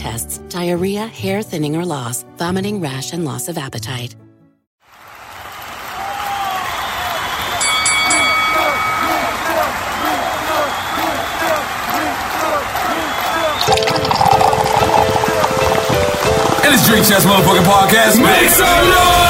tests, 0.00 0.38
diarrhea, 0.48 1.06
hair 1.06 1.42
thinning 1.42 1.76
or 1.76 1.84
loss, 1.84 2.24
vomiting, 2.38 2.80
rash, 2.80 3.12
and 3.12 3.24
loss 3.24 3.48
of 3.48 3.58
appetite. 3.58 4.16
And 16.64 16.74
it's 16.74 16.86
Drink 16.86 17.06
Champs 17.06 17.26
Motherfucking 17.26 17.64
Podcast. 17.64 18.22
Make 18.22 18.48
some 18.48 18.88
noise! 18.88 19.29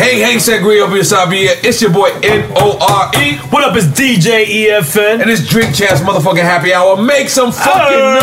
Hey, 0.00 0.18
Hank 0.20 0.40
Sangria 0.40 0.80
over 0.80 0.94
here, 0.94 1.02
Sabia. 1.04 1.62
It's 1.62 1.82
your 1.82 1.92
boy 1.92 2.08
N-O-R-E. 2.22 3.36
What 3.50 3.64
up, 3.64 3.76
is 3.76 3.84
DJ 3.86 4.46
EFN? 4.46 5.20
And 5.20 5.28
it's 5.30 5.46
Drink 5.46 5.74
Champs 5.74 6.00
Motherfucking 6.00 6.38
Happy 6.40 6.72
Hour. 6.72 6.96
Make 6.96 7.28
some 7.28 7.52
fucking 7.52 7.98
noise! 7.98 8.18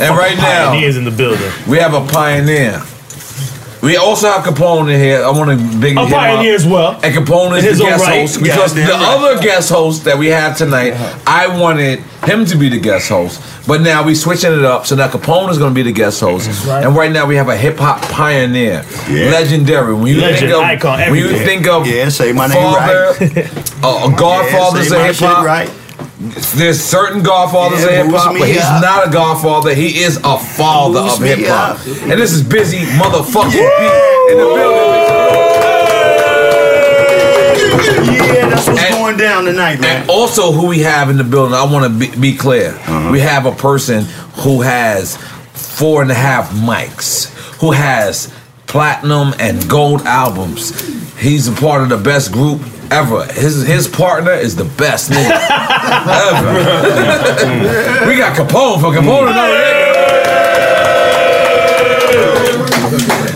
And 0.00 0.16
right 0.16 0.36
now, 0.36 0.70
Pioneers 0.70 0.96
in 0.96 1.02
the 1.04 1.10
building. 1.10 1.50
we 1.68 1.78
have 1.78 1.94
a 1.94 2.06
pioneer. 2.06 2.80
We 3.82 3.96
also 3.96 4.28
have 4.28 4.44
Capone 4.44 4.92
in 4.94 5.00
here. 5.00 5.24
I 5.24 5.30
want 5.30 5.50
to 5.50 5.78
big 5.80 5.96
A 5.96 6.02
him 6.04 6.10
pioneer 6.10 6.52
up. 6.54 6.60
as 6.60 6.66
well. 6.66 7.00
And 7.02 7.12
Capone 7.14 7.58
is 7.58 7.64
his 7.64 7.78
the 7.78 7.84
guest 7.84 8.04
right. 8.06 8.20
host 8.20 8.40
because 8.40 8.72
Goddamn 8.74 8.86
the 8.86 8.92
right. 8.92 9.18
other 9.34 9.42
guest 9.42 9.70
host 9.70 10.04
that 10.04 10.16
we 10.16 10.28
have 10.28 10.56
tonight, 10.56 10.92
I 11.26 11.48
wanted 11.60 11.98
him 12.24 12.44
to 12.46 12.56
be 12.56 12.68
the 12.68 12.78
guest 12.78 13.08
host, 13.08 13.42
but 13.66 13.80
now 13.80 14.04
we're 14.06 14.14
switching 14.14 14.52
it 14.52 14.64
up. 14.64 14.86
So 14.86 14.94
now 14.94 15.08
Capone 15.08 15.50
is 15.50 15.58
going 15.58 15.72
to 15.72 15.74
be 15.74 15.82
the 15.82 15.90
guest 15.90 16.20
host, 16.20 16.64
right. 16.66 16.84
and 16.84 16.94
right 16.94 17.10
now 17.10 17.26
we 17.26 17.34
have 17.34 17.48
a 17.48 17.56
hip 17.56 17.76
hop 17.76 18.00
pioneer, 18.02 18.84
legendary. 19.08 19.94
When 19.94 20.06
you 20.06 20.20
Legend, 20.20 20.38
think 20.40 20.52
of 20.52 20.60
icon, 20.62 20.98
when 21.10 21.14
you 21.18 21.28
think 21.38 21.66
of 21.66 21.84
Yeah, 21.86 22.08
say 22.08 22.32
my 22.32 22.46
name 22.46 22.56
father, 22.62 23.14
right. 23.20 23.82
uh, 23.82 24.16
godfathers 24.16 24.90
Yeah, 24.92 24.98
of 24.98 25.06
hip 25.06 25.16
hip-hop. 25.16 25.44
right. 25.44 25.70
There's 26.54 26.80
certain 26.80 27.22
godfathers 27.22 27.80
Yeah, 27.80 28.00
of 28.00 28.06
hip 28.06 28.14
hop, 28.14 28.38
but 28.38 28.48
he's 28.48 28.60
up. 28.62 28.80
not 28.82 29.08
a 29.08 29.10
godfather. 29.10 29.74
He 29.74 30.02
is 30.02 30.18
a 30.22 30.38
father 30.38 31.00
of 31.00 31.18
hip 31.18 31.40
hop. 31.42 31.78
And 32.02 32.12
this 32.20 32.32
is 32.32 32.42
busy 32.42 32.78
motherfucking 32.78 33.50
B 33.52 34.32
in 34.32 34.38
the 34.38 34.44
building. 34.54 34.92
Yeah, 38.12 38.48
that's 38.48 38.66
what's 38.68 38.80
And- 38.80 38.94
going 38.94 39.16
down 39.16 39.44
tonight, 39.44 39.80
man. 39.80 40.02
And 40.02 40.10
also, 40.10 40.52
who 40.52 40.66
we 40.66 40.80
have 40.80 41.10
in 41.10 41.16
the 41.16 41.24
building, 41.24 41.54
I 41.54 41.64
want 41.64 41.84
to 41.84 41.90
be, 42.10 42.16
be 42.32 42.36
clear. 42.36 42.70
Uh-huh. 42.86 43.10
We 43.10 43.20
have 43.20 43.46
a 43.46 43.52
person 43.52 44.04
who 44.36 44.60
has 44.62 45.16
four 45.54 46.02
and 46.02 46.10
a 46.10 46.14
half 46.14 46.50
mics, 46.50 47.26
who 47.60 47.72
has 47.72 48.32
platinum 48.66 49.34
and 49.38 49.68
gold 49.68 50.02
albums. 50.02 50.72
He's 51.18 51.48
a 51.48 51.52
part 51.52 51.82
of 51.82 51.88
the 51.88 51.96
best 51.98 52.32
group 52.32 52.60
ever. 52.92 53.24
His 53.32 53.66
his 53.66 53.88
partner 53.88 54.32
is 54.32 54.54
the 54.56 54.64
best 54.64 55.10
nigga 55.10 55.30
ever. 56.28 58.06
we 58.06 58.16
got 58.16 58.36
Capone 58.36 58.80
for 58.80 58.92
Capone. 58.92 59.32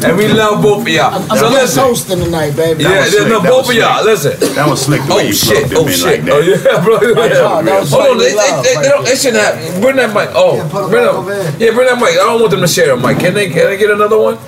And 0.05 0.17
we 0.17 0.29
love 0.29 0.63
both 0.63 0.83
of 0.83 0.89
y'all. 0.89 1.15
I'm 1.15 1.23
So 1.29 1.35
just 1.51 1.53
listen. 1.53 1.83
hosting 1.83 2.19
tonight, 2.21 2.55
baby. 2.55 2.85
Yeah, 2.85 3.07
yeah, 3.07 3.27
no, 3.29 3.41
both 3.43 3.69
of 3.69 3.75
y'all. 3.75 4.05
Listen. 4.05 4.39
That 4.55 4.69
was 4.69 4.83
slick. 4.85 5.03
the 5.03 5.15
way 5.15 5.25
Oh 5.25 5.27
you 5.27 5.33
shit! 5.33 5.73
Oh 5.75 5.89
shit! 5.89 6.23
like 6.25 6.33
oh 6.33 6.41
yeah, 6.41 6.85
bro. 6.85 6.97
Oh, 7.03 7.63
that 7.63 7.89
Hold 7.89 8.07
on, 8.07 8.19
they, 8.19 8.35
love 8.35 8.63
they, 8.63 8.75
they, 8.75 8.83
they, 8.83 8.89
don't, 8.89 9.05
they 9.05 9.17
shouldn't 9.17 9.43
have. 9.43 9.81
Bring 9.81 9.97
that 9.97 10.15
mic. 10.15 10.29
Oh, 10.35 10.61
bring 10.89 11.03
that. 11.03 11.57
Yeah, 11.59 11.73
bring 11.73 11.89
that 11.89 11.99
mic. 11.99 12.11
I 12.11 12.25
don't 12.29 12.41
want 12.41 12.51
them 12.53 12.61
to 12.61 12.69
share 12.69 12.93
a 12.93 12.97
mic. 12.97 13.19
Can 13.19 13.35
they? 13.35 13.49
Can 13.49 13.67
they 13.67 13.79
get 13.79 13.91
another 13.91 14.19
one? 14.19 14.39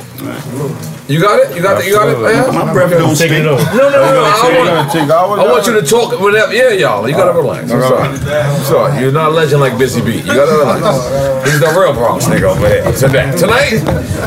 You 1.08 1.20
got 1.22 1.40
it? 1.40 1.56
You 1.56 1.62
got 1.62 1.80
it? 1.80 1.86
You 1.88 1.94
got 1.94 2.08
it? 2.12 2.20
Yeah? 2.20 2.52
My 2.52 2.70
breath 2.70 2.90
don't 2.90 3.16
stink. 3.16 3.32
No, 3.32 3.56
no, 3.56 3.56
no. 3.56 3.88
no. 3.88 4.28
I 4.28 4.52
You're 4.52 4.58
want, 4.60 4.92
gonna 4.92 4.92
take 4.92 5.08
I 5.10 5.24
want 5.48 5.66
you 5.66 5.72
to 5.80 5.82
talk 5.82 6.20
whatever. 6.20 6.52
Yeah, 6.52 6.72
y'all. 6.72 7.08
You 7.08 7.14
gotta 7.16 7.32
relax. 7.32 7.70
I'm 7.72 7.80
sorry. 7.80 8.08
I'm 8.12 8.64
sorry. 8.64 9.00
You're 9.00 9.12
not 9.12 9.28
a 9.30 9.32
legend 9.32 9.62
like 9.62 9.78
Busy 9.78 10.02
Bee. 10.02 10.18
You 10.20 10.26
gotta 10.36 10.52
relax. 10.52 11.48
He's 11.48 11.60
the 11.60 11.72
real 11.72 11.94
Bronx 11.94 12.26
nigga 12.26 12.42
over 12.54 12.68
here. 12.68 12.84
Today, 12.92 13.32
tonight, 13.38 13.72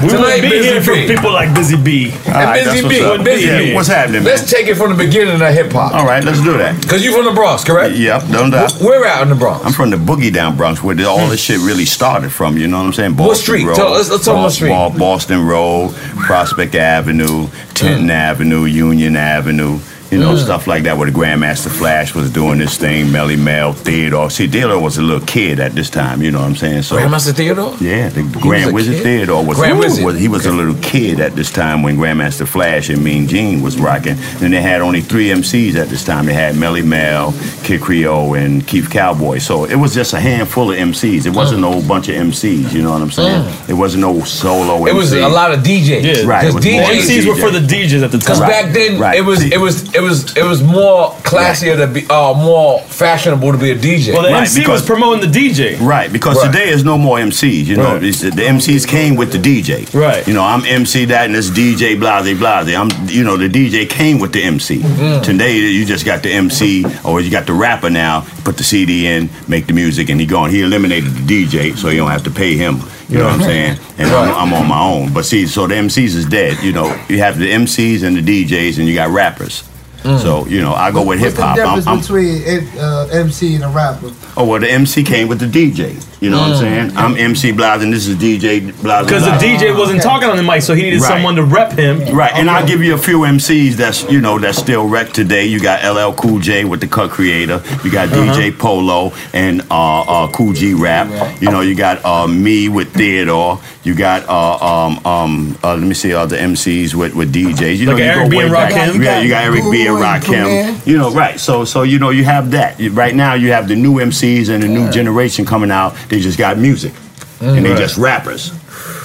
We 0.01 0.09
tonight, 0.09 0.41
would 0.41 0.41
be 0.41 0.49
Busy 0.49 0.69
here 0.73 0.81
for 0.81 0.93
B. 0.95 1.05
people 1.07 1.31
like 1.31 1.53
Busy 1.53 1.77
Bee. 1.77 2.09
And 2.25 2.33
right, 2.33 2.63
Busy 2.65 2.81
that's 2.81 2.87
B. 2.97 3.05
what's. 3.05 3.23
Busy 3.23 3.45
Yeah, 3.45 3.57
B. 3.59 3.73
what's 3.75 3.87
happening, 3.87 4.23
Let's 4.23 4.49
take 4.49 4.65
it 4.67 4.73
from 4.75 4.89
the 4.89 4.97
beginning 4.97 5.39
of 5.39 5.53
hip 5.53 5.71
hop. 5.71 5.93
All 5.93 6.05
right, 6.07 6.23
let's 6.23 6.41
do 6.41 6.57
that. 6.57 6.81
Cause 6.89 7.03
you 7.03 7.13
from 7.13 7.25
the 7.25 7.31
Bronx, 7.31 7.63
correct? 7.63 7.93
Yep, 7.95 8.23
don't 8.31 8.49
doubt. 8.49 8.73
Where 8.81 9.05
out 9.05 9.21
in 9.21 9.29
the 9.29 9.35
Bronx? 9.35 9.63
I'm 9.65 9.73
from 9.73 9.91
the 9.91 9.97
Boogie 9.97 10.33
Down 10.33 10.57
Bronx, 10.57 10.81
where 10.81 10.97
all 11.05 11.27
this 11.27 11.41
shit 11.41 11.59
really 11.59 11.85
started 11.85 12.31
from. 12.33 12.57
You 12.57 12.67
know 12.67 12.79
what 12.79 12.87
I'm 12.87 12.93
saying? 12.93 13.17
What 13.17 13.37
street? 13.37 13.65
Road, 13.65 13.75
Tell- 13.75 13.91
let's- 13.91 14.09
let's 14.09 14.25
talk 14.25 14.37
about 14.39 14.51
street. 14.51 14.71
Boston 14.97 15.45
Road, 15.45 15.93
Prospect 16.25 16.70
Avenue, 16.75 17.47
Tenton 17.73 18.09
uh. 18.09 18.13
Avenue, 18.13 18.65
Union 18.65 19.15
Avenue. 19.15 19.79
You 20.11 20.19
know, 20.19 20.33
Mm. 20.35 20.43
stuff 20.43 20.67
like 20.67 20.83
that 20.83 20.97
where 20.97 21.09
the 21.09 21.17
Grandmaster 21.17 21.69
Flash 21.69 22.13
was 22.13 22.29
doing 22.29 22.59
this 22.59 22.75
thing, 22.77 23.07
Melle 23.07 23.37
Mel, 23.37 23.71
Theodore. 23.71 24.29
See, 24.29 24.45
Theodore 24.47 24.79
was 24.79 24.97
a 24.97 25.01
little 25.01 25.25
kid 25.25 25.59
at 25.61 25.73
this 25.73 25.89
time, 25.89 26.21
you 26.21 26.31
know 26.31 26.39
what 26.41 26.47
I'm 26.47 26.55
saying? 26.57 26.81
So 26.83 26.97
Grandmaster 26.97 27.33
Theodore? 27.33 27.75
Yeah, 27.79 28.09
the 28.09 28.23
was 28.23 28.35
a 28.35 28.39
Grand 28.39 28.73
Wizard 28.73 28.95
kid? 28.95 29.03
Theodore 29.03 29.45
was, 29.45 29.57
Grand 29.57 29.79
Wizard. 29.79 30.03
was 30.03 30.19
he 30.19 30.27
was 30.27 30.45
a 30.45 30.51
little 30.51 30.75
kid 30.81 31.21
at 31.21 31.35
this 31.37 31.49
time 31.49 31.81
when 31.81 31.95
Grandmaster 31.97 32.45
Flash 32.45 32.89
and 32.89 33.01
Mean 33.01 33.25
Gene 33.27 33.61
was 33.61 33.79
rocking. 33.79 34.17
And 34.41 34.53
they 34.53 34.61
had 34.61 34.81
only 34.81 34.99
three 34.99 35.29
MCs 35.29 35.75
at 35.75 35.87
this 35.87 36.03
time. 36.03 36.25
They 36.25 36.33
had 36.33 36.55
Melle 36.55 36.83
Mel, 36.83 37.33
Kid 37.63 37.79
Creole, 37.81 38.33
and 38.33 38.67
Keith 38.67 38.89
Cowboy. 38.89 39.37
So 39.37 39.63
it 39.63 39.75
was 39.75 39.93
just 39.93 40.13
a 40.13 40.19
handful 40.19 40.71
of 40.73 40.77
MCs. 40.77 41.25
It 41.25 41.33
wasn't 41.33 41.61
no 41.61 41.81
bunch 41.81 42.09
of 42.09 42.15
MCs. 42.15 42.73
You 42.73 42.81
know 42.81 42.91
what 42.91 43.01
I'm 43.01 43.11
saying? 43.11 43.45
It 43.69 43.73
wasn't 43.75 44.01
no 44.01 44.21
solo. 44.25 44.85
It 44.87 44.93
was 44.93 45.13
a 45.13 45.29
lot 45.29 45.53
of 45.53 45.61
DJs. 45.63 46.03
Yeah, 46.03 46.25
Right, 46.25 46.43
it 46.45 46.53
Because 46.53 46.55
was 46.55 46.65
DJs. 46.65 47.07
MCs 47.23 47.27
were 47.27 47.35
for 47.35 47.49
the 47.49 47.59
DJs 47.65 48.03
at 48.03 48.11
the 48.11 48.17
time. 48.17 48.19
Because 48.19 48.39
back 48.41 48.73
then 48.73 48.99
right. 48.99 49.17
it 49.17 49.21
was 49.21 49.41
it 49.43 49.59
was 49.59 49.83
it 49.95 50.00
was 50.01 50.35
it 50.37 50.43
was 50.43 50.61
more 50.63 51.11
classier 51.23 51.75
to 51.77 51.87
be 51.87 52.05
uh 52.09 52.33
more 52.33 52.79
fashionable 52.81 53.51
to 53.51 53.57
be 53.57 53.71
a 53.71 53.75
DJ. 53.75 54.13
Well, 54.13 54.23
the 54.23 54.29
Right, 54.29 54.41
MC 54.41 54.59
because- 54.61 54.81
was 54.81 54.85
promoting 54.85 55.21
the 55.29 55.39
DJ. 55.39 55.77
Right, 55.81 56.11
because 56.11 56.37
Right. 56.37 56.51
today 56.51 56.69
is 56.69 56.83
no 56.83 56.97
more 56.97 57.19
MCs. 57.19 57.67
You 57.67 57.77
know, 57.77 57.93
Right. 57.95 58.03
It's- 58.03 58.21
the 58.21 58.43
MCs 58.45 58.85
came 58.85 59.15
with 59.15 59.31
the 59.31 59.37
DJ. 59.39 59.85
Right. 59.93 60.25
You 60.27 60.33
know, 60.33 60.43
I'm 60.43 60.65
MC 60.65 61.05
that 61.05 61.25
and 61.25 61.35
it's 61.35 61.49
DJ 61.49 61.95
blase 61.95 62.37
blase. 62.37 62.75
I'm, 62.75 62.89
you 63.07 63.23
know, 63.23 63.37
the 63.37 63.49
DJ 63.49 63.85
came 63.85 64.19
with 64.19 64.31
the 64.33 64.43
MC. 64.43 64.77
Mm. 64.79 65.23
Today 65.23 65.57
you 65.57 65.85
just 65.85 66.05
got 66.05 66.23
the 66.23 66.31
MC 66.31 66.85
or 67.03 67.21
you 67.21 67.29
got 67.29 67.45
the 67.45 67.53
rapper 67.53 67.89
now. 67.89 68.25
Put 68.43 68.57
the 68.57 68.63
CD 68.63 69.07
in, 69.07 69.29
make 69.47 69.67
the 69.67 69.73
music, 69.73 70.09
and 70.09 70.19
he 70.19 70.25
gone. 70.25 70.49
He 70.49 70.61
eliminated 70.61 71.13
the 71.15 71.21
DJ, 71.45 71.73
so 71.75 71.89
you 71.89 71.97
don't 71.97 72.11
have 72.11 72.23
to 72.23 72.31
pay 72.31 72.55
him. 72.55 72.81
You 73.09 73.17
know 73.17 73.25
what 73.25 73.33
I'm 73.33 73.41
saying? 73.41 73.77
And 73.97 74.09
I'm, 74.09 74.33
I'm 74.33 74.53
on 74.53 74.67
my 74.67 74.79
own. 74.81 75.11
But 75.13 75.25
see, 75.25 75.45
so 75.45 75.67
the 75.67 75.75
MCs 75.75 76.15
is 76.15 76.25
dead. 76.25 76.57
You 76.63 76.71
know, 76.71 76.87
you 77.09 77.17
have 77.19 77.37
the 77.37 77.51
MCs 77.51 78.03
and 78.03 78.15
the 78.15 78.21
DJs, 78.21 78.77
and 78.79 78.87
you 78.87 78.95
got 78.95 79.09
rappers. 79.09 79.63
Mm. 80.03 80.19
So 80.19 80.45
you 80.47 80.61
know, 80.61 80.73
I 80.73 80.91
go 80.91 80.99
with 80.99 81.19
What's 81.19 81.21
hip 81.21 81.33
the 81.35 81.45
hop. 81.45 81.55
difference 81.55 81.87
I'm, 81.87 81.93
I'm, 81.95 82.01
between 82.01 82.79
uh, 82.79 83.07
MC 83.11 83.55
and 83.55 83.63
a 83.63 83.69
rapper? 83.69 84.11
Oh 84.35 84.45
well, 84.45 84.59
the 84.59 84.71
MC 84.71 85.03
came 85.03 85.27
with 85.27 85.39
the 85.39 85.45
DJ. 85.45 86.03
You 86.21 86.29
know 86.29 86.39
what 86.39 86.51
I'm 86.51 86.57
saying? 86.57 86.91
I'm 86.97 87.17
MC 87.17 87.51
Blas 87.51 87.81
and 87.81 87.91
this 87.91 88.05
is 88.07 88.15
DJ 88.15 88.79
Blas. 88.83 89.05
Because 89.05 89.25
the 89.25 89.31
DJ 89.31 89.75
wasn't 89.75 90.01
okay. 90.01 90.07
talking 90.07 90.29
on 90.29 90.37
the 90.37 90.43
mic, 90.43 90.61
so 90.61 90.75
he 90.75 90.83
needed 90.83 91.01
Right. 91.01 91.07
someone 91.07 91.35
to 91.35 91.43
rep 91.43 91.71
him. 91.71 92.15
Right, 92.15 92.31
and 92.35 92.47
I'll 92.47 92.65
give 92.65 92.83
you 92.83 92.93
a 92.93 92.97
few 92.97 93.21
MCs 93.25 93.73
that's 93.75 94.03
you 94.03 94.21
know 94.21 94.37
that's 94.37 94.59
still 94.59 94.87
wrecked 94.87 95.15
today. 95.15 95.45
You 95.47 95.59
got 95.59 95.83
LL 95.83 96.13
Cool 96.13 96.37
J 96.39 96.63
with 96.63 96.79
the 96.79 96.87
Cut 96.87 97.09
Creator. 97.09 97.63
You 97.83 97.91
got 97.91 98.09
Uh-huh. 98.13 98.33
DJ 98.35 98.51
Polo 98.55 99.13
and 99.33 99.61
uh, 99.71 100.01
uh, 100.01 100.31
Kool 100.31 100.53
G 100.53 100.75
Rap. 100.75 101.07
You 101.41 101.49
know 101.49 101.61
you 101.61 101.73
got 101.73 102.05
uh, 102.05 102.27
me 102.27 102.69
with 102.69 102.93
Theodore. 102.93 103.59
You 103.83 103.95
got 103.95 104.29
uh, 104.29 104.85
um, 104.85 105.03
um, 105.07 105.57
uh, 105.63 105.73
let 105.73 105.81
me 105.81 105.95
see 105.95 106.13
other 106.13 106.37
MCs 106.37 106.93
with, 106.93 107.15
with 107.15 107.33
DJs. 107.33 107.77
You 107.77 107.87
know 107.87 107.93
Like 107.93 108.03
you 108.03 108.05
Eric 108.09 108.23
go 108.25 108.29
B 108.29 108.37
way 108.37 108.43
and 108.43 108.53
back. 108.53 108.73
Rakim? 108.73 109.03
Yeah, 109.03 109.21
you 109.21 109.29
got 109.29 109.43
Eric 109.45 109.63
B 109.71 109.87
and 109.87 109.97
Guru 109.97 110.03
and 110.05 110.23
Rakim. 110.23 110.85
You 110.85 110.97
know 110.99 111.09
right. 111.11 111.39
So 111.39 111.65
so 111.65 111.81
you 111.81 111.97
know 111.97 112.11
you 112.11 112.23
have 112.25 112.51
that. 112.51 112.75
Right 112.91 113.15
now 113.15 113.33
you 113.33 113.51
have 113.53 113.67
the 113.67 113.75
new 113.75 113.93
MCs 113.95 114.49
and 114.49 114.61
the 114.61 114.67
new 114.67 114.87
generation 114.91 115.45
coming 115.47 115.71
out. 115.71 115.95
They 116.11 116.19
just 116.19 116.37
got 116.37 116.57
music 116.57 116.91
and 117.39 117.63
they 117.65 117.69
Right. 117.71 117.77
just 117.79 117.97
rappers. 117.97 118.51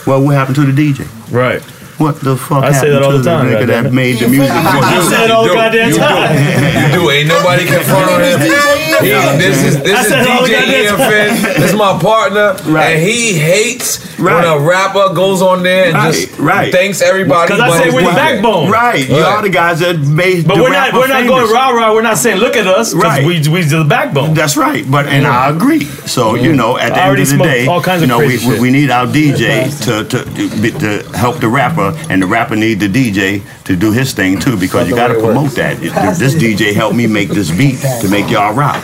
Well, 0.07 0.21
what 0.23 0.35
happened 0.35 0.57
to 0.57 0.67
the 0.67 0.73
DJ? 0.75 1.07
Right. 1.31 1.63
What 2.03 2.21
the 2.21 2.37
fuck 2.37 2.65
I 2.65 2.73
say 2.73 2.91
happened 2.91 2.95
that 2.95 3.03
all 3.05 3.13
to 3.13 3.19
the 3.19 3.25
time, 3.31 3.47
nigga 3.47 3.67
that 3.69 3.93
made 3.93 4.19
the 4.19 4.27
music? 4.29 4.51
I 4.51 4.97
you? 4.97 5.03
say 5.09 5.25
it 5.25 5.31
all 5.31 5.45
the 5.45 5.51
do. 5.51 5.55
goddamn 5.55 5.89
You 5.89 5.95
do. 5.95 6.01
time. 6.01 6.35
You 6.35 6.99
do. 6.99 7.11
Ain't 7.11 7.29
nobody 7.29 7.65
confronting 7.73 8.41
him. 8.43 8.86
He, 9.03 9.39
this 9.39 9.63
is 9.65 9.83
this 9.83 9.97
I 9.99 10.01
is 10.03 10.09
said 10.09 10.27
DJ 10.27 10.51
goddamn 10.51 10.99
EFN. 10.99 11.55
This 11.61 11.71
is 11.71 11.77
my 11.87 11.99
partner, 12.01 12.57
Right. 12.67 12.97
and 12.97 13.03
he 13.03 13.35
hates 13.35 14.05
Right. 14.19 14.35
when 14.35 14.45
a 14.45 14.59
rapper 14.59 15.13
goes 15.15 15.43
on 15.43 15.63
there 15.63 15.85
and 15.87 15.95
Right, 15.95 16.15
just 16.15 16.39
right. 16.39 16.73
thanks 16.73 17.03
everybody. 17.03 17.49
'Cause 17.51 17.61
I 17.61 17.83
say 17.83 17.91
we're 17.91 18.01
the 18.03 18.09
backbone. 18.17 18.71
Right, 18.71 19.07
you 19.09 19.17
are 19.17 19.43
the 19.43 19.51
guys 19.51 19.81
that 19.81 19.99
made. 19.99 20.47
But 20.49 20.57
we're 20.57 20.71
not 20.71 20.93
we're 20.95 21.07
not 21.09 21.27
going 21.27 21.51
rah 21.53 21.69
rah. 21.71 21.93
We're 21.93 22.01
not 22.03 22.17
saying 22.19 22.39
look 22.39 22.57
at 22.57 22.67
us 22.67 22.95
Right. 22.95 23.25
we 23.27 23.47
we 23.49 23.63
the 23.63 23.85
backbone. 23.85 24.33
That's 24.35 24.57
right, 24.57 24.89
but 24.91 25.07
and 25.07 25.27
I 25.27 25.51
agree. 25.51 25.85
So 26.07 26.35
you 26.35 26.53
know, 26.55 26.79
at 26.79 26.95
the 26.95 27.03
end 27.03 27.19
of 27.21 27.29
the 27.29 27.37
day, 27.39 27.67
all 27.67 27.83
kinds 27.83 28.01
you 28.01 28.05
of 28.05 28.09
know, 28.09 28.19
we, 28.21 28.27
crazy 28.39 28.49
we, 28.49 28.61
we 28.61 28.71
need 28.71 28.91
our 28.91 29.07
DJ 29.07 29.69
to 29.85 30.05
to, 30.05 30.25
to 30.25 30.79
to 31.03 31.17
help 31.17 31.37
the 31.41 31.49
rapper, 31.49 31.95
and 32.09 32.23
the 32.23 32.27
rapper 32.27 32.57
need 32.57 32.81
the 32.81 32.89
DJ 32.89 33.43
to 33.67 33.77
do 33.77 33.93
his 33.93 34.13
thing 34.13 34.39
too, 34.39 34.57
because 34.57 34.89
you 34.89 34.95
got 34.95 35.09
to 35.09 35.19
promote 35.21 35.51
that. 35.53 35.77
This 36.19 36.35
DJ 36.35 36.73
helped 36.73 36.97
me 36.97 37.07
make 37.07 37.29
this 37.29 37.51
beat 37.51 37.79
to 38.01 38.09
make 38.09 38.31
y'all 38.31 38.55
rock. 38.55 38.83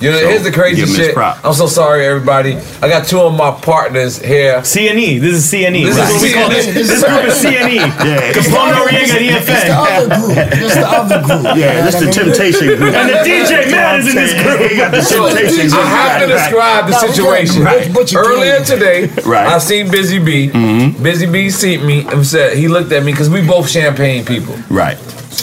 You 0.00 0.10
know, 0.10 0.18
So, 0.18 0.28
here's 0.28 0.42
the 0.44 0.50
crazy 0.52 0.76
give 0.80 0.88
him 0.88 0.96
his 0.96 1.06
shit. 1.12 1.16
I'm 1.18 1.52
so 1.52 1.66
sorry, 1.66 2.06
everybody. 2.06 2.56
I 2.80 2.88
got 2.88 3.06
two 3.06 3.20
of 3.20 3.34
my 3.36 3.50
partners 3.50 4.16
here. 4.18 4.60
CNE. 4.64 5.20
This 5.20 5.34
is 5.36 5.44
CNE. 5.52 5.84
This 5.84 5.96
This, 5.96 6.08
is 6.08 6.14
is 6.14 6.14
what 6.14 6.22
we 6.22 6.32
call 6.32 6.48
this. 6.48 6.66
CNE. 6.66 6.72
This 6.74 7.04
group 7.04 7.24
is 7.28 7.36
CNE. 7.44 7.74
Yeah. 7.76 8.32
Capone 8.32 8.72
Noreaga 8.72 9.16
and 9.20 9.28
It's 9.28 9.46
the 9.46 9.52
EFN. 9.52 9.76
other 9.76 10.08
group. 10.16 10.36
It's 10.56 10.74
the 10.74 10.88
other 10.88 11.18
group. 11.20 11.56
Yeah, 11.60 11.84
that's 11.84 12.00
the 12.00 12.10
Temptation 12.10 12.66
group. 12.80 12.94
And 12.94 13.08
the 13.10 13.18
DJ 13.28 13.70
man 13.70 14.00
is 14.00 14.08
in 14.08 14.14
this 14.16 14.32
group. 14.42 14.70
He 14.70 14.76
got 14.78 14.90
the 14.90 15.02
Temptation 15.04 15.68
group. 15.68 15.84
I 15.84 15.88
have 15.88 16.20
to 16.22 16.26
Right, 16.26 16.32
right. 16.32 16.48
describe 16.48 16.84
the 16.86 16.92
No, 16.92 17.00
we 17.00 17.06
got- 17.06 17.16
situation. 17.96 18.16
Earlier 18.16 18.64
today, 18.64 19.06
Right. 19.26 19.46
I 19.48 19.58
seen 19.58 19.90
Busy 19.90 20.18
Bee. 20.18 20.48
Mm-hmm. 20.48 21.02
Busy 21.02 21.26
Bee 21.26 21.50
seen 21.50 21.84
me 21.86 22.06
and 22.06 22.24
said 22.26 22.56
he 22.56 22.68
looked 22.68 22.90
at 22.92 23.02
me 23.04 23.12
because 23.12 23.28
we 23.28 23.42
both 23.46 23.68
champagne 23.68 24.24
people. 24.24 24.54
Right. 24.70 24.96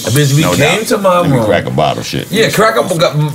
And 0.06 0.13
Busy 0.13 0.36
Bee 0.36 0.41
No 0.41 0.53
came 0.56 0.79
doubt. 0.79 0.88
to 0.88 0.98
my 0.98 1.20
Let 1.22 1.29
me 1.32 1.38
room. 1.38 1.46
crack 1.46 1.65
a 1.65 1.72
bottle, 1.72 2.03
shit. 2.03 2.29
Yeah, 2.32 2.50
crack 2.51 2.75
up. 2.75 2.91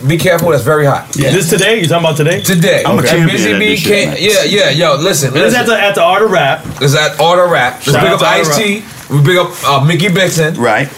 Be 0.06 0.18
careful. 0.18 0.50
That's 0.50 0.62
very 0.62 0.84
hot. 0.84 1.08
This 1.12 1.48
today? 1.48 1.80
You 1.80 1.88
talking 1.88 2.04
about 2.04 2.16
today? 2.16 2.42
Today, 2.42 2.82
I'm 2.84 2.98
a 2.98 3.02
champion 3.02 3.28
Busy 3.30 3.52
at 3.52 3.58
B 3.58 3.66
this 3.68 3.80
shit, 3.80 4.08
came. 4.18 4.30
yeah, 4.30 4.44
yeah, 4.44 4.70
yo. 4.70 4.96
Listen, 4.96 5.32
This 5.32 5.52
is 5.52 5.58
at 5.58 5.66
the 5.66 5.80
at 5.80 5.94
the 5.94 6.02
art 6.02 6.22
of 6.22 6.30
rap. 6.30 6.64
Is 6.82 6.92
that 6.92 7.18
order 7.20 7.46
rap? 7.46 7.74
Let's 7.74 7.92
Shout 7.92 8.02
big 8.02 8.12
up 8.12 8.22
Ice 8.22 8.56
T. 8.56 8.84
We 9.10 9.22
big 9.22 9.38
up 9.38 9.50
uh, 9.64 9.84
Mickey 9.84 10.08
Bixon. 10.08 10.56
Right. 10.58 10.88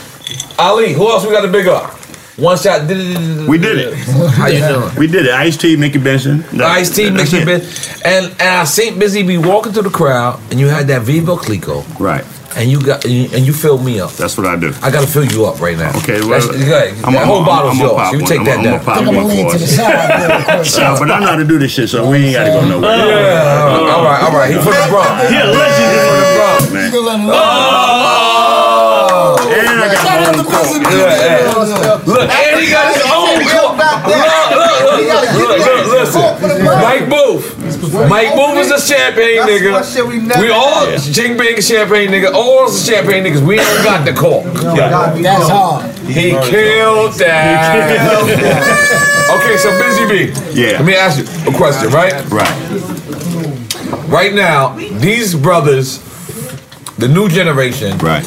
Ali. 0.59 0.93
Who 0.93 1.09
else 1.09 1.25
we 1.25 1.31
got 1.33 1.43
to 1.43 1.49
big 1.53 1.69
up? 1.69 1.93
One 2.37 2.59
shot. 2.59 2.89
We 2.89 3.59
did 3.59 3.79
it. 3.79 3.95
How 4.35 4.49
you 4.49 4.59
doing? 4.59 4.95
We 4.97 5.07
did 5.07 5.27
it. 5.27 5.33
Ice 5.35 5.57
T, 5.57 5.77
Mickey 5.77 5.99
Benson. 5.99 6.39
That- 6.59 6.63
Ice 6.63 6.91
T, 6.95 7.09
Mickey 7.11 7.45
Benson. 7.45 8.03
And 8.05 8.27
and 8.33 8.43
I 8.43 8.65
seen 8.65 8.99
Busy 8.99 9.23
Bee 9.23 9.39
walking 9.39 9.73
through 9.73 9.85
the 9.85 9.91
crowd, 9.91 10.41
and 10.51 10.59
you 10.59 10.67
had 10.67 10.89
that 10.89 11.03
Veuve 11.03 11.39
Clicquot, 11.39 11.85
Right. 12.01 12.25
And 12.57 12.71
you 12.71 12.81
got 12.81 13.05
and 13.05 13.13
you, 13.13 13.29
and 13.33 13.45
you 13.47 13.53
filled 13.53 13.85
me 13.85 14.01
up. 14.01 14.13
That's 14.13 14.37
what 14.39 14.47
I 14.47 14.57
do. 14.57 14.73
I 14.83 14.91
gotta 14.91 15.07
fill 15.07 15.25
you 15.25 15.45
up 15.47 15.61
right 15.61 15.77
now. 15.77 15.91
Okay, 15.99 16.21
well, 16.21 16.31
That's, 16.41 16.47
go. 16.47 16.53
I'm- 16.55 16.63
that 16.65 17.07
I'm- 17.07 17.27
whole 17.27 17.37
I'm- 17.39 17.47
bottle's 17.47 17.75
I'm 17.81 17.87
yours. 17.87 18.13
You 18.13 18.21
take 18.27 18.39
I'm- 18.41 18.45
that 18.47 18.59
I'm 18.59 18.65
down. 18.65 18.73
gonna 18.79 18.85
pop 18.85 18.97
I'm 18.99 19.05
gonna 19.07 19.19
one 19.19 19.29
lean 19.29 19.47
for 19.47 19.53
to 19.53 19.59
the 19.59 19.67
side 19.67 19.85
real 20.21 20.43
quick. 20.63 20.79
No, 20.79 20.97
but 20.99 21.11
I 21.11 21.13
know 21.21 21.27
how 21.27 21.37
to 21.37 21.45
do 21.45 21.59
this 21.59 21.73
shit, 21.73 21.89
so 21.89 22.07
we 22.09 22.17
ain't 22.27 22.35
gotta 22.35 22.51
go 22.51 22.61
nowhere. 22.67 22.97
Yeah, 22.97 23.95
all 23.95 24.05
right, 24.05 24.23
all 24.23 24.33
right. 24.37 24.51
He 24.51 24.57
from 24.61 24.73
the 24.73 24.87
Bronx. 24.89 25.29
He 25.29 25.37
a 25.37 25.39
legend. 25.47 25.91
He 25.91 25.97
from 26.05 26.19
the 26.21 26.27
Bronx. 26.39 26.71
Man. 26.73 26.89
Still 26.91 27.09
Oh! 28.35 29.37
And 29.55 29.69
I 29.69 29.71
got 29.89 29.97
Shout 30.05 30.21
my 30.21 30.27
out 30.27 30.29
own 30.29 30.35
to 30.39 30.45
Busy 30.45 30.79
court. 30.85 30.85
B. 30.85 30.89
Look, 32.11 32.29
and 32.31 32.61
he 32.61 32.67
got 32.71 32.87
his 32.95 33.03
own 33.09 33.41
court. 33.49 33.73
Look, 34.05 34.15
look, 34.15 34.21
look, 34.95 35.25
look, 35.39 35.59
look, 35.65 35.85
listen. 35.95 36.23
Mike 36.65 37.07
Booth. 37.95 38.09
Mike 38.11 38.35
Booth 38.35 38.59
is 38.59 38.71
a 38.71 38.81
champagne 38.81 39.37
That's 39.39 39.51
nigga. 39.53 39.73
what 39.73 39.87
shit 39.87 40.07
we 40.07 40.19
never 40.19 40.41
We 40.43 40.51
all 40.51 40.87
had. 40.87 41.01
Jing 41.01 41.37
Bang 41.37 41.61
champagne 41.61 42.11
nigga. 42.11 42.33
All 42.35 42.65
us 42.67 42.85
champagne 42.87 43.25
niggas. 43.25 43.41
We 43.47 43.59
ain't 43.59 43.85
got 43.85 44.05
the 44.05 44.13
cork. 44.13 44.45
That's 44.53 45.49
hard. 45.49 45.91
He 46.07 46.31
killed 46.51 47.15
that. 47.15 48.21
okay, 49.39 49.57
so 49.57 49.71
Busy 49.79 50.07
B. 50.07 50.33
Yeah. 50.61 50.73
Let 50.79 50.85
me 50.85 50.95
ask 50.95 51.19
you 51.19 51.25
a 51.51 51.57
question, 51.57 51.91
right? 51.91 52.13
Right. 52.31 52.51
Right 54.09 54.35
now, 54.35 54.75
these 54.77 55.35
brothers, 55.35 55.99
the 56.99 57.09
new 57.09 57.29
generation, 57.29 57.97
Right. 57.99 58.25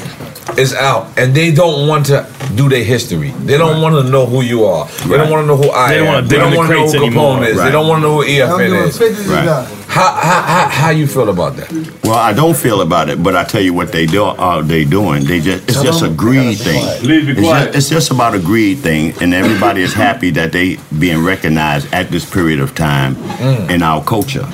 Is 0.57 0.73
out, 0.73 1.17
and 1.17 1.33
they 1.35 1.51
don't 1.51 1.87
want 1.87 2.05
to 2.07 2.25
do 2.55 2.69
their 2.69 2.83
history. 2.83 3.31
They 3.31 3.57
don't 3.57 3.81
want 3.81 3.95
to 3.95 4.09
know 4.09 4.25
who 4.25 4.41
you 4.41 4.65
are. 4.65 4.87
They 5.07 5.17
don't 5.17 5.29
want 5.29 5.43
to 5.43 5.47
know 5.47 5.57
who 5.57 5.69
I 5.69 5.89
They 5.89 5.97
don't 5.99 6.15
am. 6.15 6.27
they 6.27 6.37
don't 6.37 6.55
want 6.55 6.69
to 6.69 6.73
know 6.75 6.79
crates 6.81 6.93
who 6.93 7.05
anymore. 7.05 7.37
Capone 7.37 7.47
is. 7.49 7.57
They 7.57 7.71
don't 7.71 7.87
want 7.87 8.01
to 8.01 8.07
know 8.07 8.21
who 8.21 8.25
EFN 8.25 8.87
is. 8.87 9.27
Right. 9.27 9.67
How, 9.87 10.11
how, 10.13 10.41
how, 10.41 10.67
how 10.69 10.89
you 10.91 11.07
feel 11.07 11.29
about 11.29 11.55
that? 11.57 11.71
Well, 12.03 12.13
I 12.15 12.31
don't 12.33 12.55
feel 12.55 12.81
about 12.81 13.09
it, 13.09 13.21
but 13.23 13.35
I 13.35 13.43
tell 13.43 13.61
you 13.61 13.73
what 13.73 13.91
they 13.91 14.05
do. 14.05 14.23
Uh, 14.25 14.61
they 14.61 14.85
doing. 14.85 15.23
They 15.25 15.39
just 15.41 15.63
it's 15.63 15.73
Tell 15.73 15.83
just 15.85 16.01
a 16.03 16.07
them. 16.07 16.15
greed 16.15 16.57
thing. 16.59 16.83
Please 16.99 17.25
be 17.25 17.31
It's 17.33 17.41
just, 17.41 17.75
it's 17.77 17.89
just 17.89 18.11
about 18.11 18.35
a 18.35 18.39
greed 18.39 18.79
thing, 18.79 19.13
and 19.21 19.33
everybody 19.33 19.81
is 19.81 19.93
happy 19.93 20.29
that 20.31 20.51
they 20.51 20.77
being 20.99 21.23
recognized 21.23 21.91
at 21.93 22.09
this 22.09 22.29
period 22.29 22.59
of 22.59 22.73
time 22.75 23.15
Mm. 23.15 23.69
in 23.69 23.83
our 23.83 24.03
culture. 24.03 24.47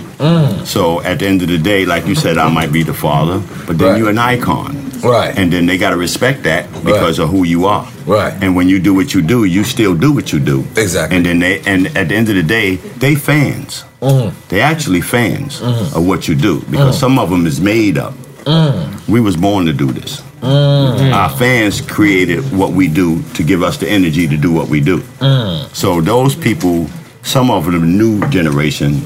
So 0.66 1.02
at 1.02 1.20
the 1.20 1.28
end 1.28 1.42
of 1.42 1.50
the 1.50 1.58
day, 1.58 1.86
like 1.86 2.06
you 2.08 2.16
said, 2.16 2.38
I 2.38 2.50
might 2.50 2.72
be 2.72 2.84
the 2.84 2.94
father, 2.94 3.42
but 3.68 3.78
then 3.78 3.90
Right. 3.90 3.98
you're 4.00 4.10
an 4.10 4.18
icon. 4.18 4.76
Right. 5.03 5.38
And 5.38 5.51
then 5.51 5.65
they 5.65 5.77
got 5.77 5.89
to 5.91 5.98
respect 5.98 6.43
that 6.43 6.72
because 6.83 7.19
of 7.19 7.29
who 7.29 7.43
you 7.43 7.65
are. 7.65 7.88
Right. 8.05 8.33
And 8.41 8.55
when 8.55 8.69
you 8.69 8.79
do 8.79 8.93
what 8.93 9.13
you 9.13 9.22
do, 9.22 9.43
you 9.45 9.63
still 9.63 9.95
do 9.95 10.12
what 10.13 10.31
you 10.33 10.39
do. 10.39 10.62
Exactly. 10.77 11.17
And 11.17 11.25
then 11.25 11.39
they 11.39 11.60
and 11.65 11.88
at 11.98 12.07
the 12.10 12.15
end 12.15 12.29
of 12.29 12.36
the 12.36 12.43
day, 12.43 12.75
they 13.00 13.15
fans. 13.15 13.83
Mm. 14.01 14.31
They 14.50 14.62
actually 14.62 15.01
fans 15.01 15.60
Mhm. 15.62 15.95
of 15.95 16.05
what 16.05 16.27
you 16.27 16.36
do 16.36 16.62
because 16.69 16.95
Mm. 16.95 17.00
some 17.00 17.19
of 17.19 17.29
them 17.29 17.45
is 17.48 17.60
made 17.62 17.98
up. 17.98 18.13
Mm. 18.45 19.07
We 19.07 19.19
was 19.22 19.36
born 19.38 19.65
to 19.65 19.74
do 19.74 19.91
this. 19.91 20.22
Mm. 20.41 21.13
Our 21.13 21.29
fans 21.29 21.79
created 21.81 22.39
what 22.51 22.72
we 22.74 22.88
do 22.89 23.24
to 23.36 23.43
give 23.43 23.63
us 23.63 23.77
the 23.77 23.89
energy 23.89 24.27
to 24.27 24.36
do 24.38 24.51
what 24.51 24.67
we 24.67 24.81
do. 24.81 25.01
Mm. 25.22 25.67
So 25.74 26.01
those 26.01 26.36
people, 26.36 26.89
some 27.24 27.50
of 27.50 27.65
the 27.65 27.79
new 27.79 28.19
generation, 28.29 29.05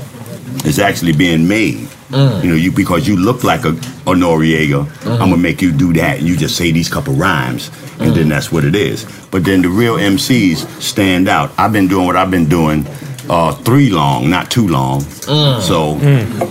is 0.65 0.79
actually 0.79 1.11
being 1.13 1.47
made. 1.47 1.87
Mm. 2.09 2.43
You 2.43 2.49
know, 2.51 2.55
you 2.55 2.71
because 2.71 3.07
you 3.07 3.17
look 3.17 3.43
like 3.43 3.65
a, 3.65 3.69
a 3.71 4.13
Noreaga, 4.15 4.87
I'm 5.05 5.29
gonna 5.29 5.37
make 5.37 5.61
you 5.61 5.71
do 5.71 5.91
that, 5.93 6.19
and 6.19 6.27
you 6.27 6.37
just 6.37 6.55
say 6.55 6.71
these 6.71 6.89
couple 6.89 7.13
rhymes, 7.13 7.69
and 7.99 8.15
then 8.15 8.29
that's 8.29 8.49
what 8.51 8.63
it 8.63 8.75
is. 8.75 9.05
But 9.29 9.43
then 9.43 9.61
the 9.61 9.69
real 9.69 9.95
MCs 9.97 10.81
stand 10.81 11.27
out. 11.27 11.51
I've 11.57 11.73
been 11.73 11.87
doing 11.87 12.05
what 12.05 12.15
I've 12.15 12.31
been 12.31 12.47
doing. 12.47 12.85
Uh, 13.29 13.51
three 13.67 13.89
long, 13.89 14.29
not 14.29 14.49
too 14.49 14.65
long. 14.69 15.01
Mm. 15.01 15.59
So 15.59 15.95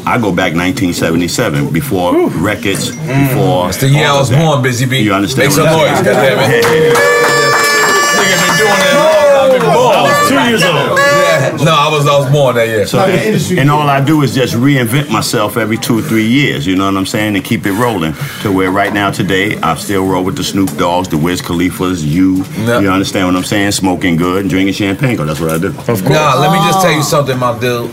I 0.04 0.18
go 0.20 0.28
back 0.30 0.52
1977, 0.52 1.72
before 1.72 2.28
records, 2.32 2.90
before. 2.90 3.70
It's 3.70 3.78
the 3.78 3.88
year 3.88 4.04
I 4.04 4.08
all 4.08 4.18
was 4.20 4.30
born, 4.30 4.62
Busy 4.62 4.84
Bee. 4.84 4.98
You 5.00 5.14
understand? 5.14 5.48
Make 5.48 5.56
some 5.56 5.64
what 5.64 5.88
I'm 5.88 6.04
noise, 6.04 6.04
saying? 6.04 6.36
goddammit. 6.36 7.36
Nigga 8.12 8.36
been 8.44 8.56
doing 8.60 8.80
that 8.84 8.94
long. 9.00 9.32
I've 9.40 9.52
been 9.56 9.72
born. 9.72 9.96
I 9.96 10.02
was 10.04 10.28
two 10.28 10.36
years 10.52 10.62
old. 10.68 11.25
Yeah. 11.58 11.64
No, 11.66 11.75
I 11.75 11.88
was 11.88 12.06
I 12.06 12.18
was 12.18 12.30
born 12.30 12.56
that 12.56 12.68
year. 12.68 12.86
So, 12.86 12.98
and 12.98 13.70
all 13.70 13.88
I 13.88 14.04
do 14.04 14.22
is 14.22 14.34
just 14.34 14.54
reinvent 14.54 15.10
myself 15.10 15.56
every 15.56 15.76
two 15.76 15.98
or 15.98 16.02
three 16.02 16.26
years. 16.26 16.66
You 16.66 16.76
know 16.76 16.86
what 16.86 16.96
I'm 16.96 17.06
saying? 17.06 17.36
And 17.36 17.44
keep 17.44 17.66
it 17.66 17.72
rolling 17.72 18.14
to 18.42 18.52
where 18.52 18.70
right 18.70 18.92
now 18.92 19.10
today 19.10 19.56
I 19.58 19.75
still 19.76 20.06
roll 20.06 20.25
with 20.25 20.36
the 20.36 20.44
Snoop 20.44 20.70
Doggs, 20.76 21.08
the 21.08 21.18
Wiz 21.18 21.40
Khalifa's, 21.40 22.04
you. 22.04 22.44
You 22.56 22.90
understand 22.90 23.26
what 23.26 23.36
I'm 23.36 23.44
saying? 23.44 23.72
Smoking 23.72 24.16
good 24.16 24.42
and 24.42 24.50
drinking 24.50 24.75
champagne. 24.75 25.16
'cause 25.16 25.26
that's 25.26 25.40
what 25.40 25.50
I 25.50 25.58
do. 25.58 25.68
Of 25.68 26.08
Nah, 26.08 26.34
let 26.40 26.52
me 26.52 26.58
just 26.58 26.80
tell 26.82 26.92
you 26.92 27.02
something, 27.02 27.38
my 27.38 27.58
dude. 27.58 27.90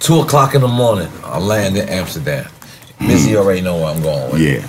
Two 0.00 0.20
o'clock 0.20 0.54
in 0.54 0.60
the 0.60 0.68
morning, 0.68 1.08
I 1.24 1.38
land 1.38 1.76
in 1.76 1.88
Amsterdam. 1.88 2.46
Busy 3.00 3.32
mm. 3.32 3.36
already 3.36 3.60
know 3.60 3.76
where 3.76 3.86
I'm 3.86 4.02
going 4.02 4.32
with. 4.32 4.40
Yeah. 4.40 4.66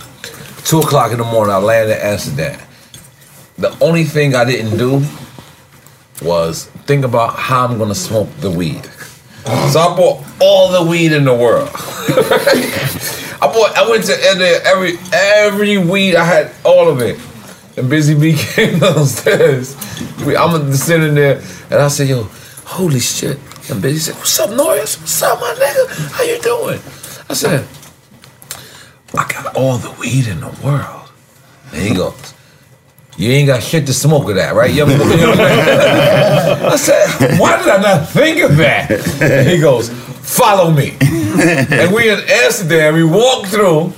Two 0.63 0.79
o'clock 0.79 1.11
in 1.11 1.17
the 1.17 1.23
morning, 1.23 1.53
I 1.53 1.57
land 1.57 1.89
in 1.89 1.97
Amsterdam. 1.97 2.59
The 3.57 3.75
only 3.81 4.03
thing 4.05 4.35
I 4.35 4.45
didn't 4.45 4.77
do 4.77 5.03
was 6.21 6.65
think 6.85 7.05
about 7.05 7.35
how 7.35 7.65
I'm 7.65 7.77
gonna 7.77 7.95
smoke 7.95 8.29
the 8.39 8.51
weed. 8.51 8.85
So 9.71 9.79
I 9.79 9.95
bought 9.95 10.23
all 10.39 10.69
the 10.69 10.89
weed 10.89 11.11
in 11.11 11.23
the 11.23 11.33
world. 11.33 11.69
I 13.41 13.47
bought. 13.47 13.75
I 13.77 13.89
went 13.89 14.03
to 14.05 14.13
every 14.65 14.97
every, 15.13 15.77
weed. 15.77 16.15
I 16.15 16.23
had 16.23 16.51
all 16.63 16.89
of 16.89 17.01
it. 17.01 17.19
And 17.77 17.89
Busy 17.89 18.13
Bee 18.13 18.33
came 18.37 18.79
downstairs. 18.79 19.75
I'm 20.27 20.73
sitting 20.73 21.15
there, 21.15 21.41
and 21.71 21.75
I 21.75 21.87
said, 21.87 22.09
"Yo, 22.09 22.23
holy 22.65 22.99
shit!" 22.99 23.39
And 23.69 23.81
Busy 23.81 23.99
said, 23.99 24.15
"What's 24.15 24.39
up, 24.39 24.51
Norris? 24.51 24.99
What's 24.99 25.21
up, 25.21 25.39
my 25.39 25.53
nigga? 25.53 26.11
How 26.11 26.23
you 26.23 26.41
doing?" 26.41 26.79
I 27.29 27.33
said, 27.33 27.65
"I 29.17 29.25
got 29.31 29.55
all 29.55 29.77
the 29.77 29.91
weed 29.91 30.27
in 30.27 30.41
the 30.41 30.51
world." 30.63 31.09
And 31.71 31.81
he 31.81 31.95
goes, 31.95 32.33
"You 33.19 33.31
ain't 33.31 33.47
got 33.47 33.61
shit 33.61 33.85
to 33.87 33.93
smoke 33.93 34.25
with 34.25 34.37
that, 34.37 34.55
right?" 34.55 34.73
young 34.73 34.89
I 34.91 36.75
said, 36.77 37.37
"Why 37.39 37.57
did 37.57 37.67
I 37.67 37.81
not 37.81 38.09
think 38.09 38.41
of 38.41 38.57
that?" 38.57 38.89
And 39.21 39.47
he 39.49 39.59
goes, 39.59 39.89
"Follow 39.89 40.71
me." 40.71 40.97
and 41.01 41.93
we 41.93 42.09
in 42.09 42.19
Amsterdam. 42.27 42.95
We 42.95 43.03
walk 43.03 43.45
through. 43.47 43.93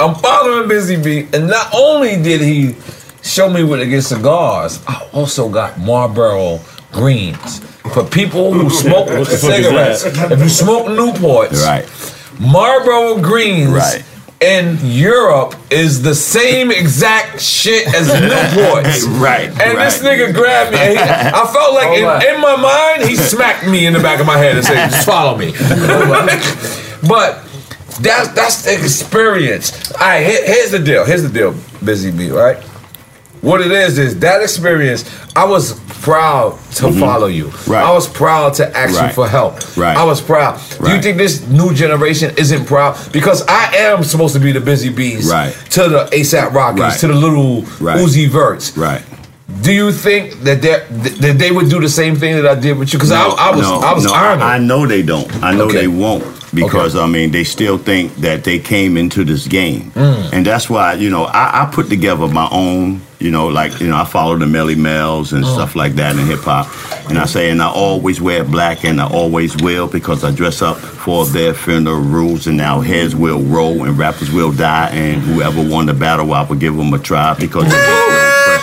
I'm 0.00 0.14
following 0.16 0.68
Busy 0.68 0.96
Bee, 0.96 1.28
and 1.32 1.46
not 1.46 1.68
only 1.74 2.20
did 2.20 2.40
he 2.40 2.74
show 3.22 3.48
me 3.48 3.62
where 3.62 3.78
to 3.78 3.86
get 3.86 4.02
cigars, 4.02 4.82
I 4.88 5.06
also 5.12 5.48
got 5.48 5.78
Marlboro 5.78 6.58
Greens 6.90 7.60
for 7.92 8.04
people 8.04 8.52
who 8.52 8.70
smoke 8.70 9.06
What 9.10 9.18
the 9.18 9.24
fuck 9.24 9.32
is 9.32 9.40
cigarettes. 9.40 10.04
If 10.04 10.40
you 10.40 10.48
smoke 10.48 10.86
Newports, 10.86 11.62
right? 11.64 11.86
Marlboro 12.40 13.20
Greens, 13.22 13.70
Right. 13.70 14.04
In 14.42 14.78
Europe 14.82 15.54
is 15.70 16.02
the 16.02 16.14
same 16.14 16.70
exact 16.72 17.40
shit 17.40 17.86
as 17.94 18.08
Newports. 18.10 19.06
Right, 19.20 19.48
And 19.48 19.78
this 19.78 20.02
nigga 20.02 20.34
grabbed 20.34 20.72
me. 20.72 20.78
And 20.78 20.92
he, 20.92 20.98
I 20.98 21.46
felt 21.52 21.74
like 21.74 21.96
in, 21.96 22.34
in 22.34 22.40
my 22.40 22.56
mind, 22.56 23.08
he 23.08 23.14
smacked 23.16 23.66
me 23.66 23.86
in 23.86 23.92
the 23.92 24.00
back 24.00 24.18
of 24.20 24.26
my 24.26 24.36
head 24.38 24.56
and 24.56 24.64
said, 24.66 24.88
just 24.90 25.06
follow 25.06 25.36
me. 25.38 25.52
but 27.08 27.44
that's 28.00 28.28
that's 28.32 28.62
the 28.64 28.72
experience. 28.74 29.92
All 29.92 29.98
right, 30.00 30.24
here- 30.26 30.44
here's 30.46 30.70
the 30.70 30.78
deal. 30.78 31.04
Here's 31.04 31.22
the 31.22 31.28
deal, 31.28 31.54
Busy 31.84 32.10
Bee, 32.10 32.30
right? 32.30 32.56
What 33.42 33.60
it 33.60 33.72
is 33.72 33.98
is 33.98 34.18
that 34.20 34.40
experience. 34.40 35.04
I 35.34 35.44
was 35.44 35.78
proud 36.02 36.58
to 36.76 36.92
follow 36.92 37.26
you. 37.26 37.48
Right. 37.66 37.84
I 37.84 37.92
was 37.92 38.06
proud 38.08 38.54
to 38.54 38.64
ask 38.76 38.92
you 38.94 38.98
Mm-hmm. 39.00 39.14
For 39.14 39.28
help. 39.28 39.76
Right. 39.76 39.96
I 39.96 40.04
was 40.04 40.20
proud. 40.20 40.60
Do 40.82 40.94
you 40.94 41.02
think 41.02 41.18
this 41.18 41.46
new 41.48 41.74
generation 41.74 42.32
isn't 42.38 42.66
proud? 42.66 42.96
Because 43.12 43.42
I 43.48 43.74
am 43.76 44.04
supposed 44.04 44.34
to 44.34 44.40
be 44.40 44.52
the 44.52 44.60
Busy 44.60 44.90
Bees 44.90 45.28
Right. 45.30 45.52
to 45.70 45.88
the 45.88 46.04
ASAP 46.12 46.52
Rockies 46.54 46.80
Right. 46.82 47.00
to 47.00 47.08
the 47.08 47.14
little 47.14 47.62
Right. 47.80 47.98
Uzi 47.98 48.28
Verts. 48.28 48.76
Right. 48.76 49.02
Do 49.62 49.72
you 49.72 49.92
think 49.92 50.40
that 50.44 50.62
they 50.62 50.78
that 51.20 51.38
they 51.38 51.50
would 51.50 51.68
do 51.68 51.80
the 51.80 51.88
same 51.88 52.16
thing 52.16 52.36
that 52.36 52.46
I 52.46 52.54
did 52.54 52.78
with 52.78 52.92
you? 52.92 52.98
Because 52.98 53.12
I, 53.12 53.24
I 53.28 53.50
was 53.54 53.66
I 53.66 53.92
was 53.92 54.04
no, 54.04 54.14
honored. 54.14 54.40
I 54.42 54.58
know 54.58 54.86
they 54.86 55.02
don't. 55.02 55.28
I 55.42 55.52
know 55.52 55.64
Okay. 55.64 55.80
they 55.82 55.88
won't 55.88 56.24
because 56.54 56.94
I 56.96 57.06
mean 57.06 57.30
they 57.30 57.44
still 57.44 57.78
think 57.78 58.14
that 58.16 58.44
they 58.44 58.58
came 58.58 58.96
into 58.96 59.24
this 59.24 59.46
game, 59.48 59.90
Mm. 59.92 60.32
and 60.32 60.46
that's 60.46 60.68
why 60.70 60.94
you 60.94 61.10
know 61.10 61.24
I, 61.24 61.62
I 61.62 61.70
put 61.72 61.88
together 61.88 62.26
my 62.28 62.48
own. 62.50 63.00
You 63.20 63.30
know, 63.30 63.46
like 63.46 63.78
you 63.80 63.86
know, 63.86 63.96
I 63.96 64.04
follow 64.04 64.36
the 64.36 64.46
Melle 64.46 64.76
Mel's 64.76 65.32
and 65.32 65.44
Mm. 65.44 65.52
stuff 65.54 65.76
like 65.76 65.94
that 65.94 66.16
in 66.16 66.26
hip 66.26 66.40
hop, 66.40 66.66
and 67.08 67.16
I 67.18 67.26
say, 67.26 67.50
and 67.50 67.62
I 67.62 67.68
always 67.68 68.20
wear 68.20 68.42
black, 68.42 68.84
and 68.84 69.00
I 69.00 69.06
always 69.06 69.56
will 69.62 69.86
because 69.86 70.24
I 70.24 70.32
dress 70.32 70.60
up 70.60 70.76
for 70.78 71.24
their 71.26 71.54
funerals, 71.54 72.48
and 72.48 72.60
our 72.60 72.82
heads 72.82 73.14
will 73.14 73.40
roll, 73.42 73.84
and 73.84 73.96
rappers 73.96 74.32
will 74.32 74.50
die, 74.50 74.88
and 74.92 75.22
whoever 75.22 75.62
won 75.62 75.86
the 75.86 75.94
battle, 75.94 76.32
I 76.34 76.42
will 76.42 76.56
give 76.56 76.74
them 76.76 76.92
a 76.92 76.98
try 76.98 77.34
because. 77.34 77.72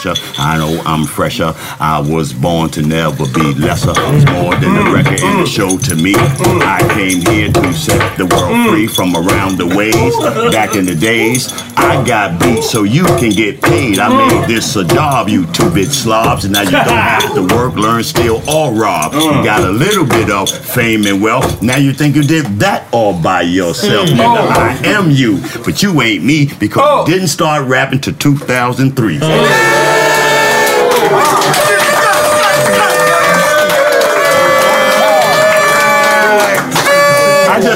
They 0.04 0.10
just 0.10 0.22
know 0.22 0.30
Fresher. 0.30 0.42
I 0.42 0.58
know 0.58 0.82
I'm 0.86 1.06
fresher. 1.06 1.54
I 1.80 2.00
was 2.00 2.34
born 2.34 2.70
to 2.72 2.82
never 2.82 3.26
be 3.34 3.54
lesser. 3.56 3.94
More 4.34 4.56
than 4.56 4.74
the 4.76 4.92
record 4.94 5.20
and 5.22 5.42
the 5.42 5.46
show 5.46 5.78
to 5.78 5.96
me. 5.96 6.14
I 6.16 6.80
came 6.94 7.22
here 7.22 7.52
to 7.52 7.74
set 7.74 8.18
the 8.18 8.26
world 8.26 8.70
free 8.70 8.88
from 8.88 9.16
around 9.16 9.58
the 9.58 9.68
ways. 9.68 10.16
Back 10.52 10.76
in 10.76 10.86
the 10.86 10.96
days, 10.96 11.52
I 11.76 12.04
got 12.06 12.40
beat 12.42 12.64
so 12.64 12.84
you 12.84 13.04
can 13.04 13.32
get 13.32 13.62
paid. 13.62 14.00
I 14.00 14.10
made 14.10 14.48
this 14.48 14.76
a 14.76 14.86
job, 14.86 15.30
you 15.30 15.46
two-bit 15.48 15.90
slobs. 15.90 16.46
And 16.46 16.54
now 16.54 16.62
you 16.62 16.72
don't 16.72 16.88
have 16.88 17.34
to 17.36 17.56
work, 17.56 17.76
learn, 17.76 18.04
steal, 18.04 18.42
or 18.50 18.74
rob. 18.74 19.14
You 19.14 19.44
got 19.44 19.64
a 19.64 19.72
little 19.72 20.06
bit 20.06 20.30
of 20.32 20.50
fame 20.50 21.06
and 21.06 21.22
wealth. 21.22 21.62
Now 21.62 21.78
you 21.78 21.94
think 21.94 22.16
you 22.16 22.24
did 22.24 22.46
that 22.60 22.88
all 22.94 23.20
by 23.20 23.42
yourself. 23.42 24.10
Mm. 24.10 24.18
Nigga, 24.18 24.38
oh. 24.38 24.60
I 24.60 24.88
am 24.88 25.12
you, 25.12 25.42
but 25.66 25.84
you 25.84 26.02
ain't 26.02 26.24
me 26.24 26.50
because 26.60 26.84
oh. 26.86 27.08
you 27.08 27.14
didn't 27.14 27.30
start 27.30 27.68
rapping 27.68 28.00
till 28.00 28.16
2003. 28.16 29.89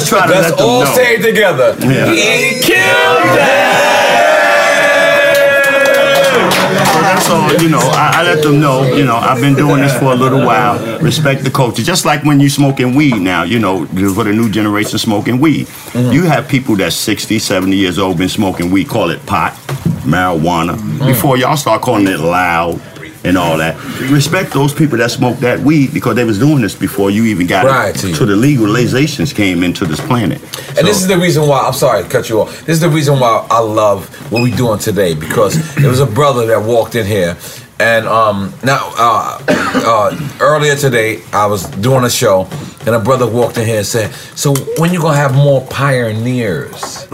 Try 0.10 0.28
to 0.28 0.34
Let's 0.34 0.52
let 0.52 0.62
all 0.62 0.84
know. 0.84 0.94
say 0.96 1.16
it 1.16 1.22
together. 1.24 1.76
Yeah. 1.80 2.12
He 2.12 2.62
killed 2.62 3.40
So 7.24 7.64
you 7.64 7.70
know, 7.70 7.80
I, 7.80 8.12
I 8.16 8.24
let 8.24 8.44
them 8.44 8.60
know, 8.60 8.84
you 8.96 9.06
know, 9.06 9.16
I've 9.16 9.40
been 9.40 9.56
doing 9.56 9.82
this 9.82 9.98
for 9.98 10.12
a 10.12 10.16
little 10.16 10.46
while. 10.46 11.00
Respect 11.00 11.44
the 11.44 11.50
culture. 11.50 11.82
Just 11.82 12.06
like 12.06 12.24
when 12.24 12.40
you 12.40 12.50
smoking 12.50 12.96
weed 12.96 13.20
now, 13.20 13.44
you 13.44 13.60
know, 13.60 13.86
for 13.86 14.24
the 14.26 14.34
new 14.34 14.50
generation 14.50 14.98
smoking 14.98 15.40
weed. 15.40 15.68
Mm-hmm. 15.68 16.12
You 16.12 16.24
have 16.24 16.48
people 16.50 16.76
that's 16.76 16.96
60, 16.96 17.40
70 17.40 17.76
years 17.76 17.98
old 17.98 18.18
been 18.18 18.30
smoking 18.30 18.72
weed, 18.72 18.90
call 18.90 19.10
it 19.10 19.26
pot, 19.26 19.54
marijuana. 20.04 20.76
Mm-hmm. 20.76 21.08
Before 21.08 21.38
y'all 21.38 21.56
start 21.58 21.82
calling 21.82 22.08
it 22.08 22.20
loud 22.20 22.82
and 23.24 23.38
all 23.38 23.58
that. 23.58 23.76
Respect 24.12 24.54
those 24.54 24.74
people 24.74 24.98
that 25.00 25.12
smoked 25.12 25.42
that 25.42 25.60
weed 25.60 25.94
because 25.94 26.16
they 26.16 26.26
was 26.26 26.40
doing 26.40 26.62
this 26.62 26.76
before 26.76 27.12
you 27.12 27.26
even 27.26 27.48
got 27.48 27.66
Right, 27.66 27.96
it. 27.96 28.00
T. 28.00 28.14
So 28.14 28.26
the 28.26 28.36
legalizations 28.36 29.34
came 29.34 29.64
into 29.64 29.86
this 29.86 30.00
planet. 30.02 30.42
And 30.78 30.88
this 30.88 31.02
is 31.02 31.08
the 31.08 31.18
reason 31.18 31.48
why 31.48 31.62
I'm 31.62 31.74
sorry 31.74 32.04
to 32.04 32.10
cut 32.10 32.30
you 32.30 32.42
off. 32.42 32.60
This 32.66 32.76
is 32.76 32.82
the 32.82 32.90
reason 32.90 33.20
why 33.20 33.46
I 33.50 33.60
love 33.60 34.10
what 34.32 34.42
we're 34.44 34.56
doing 34.56 34.80
today 34.80 35.14
because 35.16 35.56
there 35.76 35.90
was 35.90 36.00
a 36.00 36.06
brother 36.06 36.46
that 36.48 36.62
walked 36.64 36.96
in 36.96 37.06
here 37.06 37.38
And 37.80 38.08
um, 38.08 38.54
now, 38.64 38.92
uh, 38.98 39.40
uh, 39.50 40.30
earlier 40.40 40.76
today, 40.76 41.22
I 41.34 41.48
was 41.48 41.66
doing 41.82 42.04
a 42.06 42.10
show, 42.10 42.48
and 42.86 42.96
a 42.96 43.00
brother 43.00 43.28
walked 43.28 43.58
in 43.58 43.66
here 43.66 43.78
and 43.80 43.86
said, 43.86 44.14
"So 44.36 44.54
when 44.78 44.94
you 44.94 45.02
gonna 45.02 45.18
have 45.18 45.34
more 45.36 45.62
pioneers 45.68 47.08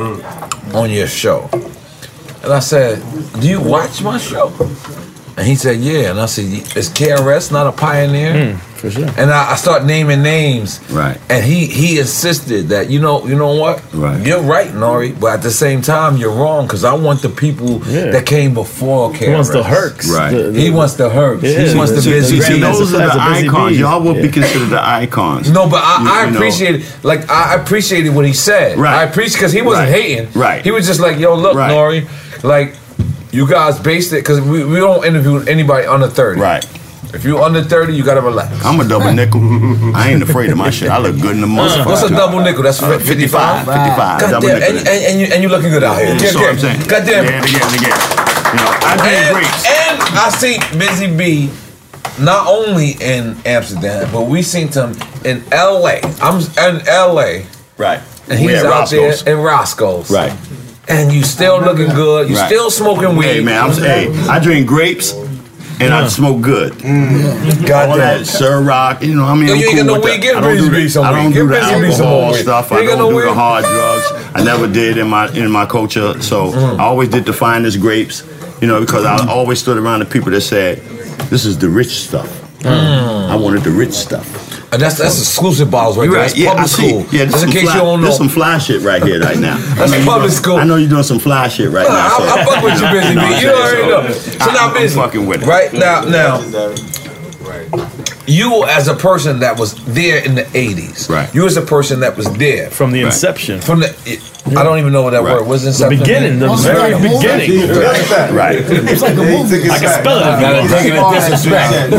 on 0.74 0.90
your 0.92 1.08
show?" 1.08 1.50
And 2.44 2.52
I 2.54 2.60
said, 2.60 3.02
"Do 3.40 3.48
you 3.48 3.62
watch 3.62 4.02
my 4.04 4.18
show?" 4.20 4.52
And 5.40 5.48
he 5.48 5.56
said, 5.56 5.78
"Yeah." 5.80 6.12
And 6.12 6.20
I 6.20 6.26
said, 6.26 6.44
"Is 6.76 6.90
KRS 6.90 7.50
not 7.50 7.66
a 7.66 7.72
pioneer?" 7.72 8.34
Hmm, 8.52 8.58
for 8.76 8.92
sure. 8.92 9.08
And 9.18 9.32
I, 9.32 9.54
I 9.54 9.56
start 9.56 9.86
naming 9.86 10.22
names. 10.22 10.82
Right. 10.92 11.18
And 11.30 11.46
he 11.46 11.66
he 11.66 11.98
insisted 11.98 12.68
that 12.70 12.90
you 12.90 13.00
know 13.00 13.26
you 13.26 13.38
know 13.38 13.56
what? 13.56 13.82
Right. 13.94 14.20
You're 14.28 14.42
right, 14.42 14.68
Nori, 14.72 15.18
but 15.18 15.28
at 15.36 15.42
the 15.42 15.50
same 15.52 15.82
time 15.82 16.18
you're 16.18 16.34
wrong 16.34 16.68
because 16.68 16.84
I 16.84 16.94
want 16.94 17.22
the 17.22 17.30
people 17.30 17.80
Yeah. 17.88 18.12
that 18.12 18.26
came 18.26 18.54
before 18.54 19.12
KRS. 19.14 19.20
He 19.28 19.30
wants 19.34 19.50
the 19.52 19.64
Hercs. 19.64 20.12
Right. 20.12 20.32
The- 20.32 20.52
the- 20.52 20.60
He 20.60 20.70
wants 20.72 20.96
the 20.96 21.10
Hercs. 21.10 21.42
Yeah. 21.44 21.60
he 21.62 21.78
wants 21.78 21.94
the 21.94 22.02
See, 22.02 22.10
busy 22.12 22.42
see, 22.42 22.56
see, 22.56 22.60
those 22.60 22.94
are 22.94 22.98
the 22.98 23.14
icons. 23.22 23.72
bee. 23.78 23.80
Y'all 23.80 24.04
would 24.04 24.22
be 24.22 24.28
considered 24.28 24.70
the 24.72 24.86
icons. 24.86 25.50
No, 25.50 25.70
but 25.70 25.82
I, 25.82 26.04
You- 26.04 26.10
I 26.10 26.26
you 26.26 26.80
know. 26.80 26.86
like 27.04 27.30
I 27.32 27.56
appreciated 27.56 28.14
what 28.14 28.26
he 28.26 28.34
said. 28.34 28.78
Right. 28.78 28.94
I 28.94 29.04
appreciate 29.04 29.38
because 29.40 29.54
he 29.54 29.62
wasn't 29.62 29.88
Right. 29.90 30.02
hating. 30.02 30.28
Right. 30.34 30.62
He 30.66 30.72
was 30.72 30.86
just 30.86 31.00
like, 31.00 31.18
"Yo, 31.18 31.34
look, 31.36 31.56
Right. 31.56 31.72
Nori, 31.72 32.08
like 32.44 32.76
you 33.32 33.48
guys 33.48 33.80
based 33.80 34.12
it 34.14 34.18
because 34.18 34.42
we, 34.42 34.64
we 34.66 34.78
don't 34.78 35.06
interview 35.06 35.40
anybody 35.48 35.86
under 35.88 36.08
thirty. 36.08 36.40
Right. 36.42 36.64
If 37.14 37.26
you 37.26 37.42
under 37.42 37.64
thirty, 37.64 37.94
you 37.96 38.04
gotta 38.04 38.22
relax. 38.22 38.64
I'm 38.64 38.80
a 38.80 38.88
double 38.88 39.12
nickel. 39.14 39.42
I 39.96 40.10
ain't 40.12 40.22
afraid 40.24 40.50
of 40.52 40.58
my 40.58 40.70
shit. 40.70 40.90
I 40.90 40.98
look 41.00 41.20
good 41.20 41.36
in 41.36 41.42
the 41.42 41.48
motherfucker. 41.48 41.86
What's 41.88 42.04
a 42.04 42.10
double 42.10 42.40
nickel? 42.42 42.64
That's 42.64 42.82
Uh, 42.84 43.00
55? 43.00 43.66
55. 43.66 43.66
55. 43.66 44.20
God 44.22 44.30
Double 44.32 44.48
damn, 44.48 44.60
nickel. 44.60 44.78
and, 44.78 44.88
and, 44.88 45.06
and, 45.06 45.20
you, 45.20 45.26
and 45.34 45.44
you 45.44 45.50
looking 45.50 45.72
good 45.72 45.84
out 45.84 45.98
here. 46.00 46.14
That's 46.16 46.36
what 46.36 46.50
I'm 46.52 46.58
saying. 46.60 46.80
God 46.88 47.06
damn. 47.06 47.26
Yeah, 47.26 47.42
again, 47.42 47.74
again. 47.74 47.98
You 48.50 48.58
know, 48.58 48.72
I 48.82 48.98
drink 48.98 49.14
and, 49.18 49.36
grapes. 49.36 49.66
and 49.66 50.02
I 50.18 50.30
see 50.30 50.78
Busy 50.78 51.16
Bee 51.18 51.50
not 52.24 52.48
only 52.48 52.92
in 53.02 53.38
Amsterdam, 53.46 54.10
but 54.12 54.28
we 54.28 54.42
seen 54.44 54.68
him 54.68 54.92
in 55.26 55.44
LA. 55.52 56.02
I'm 56.22 56.42
in 56.42 56.86
LA. 56.86 57.46
Right. 57.78 58.02
And 58.30 58.40
We 58.46 58.52
he's 58.52 58.60
at 58.60 58.66
out 58.68 58.72
Roscoe's. 58.92 59.24
there 59.24 59.36
in 59.38 59.42
Roscoe's. 59.44 60.12
Right. 60.12 60.32
And 60.90 61.12
you 61.14 61.24
still 61.24 61.62
looking 61.62 61.90
good. 61.90 62.30
You 62.30 62.36
Right. 62.36 62.48
still 62.48 62.70
smoking 62.72 63.16
weed. 63.16 63.28
Hey 63.28 63.42
man, 63.42 63.64
I'm 63.64 63.72
hey, 63.72 64.12
I 64.28 64.40
drink 64.40 64.68
grapes 64.68 65.14
and 65.80 65.94
I 65.94 66.08
smoke 66.08 66.42
good. 66.42 66.72
God 66.82 67.90
All 67.90 67.98
damn. 67.98 67.98
that 67.98 68.22
Ciroc, 68.22 69.02
you 69.04 69.16
know, 69.16 69.26
I 69.26 69.36
mean, 69.36 69.48
Yo, 69.50 69.54
I'm 69.54 69.60
you 69.60 69.68
cool 69.76 69.84
no 69.86 69.94
with 69.94 70.04
weed? 70.06 70.24
that. 70.24 70.38
I 70.38 70.42
don't 70.42 70.58
do 70.58 70.70
the, 70.70 70.90
some 70.90 71.06
I 71.06 71.12
don't 71.12 71.32
do 71.32 71.48
the 71.48 71.54
Busy 71.54 71.82
Bee 71.82 71.92
some 71.92 72.08
alcohol 72.08 72.34
stuff. 72.34 72.72
I 72.72 72.84
don't 72.86 73.10
do 73.14 73.22
the 73.22 73.34
hard 73.34 73.64
drugs. 73.66 74.26
I 74.34 74.44
never 74.44 74.68
did 74.68 74.98
in 74.98 75.08
my 75.08 75.30
in 75.32 75.50
my 75.52 75.66
culture. 75.68 76.20
So 76.22 76.52
Mm. 76.52 76.80
I 76.80 76.84
always 76.84 77.10
did 77.10 77.26
the 77.26 77.34
finest 77.34 77.80
grapes, 77.80 78.24
you 78.60 78.68
know, 78.68 78.80
because 78.80 79.06
I 79.06 79.26
always 79.28 79.60
stood 79.60 79.78
around 79.78 80.00
the 80.00 80.06
people 80.06 80.32
that 80.32 80.42
said, 80.42 80.82
"This 81.30 81.46
is 81.46 81.58
the 81.60 81.70
rich 81.70 81.94
stuff." 82.08 82.28
Mm. 82.64 83.30
I 83.30 83.36
wanted 83.36 83.64
the 83.64 83.72
rich 83.72 83.94
stuff. 83.94 84.26
And 84.72 84.80
that's 84.82 84.98
that's 85.00 85.18
exclusive 85.20 85.72
bottles 85.72 85.98
right 85.98 86.04
You're 86.06 86.14
there. 86.14 86.22
right. 86.24 86.30
That's 86.30 86.40
Yeah, 86.40 86.52
public 86.54 86.68
school. 86.70 87.06
Yeah, 87.12 87.26
Just 87.26 87.44
in 87.46 87.52
case 87.52 87.64
fly, 87.64 87.74
you 87.74 87.80
don't 87.82 88.02
know. 88.02 88.06
There's 88.08 88.18
some 88.18 88.30
fly 88.30 88.58
shit 88.60 88.82
right 88.84 89.02
here 89.02 89.20
right 89.20 89.40
now. 89.40 89.56
I 89.58 89.74
That's 89.76 89.92
you 89.98 90.06
public 90.06 90.30
doing- 90.30 90.32
school. 90.42 90.58
I 90.58 90.64
know 90.64 90.76
you're 90.76 90.90
doing 90.90 91.04
some 91.04 91.18
fly 91.20 91.48
shit 91.48 91.72
right 91.72 91.88
No, 91.88 91.94
now. 91.96 92.18
so- 92.18 92.24
I, 92.24 92.42
I 92.42 92.46
fuck 92.46 92.64
with 92.64 92.74
you, 92.82 92.88
busy 92.92 93.16
know 93.16 93.22
B. 93.22 93.28
what 93.28 93.36
I'm 93.36 93.42
You 93.42 93.50
already 93.50 94.08
know. 94.08 94.14
So 94.14 94.38
I- 94.42 94.54
now, 94.54 94.74
I'm 94.76 94.90
fucking 94.90 95.26
with 95.26 95.42
it. 95.42 95.48
Right 95.48 95.74
now, 95.74 96.02
now, 96.02 96.38
you 98.30 98.64
as 98.66 98.88
a 98.88 98.94
person 98.96 99.40
that 99.40 99.58
was 99.60 99.74
there 99.86 100.24
in 100.24 100.36
the 100.36 100.44
'80s, 100.54 101.10
Right. 101.10 101.28
You 101.34 101.46
as 101.46 101.58
a 101.58 101.62
person 101.62 102.00
that 102.02 102.16
was 102.16 102.28
there 102.34 102.70
From 102.70 102.92
the 102.92 103.04
Right. 103.04 103.12
inception. 103.14 103.60
from 103.62 103.80
the. 103.82 103.90
I 104.58 104.64
don't 104.64 104.80
even 104.80 104.92
know 104.94 105.04
what 105.04 105.12
that 105.12 105.22
Right. 105.24 105.36
word 105.36 105.48
was. 105.48 105.66
In 105.66 105.74
the 105.74 105.96
beginning, 105.98 106.40
the 106.40 106.46
Almost 106.48 106.66
very 106.66 106.80
like 106.80 106.94
a 106.96 107.00
movie. 107.00 107.18
beginning. 107.18 108.36
Right. 108.36 108.56
It's 108.92 109.02
like 109.02 109.14
a 109.14 109.24
movie. 109.24 109.70
I 109.70 109.78
can 109.78 109.90
spell 110.02 110.18
it 110.18 110.26
if 110.26 110.86
you 110.86 110.94
Gotta 110.94 111.12
it 111.12 111.20
disrespect. 111.20 111.92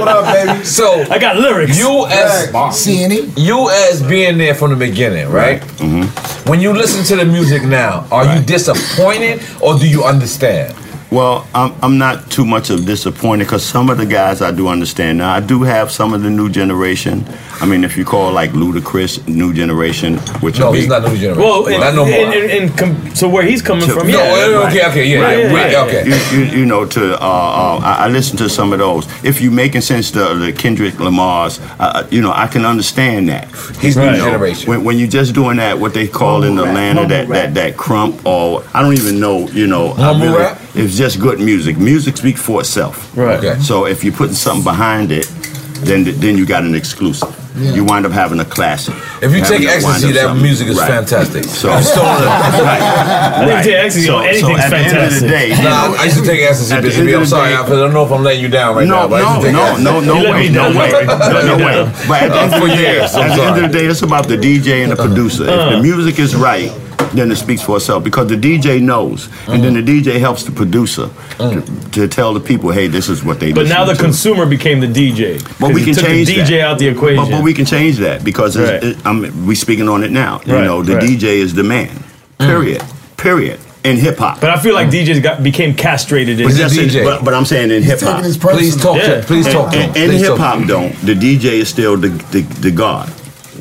what 0.00 0.08
up, 0.08 0.24
baby? 0.34 0.64
So 0.64 1.04
I 1.10 1.18
got 1.18 1.36
lyrics. 1.36 1.78
you 1.78 2.06
as 2.06 2.50
Seeing 2.76 3.12
it. 3.12 3.24
you 3.38 3.70
as 3.70 4.02
being 4.02 4.38
there 4.38 4.54
from 4.54 4.70
the 4.70 4.76
beginning, 4.76 5.28
right? 5.30 5.60
Mm-hmm. 5.78 6.50
When 6.50 6.60
you 6.60 6.72
listen 6.72 7.04
to 7.04 7.16
the 7.16 7.24
music 7.30 7.62
now, 7.64 8.06
are 8.10 8.24
you 8.36 8.40
disappointed 8.42 9.42
or 9.60 9.78
do 9.78 9.86
you 9.88 10.04
understand? 10.04 10.74
Well, 11.10 11.46
I'm, 11.54 11.72
I'm 11.82 11.98
not 11.98 12.30
too 12.32 12.44
much 12.44 12.68
of 12.70 12.84
disappointed 12.84 13.44
because 13.44 13.64
some 13.64 13.90
of 13.90 13.96
the 13.98 14.06
guys 14.06 14.42
I 14.42 14.50
do 14.50 14.66
understand. 14.68 15.18
Now, 15.18 15.32
I 15.32 15.40
do 15.40 15.62
have 15.62 15.92
some 15.92 16.12
of 16.12 16.22
the 16.22 16.30
new 16.30 16.48
generation. 16.50 17.24
I 17.60 17.64
mean, 17.66 17.84
if 17.84 17.96
you 17.96 18.04
call 18.04 18.32
like 18.32 18.50
Ludacris 18.50 19.26
new 19.28 19.54
generation, 19.54 20.18
which 20.42 20.58
No, 20.58 20.66
would 20.66 20.72
be, 20.74 20.80
he's 20.80 20.88
not 20.88 21.02
new 21.04 21.16
generation. 21.16 21.38
Well, 21.42 21.66
in, 21.68 21.80
not 21.80 21.94
no 21.94 22.04
more. 22.04 22.12
in, 22.14 22.32
in, 22.50 22.50
in 22.64 22.68
com- 22.76 23.14
so 23.14 23.28
where 23.28 23.44
he's 23.44 23.62
coming 23.62 23.86
To- 23.86 23.94
from, 23.94 24.08
No, 24.08 24.18
yeah. 24.18 24.46
No, 24.46 24.62
right. 24.64 24.72
okay, 24.76 24.88
okay, 24.90 25.06
yeah, 25.06 25.20
Right, 25.20 25.38
yeah, 25.38 25.54
right. 25.54 25.70
yeah, 25.70 25.82
okay. 25.84 26.06
You, 26.06 26.38
you, 26.44 26.58
you 26.60 26.66
know, 26.66 26.84
to 26.84 27.14
uh, 27.14 27.24
uh, 27.24 27.80
I, 27.84 28.06
I 28.06 28.08
listen 28.08 28.36
to 28.38 28.48
some 28.48 28.72
of 28.72 28.80
those. 28.80 29.06
If 29.24 29.40
you 29.40 29.50
making 29.52 29.82
sense 29.82 30.10
to 30.10 30.34
the 30.34 30.52
Kendrick 30.52 30.98
Lamar's, 30.98 31.60
uh, 31.78 32.06
you 32.10 32.20
know, 32.20 32.32
I 32.32 32.48
can 32.48 32.64
understand 32.64 33.28
that. 33.28 33.46
He's 33.80 33.94
You 33.96 34.02
new 34.02 34.10
know, 34.12 34.24
generation. 34.24 34.68
When, 34.68 34.84
when 34.84 34.98
you're 34.98 35.08
just 35.08 35.34
doing 35.34 35.58
that, 35.58 35.78
what 35.78 35.94
they 35.94 36.08
call 36.08 36.42
in 36.42 36.58
Atlanta, 36.58 37.06
that, 37.06 37.28
that 37.28 37.54
that 37.54 37.76
crump, 37.76 38.26
or 38.26 38.64
I 38.74 38.82
don't 38.82 38.94
even 38.94 39.20
know, 39.20 39.48
you 39.50 39.68
know, 39.68 39.92
I 39.92 40.10
really- 40.20 40.36
rap? 40.36 40.60
It's 40.76 40.96
just 40.96 41.18
good 41.20 41.40
music. 41.40 41.76
Music 41.78 42.16
speaks 42.16 42.40
for 42.40 42.60
itself. 42.60 43.16
Right. 43.16 43.38
Okay. 43.38 43.60
So 43.60 43.86
if 43.86 44.04
you're 44.04 44.12
putting 44.14 44.34
something 44.36 44.64
behind 44.64 45.10
it, 45.12 45.26
then 45.84 46.04
then 46.20 46.36
you 46.36 46.46
got 46.46 46.62
an 46.64 46.74
exclusive. 46.74 47.32
You 47.56 47.84
wind 47.86 48.04
up 48.04 48.12
having 48.12 48.38
a 48.38 48.44
classic. 48.44 48.94
If 49.22 49.32
you 49.32 49.40
Having 49.40 49.60
take 49.60 49.68
ecstasy, 49.68 50.12
that 50.12 50.24
something. 50.28 50.42
music 50.42 50.68
is 50.68 50.76
Right. 50.76 50.88
fantastic. 50.90 51.44
So- 51.44 51.70
I'm 51.70 51.82
still 51.82 52.02
on 52.04 53.62
take 53.62 53.74
ecstasy, 53.74 54.06
So- 54.08 54.16
on 54.16 54.24
so 54.24 54.28
anything's 54.28 54.60
at 54.60 54.70
the 54.70 54.76
end 54.76 54.86
of 54.86 54.92
the 54.92 55.00
fantastic. 55.00 55.28
day, 55.30 55.48
you 55.56 55.62
Nah, 55.64 55.88
know, 55.88 55.96
I 55.96 56.04
used 56.04 56.18
to 56.18 56.24
take 56.26 56.40
ecstasy, 56.42 56.74
at 56.74 56.82
the 56.82 56.92
end 56.92 57.08
of 57.08 57.14
I'm 57.14 57.20
the 57.20 57.26
sorry, 57.26 57.48
day- 57.50 57.56
I 57.56 57.68
don't 57.68 57.92
know 57.94 58.04
if 58.04 58.12
I'm 58.12 58.22
letting 58.22 58.42
you 58.42 58.48
down 58.48 58.76
right 58.76 58.86
no, 58.86 58.94
now, 59.00 59.08
but 59.08 59.22
I 59.22 59.24
used 59.24 59.32
no, 59.32 59.40
to 59.40 59.46
take 59.46 59.54
no, 59.56 59.64
ecstasy. 59.64 59.84
no, 59.84 60.00
no 60.00 60.14
way, 60.32 60.48
no 60.50 60.78
way, 60.78 60.90
You 60.90 61.46
no 61.56 61.56
way. 61.64 61.92
But 62.06 62.22
at 62.24 62.28
the 62.28 62.40
end 62.44 62.52
of 62.54 62.60
the 62.60 62.68
day, 62.76 63.00
at 63.00 63.12
the 63.12 63.42
end 63.42 63.56
of 63.56 63.72
the 63.72 63.78
day, 63.78 63.86
it's 63.86 64.02
about 64.02 64.28
the 64.28 64.36
DJ 64.36 64.82
and 64.82 64.92
the 64.92 64.96
producer. 64.96 65.44
If 65.44 65.48
Uh. 65.48 65.70
the 65.70 65.82
music 65.82 66.18
is 66.18 66.36
right, 66.36 66.70
then 67.14 67.30
it 67.30 67.36
speaks 67.36 67.62
for 67.62 67.76
itself 67.76 68.04
because 68.04 68.28
the 68.28 68.36
DJ 68.36 68.80
knows, 68.80 69.28
and 69.48 69.62
then 69.62 69.74
the 69.74 69.82
DJ 69.82 70.18
helps 70.18 70.44
the 70.44 70.52
producer 70.52 71.06
mm. 71.38 71.64
to, 71.64 71.90
to 71.92 72.08
tell 72.08 72.34
the 72.34 72.40
people, 72.40 72.70
hey, 72.70 72.86
this 72.88 73.08
is 73.08 73.24
what 73.24 73.40
they. 73.40 73.48
Do. 73.48 73.54
But 73.62 73.68
now 73.68 73.84
the 73.84 73.94
to. 73.94 74.02
consumer 74.02 74.46
became 74.46 74.80
the 74.80 74.86
DJ. 74.86 75.42
But 75.58 75.68
'Cause 75.68 75.74
we 75.74 75.84
can 75.84 75.94
took 75.94 76.04
change 76.04 76.26
the 76.28 76.34
DJ 76.34 76.48
that. 76.58 76.60
out 76.62 76.78
the 76.78 76.88
equation. 76.88 77.24
But, 77.24 77.30
but 77.30 77.42
we 77.44 77.54
can 77.54 77.64
change 77.64 77.96
that 77.98 78.24
because 78.24 78.56
it's, 78.56 78.70
Right. 78.70 78.82
it, 78.92 79.06
I'm, 79.06 79.46
we 79.46 79.54
speaking 79.54 79.88
on 79.88 80.02
it 80.04 80.10
now. 80.10 80.40
You 80.46 80.52
know, 80.52 80.82
the 80.82 80.96
right. 80.96 81.02
DJ 81.04 81.24
is 81.38 81.54
the 81.54 81.62
man. 81.62 81.88
Mm. 82.38 82.46
Period. 82.46 82.82
Period. 83.16 83.60
In 83.84 83.96
hip 83.98 84.18
hop. 84.18 84.40
But 84.40 84.50
I 84.50 84.58
feel 84.58 84.74
like 84.74 84.88
DJs 84.88 85.22
got 85.22 85.42
became 85.44 85.72
castrated 85.72 86.40
in 86.40 86.46
But, 86.46 86.50
He's 86.54 86.58
a 86.58 86.62
that's 86.64 86.76
it. 86.76 86.90
DJ. 86.90 87.04
but, 87.04 87.24
but 87.24 87.34
I'm 87.34 87.44
saying 87.44 87.70
in 87.70 87.84
hip 87.84 88.00
hop. 88.00 88.16
Taking 88.16 88.24
his 88.24 88.36
Please 88.36 88.76
talk 88.76 88.96
Yeah. 88.96 89.20
to 89.20 89.26
Please 89.26 89.46
talk 89.46 89.70
to. 89.72 89.78
In, 89.80 89.96
in 89.96 90.10
hip 90.18 90.36
hop, 90.36 90.58
him. 90.58 90.66
though, 90.66 90.88
the 91.04 91.14
DJ 91.14 91.60
is 91.60 91.68
still 91.68 91.96
the 91.96 92.08
the, 92.08 92.40
the 92.60 92.70
god. 92.72 93.08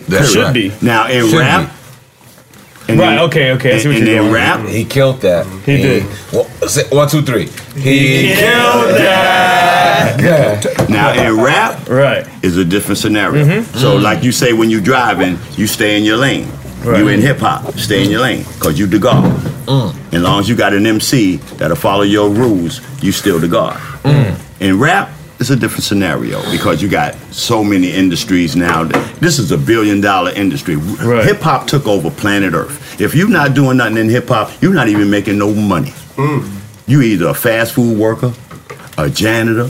That 0.10 0.26
should 0.28 0.54
be. 0.54 0.72
Now 0.82 1.08
in 1.10 1.30
Should 1.30 1.40
rap, 1.40 1.72
and 2.88 3.00
Right, 3.00 3.14
in- 3.14 3.20
okay, 3.20 3.52
okay, 3.54 3.76
I 3.76 3.78
see 3.80 3.88
what 3.90 3.98
and, 3.98 4.08
you're 4.08 4.18
and 4.20 4.28
in 4.28 4.34
rap, 4.34 4.68
He 4.68 4.86
killed 4.86 5.22
that. 5.22 5.46
He 5.66 5.78
did. 5.78 6.06
Well, 6.32 6.46
say- 6.68 6.88
one, 6.90 7.08
two, 7.10 7.22
three. 7.22 7.48
He 7.76 8.34
killed 8.36 8.96
that. 8.98 10.20
Yeah. 10.20 10.86
now 10.88 11.14
in 11.14 11.42
rap 11.42 11.88
Right. 11.90 12.26
is 12.44 12.58
a 12.58 12.66
different 12.66 12.98
scenario. 13.00 13.44
Mm-hmm. 13.46 13.78
So 13.78 13.96
like 13.96 14.24
you 14.24 14.32
say, 14.32 14.54
when 14.54 14.70
you're 14.70 14.82
driving, 14.82 15.38
you 15.58 15.68
stay 15.68 15.98
in 15.98 16.04
your 16.04 16.18
lane. 16.18 16.48
Right. 16.84 17.00
You 17.00 17.08
in 17.08 17.22
hip 17.22 17.40
hop, 17.40 17.74
stay 17.80 18.04
in 18.04 18.12
your 18.12 18.22
lane, 18.22 18.46
cause 18.60 18.78
you 18.78 18.86
the 18.86 19.00
god. 19.00 19.24
Mm. 19.66 20.14
As 20.14 20.22
long 20.22 20.40
as 20.40 20.48
you 20.48 20.56
got 20.56 20.74
an 20.74 20.86
MC 20.86 21.38
that'll 21.58 21.76
follow 21.76 22.04
your 22.04 22.30
rules, 22.30 22.80
you 23.04 23.12
still 23.12 23.40
the 23.40 23.48
god. 23.48 23.78
Mm. 24.04 24.36
In 24.60 24.78
rap, 24.80 25.10
it's 25.40 25.50
a 25.50 25.56
different 25.56 25.84
scenario 25.84 26.42
because 26.52 26.82
you 26.82 26.88
got 26.90 27.16
so 27.32 27.64
many 27.64 27.92
industries 27.92 28.56
now. 28.56 28.84
That, 28.86 29.16
this 29.20 29.38
is 29.40 29.52
a 29.52 29.58
billion 29.58 30.02
dollar 30.02 30.32
industry. 30.32 30.76
Right. 30.78 31.26
Hip 31.26 31.42
hop 31.42 31.68
took 31.68 31.88
over 31.88 32.10
planet 32.10 32.54
Earth. 32.54 33.00
If 33.02 33.14
you're 33.16 33.30
not 33.30 33.54
doing 33.54 33.78
nothing 33.78 33.98
in 33.98 34.10
hip 34.10 34.28
hop, 34.30 34.52
you're 34.62 34.74
not 34.74 34.88
even 34.88 35.10
making 35.10 35.38
no 35.38 35.54
money. 35.54 35.92
Mm. 36.16 36.50
You 36.88 37.02
either 37.02 37.28
a 37.28 37.34
fast 37.34 37.74
food 37.74 37.98
worker, 37.98 38.34
a 38.98 39.10
janitor, 39.10 39.70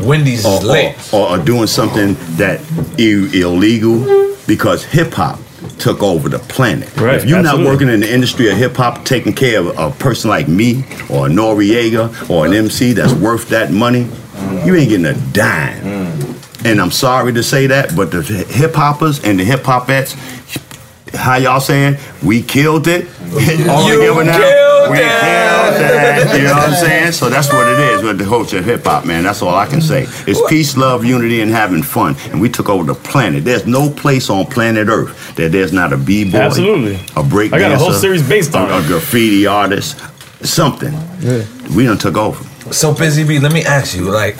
Wendy's 0.00 0.46
or, 0.46 0.58
is 0.58 0.64
lit. 0.64 1.12
or, 1.14 1.30
or 1.30 1.38
doing 1.38 1.66
something 1.66 2.14
that 2.36 2.60
I- 2.98 3.30
illegal 3.34 4.36
because 4.46 4.84
hip 4.84 5.12
hop 5.12 5.38
took 5.78 6.02
over 6.02 6.28
the 6.28 6.38
planet. 6.38 6.94
Right, 6.96 7.16
if 7.16 7.24
you're 7.24 7.42
not 7.42 7.58
working 7.58 7.88
in 7.88 8.00
the 8.00 8.12
industry 8.12 8.50
of 8.50 8.56
hip 8.56 8.76
hop, 8.76 9.04
taking 9.04 9.32
care 9.32 9.60
of 9.60 9.78
a 9.78 9.90
person 9.98 10.30
like 10.30 10.48
me 10.48 10.84
or 11.10 11.26
a 11.26 11.30
Noreaga 11.30 12.28
or 12.30 12.46
an 12.46 12.52
MC 12.52 12.92
that's 12.92 13.12
worth 13.14 13.48
that 13.50 13.70
money, 13.70 14.08
you 14.64 14.74
ain't 14.76 14.88
getting 14.88 15.06
a 15.06 15.14
dime. 15.32 15.82
Mm. 15.82 16.64
And 16.64 16.80
I'm 16.80 16.90
sorry 16.90 17.32
to 17.34 17.42
say 17.42 17.66
that, 17.68 17.94
but 17.96 18.10
the 18.10 18.22
hip 18.22 18.74
hoppers 18.74 19.22
and 19.24 19.38
the 19.38 19.44
hip 19.44 19.60
hopettes, 19.60 20.14
how 21.14 21.36
y'all 21.36 21.60
saying? 21.60 21.96
We 22.22 22.42
killed 22.42 22.86
it. 22.88 23.06
All 23.68 23.88
You 23.88 23.98
together 24.00 24.24
now. 24.24 24.38
killed 24.38 24.90
we 24.90 24.98
it. 24.98 25.20
killed 25.20 25.57
that. 25.78 26.36
You 26.36 26.44
know 26.44 26.54
what 26.54 26.68
I'm 26.68 26.74
saying? 26.74 27.12
So 27.12 27.28
that's 27.28 27.52
what 27.52 27.66
it 27.68 27.78
is 27.78 28.02
with 28.02 28.18
the 28.18 28.24
culture 28.24 28.58
of 28.58 28.64
hip 28.64 28.84
hop, 28.84 29.04
man. 29.04 29.24
That's 29.24 29.42
all 29.42 29.54
I 29.54 29.66
can 29.66 29.80
say. 29.80 30.06
It's 30.26 30.40
peace, 30.48 30.76
love, 30.76 31.04
unity, 31.04 31.40
and 31.40 31.50
having 31.50 31.82
fun. 31.82 32.16
And 32.30 32.40
we 32.40 32.48
took 32.48 32.68
over 32.68 32.84
the 32.84 32.94
planet. 32.94 33.44
There's 33.44 33.66
no 33.66 33.90
place 33.90 34.30
on 34.30 34.46
planet 34.46 34.88
Earth 34.88 35.36
that 35.36 35.52
there's 35.52 35.72
not 35.72 35.92
a 35.92 35.96
b-boy, 35.96 36.38
Absolutely. 36.38 36.98
a 37.16 37.22
break 37.22 37.52
I 37.52 37.58
got 37.58 37.72
a 37.72 37.78
whole 37.78 37.88
dancer, 37.88 38.00
series 38.00 38.28
based 38.28 38.54
on 38.54 38.70
a, 38.70 38.78
a 38.78 38.86
graffiti 38.86 39.46
artist, 39.46 39.98
something. 40.44 40.92
We 41.74 41.84
done 41.84 41.98
took 41.98 42.16
over. 42.16 42.42
So 42.72 42.94
busy 42.94 43.24
bee, 43.24 43.38
let 43.38 43.52
me 43.52 43.64
ask 43.64 43.96
you, 43.96 44.10
like, 44.10 44.36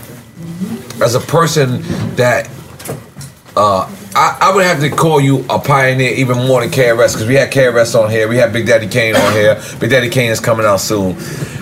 as 1.00 1.14
a 1.14 1.20
person 1.20 1.82
that 2.16 2.50
uh 3.56 3.88
I, 4.14 4.38
I 4.40 4.54
would 4.54 4.64
have 4.64 4.80
to 4.80 4.90
call 4.90 5.20
you 5.20 5.44
a 5.50 5.58
pioneer 5.58 6.12
even 6.12 6.38
more 6.46 6.60
than 6.60 6.70
KRS 6.70 7.12
because 7.12 7.26
we 7.26 7.34
had 7.34 7.52
KRS 7.52 8.00
on 8.00 8.10
here, 8.10 8.28
we 8.28 8.36
had 8.36 8.52
Big 8.52 8.66
Daddy 8.66 8.88
Kane 8.88 9.14
on 9.16 9.32
here. 9.32 9.60
Big 9.78 9.90
Daddy 9.90 10.08
Kane 10.08 10.30
is 10.30 10.40
coming 10.40 10.66
out 10.66 10.80
soon. 10.80 11.14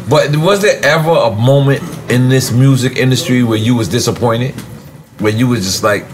But 0.08 0.36
was 0.36 0.62
there 0.62 0.80
ever 0.84 1.10
a 1.10 1.30
moment 1.34 1.82
in 2.10 2.28
this 2.28 2.52
music 2.52 2.96
industry 2.96 3.42
where 3.42 3.58
you 3.58 3.74
was 3.74 3.88
disappointed? 3.88 4.54
Where 5.18 5.32
you 5.32 5.48
was 5.48 5.64
just 5.64 5.82
like, 5.82 6.06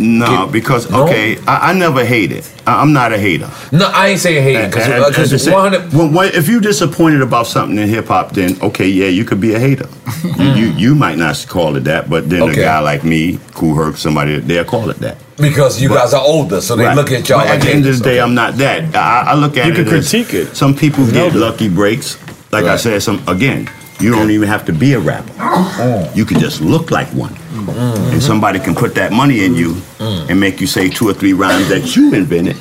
No, 0.00 0.46
because 0.46 0.90
okay, 0.92 1.36
I, 1.46 1.70
I 1.70 1.72
never 1.74 2.04
hated. 2.04 2.44
I, 2.66 2.80
I'm 2.80 2.92
not 2.92 3.12
a 3.12 3.18
hater. 3.18 3.50
No, 3.70 3.90
I 3.92 4.08
ain't 4.08 4.20
saying 4.20 4.42
hating 4.42 4.62
And- 4.62 4.72
because 4.72 4.86
and- 4.88 5.02
uh, 5.04 5.06
and 5.06 5.14
to 5.30 5.38
say- 5.38 5.52
100. 5.52 5.92
when- 5.92 6.12
when- 6.14 6.34
if 6.34 6.48
you're 6.48 6.60
disappointed 6.60 7.20
about 7.20 7.46
something 7.46 7.76
in 7.78 7.88
hip 7.88 8.08
hop, 8.08 8.32
then 8.32 8.56
okay, 8.62 8.86
yeah, 8.88 9.08
you 9.08 9.24
could 9.24 9.40
be 9.40 9.54
a 9.54 9.58
hater. 9.58 9.88
you 10.38 10.66
you 10.76 10.94
might 10.94 11.18
not 11.18 11.44
call 11.48 11.76
it 11.76 11.84
that, 11.84 12.08
but 12.08 12.30
then 12.30 12.42
Okay. 12.42 12.62
a 12.62 12.64
guy 12.64 12.78
like 12.80 13.04
me, 13.04 13.38
Kool 13.54 13.74
Herc, 13.74 13.96
somebody, 13.98 14.38
they'll 14.40 14.64
call 14.64 14.88
it 14.90 14.98
that. 15.00 15.18
Because 15.36 15.80
you 15.80 15.88
guys 15.88 16.12
are 16.14 16.22
older, 16.22 16.60
so 16.60 16.76
they 16.76 16.84
Right. 16.84 16.96
look 16.96 17.12
at 17.12 17.28
y'all 17.28 17.38
But 17.40 17.48
like 17.48 17.58
at 17.58 17.62
the 17.64 17.70
end 17.74 17.86
of 17.86 17.98
the 17.98 18.04
day, 18.04 18.20
I'm 18.20 18.34
not 18.34 18.56
that. 18.58 18.94
I, 18.96 19.32
I 19.32 19.34
look 19.34 19.56
at 19.56 19.66
You 19.66 19.72
it. 19.72 19.76
can 19.76 19.84
as 19.86 19.90
critique 20.10 20.34
it. 20.34 20.56
Some 20.56 20.74
people 20.74 21.04
As 21.04 21.12
get 21.12 21.22
elder. 21.34 21.38
lucky 21.38 21.68
breaks. 21.68 22.16
Like 22.52 22.64
I 22.64 22.76
said, 22.76 23.02
some 23.02 23.22
again, 23.28 23.68
you 24.00 24.10
don't 24.12 24.30
even 24.30 24.48
have 24.48 24.64
to 24.66 24.72
be 24.72 24.94
a 24.94 24.98
rapper. 24.98 25.32
Oh. 25.38 26.10
You 26.14 26.24
can 26.24 26.40
just 26.40 26.60
look 26.60 26.90
like 26.90 27.08
one. 27.14 27.34
And 27.76 28.22
somebody 28.22 28.58
can 28.58 28.74
put 28.74 28.94
that 28.94 29.12
money 29.12 29.44
in 29.44 29.54
you 29.54 29.76
and 30.00 30.38
make 30.38 30.60
you 30.60 30.66
say 30.66 30.88
two 30.88 31.08
or 31.08 31.14
three 31.14 31.32
rhymes 31.32 31.68
that 31.68 31.96
you 31.96 32.12
invented. 32.14 32.56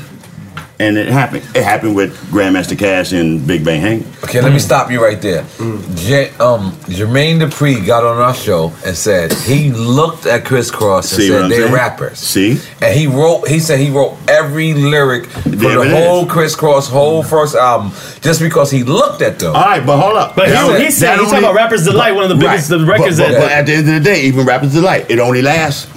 And 0.81 0.97
it 0.97 1.09
happened. 1.09 1.43
It 1.53 1.63
happened 1.63 1.93
with 1.93 2.15
Grandmaster 2.31 2.77
Caz 2.77 3.11
and 3.11 3.45
Big 3.45 3.65
Bank 3.65 3.81
Hank. 3.81 4.23
Okay, 4.23 4.39
let 4.39 4.53
me 4.53 4.59
stop 4.59 4.89
you 4.89 5.03
right 5.03 5.21
there. 5.21 5.43
J- 5.95 6.29
um, 6.39 6.71
Jermaine 6.87 7.41
Dupri 7.41 7.85
got 7.85 8.05
on 8.05 8.17
our 8.17 8.33
show 8.33 8.71
and 8.85 8.95
said 8.95 9.33
he 9.33 9.71
looked 9.71 10.25
at 10.25 10.45
Kris 10.45 10.71
Kross 10.71 11.11
and 11.13 11.21
See 11.21 11.29
what 11.31 11.35
said 11.35 11.43
I'm 11.43 11.49
they're 11.49 11.61
saying? 11.63 11.73
rappers. 11.73 12.19
See? 12.19 12.61
And 12.81 12.97
he 12.97 13.07
wrote. 13.07 13.45
He 13.49 13.59
said 13.59 13.79
he 13.81 13.89
wrote 13.89 14.17
every 14.29 14.73
lyric 14.73 15.25
for 15.25 15.49
There 15.49 15.75
the 15.75 15.81
it 15.81 15.91
whole 16.07 16.25
Kris 16.25 16.55
Kross 16.55 16.89
whole 16.89 17.23
first 17.23 17.55
album 17.55 17.91
just 18.21 18.39
because 18.39 18.71
he 18.71 18.83
looked 18.83 19.21
at 19.21 19.37
them. 19.37 19.53
All 19.57 19.61
right, 19.61 19.85
but 19.85 19.99
hold 19.99 20.15
up. 20.15 20.33
But 20.37 20.47
he- 20.47 20.53
That- 20.53 20.79
he 20.79 20.91
said- 20.91 21.09
that 21.09 21.19
he's 21.19 21.27
talking 21.27 21.43
about 21.43 21.55
Rapper's 21.55 21.83
Delight, 21.83 22.15
one 22.15 22.23
of 22.23 22.29
the 22.29 22.35
biggest- 22.35 22.69
the 22.69 22.85
records 22.85 23.17
but, 23.17 23.27
that- 23.31 23.33
But, 23.33 23.41
but 23.47 23.51
at 23.51 23.65
the 23.65 23.73
end 23.73 23.87
of 23.89 23.95
the 23.95 23.99
day, 23.99 24.21
even 24.21 24.45
Rapper's 24.45 24.71
Delight, 24.71 25.07
it 25.09 25.19
only 25.19 25.41
lasts 25.41 25.87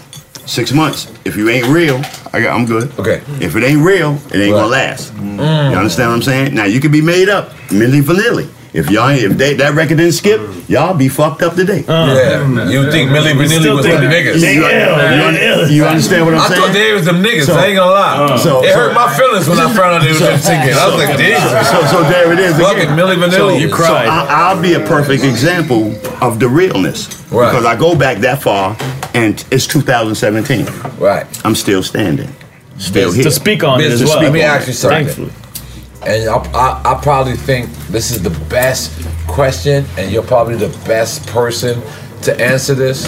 six 0.47 0.73
months. 0.73 1.13
If 1.25 1.37
you 1.37 1.49
ain't 1.49 1.67
real, 1.67 1.97
I 2.33 2.41
got, 2.41 2.59
I'm 2.59 2.67
good. 2.67 2.97
Okay. 2.99 3.23
If 3.41 3.57
it 3.57 3.63
ain't 3.63 3.85
real, 3.85 4.15
it 4.33 4.37
ain't 4.37 4.53
gonna 4.53 4.67
last. 4.67 5.13
Mm. 5.15 5.71
You 5.71 5.77
understand 5.77 6.11
what 6.11 6.17
I'm 6.17 6.23
saying? 6.23 6.55
Now 6.55 6.65
you 6.65 6.81
can 6.81 6.93
be 6.93 7.03
made 7.03 7.29
up, 7.29 7.51
Milli 7.69 8.03
Vanilli. 8.03 8.49
If 8.73 8.89
y'all, 8.91 9.11
if 9.11 9.37
they, 9.37 9.53
that 9.61 9.75
record 9.75 9.99
didn't 9.99 10.13
skip, 10.15 10.41
y'all 10.67 10.95
be 10.97 11.09
fucked 11.11 11.43
up 11.43 11.55
today. 11.55 11.85
Uh, 11.87 12.07
yeah, 12.17 12.71
you 12.71 12.91
think 12.91 13.11
Milli 13.11 13.33
Vanilli 13.37 13.77
was 13.77 13.85
them 13.85 14.01
niggas? 14.09 14.41
You, 14.41 15.69
you- 15.69 15.77
you 15.77 15.85
understand 15.85 16.25
what 16.25 16.35
I'm 16.35 16.41
I 16.41 16.49
saying? 16.49 16.61
thought 16.63 16.73
they 16.73 16.93
was 16.95 17.05
them 17.05 17.23
niggas. 17.23 17.45
So- 17.45 17.55
I 17.55 17.67
ain't 17.67 17.77
gonna 17.77 17.91
lie. 17.91 18.17
Uh, 18.33 18.39
so- 18.39 18.65
it 18.65 18.73
so- 18.73 18.79
hurt 18.79 18.95
my 18.95 19.15
feelings 19.15 19.47
when 19.47 19.59
I 19.59 19.67
found 19.75 19.97
out 19.97 20.03
they 20.03 20.09
was 20.09 20.19
So- 20.21 20.31
just 20.31 20.47
singing. 20.47 20.73
I 20.73 20.87
was 20.89 20.97
like, 20.97 21.19
damn. 21.19 21.65
So, 21.67 21.87
so 21.99 22.03
there 22.09 22.33
it 22.33 22.39
is. 22.39 22.57
Fucking 22.59 22.83
again. 22.83 22.97
Milli 22.97 23.17
Vanilli. 23.17 23.69
So, 23.71 23.77
so 23.77 23.95
I, 23.95 24.25
I'll 24.31 24.63
be 24.63 24.73
a 24.73 24.81
perfect 24.81 25.23
example 25.23 25.95
of 26.23 26.41
the 26.41 26.49
realness. 26.49 27.09
Right. 27.31 27.51
Because 27.51 27.67
I 27.67 27.77
go 27.77 27.95
back 27.95 28.19
that 28.19 28.41
far, 28.43 28.75
and 29.13 29.45
it's 29.51 29.67
2017. 29.67 30.65
Right. 30.99 31.27
I'm 31.45 31.55
still 31.55 31.83
standing. 31.83 32.31
Still 32.79 33.09
Biz- 33.11 33.15
here. 33.17 33.25
to 33.25 33.31
speak 33.31 33.65
on 33.65 33.83
it 33.83 33.91
as 33.93 34.01
well. 34.03 34.13
speak 34.13 34.23
Let 34.23 34.33
me 34.33 34.43
on 34.43 34.49
ask 34.57 34.67
you 34.67 34.73
something. 34.73 35.05
Thankfully. 35.05 35.33
And 36.07 36.29
I, 36.29 36.37
I, 36.53 36.93
I 36.95 37.01
probably 37.03 37.37
think 37.37 37.71
this 37.89 38.11
is 38.11 38.23
the 38.23 38.31
best 38.49 39.07
question, 39.29 39.85
and 39.97 40.11
you're 40.11 40.23
probably 40.23 40.57
the 40.57 40.77
best 40.87 41.27
person 41.29 41.81
to 42.23 42.41
answer 42.41 42.75
this. 42.75 43.05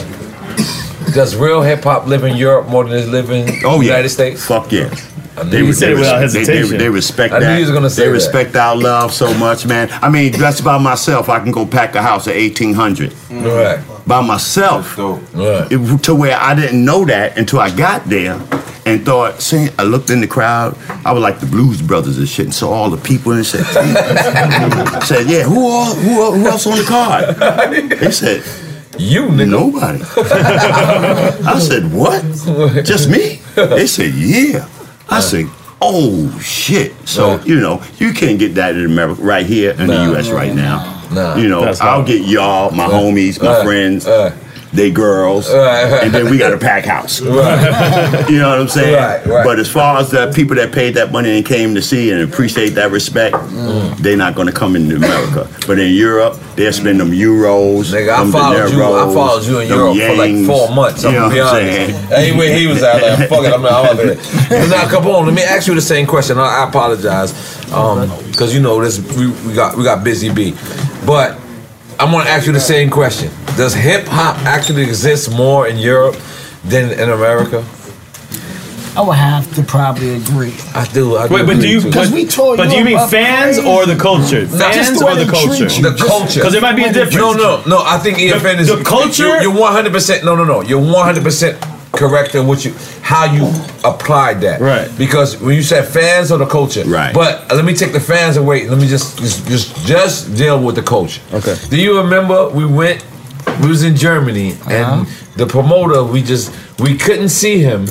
Does 1.12 1.36
real 1.36 1.60
hip 1.62 1.84
hop 1.84 2.06
live 2.06 2.24
in 2.24 2.36
Europe 2.36 2.68
more 2.68 2.84
than 2.84 2.98
it 2.98 3.08
live 3.08 3.30
in 3.30 3.48
Oh, 3.64 3.78
the 3.78 3.84
yeah. 3.86 3.90
United 3.92 4.08
States? 4.10 4.46
Fuck 4.46 4.72
yeah. 4.72 4.94
Knew 5.36 5.50
They, 5.50 5.58
you 5.58 5.72
said 5.72 5.92
it 5.92 5.98
without 5.98 6.20
res- 6.20 6.32
they, 6.32 6.44
they, 6.44 6.62
they 6.62 6.88
respect 6.88 7.34
I 7.34 7.38
knew 7.40 7.44
that. 7.46 7.54
you 7.58 7.64
was 7.64 7.70
gonna 7.72 7.90
say 7.90 8.02
they 8.02 8.08
that. 8.08 8.14
respect 8.14 8.56
our 8.56 8.76
love 8.76 9.12
so 9.12 9.32
much, 9.34 9.66
man. 9.66 9.88
I 10.02 10.08
mean, 10.08 10.32
that's 10.32 10.60
by 10.60 10.78
myself. 10.78 11.28
I 11.28 11.40
can 11.40 11.50
go 11.50 11.66
pack 11.66 11.94
a 11.96 12.02
house 12.02 12.28
at 12.28 12.36
1800. 12.36 13.12
Right. 13.30 13.82
By 14.06 14.20
myself. 14.20 14.94
It- 14.98 16.02
to 16.04 16.14
where 16.14 16.36
I 16.38 16.54
didn't 16.54 16.84
know 16.84 17.04
that 17.06 17.36
until 17.38 17.58
I 17.60 17.74
got 17.74 18.04
there 18.04 18.40
and 18.86 19.04
thought, 19.04 19.40
see, 19.40 19.68
I 19.78 19.82
looked 19.82 20.10
in 20.10 20.20
the 20.20 20.26
crowd. 20.26 20.76
I 21.06 21.12
was 21.12 21.22
like 21.22 21.40
the 21.40 21.46
Blues 21.46 21.80
Brothers 21.82 22.18
and 22.18 22.28
shit 22.28 22.44
and 22.46 22.54
saw 22.54 22.70
all 22.70 22.90
the 22.90 22.98
people 23.02 23.32
and 23.32 23.44
said, 23.44 23.64
"Damn." 23.72 25.00
said, 25.10 25.26
yeah, 25.26 25.42
who, 25.42 25.66
all, 25.66 25.94
who, 25.94 26.22
all- 26.22 26.32
who 26.32 26.46
else 26.46 26.66
on 26.66 26.76
the 26.78 26.84
card? 26.84 27.34
They 27.98 28.10
said, 28.10 28.44
you 28.98 29.22
nigga. 29.22 29.48
Nobody. 29.48 30.00
I 31.48 31.58
said, 31.58 31.90
what? 31.92 32.22
Just 32.84 33.08
me? 33.08 33.40
They 33.54 33.86
said, 33.86 34.14
yeah. 34.14 34.68
I 35.08 35.20
said, 35.20 35.46
oh 35.80 36.38
shit. 36.40 36.92
So, 37.06 37.40
you 37.44 37.60
know, 37.60 37.82
you 37.98 38.12
can't 38.12 38.38
get 38.38 38.54
that 38.54 38.74
in 38.76 38.84
America 38.86 39.20
right 39.22 39.46
here 39.46 39.72
in 39.72 39.86
the 39.86 40.12
US 40.14 40.30
right 40.30 40.54
now. 40.54 40.92
You 41.36 41.48
know, 41.48 41.64
That's 41.64 41.80
I'll 41.80 42.04
get 42.04 42.26
y'all, 42.26 42.70
my 42.72 42.86
homies, 42.86 43.40
my 43.40 43.48
Uh, 43.48 43.62
friends, 43.64 44.06
they 44.74 44.90
girls, 44.90 45.48
and 45.50 46.12
then 46.12 46.28
we 46.30 46.36
got 46.36 46.52
a 46.52 46.58
pack 46.70 46.84
house. 46.84 47.20
Right. 47.20 48.26
you 48.28 48.38
know 48.38 48.50
what 48.50 48.58
I'm 48.60 48.68
saying? 48.68 48.94
Right, 48.94 49.24
right. 49.26 49.44
But 49.44 49.58
as 49.60 49.70
far 49.70 49.98
as 49.98 50.10
the 50.10 50.32
people 50.34 50.56
that 50.56 50.72
paid 50.72 50.94
that 50.94 51.12
money 51.12 51.36
and 51.36 51.46
came 51.46 51.74
to 51.76 51.82
see 51.82 52.10
and 52.10 52.20
appreciate 52.22 52.70
that 52.70 52.90
respect, 52.90 53.36
Mm. 53.36 53.96
they're 53.98 54.16
not 54.16 54.34
going 54.34 54.46
to 54.48 54.52
come 54.52 54.74
into 54.76 54.96
America. 54.96 55.48
But 55.66 55.78
in 55.78 55.94
Europe, 55.94 56.36
they'll 56.56 56.72
spend 56.72 56.98
them 57.00 57.10
euros. 57.12 57.92
Nigga, 57.92 58.12
I 58.14 58.22
them 58.22 58.32
followed 58.32 58.70
you. 58.72 58.82
I 58.82 59.14
followed 59.14 59.44
you 59.46 59.58
in 59.60 59.68
Europe 59.68 59.96
for 59.96 60.14
like 60.16 60.46
four 60.46 60.74
months. 60.74 61.04
I'm 61.04 61.14
You 61.14 61.20
know 61.20 61.28
gonna 61.28 61.34
be 61.34 61.40
what 61.40 61.54
I'm 61.54 61.62
honest. 61.64 62.08
saying? 62.08 62.12
Anyway, 62.30 62.58
he 62.58 62.66
was 62.66 62.82
out 62.82 63.00
there. 63.00 63.28
Fuck 63.28 63.44
it, 63.44 63.52
I'm 63.54 63.62
not. 63.62 63.72
I'm 63.72 63.86
out 63.90 63.96
there. 63.96 64.68
Now, 64.68 64.88
come 64.88 65.06
on. 65.06 65.26
Let 65.26 65.34
me 65.34 65.42
ask 65.42 65.66
you 65.68 65.74
the 65.74 65.80
same 65.80 66.06
question. 66.06 66.38
I, 66.38 66.64
I 66.64 66.68
apologize, 66.68 67.32
because 68.30 68.52
you 68.54 68.60
know 68.60 68.82
this. 68.82 68.98
We, 69.16 69.28
we 69.46 69.54
got 69.54 69.76
we 69.76 69.84
got 69.84 70.02
busy 70.04 70.32
B, 70.32 70.54
but 71.06 71.38
I'm 71.98 72.10
gonna 72.10 72.28
ask 72.28 72.46
you 72.46 72.52
the 72.52 72.60
same 72.60 72.90
question. 72.90 73.30
Does 73.56 73.74
hip 73.74 74.06
hop 74.06 74.36
actually 74.44 74.82
exist 74.82 75.30
more 75.32 75.66
in 75.68 75.76
Europe 75.78 76.16
than 76.64 76.90
in 76.90 77.10
America? 77.10 77.64
I 78.96 79.00
would 79.00 79.16
have 79.16 79.52
to 79.56 79.62
probably 79.64 80.14
agree. 80.14 80.54
I 80.72 80.86
do. 80.92 81.16
I 81.16 81.26
Wait, 81.26 81.46
but 81.46 81.58
do 81.60 81.68
you? 81.68 81.80
Because 81.82 82.10
But, 82.10 82.14
we 82.14 82.26
tore 82.26 82.56
but 82.56 82.70
do 82.70 82.76
you 82.76 82.84
mean 82.84 82.98
fans 83.08 83.56
crazy. 83.58 83.68
or 83.68 83.86
the 83.86 83.96
culture? 83.96 84.42
No, 84.42 84.70
just 84.72 84.90
Fans 84.92 84.98
the 85.00 85.06
or 85.06 85.14
the 85.16 85.30
culture? 85.30 85.66
The 85.66 85.96
culture. 85.98 86.40
Because 86.40 86.52
there 86.52 86.62
might 86.62 86.76
be 86.76 86.84
a 86.84 86.92
difference. 86.92 87.16
No, 87.16 87.32
no, 87.32 87.62
no. 87.66 87.82
I 87.84 87.98
think 87.98 88.18
EFN 88.18 88.58
is 88.60 88.68
the 88.68 88.84
culture- 88.84 89.42
You're 89.42 89.52
one 89.52 89.72
hundred 89.72 89.92
percent. 89.92 90.24
No, 90.24 90.36
no, 90.36 90.44
no. 90.44 90.60
You're 90.62 90.78
one 90.78 91.04
hundred 91.04 91.24
percent 91.24 91.58
correct 91.96 92.34
in 92.34 92.46
what 92.46 92.64
you 92.64 92.72
how 93.02 93.24
you 93.24 93.46
applied 93.84 94.40
that. 94.42 94.60
Right. 94.60 94.90
Because 94.98 95.40
when 95.40 95.54
you 95.54 95.62
said 95.62 95.86
fans 95.86 96.32
or 96.32 96.38
the 96.38 96.46
culture. 96.46 96.84
Right. 96.84 97.14
But 97.14 97.50
uh, 97.50 97.56
let 97.56 97.64
me 97.64 97.74
take 97.74 97.92
the 97.92 98.00
fans 98.00 98.36
away. 98.36 98.68
Let 98.68 98.80
me 98.80 98.86
just 98.86 99.18
just 99.18 99.46
just, 99.46 99.86
just 99.86 100.36
deal 100.36 100.62
with 100.62 100.74
the 100.74 100.82
culture. 100.82 101.22
Okay. 101.32 101.56
Do 101.68 101.80
you 101.80 101.98
remember 101.98 102.48
we 102.50 102.66
went? 102.66 103.04
We 103.62 103.68
was 103.68 103.82
in 103.82 103.94
Germany 103.94 104.52
and 104.68 105.02
uh-huh. 105.02 105.34
the 105.36 105.46
promoter. 105.46 106.02
We 106.02 106.22
just 106.22 106.54
we 106.80 106.96
couldn't 106.96 107.28
see 107.28 107.58
him 107.58 107.86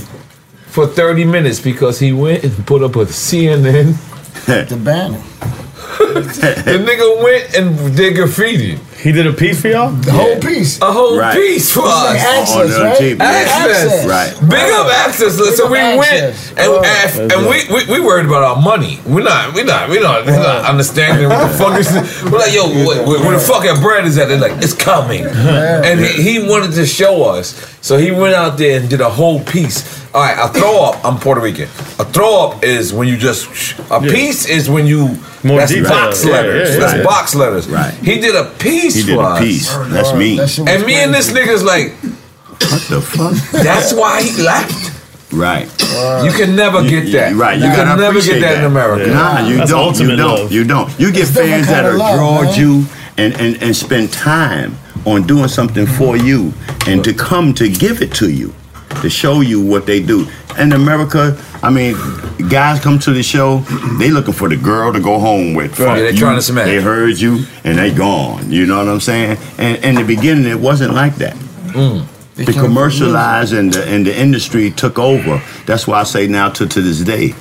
for 0.68 0.88
thirty 0.88 1.26
minutes 1.26 1.60
because 1.60 2.00
he 2.00 2.12
went 2.12 2.44
and 2.44 2.66
put 2.66 2.82
up 2.82 2.96
a 2.96 3.06
CNN. 3.06 3.98
the 4.46 4.76
banner. 4.76 5.22
the 6.14 6.80
nigga 6.86 7.24
went 7.24 7.56
and 7.56 7.96
did 7.96 8.16
graffiti. 8.16 8.78
He 8.98 9.12
did 9.12 9.28
a 9.28 9.34
piece 9.34 9.62
for 9.62 9.68
y'all. 9.68 9.92
The 9.92 10.12
whole 10.12 10.40
piece. 10.40 10.82
A 10.82 10.92
whole 10.92 11.18
Right. 11.18 11.36
piece 11.36 11.72
for 11.74 11.82
It's 11.82 11.90
us. 11.90 12.06
like 12.06 12.20
access, 12.22 12.56
On 12.56 12.70
the 12.70 12.80
right? 12.86 12.98
tape, 12.98 13.18
yeah. 13.20 13.26
Access. 13.26 13.84
Access. 13.84 14.06
Right. 14.08 14.50
Big 14.50 14.72
up 14.72 14.88
access. 14.88 15.38
Big 15.38 15.54
so 15.56 15.66
up 15.66 15.72
we 15.72 15.78
access. 15.78 16.52
went 16.56 16.60
and, 16.60 16.86
and, 16.86 17.32
and 17.34 17.50
we, 17.50 17.58
we 17.74 18.00
we 18.00 18.00
worried 18.06 18.26
about 18.26 18.44
our 18.44 18.62
money. 18.62 19.00
We're 19.06 19.24
not 19.24 19.54
we 19.54 19.64
not 19.64 19.90
we 19.90 20.00
not, 20.00 20.26
we're 20.26 20.38
not 20.42 20.66
understanding 20.66 21.28
what 21.30 21.52
the 21.52 21.58
fuck 21.58 21.80
is. 21.80 21.92
We're 22.24 22.40
like 22.40 22.54
yo, 22.54 22.68
where, 22.70 23.06
where, 23.06 23.20
where 23.20 23.38
the 23.38 23.44
fucking 23.46 23.82
bread 23.82 24.06
is 24.06 24.18
at? 24.18 24.30
They're 24.30 24.40
like 24.40 24.54
it's 24.64 24.74
coming, 24.74 25.26
and 25.26 26.00
he, 26.00 26.40
he 26.40 26.48
wanted 26.48 26.72
to 26.74 26.86
show 26.86 27.24
us. 27.24 27.54
So 27.82 27.98
he 27.98 28.12
went 28.12 28.34
out 28.36 28.58
there 28.58 28.80
and 28.80 28.90
did 28.90 29.02
a 29.02 29.10
whole 29.10 29.44
piece. 29.44 30.03
All 30.16 30.22
right, 30.22 30.38
a 30.38 30.54
throw 30.54 30.84
up. 30.84 31.04
I'm 31.04 31.18
Puerto 31.18 31.42
Rican. 31.42 31.64
A 31.98 32.06
throw 32.06 32.48
up 32.48 32.64
is 32.64 32.94
when 32.94 33.08
you 33.08 33.18
just 33.18 33.48
a 33.90 34.00
piece 34.00 34.48
is 34.48 34.70
when 34.70 34.86
you 34.86 35.18
More 35.44 35.58
that's 35.58 35.72
detail. 35.72 35.90
box 35.90 36.24
Yeah, 36.24 36.32
letters. 36.34 36.70
yeah, 36.70 36.74
yeah. 36.76 36.80
that's 36.82 36.94
Right. 36.94 37.04
box 37.04 37.34
letters. 37.36 37.68
Right. 37.68 37.94
He 37.96 38.20
did 38.20 38.36
a 38.36 38.44
piece 38.60 38.94
He 38.94 39.02
for 39.02 39.08
did 39.08 39.18
a 39.18 39.22
us. 39.22 39.40
piece. 39.40 39.70
That's 39.74 40.14
me. 40.14 40.38
That 40.38 40.60
And 40.60 40.86
me 40.86 40.96
and 41.02 41.12
this 41.12 41.32
nigga's 41.32 41.64
like, 41.64 41.94
What 42.70 42.82
the 42.90 43.02
fuck? 43.02 43.34
that's 43.64 43.92
why 43.94 44.22
he 44.22 44.44
left. 44.44 44.92
Right. 45.34 45.66
You 46.24 46.32
can 46.32 46.56
never 46.56 46.84
get 46.88 47.12
that. 47.14 47.34
Right. 47.36 47.58
You 47.58 47.66
You 47.66 47.72
can 47.74 47.98
never 47.98 48.22
get 48.22 48.40
that, 48.42 48.60
in 48.60 48.66
America. 48.66 49.10
Nah, 49.10 49.48
you 49.48 49.58
That's 49.58 49.72
don't. 49.72 49.98
You 50.00 50.16
don't. 50.16 50.42
love. 50.42 50.52
You 50.52 50.64
don't. 50.64 51.00
You 51.00 51.12
get 51.12 51.26
different 51.26 51.50
fans 51.50 51.68
that 51.70 51.86
are 51.86 51.94
of 51.94 51.98
love, 51.98 52.16
draw 52.20 52.42
man. 52.44 52.60
you 52.60 52.86
and, 53.18 53.34
and, 53.42 53.64
and 53.64 53.76
spend 53.76 54.14
time 54.14 54.78
on 55.06 55.24
doing 55.26 55.48
something 55.48 55.88
for 55.88 56.16
you 56.18 56.54
and 56.86 57.04
to 57.04 57.16
come 57.16 57.56
to 57.56 57.68
give 57.68 58.04
it 58.04 58.14
to 58.16 58.30
you. 58.30 58.54
To 59.02 59.10
show 59.10 59.42
you 59.42 59.62
what 59.62 59.86
they 59.86 60.02
do. 60.02 60.28
In 60.58 60.74
America, 60.74 61.38
I 61.64 61.70
mean, 61.70 61.96
guys 62.50 62.80
come 62.80 63.00
to 63.00 63.12
the 63.12 63.24
show, 63.24 63.60
they 63.98 64.12
looking 64.12 64.34
for 64.34 64.50
the 64.50 64.58
girl 64.58 64.94
to 64.94 65.00
go 65.00 65.20
home 65.20 65.54
with. 65.54 65.80
Right. 65.80 65.98
Yeah, 65.98 66.12
they 66.12 66.18
trying 66.18 66.36
to 66.36 66.42
smash. 66.42 66.66
They 66.66 66.82
heard 66.82 67.20
you 67.20 67.46
and 67.64 67.78
they 67.78 67.94
gone. 67.94 68.52
You 68.52 68.66
know 68.66 68.78
what 68.78 68.88
I'm 68.88 69.00
saying? 69.00 69.38
And 69.58 69.84
in 69.84 69.96
the 69.96 70.04
beginning, 70.04 70.46
it 70.46 70.60
wasn't 70.60 70.94
like 70.94 71.16
that. 71.16 71.36
Mm. 71.36 72.08
The 72.36 72.54
commercialized 72.54 73.54
and 73.54 73.74
the, 73.74 73.86
and 73.86 74.06
the 74.06 74.20
industry 74.20 74.72
took 74.72 74.98
over. 74.98 75.42
That's 75.66 75.88
why 75.88 76.00
I 76.00 76.04
say 76.04 76.28
now 76.28 76.50
to, 76.50 76.68
to 76.68 76.82
this 76.82 77.02
day, 77.02 77.34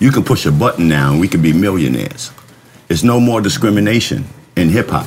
you 0.00 0.10
can 0.12 0.22
push 0.22 0.46
a 0.46 0.52
button 0.52 0.88
now 0.88 1.10
and 1.10 1.20
we 1.20 1.28
can 1.28 1.42
be 1.42 1.52
millionaires. 1.52 2.32
It's 2.88 3.02
no 3.02 3.20
more 3.20 3.40
discrimination 3.40 4.24
in 4.56 4.68
hip 4.68 4.88
hop. 4.88 5.06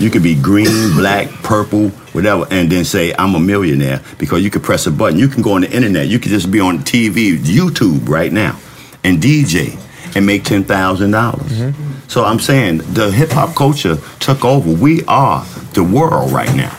You 0.00 0.10
could 0.10 0.22
be 0.22 0.34
green, 0.34 0.94
black, 0.96 1.28
purple, 1.42 1.88
whatever, 2.12 2.46
and 2.50 2.70
then 2.70 2.84
say, 2.84 3.12
I'm 3.18 3.34
a 3.34 3.40
millionaire 3.40 4.00
because 4.18 4.42
you 4.42 4.50
could 4.50 4.62
press 4.62 4.86
a 4.86 4.90
button. 4.90 5.18
You 5.18 5.28
can 5.28 5.42
go 5.42 5.52
on 5.54 5.62
the 5.62 5.70
internet. 5.70 6.06
You 6.06 6.18
could 6.18 6.30
just 6.30 6.50
be 6.50 6.60
on 6.60 6.78
TV, 6.78 7.36
YouTube 7.36 8.08
right 8.08 8.32
now, 8.32 8.58
and 9.02 9.18
DJ 9.18 9.78
and 10.16 10.24
make 10.24 10.44
$10,000. 10.44 10.66
dollars 11.10 11.52
mm-hmm. 11.52 12.08
So 12.08 12.24
I'm 12.24 12.38
saying 12.38 12.78
the 12.94 13.10
hip 13.10 13.30
hop 13.30 13.54
culture 13.54 13.98
took 14.20 14.44
over. 14.44 14.72
We 14.72 15.04
are 15.04 15.44
the 15.74 15.84
world 15.84 16.32
right 16.32 16.54
now. 16.56 16.74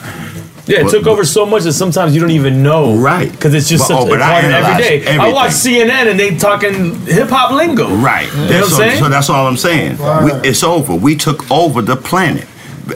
Yeah, 0.66 0.80
it 0.80 0.82
But- 0.84 0.90
took 0.92 1.06
over 1.06 1.24
so 1.24 1.46
much 1.46 1.64
that 1.64 1.72
sometimes 1.72 2.14
you 2.14 2.20
don't 2.20 2.30
even 2.30 2.62
know. 2.62 2.94
Right. 2.96 3.30
Because 3.30 3.54
it's 3.54 3.68
just 3.68 3.88
But- 3.88 3.98
such 3.98 4.06
oh, 4.06 4.08
but 4.08 4.20
a 4.20 4.24
I 4.24 4.28
part 4.28 4.44
of 4.44 4.50
every 4.50 5.06
analyze. 5.06 5.30
I 5.30 5.32
watch 5.32 5.50
CNN 5.52 6.10
and 6.10 6.18
they 6.18 6.36
talking 6.36 6.94
hip 7.06 7.28
hop 7.28 7.52
lingo. 7.52 7.88
Right. 7.96 8.26
You 8.32 8.38
know 8.38 8.46
what 8.46 8.54
I'm 8.54 8.68
so, 8.70 8.76
saying? 8.76 8.98
so 8.98 9.08
that's 9.08 9.30
all 9.30 9.46
I'm 9.46 9.56
saying. 9.56 9.98
We, 10.24 10.32
it's 10.48 10.62
over. 10.62 10.94
We 10.94 11.16
took 11.16 11.48
over 11.50 11.82
the 11.82 11.96
planet. 11.96 12.46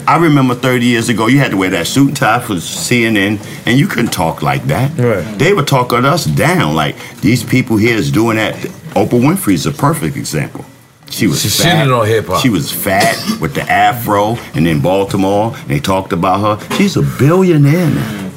I 0.07 0.17
remember 0.19 0.55
30 0.55 0.85
years 0.87 1.09
ago, 1.09 1.27
you 1.27 1.39
had 1.39 1.51
to 1.53 1.57
wear 1.57 1.71
that 1.71 1.87
suit 1.87 2.09
and 2.09 2.17
tie 2.17 2.41
for 2.41 2.55
CNN, 2.55 3.39
and 3.67 3.79
you 3.79 3.87
couldn't 3.87 4.13
talk 4.13 4.43
like 4.43 4.65
that. 4.65 4.97
Right. 4.99 5.39
They 5.39 5.53
would 5.53 5.67
talk 5.67 5.93
us 5.93 6.25
down, 6.25 6.75
like 6.75 6.97
these 7.21 7.43
people 7.45 7.77
here 7.77 7.97
is 7.97 8.11
doing 8.11 8.37
that. 8.37 8.55
Oprah 8.95 9.21
Winfrey's 9.21 9.67
a 9.67 9.73
perfect 9.73 10.17
example. 10.17 10.65
She 11.11 11.27
was 11.27 11.43
She 11.43 11.49
fat. 11.49 11.91
on 11.91 12.07
hip-hop. 12.07 12.41
She 12.43 12.49
was 12.49 12.71
fat 12.73 13.17
with 13.41 13.55
the 13.55 13.63
afro, 13.63 14.37
and 14.55 14.67
in 14.67 14.81
Baltimore, 14.81 15.55
and 15.57 15.69
they 15.69 15.81
talked 15.81 16.13
about 16.13 16.41
her. 16.61 16.77
She's 16.77 16.97
a 16.97 17.03
billionaire 17.03 17.91
now. 17.91 18.31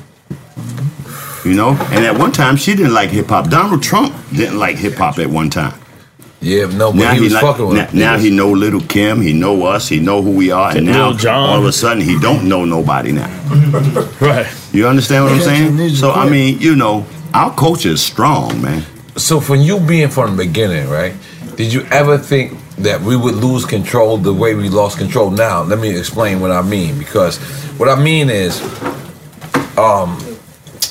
You 1.46 1.54
know, 1.54 1.70
and 1.92 2.06
at 2.06 2.18
one 2.18 2.32
time 2.34 2.58
she 2.58 2.76
didn't 2.76 2.94
like 2.94 3.10
hip 3.10 3.28
hop. 3.28 3.50
Donald 3.50 3.82
Trump 3.82 4.14
didn't 4.36 4.60
like 4.60 4.76
hip 4.78 4.96
hop 4.96 5.18
at 5.18 5.30
one 5.30 5.50
time. 5.50 5.74
Yeah, 6.40 6.68
no, 6.68 6.94
but 6.94 7.16
he 7.16 7.22
was 7.22 7.34
like- 7.34 7.42
fucking 7.42 7.68
with 7.68 7.78
now, 7.78 7.86
him. 7.88 8.00
now 8.00 8.18
he 8.18 8.30
know 8.30 8.52
little 8.52 8.82
Kim, 8.82 9.22
he 9.22 9.34
know 9.34 9.66
us, 9.66 9.88
he 9.88 10.00
know 10.00 10.22
who 10.22 10.32
we 10.32 10.52
are, 10.52 10.76
and 10.78 10.86
now 10.86 11.10
Lil 11.10 11.30
all 11.30 11.58
of 11.60 11.66
a 11.66 11.72
sudden 11.72 12.02
he 12.04 12.20
don't 12.20 12.48
know 12.48 12.64
nobody 12.64 13.12
now. 13.12 13.28
right. 14.22 14.46
You 14.72 14.88
understand 14.88 15.26
what 15.26 15.34
I'm 15.34 15.42
saying? 15.42 15.96
So 15.96 16.12
I 16.12 16.30
mean, 16.30 16.60
you 16.60 16.76
know, 16.76 17.06
our 17.34 17.54
culture 17.56 17.90
is 17.90 18.04
strong, 18.04 18.62
man. 18.62 18.84
So 19.16 19.40
from 19.40 19.62
you 19.62 19.80
being 19.80 20.10
from 20.10 20.38
the 20.38 20.46
beginning, 20.46 20.90
right? 20.90 21.14
Did 21.56 21.74
you 21.74 21.82
ever 21.90 22.20
think 22.20 22.56
that 22.78 23.02
we 23.02 23.16
would 23.18 23.34
lose 23.34 23.66
control 23.66 24.18
the 24.20 24.32
way 24.34 24.54
we 24.54 24.70
lost 24.70 25.00
control 25.00 25.32
now? 25.32 25.64
Let 25.64 25.80
me 25.80 25.98
explain 25.98 26.40
what 26.40 26.52
I 26.52 26.62
mean. 26.62 27.00
Because 27.00 27.40
what 27.80 27.90
I 27.90 27.96
mean 28.02 28.30
is, 28.30 28.62
um, 29.76 30.20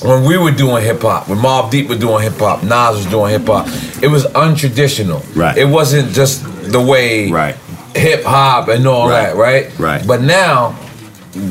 when 0.07 0.25
we 0.25 0.39
were 0.39 0.51
doing 0.51 0.83
hip 0.85 1.03
hop, 1.03 1.29
when 1.29 1.39
Mobb 1.39 1.71
Deep 1.71 1.89
was 1.89 1.99
doing 1.99 2.23
hip 2.23 2.39
hop, 2.39 2.63
Nas 2.63 2.97
was 2.97 3.07
doing 3.07 3.33
hip 3.33 3.47
hop, 3.47 3.67
it 4.03 4.09
was 4.09 4.25
untraditional. 4.27 5.23
Right. 5.37 5.57
It 5.57 5.67
wasn't 5.67 6.13
just 6.13 6.43
the 6.71 6.81
way 6.81 7.31
right. 7.31 7.55
hip 7.95 8.25
hop 8.25 8.69
and 8.69 8.87
all 8.87 9.09
Right. 9.09 9.27
that, 9.27 9.37
right? 9.37 9.79
Right. 9.79 10.07
But 10.07 10.23
now, 10.23 10.77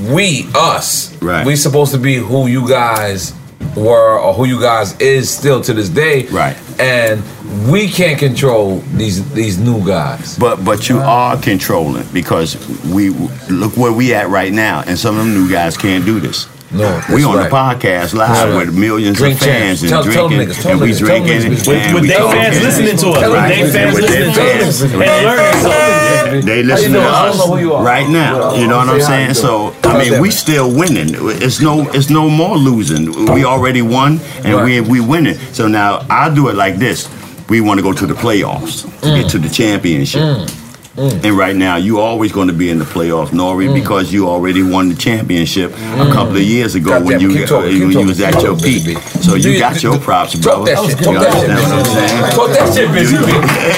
we, 0.09 0.47
us, 0.55 1.15
Right. 1.21 1.45
we 1.45 1.55
supposed 1.55 1.91
to 1.91 1.97
be 1.97 2.15
who 2.15 2.47
you 2.47 2.67
guys 2.67 3.33
were 3.75 4.19
or 4.19 4.33
who 4.33 4.45
you 4.45 4.59
guys 4.59 4.95
is 4.99 5.29
still 5.29 5.61
to 5.61 5.73
this 5.73 5.89
day. 5.89 6.25
Right. 6.27 6.55
And 6.79 7.21
we 7.69 7.87
can't 7.87 8.19
control 8.19 8.81
these 8.95 9.23
these 9.33 9.57
new 9.57 9.85
guys. 9.85 10.37
But 10.37 10.63
but 10.65 10.89
you 10.89 10.99
are 10.99 11.37
controlling 11.37 12.05
because 12.13 12.57
we 12.85 13.09
look 13.49 13.77
where 13.77 13.91
we 13.93 14.13
at 14.13 14.27
right 14.29 14.51
now, 14.51 14.83
and 14.85 14.97
some 14.99 15.17
of 15.17 15.25
them 15.25 15.33
new 15.33 15.49
guys 15.49 15.77
can't 15.77 16.05
do 16.05 16.19
this. 16.19 16.47
No, 16.71 16.99
we 17.13 17.23
on 17.23 17.37
right. 17.37 17.43
the 17.49 17.55
podcast 17.55 18.13
live 18.13 18.27
That's 18.29 18.49
right. 18.51 18.65
with 18.67 18.75
millions 18.75 19.17
Drink 19.17 19.35
of 19.35 19.39
fans 19.47 19.79
champs. 19.79 19.81
and 19.83 19.89
Tell- 19.89 20.03
tell 20.03 20.27
them 20.29 20.37
drinking, 20.37 20.55
niggas, 20.57 20.61
tell 20.61 20.71
and 20.71 20.81
we 20.81 20.87
niggas, 20.91 20.97
drinking. 20.99 21.49
With- 21.49 21.67
and 21.69 21.93
with 21.93 22.01
we 22.01 22.07
their 22.09 22.17
talking. 22.19 22.41
fans 22.41 22.61
listening 22.63 22.97
to 22.97 23.07
us, 23.09 23.21
with 23.21 23.33
Right. 23.33 23.55
their 23.55 23.67
fans 23.71 23.93
With 23.95 24.03
listening 24.03 24.33
to 24.33 24.41
us 24.67 24.81
and 24.81 24.91
learning 24.99 25.61
something. 25.61 26.45
They 26.45 26.63
listen 26.63 26.91
to 26.93 26.99
doing? 26.99 27.05
I 27.07 27.25
don't 27.27 27.37
know 27.37 27.47
who 27.55 27.59
you 27.59 27.73
us 27.75 27.85
right 27.85 28.09
now. 28.09 28.55
You 28.55 28.67
know 28.67 28.77
what 28.77 28.89
I'm 28.89 29.01
saying? 29.01 29.33
So? 29.35 29.73
I 29.83 29.97
mean, 29.97 30.19
we 30.19 30.31
still 30.31 30.69
winning. 30.71 31.15
It's 31.41 31.61
no, 31.61 31.87
it's 31.93 32.09
no 32.09 32.29
more 32.29 32.57
losing. 32.57 33.25
We 33.33 33.45
already 33.45 33.81
won, 33.83 34.19
and 34.43 34.63
we 34.65 34.81
we 34.81 34.99
winning. 34.99 35.37
So 35.53 35.67
now 35.67 36.01
I 36.09 36.29
do 36.29 36.49
it 36.49 36.55
like 36.55 36.77
this. 36.77 37.07
We 37.47 37.61
want 37.61 37.77
to 37.77 37.83
go 37.83 37.93
to 37.93 38.05
the 38.07 38.15
playoffs 38.15 38.81
to 39.01 39.07
Mm. 39.07 39.21
get 39.21 39.29
to 39.29 39.37
the 39.37 39.49
championship. 39.49 40.49
Mm. 40.95 41.23
And 41.25 41.37
right 41.37 41.55
now, 41.55 41.75
you're 41.75 41.99
always 41.99 42.31
going 42.31 42.47
to 42.47 42.53
be 42.53 42.69
in 42.69 42.79
the 42.79 42.85
playoffs, 42.85 43.29
Nori, 43.35 43.67
Mm. 43.67 43.73
because 43.73 44.13
you 44.13 44.29
already 44.29 44.63
won 44.63 44.87
the 44.87 44.95
championship 44.95 45.71
a 45.71 45.75
mm. 45.75 46.13
couple 46.13 46.37
of 46.37 46.41
years 46.43 46.73
ago 46.75 47.01
when 47.01 47.19
you 47.19 47.29
keep 47.33 47.43
uh, 47.43 47.47
talking, 47.47 47.79
when 47.81 47.91
you 47.91 48.05
was 48.07 48.21
at 48.21 48.41
your 48.41 48.55
peak. 48.55 48.97
So 49.19 49.35
you 49.35 49.59
got 49.59 49.83
your 49.83 49.99
props, 49.99 50.39
Talk 50.39 50.63
brother. 50.63 50.71
that 50.71 50.85
shit. 50.87 50.99
You 50.99 51.05
Talk 51.05 51.19
that 51.19 51.33
shit, 51.35 51.49
what 51.51 51.67
I'm 51.67 51.85
saying? 51.85 52.31
Talk 52.31 52.49
that 52.55 52.67
shit, 52.71 52.87
you- 53.11 53.19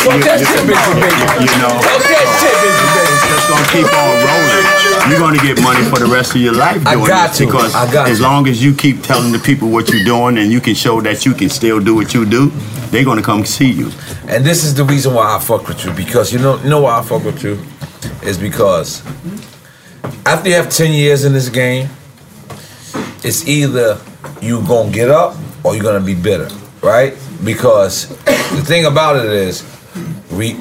Talk 0.05 0.21
that 0.29 0.39
shit, 0.45 0.61
bitch. 0.69 0.85
You 1.41 1.53
know, 1.57 1.73
Talk 1.81 2.03
that 2.05 2.27
shit, 2.37 2.55
bitch. 2.61 3.27
just 3.33 3.49
gonna 3.49 3.67
keep 3.73 3.89
on 3.97 4.13
rolling. 4.21 5.09
You're 5.09 5.19
gonna 5.19 5.41
get 5.41 5.61
money 5.63 5.83
for 5.89 5.97
the 5.99 6.05
rest 6.05 6.35
of 6.35 6.41
your 6.41 6.53
life 6.53 6.85
I 6.85 6.93
doing 6.93 7.07
got 7.07 7.29
this 7.29 7.39
because 7.39 7.73
I 7.73 7.91
got 7.91 8.09
as 8.09 8.19
long 8.21 8.47
as 8.47 8.61
you 8.63 8.73
keep 8.75 9.01
telling 9.01 9.31
the 9.31 9.39
people 9.39 9.69
what 9.69 9.89
you're 9.89 10.03
doing 10.03 10.37
and 10.37 10.51
you 10.51 10.59
can 10.61 10.75
show 10.75 11.01
that 11.01 11.25
you 11.25 11.33
can 11.33 11.49
still 11.49 11.79
do 11.79 11.95
what 11.95 12.13
you 12.13 12.25
do, 12.25 12.51
they're 12.91 13.05
gonna 13.05 13.21
come 13.23 13.43
see 13.45 13.71
you. 13.71 13.89
And 14.27 14.43
this 14.45 14.63
is 14.63 14.75
the 14.75 14.83
reason 14.83 15.13
why 15.13 15.35
I 15.35 15.39
fuck 15.39 15.67
with 15.67 15.85
you 15.85 15.91
because 15.93 16.33
you 16.33 16.39
know 16.39 16.57
you 16.61 16.69
know 16.69 16.81
why 16.81 16.99
I 16.99 17.01
fuck 17.01 17.23
with 17.23 17.43
you 17.43 17.59
is 18.21 18.37
because 18.37 19.01
after 20.25 20.49
you 20.49 20.55
have 20.55 20.69
ten 20.69 20.91
years 20.93 21.23
in 21.23 21.31
this 21.33 21.49
game, 21.49 21.89
it's 23.23 23.47
either 23.47 23.99
you 24.41 24.61
gonna 24.67 24.91
get 24.91 25.09
up 25.09 25.35
or 25.63 25.75
you're 25.75 25.83
gonna 25.83 26.03
be 26.05 26.13
bitter, 26.15 26.49
right? 26.81 27.13
Because 27.43 28.09
the 28.25 28.63
thing 28.65 28.85
about 28.85 29.15
it 29.15 29.31
is, 29.31 29.63
we 30.31 30.53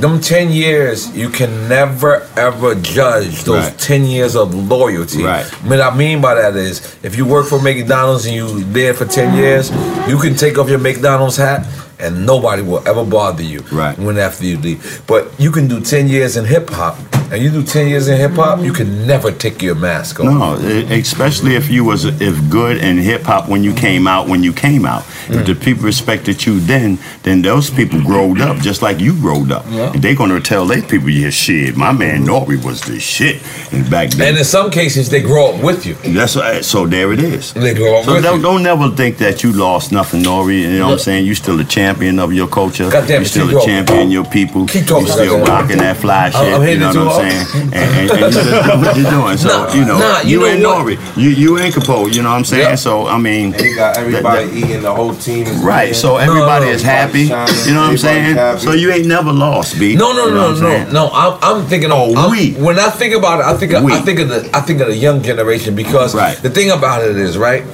them 0.00 0.20
ten 0.20 0.50
years 0.52 1.16
you 1.16 1.28
can 1.30 1.68
never 1.68 2.28
ever 2.36 2.74
judge 2.76 3.42
those 3.44 3.64
Right. 3.64 3.78
ten 3.78 4.04
years 4.04 4.36
of 4.36 4.54
loyalty. 4.54 5.24
Right. 5.24 5.44
What 5.66 5.80
I 5.80 5.94
mean 5.96 6.20
by 6.20 6.34
that 6.36 6.54
is, 6.54 6.96
if 7.02 7.16
you 7.16 7.24
work 7.26 7.46
for 7.46 7.60
McDonald's 7.60 8.26
and 8.26 8.34
you 8.36 8.62
there 8.64 8.94
for 8.94 9.06
ten 9.06 9.36
years, 9.36 9.70
you 10.08 10.18
can 10.18 10.36
take 10.36 10.56
off 10.58 10.68
your 10.68 10.78
McDonald's 10.78 11.36
hat 11.36 11.66
and 11.98 12.26
nobody 12.26 12.62
will 12.62 12.86
ever 12.86 13.04
bother 13.04 13.42
you. 13.42 13.60
Right. 13.72 13.98
When 13.98 14.18
after 14.18 14.44
you 14.44 14.58
leave, 14.58 15.02
but 15.06 15.32
you 15.38 15.50
can 15.50 15.68
do 15.68 15.80
ten 15.80 16.08
years 16.08 16.36
in 16.36 16.44
hip 16.44 16.70
hop, 16.70 16.96
and 17.32 17.42
you 17.42 17.50
do 17.50 17.62
ten 17.62 17.88
years 17.88 18.08
in 18.08 18.16
hip 18.18 18.32
hop, 18.32 18.60
you 18.60 18.72
can 18.72 19.06
never 19.06 19.30
take 19.30 19.62
your 19.62 19.74
mask 19.74 20.20
off. 20.20 20.26
No, 20.26 20.54
especially 20.90 21.54
if 21.54 21.70
you 21.70 21.84
was 21.84 22.04
if 22.04 22.50
good 22.50 22.78
in 22.78 22.98
hip 22.98 23.22
hop 23.22 23.48
when 23.48 23.62
you 23.64 23.72
came 23.74 24.06
out. 24.06 24.28
When 24.28 24.42
you 24.42 24.52
came 24.52 24.84
out, 24.86 25.02
Mm. 25.28 25.40
if 25.40 25.46
the 25.46 25.54
people 25.54 25.84
respected 25.84 26.44
you 26.46 26.60
then, 26.60 26.98
then 27.22 27.42
those 27.42 27.70
people 27.70 28.00
growed 28.00 28.40
up 28.40 28.56
just 28.58 28.80
like 28.82 28.98
you 29.00 29.12
growed 29.20 29.52
up. 29.52 29.64
Yeah. 29.70 29.92
And 29.92 30.02
they 30.02 30.14
gonna 30.14 30.40
tell 30.40 30.66
their 30.66 30.82
people, 30.82 31.10
yeah, 31.10 31.30
shit, 31.30 31.76
my 31.76 31.92
man 31.92 32.24
Nori 32.26 32.62
was 32.64 32.80
the 32.82 32.98
shit. 32.98 33.36
And 33.72 33.88
back 33.90 34.10
then, 34.10 34.28
And 34.28 34.38
in 34.38 34.44
some 34.44 34.70
cases, 34.70 35.08
they 35.10 35.20
grow 35.20 35.52
up 35.52 35.62
with 35.62 35.84
you. 35.86 35.94
That's 36.14 36.36
uh, 36.36 36.62
so. 36.62 36.86
There 36.88 37.12
it 37.12 37.20
is. 37.22 37.52
They 37.52 37.74
grow 37.74 37.98
up 37.98 38.04
So 38.06 38.14
with 38.14 38.22
don't, 38.24 38.36
you. 38.38 38.42
don't 38.42 38.62
never 38.62 38.88
think 38.90 39.18
that 39.18 39.42
you 39.42 39.52
lost 39.52 39.92
nothing, 39.92 40.22
Nori. 40.22 40.60
You 40.62 40.78
know 40.78 40.86
what 40.86 40.92
I'm 40.94 40.98
saying? 40.98 41.26
You 41.26 41.34
still 41.34 41.60
a 41.60 41.64
champion 41.64 42.18
of 42.18 42.32
your 42.32 42.48
culture. 42.48 42.88
Goddamn 42.90 43.20
you 43.20 43.26
it, 43.26 43.28
still 43.28 43.58
a 43.58 43.60
champion 43.64 44.06
of 44.06 44.12
your 44.12 44.24
people. 44.24 44.66
Keep 44.66 44.86
talking, 44.86 45.06
You 45.06 45.12
still 45.12 45.40
rocking 45.44 45.78
that 45.78 45.96
fly 45.98 46.30
shit. 46.30 46.40
I'm- 46.40 46.62
I'm 46.62 46.68
you 46.68 46.78
know 46.78 46.90
it 46.90 46.94
what 47.18 47.32
I'm 47.32 47.46
saying? 47.46 47.62
And, 47.64 47.74
and, 47.74 48.10
and 48.10 48.20
you 48.20 48.30
just 48.30 48.78
what 48.82 48.96
you're 48.96 49.10
doing. 49.10 49.36
So 49.36 49.48
Nah, 49.68 49.74
you 49.74 49.84
know, 49.84 49.98
nah, 49.98 50.20
you 50.22 50.28
you, 50.30 50.38
know 50.40 50.46
ain't 50.46 50.64
what? 50.64 50.98
Nori. 50.98 51.16
You 51.22 51.30
you 51.30 51.58
ain't 51.58 51.74
Capone. 51.74 52.14
You 52.14 52.22
know 52.22 52.30
what 52.30 52.36
I'm 52.36 52.44
saying? 52.44 52.76
So 52.76 53.06
I 53.06 53.18
mean, 53.18 53.54
And 53.54 53.62
you 53.62 53.74
got 53.76 53.96
everybody 53.96 54.46
that- 54.46 54.54
eating, 54.56 54.82
the 54.82 54.94
whole 54.94 55.14
team 55.14 55.46
is 55.46 55.56
Right, 55.62 55.88
eating. 55.88 55.94
so 55.94 56.16
everybody 56.16 56.66
is 56.68 56.82
happy. 56.82 57.26
Shining, 57.28 57.54
You 57.66 57.74
know 57.74 57.80
what 57.82 57.90
I'm 57.90 57.98
saying? 57.98 58.34
happy. 58.36 58.60
So 58.60 58.72
you 58.72 58.90
ain't 58.92 59.06
never 59.06 59.32
lost, 59.32 59.78
B. 59.78 59.94
No, 59.96 60.12
no, 60.12 60.26
You 60.26 60.34
know 60.34 60.54
no, 60.54 60.68
what 60.78 60.92
no, 60.92 61.06
no. 61.06 61.10
I'm, 61.12 61.38
I'm 61.42 61.66
thinking. 61.66 61.90
Oh, 61.92 62.30
we. 62.30 62.52
When 62.54 62.78
I 62.78 62.90
think 62.90 63.14
about 63.14 63.40
it, 63.40 63.46
I 63.46 63.56
think 63.56 63.72
of, 63.72 63.84
I 63.84 64.00
think 64.00 64.18
of 64.20 64.28
the 64.28 64.50
I 64.54 64.60
think 64.60 64.80
of 64.80 64.88
the 64.88 64.96
young 64.96 65.22
generation 65.22 65.74
because 65.74 66.12
the 66.12 66.50
thing 66.50 66.70
about 66.70 67.02
it 67.04 67.16
is 67.16 67.36
right. 67.38 67.64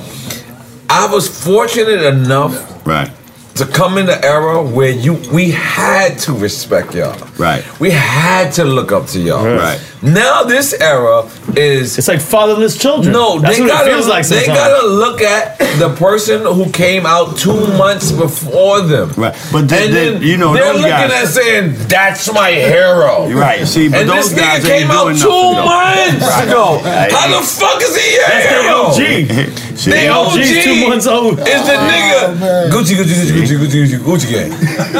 I 0.90 1.07
was 1.12 1.26
fortunate 1.28 2.02
enough 2.02 2.54
Right. 2.87 3.11
To 3.54 3.66
come 3.66 3.98
in 3.98 4.06
the 4.06 4.24
era 4.24 4.62
where 4.62 4.90
you 4.90 5.14
we 5.32 5.50
had 5.50 6.18
to 6.20 6.32
respect 6.32 6.94
y'all. 6.94 7.18
Right. 7.38 7.64
We 7.80 7.90
had 7.90 8.52
to 8.54 8.64
look 8.64 8.90
up 8.92 9.06
to 9.08 9.20
y'all. 9.20 9.44
Right. 9.44 9.80
Now 10.04 10.42
this 10.44 10.74
era 10.74 11.24
is 11.56 11.96
it's 11.98 12.08
like 12.08 12.20
fatherless 12.20 12.76
children. 12.76 13.12
No, 13.12 13.38
That's 13.40 13.56
they 13.56 13.62
what 13.62 13.70
it 13.70 13.72
gotta 13.72 13.90
feels 13.90 14.06
like 14.06 14.26
they 14.28 14.44
sometimes. 14.44 14.58
gotta 14.58 14.86
look 14.86 15.20
at 15.22 15.58
the 15.78 15.94
person 15.96 16.42
who 16.42 16.70
came 16.70 17.06
out 17.06 17.38
two 17.38 17.56
months 17.78 18.12
before 18.12 18.82
them. 18.82 19.08
Right. 19.16 19.34
But 19.50 19.68
then, 19.68 19.84
and 19.88 19.94
then, 19.94 20.12
then 20.14 20.22
you 20.22 20.36
know 20.36 20.52
they're 20.52 20.72
those 20.72 20.82
looking 20.82 21.08
guys, 21.08 21.36
at 21.36 21.42
saying 21.42 21.74
that's 21.88 22.32
my 22.32 22.50
hero. 22.50 23.30
Right. 23.32 23.66
See, 23.66 23.88
but 23.88 24.00
and 24.02 24.08
those 24.10 24.30
this 24.34 24.38
guys 24.40 24.62
nigga 24.62 24.70
ain't 24.70 24.82
came 24.82 24.90
out 24.90 25.04
doing 25.04 25.16
two 25.16 25.28
nothing, 25.56 26.20
months 26.20 26.42
ago. 26.44 26.78
Hey, 26.84 27.08
How 27.10 27.40
the 27.40 27.46
fuck 27.46 27.80
is 27.80 27.96
he 27.96 28.14
your 28.14 28.28
That's 28.28 28.46
hero? 28.46 29.32
their 29.32 29.48
OG. 29.48 29.58
See? 29.74 29.90
They 29.90 30.08
OG. 30.08 30.32
G's 30.38 30.64
two 30.64 30.88
months 30.88 31.06
old. 31.06 31.38
Is 31.40 31.62
the 31.66 31.74
nigga 31.74 32.70
Gucci 32.70 32.94
Gucci 32.94 33.14
Gucci 33.24 33.34
Gucci 33.40 33.56
Gucci 33.58 33.98
Gucci 33.98 33.98
Gucci 33.98 34.28
gang? 34.30 34.52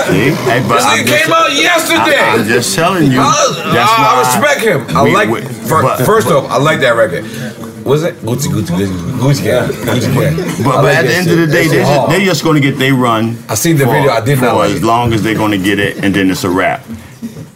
See? 0.08 0.34
Hey, 0.48 0.64
but 0.66 0.76
This 0.76 0.84
I'm 0.84 0.98
nigga 0.98 1.06
just- 1.06 1.24
came 1.24 1.32
out 1.32 1.52
yesterday. 1.52 2.18
I, 2.18 2.34
am 2.34 2.44
just 2.48 2.74
telling 2.74 3.10
you. 3.12 3.20
I, 3.20 3.70
that's 3.72 3.92
I, 3.92 4.02
why 4.02 4.18
respect 4.24 4.60
him. 4.66 4.93
I 4.94 5.02
we- 5.02 5.12
like. 5.14 5.28
we- 5.28 5.40
fir- 5.42 5.83
but- 5.83 6.04
first 6.04 6.28
off, 6.28 6.50
I 6.50 6.59
like 6.59 6.80
that 6.80 6.96
record. 6.96 7.24
Was 7.85 8.02
it 8.02 8.14
Gucci 8.22 8.48
Gucci 8.48 8.72
Gucci 8.76 8.87
Gucci 9.20 9.44
gang? 9.44 9.68
Gucci 9.68 10.14
gang. 10.14 10.37
But, 10.64 10.76
but 10.76 10.85
like 10.85 10.96
at 10.96 11.02
the 11.07 11.14
end 11.14 11.24
shit. 11.28 11.38
of 11.38 11.46
the 11.46 11.52
day, 11.52 11.66
they're 11.68 11.85
just, 11.85 12.09
they're 12.09 12.20
just 12.20 12.42
going 12.42 12.54
to 12.54 12.66
get 12.70 12.78
their 12.78 12.94
run. 12.94 13.37
I 13.48 13.54
seen 13.57 13.76
the 13.76 13.85
for, 13.85 13.92
video. 13.92 14.11
I 14.11 14.20
did 14.24 14.38
for 14.38 14.46
not 14.46 14.57
like 14.57 14.70
as 14.70 14.76
it. 14.76 14.85
long 14.85 15.12
as 15.12 15.22
they're 15.22 15.35
going 15.35 15.50
to 15.50 15.59
get 15.59 15.78
it, 15.78 16.02
and 16.02 16.14
then 16.14 16.30
it's 16.30 16.44
a 16.44 16.50
wrap. 16.50 16.83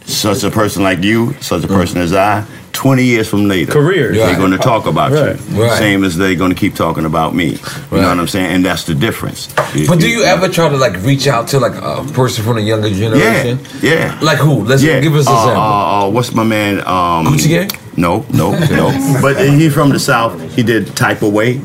Such 0.05 0.43
a 0.43 0.51
person 0.51 0.83
like 0.83 1.01
you, 1.03 1.33
such 1.41 1.63
a 1.63 1.67
Mm. 1.67 1.75
person 1.75 1.97
as 2.01 2.13
I, 2.13 2.43
20 2.79 3.03
years 3.03 3.27
from 3.27 3.45
later, 3.45 3.73
Career. 3.73 4.13
they're 4.13 4.27
Right. 4.27 4.37
going 4.37 4.51
to 4.51 4.57
talk 4.57 4.85
about 4.85 5.11
Right. 5.11 5.35
you. 5.51 5.61
Right. 5.63 5.77
Same 5.77 6.05
as 6.05 6.15
they're 6.15 6.35
going 6.35 6.53
to 6.55 6.55
keep 6.63 6.75
talking 6.75 7.03
about 7.03 7.35
me. 7.35 7.45
You 7.47 7.57
Right. 7.91 8.01
know 8.01 8.07
what 8.07 8.19
I'm 8.19 8.27
saying? 8.29 8.45
And 8.53 8.63
that's 8.65 8.85
the 8.85 8.95
difference. 8.95 9.49
But 9.89 9.99
do 9.99 10.07
you 10.07 10.23
ever 10.23 10.47
try 10.47 10.69
to 10.69 10.77
like 10.77 10.95
reach 11.03 11.27
out 11.27 11.49
to 11.49 11.59
like 11.59 11.75
a 11.75 12.05
person 12.13 12.45
from 12.45 12.55
the 12.55 12.61
younger 12.61 12.89
generation? 12.89 13.59
yeah. 13.81 13.93
yeah. 13.93 14.17
Like 14.21 14.37
who? 14.37 14.63
Let's 14.63 14.81
yeah. 14.81 15.01
give 15.01 15.13
us 15.13 15.27
an 15.27 15.33
uh, 15.35 15.39
example. 15.39 15.61
Uh, 15.61 16.05
uh, 16.05 16.09
what's 16.09 16.33
my 16.33 16.45
man? 16.45 16.79
Um, 16.87 17.27
Gucci 17.27 17.49
Gang? 17.49 17.69
No, 17.97 18.23
no, 18.31 18.51
no. 18.79 19.19
but 19.21 19.35
he 19.59 19.67
from 19.69 19.89
the 19.89 19.99
south. 19.99 20.39
He 20.55 20.63
did 20.63 20.95
type 20.95 21.21
of 21.21 21.33
way. 21.33 21.59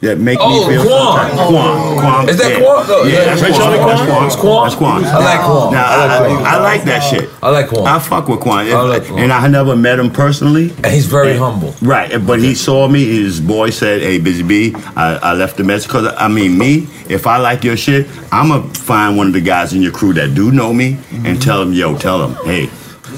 That 0.00 0.20
make 0.20 0.38
Oh, 0.40 0.48
me 0.68 0.74
feel 0.76 0.84
some 0.84 0.92
Quan. 0.92 1.30
type- 1.30 1.38
oh. 1.38 1.48
Quan. 1.50 1.98
Quan. 1.98 2.28
Is 2.28 2.36
that 2.38 2.52
yeah. 2.52 2.58
Quan? 2.60 2.86
No, 2.86 3.02
yeah, 3.02 3.10
yeah, 3.10 3.24
that's 3.24 3.40
Quan. 3.40 3.52
Charlie 3.52 3.78
That's 3.78 4.00
Quan? 4.00 4.06
Quan. 4.06 4.30
Quan? 4.38 4.62
That's 4.62 4.74
Quan. 4.76 5.04
I 5.04 5.18
like 5.18 5.40
Quan. 5.40 5.72
Now, 5.72 5.86
I 5.90 6.06
like 6.06 6.28
Quan. 6.30 6.46
I, 6.46 6.50
I 6.54 6.60
like 6.62 6.82
that 6.84 7.00
shit. 7.00 7.28
I 7.42 7.50
like 7.50 7.68
Quan. 7.68 7.86
I 7.88 7.98
fuck 7.98 8.28
with 8.28 8.38
Quan. 8.38 8.66
I 8.68 8.80
like 8.82 9.04
Quan. 9.06 9.18
And 9.18 9.32
I 9.32 9.48
never 9.48 9.74
met 9.74 9.98
him 9.98 10.12
personally. 10.12 10.70
And 10.84 10.86
he's 10.86 11.06
very 11.06 11.36
humble. 11.36 11.74
Right, 11.82 12.24
but 12.24 12.38
he 12.38 12.54
saw 12.54 12.86
me. 12.86 13.04
His 13.06 13.40
boy 13.40 13.70
said, 13.70 14.00
"Hey, 14.00 14.20
Busy 14.20 14.44
Bee, 14.44 14.72
I, 14.94 15.16
I 15.16 15.32
left 15.32 15.56
the 15.56 15.64
message 15.64 15.88
because 15.88 16.14
I 16.16 16.28
mean, 16.28 16.56
me. 16.56 16.86
If 17.08 17.26
I 17.26 17.38
like 17.38 17.64
your 17.64 17.76
shit, 17.76 18.06
I'ma 18.30 18.62
find 18.74 19.16
one 19.16 19.26
of 19.26 19.32
the 19.32 19.40
guys 19.40 19.72
in 19.72 19.82
your 19.82 19.90
crew 19.92 20.12
that 20.12 20.32
do 20.32 20.52
know 20.52 20.72
me 20.72 20.96
and 21.24 21.42
tell 21.42 21.58
them, 21.58 21.72
yo, 21.72 21.98
tell 21.98 22.18
them, 22.28 22.34
hey." 22.46 22.70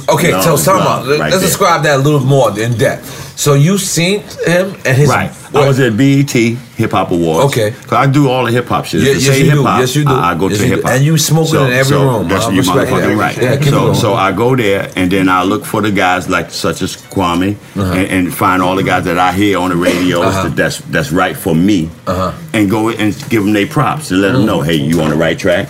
Okay, 0.09 0.33
love 0.33 0.45
so 0.45 0.57
time 0.57 0.79
love 0.79 1.01
out. 1.03 1.07
Let's 1.07 1.35
there. 1.35 1.41
describe 1.41 1.83
that 1.83 1.97
a 1.97 2.03
little 2.03 2.21
more 2.21 2.59
in 2.59 2.79
depth. 2.79 3.30
So 3.41 3.55
you 3.55 3.79
seen 3.79 4.21
him 4.47 4.75
and 4.85 4.95
his 5.01 5.09
Right. 5.09 5.31
I 5.55 5.67
was 5.67 5.81
at 5.81 5.97
BET 5.97 6.31
Hip 6.77 6.91
Hop 6.93 7.11
Awards. 7.11 7.47
Okay. 7.47 7.71
'Cause 7.71 7.93
I 8.05 8.07
do 8.07 8.29
all 8.29 8.45
the 8.45 8.53
hip 8.53 8.69
hop 8.69 8.85
shit. 8.85 9.01
Yeah, 9.01 9.13
yes, 9.13 9.25
say 9.25 9.39
you 9.39 9.45
do. 9.45 9.57
hip 9.57 9.67
hop, 9.67 9.81
Yes, 9.81 9.97
you 9.97 10.05
do. 10.05 10.13
I, 10.13 10.31
I 10.33 10.35
go 10.35 10.49
Yes, 10.49 10.59
to 10.59 10.67
hip 10.67 10.83
hop. 10.83 10.93
And 10.93 11.05
you 11.07 11.17
smoking 11.17 11.55
in 11.67 11.73
every 11.73 11.97
room. 11.97 12.29
That's 12.29 12.49
you 12.53 12.61
motherfucking 12.63 13.17
right. 13.19 13.37
Yeah, 13.41 13.59
so 13.75 13.95
so 13.95 14.09
I 14.15 14.33
go 14.33 14.55
there 14.55 14.91
and 14.95 15.11
then 15.11 15.31
I 15.31 15.43
look 15.45 15.65
for 15.65 15.81
the 15.81 15.91
guys 15.91 16.29
like 16.29 16.51
such 16.51 16.83
as 16.83 16.97
Kwame 17.15 17.57
Uh-huh. 17.77 17.83
and, 17.99 18.07
and 18.15 18.35
find 18.35 18.61
all 18.63 18.77
the 18.77 18.83
guys 18.83 19.05
that 19.05 19.19
I 19.19 19.33
hear 19.33 19.59
on 19.59 19.71
the 19.71 19.77
radio 19.77 20.21
Uh-huh. 20.21 20.43
that 20.45 20.57
that's 20.57 20.77
that's 20.95 21.11
right 21.11 21.35
for 21.45 21.55
me 21.55 21.89
Uh-huh. 22.07 22.33
and 22.53 22.69
go 22.71 22.91
and 22.91 23.15
give 23.31 23.43
them 23.45 23.55
their 23.55 23.67
props 23.67 24.11
and 24.11 24.21
let 24.21 24.33
them 24.33 24.43
Mm. 24.43 24.47
know, 24.51 24.61
hey, 24.61 24.75
you 24.77 25.01
on 25.01 25.09
the 25.11 25.17
right 25.27 25.39
track. 25.39 25.67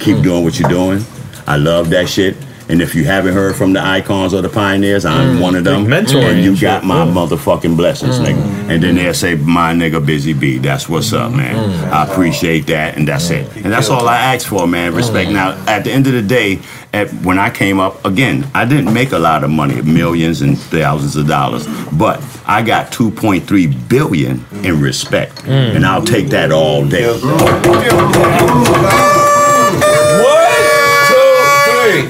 Keep 0.00 0.22
doing 0.22 0.42
what 0.42 0.58
you're 0.58 0.68
doing. 0.80 1.04
I 1.46 1.56
love 1.58 1.90
that 1.90 2.08
shit. 2.08 2.34
And 2.68 2.80
if 2.80 2.94
you 2.94 3.04
haven't 3.04 3.34
heard 3.34 3.56
from 3.56 3.74
the 3.74 3.80
icons 3.82 4.32
or 4.32 4.40
the 4.40 4.48
pioneers, 4.48 5.04
I'm 5.04 5.36
Mm. 5.36 5.40
one 5.40 5.54
of 5.54 5.64
them. 5.64 5.84
Big 5.84 5.92
mentoring 6.06 6.34
and 6.36 6.44
you 6.44 6.56
got 6.56 6.82
my 6.84 7.04
motherfucking 7.04 7.76
blessings, 7.76 8.18
Mm. 8.18 8.24
nigga. 8.26 8.70
And 8.70 8.82
then 8.82 8.96
they'll 8.96 9.12
say, 9.12 9.34
my 9.34 9.74
nigga 9.74 10.04
Busy 10.04 10.32
Bee. 10.32 10.56
That's 10.58 10.88
what's 10.88 11.12
up, 11.12 11.32
man. 11.32 11.54
Mm. 11.54 11.92
I 11.92 12.04
appreciate 12.04 12.66
that, 12.68 12.96
and 12.96 13.06
that's 13.06 13.28
it. 13.30 13.46
And 13.62 13.70
that's 13.72 13.90
all 13.90 14.08
I 14.08 14.16
ask 14.34 14.46
for, 14.46 14.66
man. 14.66 14.94
Respect. 14.94 15.28
Mm. 15.30 15.34
Now, 15.34 15.54
at 15.66 15.84
the 15.84 15.92
end 15.92 16.06
of 16.06 16.14
the 16.14 16.22
day, 16.22 16.60
at, 16.94 17.10
when 17.22 17.38
I 17.38 17.50
came 17.50 17.78
up, 17.80 18.02
again, 18.06 18.46
I 18.54 18.64
didn't 18.64 18.94
make 18.94 19.12
a 19.12 19.18
lot 19.18 19.44
of 19.44 19.50
money, 19.50 19.82
millions 19.82 20.40
and 20.40 20.58
thousands 20.58 21.16
of 21.16 21.26
dollars, 21.28 21.66
but 21.92 22.22
I 22.46 22.62
got 22.62 22.90
2.3 22.92 23.66
billion 23.66 24.44
in 24.62 24.80
respect, 24.80 25.44
Mm. 25.44 25.76
and 25.76 25.84
I'll 25.86 26.02
take 26.04 26.30
that 26.30 26.50
all 26.50 26.84
day. 26.86 27.04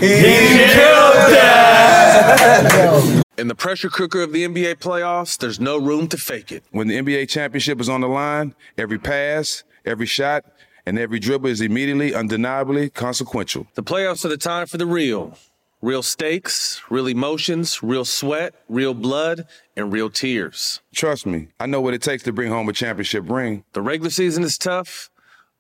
One, 0.04 0.12
two, 0.12 0.20
three. 0.20 0.58
He 0.58 0.64
killed 0.72 1.32
that. 1.32 3.22
In 3.36 3.48
the 3.48 3.54
pressure 3.54 3.88
cooker 3.90 4.22
of 4.22 4.32
the 4.32 4.44
NBA 4.46 4.76
playoffs, 4.76 5.36
there's 5.38 5.58
no 5.58 5.78
room 5.78 6.08
to 6.08 6.16
fake 6.16 6.52
it. 6.52 6.64
When 6.70 6.88
the 6.88 6.96
NBA 6.96 7.28
championship 7.28 7.80
is 7.80 7.88
on 7.88 8.00
the 8.00 8.08
line, 8.08 8.54
every 8.78 8.98
pass, 8.98 9.64
every 9.84 10.06
shot, 10.06 10.44
and 10.86 10.98
every 10.98 11.18
dribble 11.18 11.48
is 11.48 11.60
immediately, 11.60 12.14
undeniably 12.14 12.90
consequential. 12.90 13.66
The 13.74 13.82
playoffs 13.82 14.24
are 14.24 14.28
the 14.28 14.36
time 14.36 14.66
for 14.66 14.76
the 14.76 14.86
real. 14.86 15.36
Real 15.82 16.02
stakes, 16.02 16.80
real 16.88 17.06
emotions, 17.06 17.82
real 17.82 18.04
sweat, 18.04 18.54
real 18.68 18.94
blood, 18.94 19.46
and 19.76 19.92
real 19.92 20.08
tears. 20.08 20.80
Trust 20.94 21.26
me, 21.26 21.48
I 21.58 21.66
know 21.66 21.80
what 21.80 21.92
it 21.92 22.02
takes 22.02 22.22
to 22.22 22.32
bring 22.32 22.50
home 22.50 22.68
a 22.68 22.72
championship 22.72 23.28
ring. 23.28 23.64
The 23.72 23.82
regular 23.82 24.10
season 24.10 24.44
is 24.44 24.56
tough, 24.56 25.10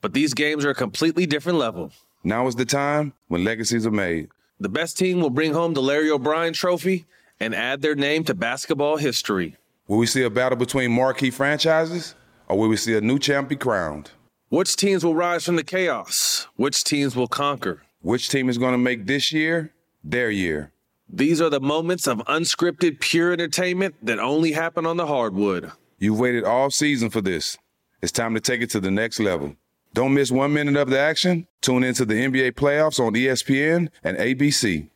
but 0.00 0.14
these 0.14 0.32
games 0.32 0.64
are 0.64 0.70
a 0.70 0.74
completely 0.74 1.26
different 1.26 1.58
level. 1.58 1.92
Now 2.26 2.46
is 2.46 2.54
the 2.54 2.64
time 2.64 3.12
when 3.28 3.44
legacies 3.44 3.86
are 3.86 3.90
made. 3.90 4.30
The 4.58 4.70
best 4.70 4.96
team 4.96 5.20
will 5.20 5.28
bring 5.28 5.52
home 5.52 5.74
the 5.74 5.82
Larry 5.82 6.10
O'Brien 6.10 6.54
trophy 6.54 7.04
and 7.38 7.54
add 7.54 7.82
their 7.82 7.94
name 7.94 8.24
to 8.24 8.34
basketball 8.34 8.96
history. 8.96 9.56
Will 9.88 9.98
we 9.98 10.06
see 10.06 10.22
a 10.22 10.30
battle 10.30 10.56
between 10.56 10.90
marquee 10.90 11.30
franchises, 11.30 12.14
or 12.48 12.56
will 12.56 12.68
we 12.68 12.78
see 12.78 12.96
a 12.96 13.02
new 13.02 13.18
champ 13.18 13.50
be 13.50 13.56
crowned? 13.56 14.10
Which 14.48 14.74
teams 14.76 15.04
will 15.04 15.14
rise 15.14 15.44
from 15.44 15.56
the 15.56 15.64
chaos? 15.64 16.46
Which 16.56 16.82
teams 16.84 17.14
will 17.14 17.28
conquer? 17.28 17.82
Which 18.00 18.30
team 18.30 18.48
is 18.48 18.56
going 18.56 18.72
to 18.72 18.78
make 18.78 19.06
this 19.06 19.30
year 19.30 19.74
their 20.02 20.30
year? 20.30 20.72
These 21.06 21.42
are 21.42 21.50
the 21.50 21.60
moments 21.60 22.06
of 22.06 22.18
unscripted, 22.20 23.00
pure 23.00 23.32
entertainment 23.32 23.96
that 24.02 24.18
only 24.18 24.52
happen 24.52 24.86
on 24.86 24.96
the 24.96 25.06
hardwood. 25.06 25.72
You've 25.98 26.18
waited 26.18 26.44
all 26.44 26.70
season 26.70 27.10
for 27.10 27.20
this. 27.20 27.58
It's 28.00 28.12
time 28.12 28.32
to 28.34 28.40
take 28.40 28.62
it 28.62 28.70
to 28.70 28.80
the 28.80 28.90
next 28.90 29.20
level. 29.20 29.56
Don't 29.94 30.12
miss 30.12 30.32
one 30.32 30.52
minute 30.52 30.74
of 30.74 30.90
the 30.90 30.98
action. 30.98 31.46
Tune 31.62 31.84
into 31.84 32.04
the 32.04 32.14
NBA 32.14 32.54
playoffs 32.54 32.98
on 32.98 33.12
ESPN 33.14 33.90
and 34.02 34.18
ABC. 34.18 34.90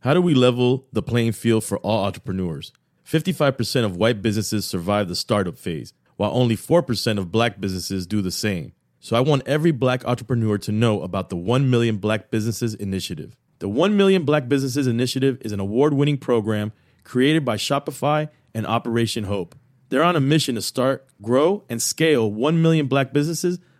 How 0.00 0.12
do 0.12 0.20
we 0.20 0.34
level 0.34 0.88
the 0.92 1.02
playing 1.02 1.32
field 1.32 1.62
for 1.62 1.78
all 1.78 2.04
entrepreneurs? 2.04 2.72
55% 3.06 3.84
of 3.84 3.96
white 3.96 4.22
businesses 4.22 4.66
survive 4.66 5.06
the 5.06 5.14
startup 5.14 5.56
phase, 5.56 5.92
while 6.16 6.32
only 6.34 6.56
4% 6.56 7.16
of 7.16 7.30
black 7.30 7.60
businesses 7.60 8.08
do 8.08 8.20
the 8.20 8.32
same. 8.32 8.72
So 8.98 9.14
I 9.14 9.20
want 9.20 9.46
every 9.46 9.70
black 9.70 10.04
entrepreneur 10.04 10.58
to 10.58 10.72
know 10.72 11.02
about 11.02 11.30
the 11.30 11.36
1 11.36 11.70
Million 11.70 11.98
Black 11.98 12.32
Businesses 12.32 12.74
Initiative. 12.74 13.36
The 13.60 13.68
1 13.68 13.96
Million 13.96 14.24
Black 14.24 14.48
Businesses 14.48 14.88
Initiative 14.88 15.38
is 15.42 15.52
an 15.52 15.60
award 15.60 15.94
winning 15.94 16.18
program 16.18 16.72
created 17.04 17.44
by 17.44 17.56
Shopify 17.56 18.28
and 18.52 18.66
Operation 18.66 19.24
Hope. 19.24 19.54
They're 19.90 20.02
on 20.02 20.16
a 20.16 20.20
mission 20.20 20.56
to 20.56 20.62
start, 20.62 21.06
grow, 21.22 21.62
and 21.68 21.80
scale 21.80 22.30
1 22.30 22.60
million 22.60 22.86
black 22.86 23.12
businesses 23.12 23.60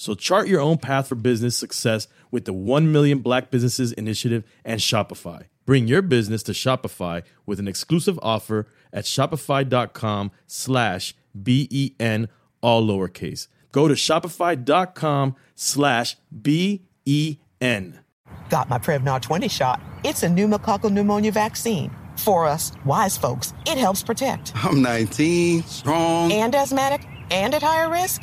So 0.00 0.14
chart 0.14 0.48
your 0.48 0.62
own 0.62 0.78
path 0.78 1.08
for 1.08 1.14
business 1.14 1.58
success 1.58 2.08
with 2.30 2.46
the 2.46 2.54
1 2.54 2.90
Million 2.90 3.18
Black 3.18 3.50
Businesses 3.50 3.92
Initiative 3.92 4.44
and 4.64 4.80
Shopify. 4.80 5.44
Bring 5.66 5.88
your 5.88 6.00
business 6.00 6.42
to 6.44 6.52
Shopify 6.52 7.22
with 7.44 7.60
an 7.60 7.68
exclusive 7.68 8.18
offer 8.22 8.66
at 8.94 9.04
shopify.com 9.04 10.30
slash 10.46 11.14
B-E-N, 11.42 12.30
all 12.62 12.82
lowercase. 12.82 13.48
Go 13.72 13.88
to 13.88 13.94
shopify.com 13.94 15.36
slash 15.54 16.16
B-E-N. 16.40 18.00
Got 18.48 18.70
my 18.70 18.78
Prevnar 18.78 19.20
20 19.20 19.48
shot. 19.48 19.82
It's 20.02 20.22
a 20.22 20.28
pneumococcal 20.28 20.90
pneumonia 20.90 21.30
vaccine. 21.30 21.94
For 22.16 22.46
us, 22.46 22.72
wise 22.86 23.18
folks, 23.18 23.52
it 23.66 23.76
helps 23.76 24.02
protect. 24.02 24.52
I'm 24.64 24.80
19, 24.80 25.62
strong. 25.64 26.32
And 26.32 26.54
asthmatic 26.54 27.06
and 27.30 27.54
at 27.54 27.62
higher 27.62 27.90
risk? 27.90 28.22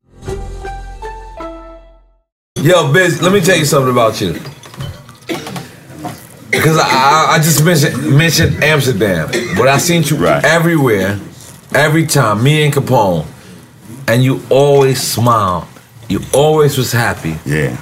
Yo, 2.61 2.93
Biz, 2.93 3.23
let 3.23 3.33
me 3.33 3.41
tell 3.41 3.57
you 3.57 3.65
something 3.65 3.91
about 3.91 4.21
you. 4.21 4.33
Because 6.51 6.77
I, 6.77 6.83
I, 6.83 7.27
I 7.31 7.37
just 7.37 7.65
mentioned 7.65 8.15
mentioned 8.15 8.63
Amsterdam, 8.63 9.29
but 9.57 9.67
I 9.67 9.79
seen 9.79 10.03
you 10.03 10.17
right. 10.17 10.43
everywhere, 10.45 11.19
every 11.73 12.05
time. 12.05 12.43
Me 12.43 12.63
and 12.63 12.71
Capone, 12.71 13.25
and 14.07 14.23
you 14.23 14.43
always 14.51 15.01
smiled. 15.01 15.65
You 16.07 16.19
always 16.35 16.77
was 16.77 16.91
happy. 16.91 17.35
Yeah. 17.45 17.81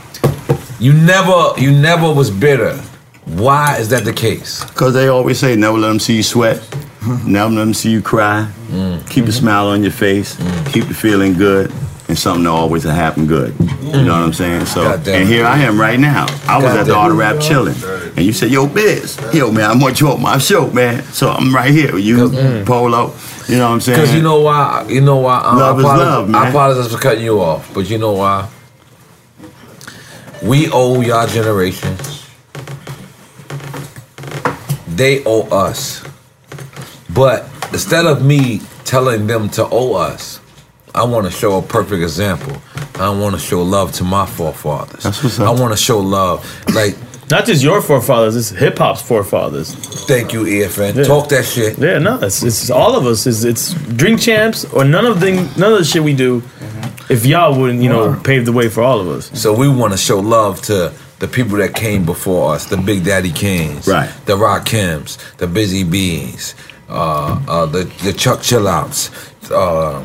You 0.80 0.94
never, 0.94 1.54
you 1.58 1.72
never 1.72 2.14
was 2.14 2.32
bitter. 2.32 2.78
Why 3.26 3.76
is 3.80 3.90
that 3.90 4.06
the 4.06 4.14
case? 4.14 4.64
Because 4.64 4.94
they 4.94 5.10
always 5.10 5.40
say, 5.40 5.58
never 5.58 5.78
let 5.78 5.90
them 5.90 6.00
see 6.00 6.16
you 6.16 6.24
sweat, 6.24 6.58
mm-hmm. 6.58 7.34
never 7.34 7.50
let 7.50 7.66
them 7.66 7.74
see 7.74 7.92
you 7.92 8.02
cry. 8.02 8.50
Mm. 8.68 9.10
Keep 9.10 9.26
a 9.26 9.28
mm-hmm. 9.28 9.40
smile 9.40 9.68
on 9.68 9.84
your 9.84 9.92
face, 9.92 10.36
mm. 10.38 10.72
keep 10.72 10.86
the 10.86 10.94
feeling 10.94 11.34
good, 11.34 11.70
and 12.10 12.18
something 12.18 12.44
to 12.44 12.50
always 12.50 12.84
happen 12.84 13.26
good. 13.28 13.56
You 13.60 14.04
know 14.04 14.14
what 14.14 14.24
I'm 14.24 14.34
saying? 14.34 14.66
So, 14.66 14.82
and 14.94 15.28
here 15.28 15.46
I 15.46 15.60
am 15.60 15.80
right 15.80 16.00
now. 16.00 16.26
I 16.48 16.58
was 16.58 16.74
at 16.76 16.86
the. 16.86 16.96
Auto 16.96 17.16
Rap 17.16 17.40
chilling, 17.40 17.76
and 18.18 18.26
you 18.26 18.34
said, 18.34 18.52
"Yo, 18.52 18.68
Biz, 18.68 19.18
yo, 19.34 19.52
man, 19.52 19.70
I 19.72 19.76
want 19.82 20.02
you 20.02 20.10
on 20.10 20.22
my 20.22 20.38
show, 20.40 20.70
man." 20.72 21.04
So 21.14 21.30
I'm 21.30 21.56
right 21.56 21.72
here 21.72 21.94
with 21.94 22.04
you, 22.04 22.30
Polo. 22.66 23.14
You 23.48 23.58
know 23.58 23.68
what 23.70 23.74
I'm 23.76 23.82
saying? 23.82 24.00
Because 24.00 24.14
you 24.14 24.22
know 24.22 24.42
why? 24.42 24.86
You 24.90 25.02
know 25.02 25.18
why? 25.18 25.38
um, 25.40 25.58
Love 25.58 25.76
I 25.78 25.80
is 25.80 25.86
love, 25.86 26.30
man. 26.30 26.42
I 26.46 26.50
apologize 26.50 26.92
for 26.92 27.00
cutting 27.00 27.24
you 27.24 27.40
off, 27.42 27.72
but 27.74 27.90
you 27.90 27.98
know 27.98 28.12
why? 28.14 28.50
We 30.44 30.70
owe 30.72 31.02
y'all 31.02 31.28
generation. 31.28 31.96
They 34.88 35.24
owe 35.26 35.44
us. 35.50 36.04
But 37.14 37.46
instead 37.72 38.06
of 38.06 38.24
me 38.26 38.62
telling 38.84 39.28
them 39.28 39.50
to 39.52 39.68
owe 39.70 39.94
us, 39.94 40.39
I 40.96 41.04
want 41.04 41.26
to 41.26 41.32
show 41.32 41.58
a 41.58 41.62
perfect 41.62 42.02
example. 42.02 42.56
I 42.96 43.10
want 43.10 43.36
to 43.36 43.42
show 43.42 43.62
love 43.62 43.92
to 43.94 44.04
my 44.04 44.26
forefathers. 44.26 45.04
That's 45.04 45.24
what's 45.24 45.40
I 45.40 45.52
want 45.52 45.72
to 45.72 45.78
show 45.78 46.00
love, 46.00 46.44
like 46.74 46.96
Not 47.30 47.46
just 47.46 47.64
your 47.64 47.82
forefathers, 47.82 48.36
it's 48.36 48.50
hip 48.50 48.78
hop's 48.80 49.02
forefathers. 49.02 49.74
Thank 50.08 50.34
you, 50.34 50.44
EFN. 50.44 51.06
Talk 51.06 51.30
that 51.30 51.46
shit. 51.46 51.78
Yeah, 51.78 52.00
no, 52.00 52.20
it's, 52.22 52.42
it's 52.44 52.70
all 52.72 52.96
of 52.96 53.06
us. 53.06 53.28
It's, 53.28 53.44
it's 53.44 53.74
drink 53.96 54.20
champs 54.20 54.66
or 54.74 54.84
none 54.84 55.06
of 55.06 55.20
the 55.20 55.32
none 55.58 55.72
of 55.74 55.80
the 55.80 55.86
shit 55.86 56.04
we 56.04 56.14
do. 56.16 56.42
If 57.10 57.26
y'all 57.26 57.58
wouldn't, 57.60 57.82
you 57.82 57.90
know, 57.90 58.20
pave 58.24 58.46
the 58.46 58.52
way 58.52 58.70
for 58.70 58.82
all 58.84 59.00
of 59.00 59.08
us. 59.08 59.32
So 59.40 59.54
we 59.54 59.68
want 59.68 59.94
to 59.94 59.98
show 59.98 60.20
love 60.20 60.62
to 60.64 60.92
the 61.20 61.28
people 61.28 61.58
that 61.58 61.74
came 61.76 62.06
before 62.06 62.54
us, 62.56 62.66
the 62.66 62.78
Big 62.78 63.04
Daddy 63.04 63.32
Kings, 63.32 63.88
right? 63.88 64.10
The 64.26 64.36
Rakims, 64.36 65.18
the 65.38 65.48
Busy 65.48 65.84
Bees, 65.84 66.56
uh, 66.90 67.40
uh, 67.48 67.66
the 67.66 67.84
the 68.04 68.14
Chuck 68.14 68.40
Chillouts. 68.40 69.10
Uh, 69.52 70.04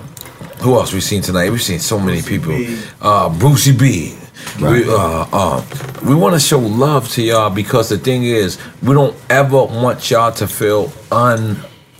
who 0.64 0.74
else 0.76 0.94
we 0.94 1.00
seen 1.00 1.20
tonight? 1.20 1.50
We've 1.50 1.62
seen 1.62 1.78
so 1.78 1.98
many 1.98 2.22
people. 2.22 2.54
Uh, 3.00 3.28
Brucie 3.28 3.78
B. 3.78 4.16
We, 4.60 4.88
uh, 4.88 5.26
uh, 5.32 5.64
we 6.06 6.14
want 6.14 6.34
to 6.34 6.40
show 6.40 6.58
love 6.58 7.08
to 7.10 7.22
y'all 7.22 7.50
because 7.50 7.90
the 7.90 7.98
thing 7.98 8.24
is, 8.24 8.58
we 8.82 8.94
don't 8.94 9.16
ever 9.30 9.62
want 9.64 10.10
y'all 10.10 10.32
to 10.32 10.46
feel 10.46 10.90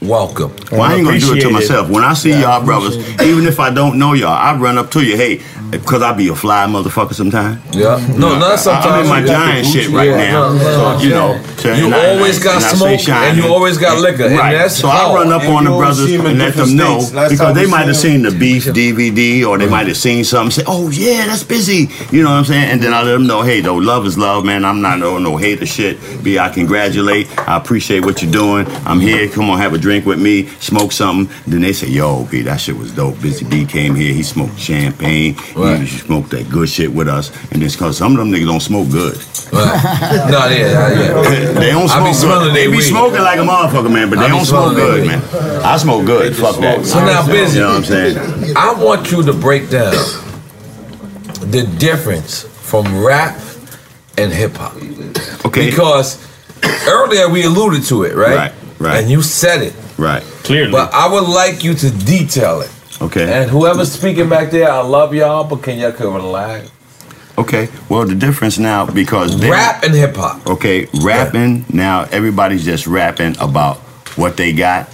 unwelcome. 0.09 0.55
Well, 0.70 0.82
I 0.82 0.94
ain't 0.94 1.05
gonna 1.07 1.18
do 1.18 1.34
it 1.34 1.40
to 1.42 1.50
myself. 1.50 1.88
When 1.88 2.05
I 2.05 2.14
see 2.14 2.30
y'all 2.30 2.64
brothers, 2.64 2.96
even 3.22 3.46
if 3.46 3.59
I 3.61 3.70
don't 3.72 3.98
know 3.98 4.12
y'all, 4.12 4.28
I 4.32 4.57
run 4.57 4.78
up 4.78 4.90
to 4.92 5.05
you. 5.05 5.16
Hey, 5.16 5.40
because 5.70 6.02
I 6.02 6.12
be 6.12 6.28
a 6.28 6.34
fly 6.36 6.66
motherfucker 6.66 7.14
sometimes. 7.14 7.61
Yeah. 7.74 7.96
No, 8.16 8.38
not 8.38 8.59
sometimes. 8.61 8.86
I'm 8.86 9.00
in 9.02 9.09
my 9.09 9.22
giant 9.26 9.66
shit 9.66 9.88
right 9.90 10.09
Yeah, 10.11 10.16
now. 10.32 10.52
no, 10.52 10.55
no, 10.55 10.98
so, 10.98 11.02
you 11.05 11.11
know. 11.11 11.40
so- 11.57 11.72
You 11.74 11.86
and 11.86 11.94
I- 11.94 12.09
always 12.16 12.38
got 12.38 12.62
and 12.62 12.78
smoke 12.78 13.00
shine 13.00 13.30
and 13.30 13.38
you 13.38 13.48
always 13.52 13.78
got 13.78 13.98
liquor, 13.98 14.24
and 14.26 14.38
Right. 14.38 14.52
that's 14.55 14.76
so 14.76 14.88
I 14.88 15.12
run 15.14 15.32
up 15.32 15.42
And 15.42 15.52
on 15.52 15.64
the 15.64 15.70
brothers 15.70 16.07
see 16.07 16.14
'em 16.14 16.20
in 16.22 16.26
and 16.32 16.38
let 16.38 16.55
them 16.55 16.76
know 16.76 16.98
states. 17.00 17.14
Last 17.14 17.30
because 17.30 17.55
they 17.55 17.66
might 17.66 17.86
have 17.86 17.96
seen 17.96 18.05
seen 18.05 18.22
the 18.22 18.30
beef 18.30 18.66
DVD 18.66 19.44
or 19.44 19.57
they 19.59 19.66
might 19.66 19.86
have 19.86 19.96
seen 19.96 20.22
something. 20.24 20.50
Say, 20.50 20.62
oh 20.66 20.90
yeah, 20.90 21.26
that's 21.26 21.42
busy. 21.42 21.88
You 22.12 22.22
know 22.22 22.30
what 22.30 22.36
I'm 22.36 22.44
saying? 22.44 22.64
And 22.70 22.82
then 22.82 22.92
I 22.92 23.02
let 23.02 23.12
them 23.12 23.26
know, 23.26 23.40
hey, 23.42 23.61
though, 23.61 23.76
love 23.76 24.07
is 24.07 24.18
love, 24.18 24.44
man. 24.44 24.62
I'm 24.64 24.82
not 24.82 24.98
no 24.98 25.18
no 25.18 25.36
hater 25.38 25.64
shit. 25.66 25.96
Be 26.22 26.38
I 26.38 26.50
congratulate. 26.50 27.26
I 27.48 27.57
appreciate 27.57 28.05
what 28.05 28.20
you're 28.22 28.30
doing. 28.30 28.66
I'm 28.84 29.00
here. 29.00 29.26
Come 29.28 29.48
on, 29.50 29.59
have 29.59 29.72
a 29.72 29.78
drink 29.78 29.93
with 30.03 30.20
me. 30.20 30.47
Smoke 30.59 30.90
something. 30.92 31.32
Then 31.47 31.61
they 31.62 31.72
say, 31.72 31.88
yo, 31.88 32.24
B, 32.24 32.42
that 32.42 32.61
shit 32.61 32.76
was 32.76 32.90
dope. 32.92 33.20
Busy 33.22 33.45
B 33.45 33.64
came 33.64 33.95
here. 33.95 34.12
He 34.12 34.22
smoked 34.22 34.59
champagne. 34.59 35.34
He 35.34 35.86
smoked 35.86 36.30
that 36.30 36.49
good 36.51 36.68
shit 36.68 36.92
with 36.92 37.07
us. 37.09 37.30
And 37.53 37.62
it's 37.62 37.76
because 37.76 37.97
some 37.97 38.12
of 38.12 38.18
them 38.18 38.30
niggas 38.32 38.47
don't 38.47 38.61
smoke 38.61 38.90
good. 38.90 39.16
no, 39.53 39.61
yeah, 40.49 40.90
yeah, 40.90 41.53
they 41.61 41.70
don't 41.70 41.88
I 41.90 41.99
smoke 41.99 42.07
be 42.09 42.12
smelling 42.14 42.47
good. 42.49 42.55
they 42.57 42.64
They 42.64 42.70
be 42.72 42.76
weed. 42.78 42.82
smoking 42.82 43.20
like 43.22 43.38
a 43.38 43.42
motherfucker, 43.42 43.92
man, 43.92 44.11
but 44.11 44.18
they 44.18 44.28
don't 44.28 44.45
smoke 44.45 44.74
good, 44.74 45.07
man. 45.07 45.22
I 45.64 45.76
smoke 45.76 46.05
good. 46.07 46.34
Fuck 46.34 46.57
that. 46.61 46.84
So 46.84 46.99
now, 47.05 47.24
busy. 47.26 47.59
You 47.59 47.64
know 47.64 47.70
what 47.70 47.76
I'm 47.78 47.84
saying? 47.84 48.57
I 48.57 48.72
want 48.74 49.12
you 49.12 49.22
to 49.22 49.32
break 49.32 49.70
down 49.70 49.92
the 51.51 51.62
difference 51.78 52.42
from 52.42 53.05
rap 53.05 53.38
and 54.18 54.32
hip 54.32 54.53
hop. 54.57 54.74
Okay. 55.45 55.70
Because 55.70 56.18
earlier 56.88 57.28
we 57.28 57.45
alluded 57.45 57.84
to 57.84 58.05
it, 58.05 58.14
right? 58.14 58.36
Right, 58.36 58.53
right. 58.78 59.03
And 59.03 59.11
you 59.11 59.22
said 59.22 59.62
it. 59.62 59.74
Right. 59.99 60.22
Clearly. 60.45 60.72
But 60.72 60.92
I 60.92 61.11
would 61.12 61.28
like 61.28 61.64
you 61.64 61.74
to 61.74 61.90
detail 61.90 62.61
it. 62.61 62.70
Okay. 63.01 63.42
And 63.42 63.51
whoever's 63.51 63.92
speaking 63.92 64.28
back 64.28 64.51
there, 64.51 64.70
I 64.70 64.80
love 64.80 65.14
y'all, 65.14 65.45
but 65.45 65.62
can 65.62 65.78
y'all 65.78 65.92
cover 65.92 66.20
the 66.20 66.26
lag? 66.26 66.68
Okay. 67.36 67.68
Well, 67.88 68.07
the 68.07 68.14
difference 68.14 68.59
now 68.59 68.86
because 68.86 69.34
Rap 69.45 69.82
and 69.82 69.95
hip 69.95 70.14
hop. 70.16 70.47
Okay, 70.47 70.86
rapping 71.03 71.64
now. 71.68 72.05
Everybody's 72.05 72.64
just 72.64 72.86
rapping 72.86 73.36
about 73.40 73.78
what 74.16 74.36
they 74.36 74.53
got, 74.53 74.88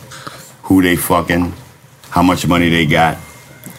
who 0.62 0.80
they 0.80 0.96
fucking, 0.96 1.52
how 2.08 2.22
much 2.22 2.46
money 2.46 2.70
they 2.70 2.86
got, 2.86 3.18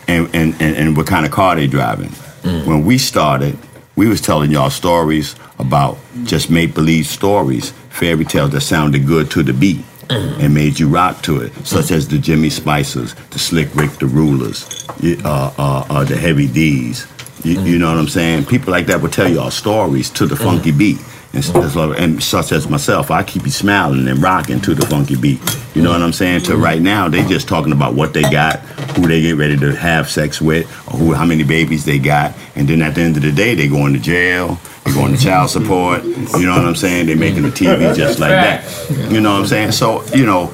and 0.07 0.29
and, 0.35 0.53
and, 0.61 0.75
and 0.75 0.97
what 0.97 1.07
kind 1.07 1.25
of 1.25 1.31
car 1.31 1.55
they 1.55 1.65
driving. 1.65 2.09
Mm. 2.43 2.67
When 2.67 2.85
we 2.85 2.99
started, 2.99 3.57
we 3.95 4.07
was 4.07 4.21
telling 4.21 4.51
y'all 4.51 4.69
stories 4.69 5.35
about 5.57 5.97
just 6.23 6.51
make 6.51 6.75
believe 6.75 7.07
stories, 7.07 7.71
fairy 7.89 8.25
tales 8.25 8.51
that 8.51 8.61
sounded 8.61 9.07
good 9.07 9.31
to 9.31 9.41
the 9.41 9.53
beat. 9.53 9.83
And 10.11 10.53
made 10.53 10.77
you 10.79 10.89
rock 10.89 11.21
to 11.23 11.41
it, 11.41 11.53
such 11.65 11.91
as 11.91 12.07
the 12.07 12.17
Jimmy 12.17 12.49
Spicers, 12.49 13.15
the 13.29 13.39
Slick 13.39 13.73
Rick, 13.75 13.91
the 13.91 14.07
Rulers, 14.07 14.85
uh, 15.23 15.53
uh, 15.57 15.85
uh, 15.89 16.03
the 16.03 16.17
Heavy 16.17 16.47
D's. 16.47 17.07
You, 17.43 17.61
you 17.61 17.79
know 17.79 17.87
what 17.87 17.97
I'm 17.97 18.07
saying? 18.07 18.45
People 18.45 18.71
like 18.71 18.87
that 18.87 19.01
will 19.01 19.09
tell 19.09 19.27
y'all 19.27 19.51
stories 19.51 20.09
to 20.11 20.25
the 20.25 20.35
funky 20.35 20.71
beat. 20.71 20.99
And, 21.33 21.43
so- 21.45 21.93
and 21.93 22.21
such 22.21 22.51
as 22.51 22.67
myself, 22.67 23.09
I 23.09 23.23
keep 23.23 23.43
you 23.45 23.51
smiling 23.51 24.07
and 24.07 24.21
rocking 24.21 24.59
to 24.61 24.75
the 24.75 24.85
funky 24.85 25.15
beat. 25.15 25.39
You 25.73 25.81
know 25.81 25.91
what 25.91 26.01
I'm 26.01 26.11
saying? 26.11 26.41
To 26.43 26.57
right 26.57 26.81
now, 26.81 27.07
they 27.07 27.23
just 27.25 27.47
talking 27.47 27.71
about 27.71 27.93
what 27.93 28.13
they 28.13 28.23
got, 28.23 28.59
who 28.97 29.07
they 29.07 29.21
get 29.21 29.37
ready 29.37 29.55
to 29.57 29.73
have 29.75 30.09
sex 30.09 30.41
with, 30.41 30.65
or 30.89 30.97
who, 30.97 31.13
how 31.13 31.25
many 31.25 31.43
babies 31.43 31.85
they 31.85 31.99
got, 31.99 32.35
and 32.55 32.67
then 32.67 32.81
at 32.81 32.95
the 32.95 33.01
end 33.01 33.15
of 33.15 33.23
the 33.23 33.31
day, 33.31 33.55
they 33.55 33.69
going 33.69 33.93
to 33.93 33.99
jail, 33.99 34.59
they 34.83 34.91
going 34.93 35.15
to 35.15 35.17
child 35.17 35.49
support. 35.49 36.03
You 36.03 36.45
know 36.45 36.57
what 36.57 36.65
I'm 36.65 36.75
saying? 36.75 37.05
They 37.05 37.15
making 37.15 37.43
the 37.43 37.49
TV 37.49 37.95
just 37.95 38.19
like 38.19 38.31
that. 38.31 38.65
You 39.09 39.21
know 39.21 39.31
what 39.31 39.39
I'm 39.39 39.47
saying? 39.47 39.71
So 39.71 40.03
you 40.13 40.25
know, 40.25 40.47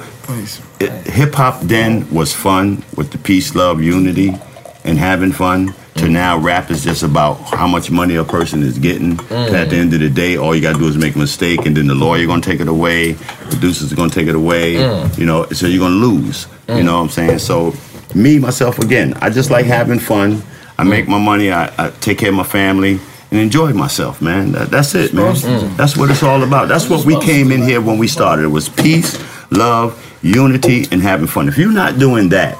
Hip 1.06 1.34
hop 1.34 1.60
then 1.62 2.08
was 2.14 2.32
fun 2.32 2.84
with 2.96 3.10
the 3.10 3.18
peace, 3.18 3.54
love, 3.56 3.82
unity, 3.82 4.36
and 4.84 4.96
having 4.98 5.32
fun. 5.32 5.74
To 5.98 6.08
now, 6.08 6.38
rap 6.38 6.70
is 6.70 6.84
just 6.84 7.02
about 7.02 7.34
how 7.52 7.66
much 7.66 7.90
money 7.90 8.14
a 8.14 8.22
person 8.24 8.62
is 8.62 8.78
getting. 8.78 9.16
Mm. 9.16 9.52
At 9.52 9.70
the 9.70 9.76
end 9.76 9.92
of 9.94 10.00
the 10.00 10.08
day, 10.08 10.36
all 10.36 10.54
you 10.54 10.62
gotta 10.62 10.78
do 10.78 10.86
is 10.86 10.96
make 10.96 11.16
a 11.16 11.18
mistake, 11.18 11.66
and 11.66 11.76
then 11.76 11.88
the 11.88 11.94
lawyer 11.94 12.24
gonna 12.26 12.40
take 12.40 12.60
it 12.60 12.68
away, 12.68 13.14
producers 13.50 13.92
gonna 13.92 14.08
take 14.10 14.28
it 14.28 14.36
away. 14.36 14.74
Mm. 14.76 15.18
You 15.18 15.26
know, 15.26 15.46
so 15.46 15.66
you're 15.66 15.80
gonna 15.80 15.96
lose. 15.96 16.46
You 16.68 16.74
Mm. 16.74 16.84
know 16.84 16.96
what 16.98 17.02
I'm 17.02 17.08
saying? 17.08 17.38
So, 17.40 17.74
me 18.14 18.38
myself 18.38 18.78
again, 18.78 19.14
I 19.20 19.30
just 19.30 19.50
like 19.50 19.66
having 19.66 19.98
fun. 19.98 20.42
I 20.78 20.84
make 20.84 21.08
my 21.08 21.18
money. 21.18 21.50
I, 21.50 21.64
I 21.76 21.90
take 22.00 22.18
care 22.18 22.28
of 22.30 22.36
my 22.36 22.44
family. 22.44 23.00
And 23.30 23.38
enjoy 23.40 23.74
myself, 23.74 24.22
man. 24.22 24.52
That, 24.52 24.70
that's 24.70 24.94
it, 24.94 25.12
man. 25.12 25.34
That's 25.76 25.98
what 25.98 26.08
it's 26.10 26.22
all 26.22 26.42
about. 26.44 26.68
That's 26.68 26.88
what 26.88 27.04
we 27.04 27.18
came 27.20 27.52
in 27.52 27.60
here 27.60 27.78
when 27.82 27.98
we 27.98 28.06
started. 28.08 28.44
It 28.44 28.48
was 28.48 28.70
peace, 28.70 29.18
love, 29.50 29.92
unity, 30.22 30.86
and 30.90 31.02
having 31.02 31.26
fun. 31.26 31.46
If 31.46 31.58
you're 31.58 31.70
not 31.70 31.98
doing 31.98 32.30
that, 32.30 32.56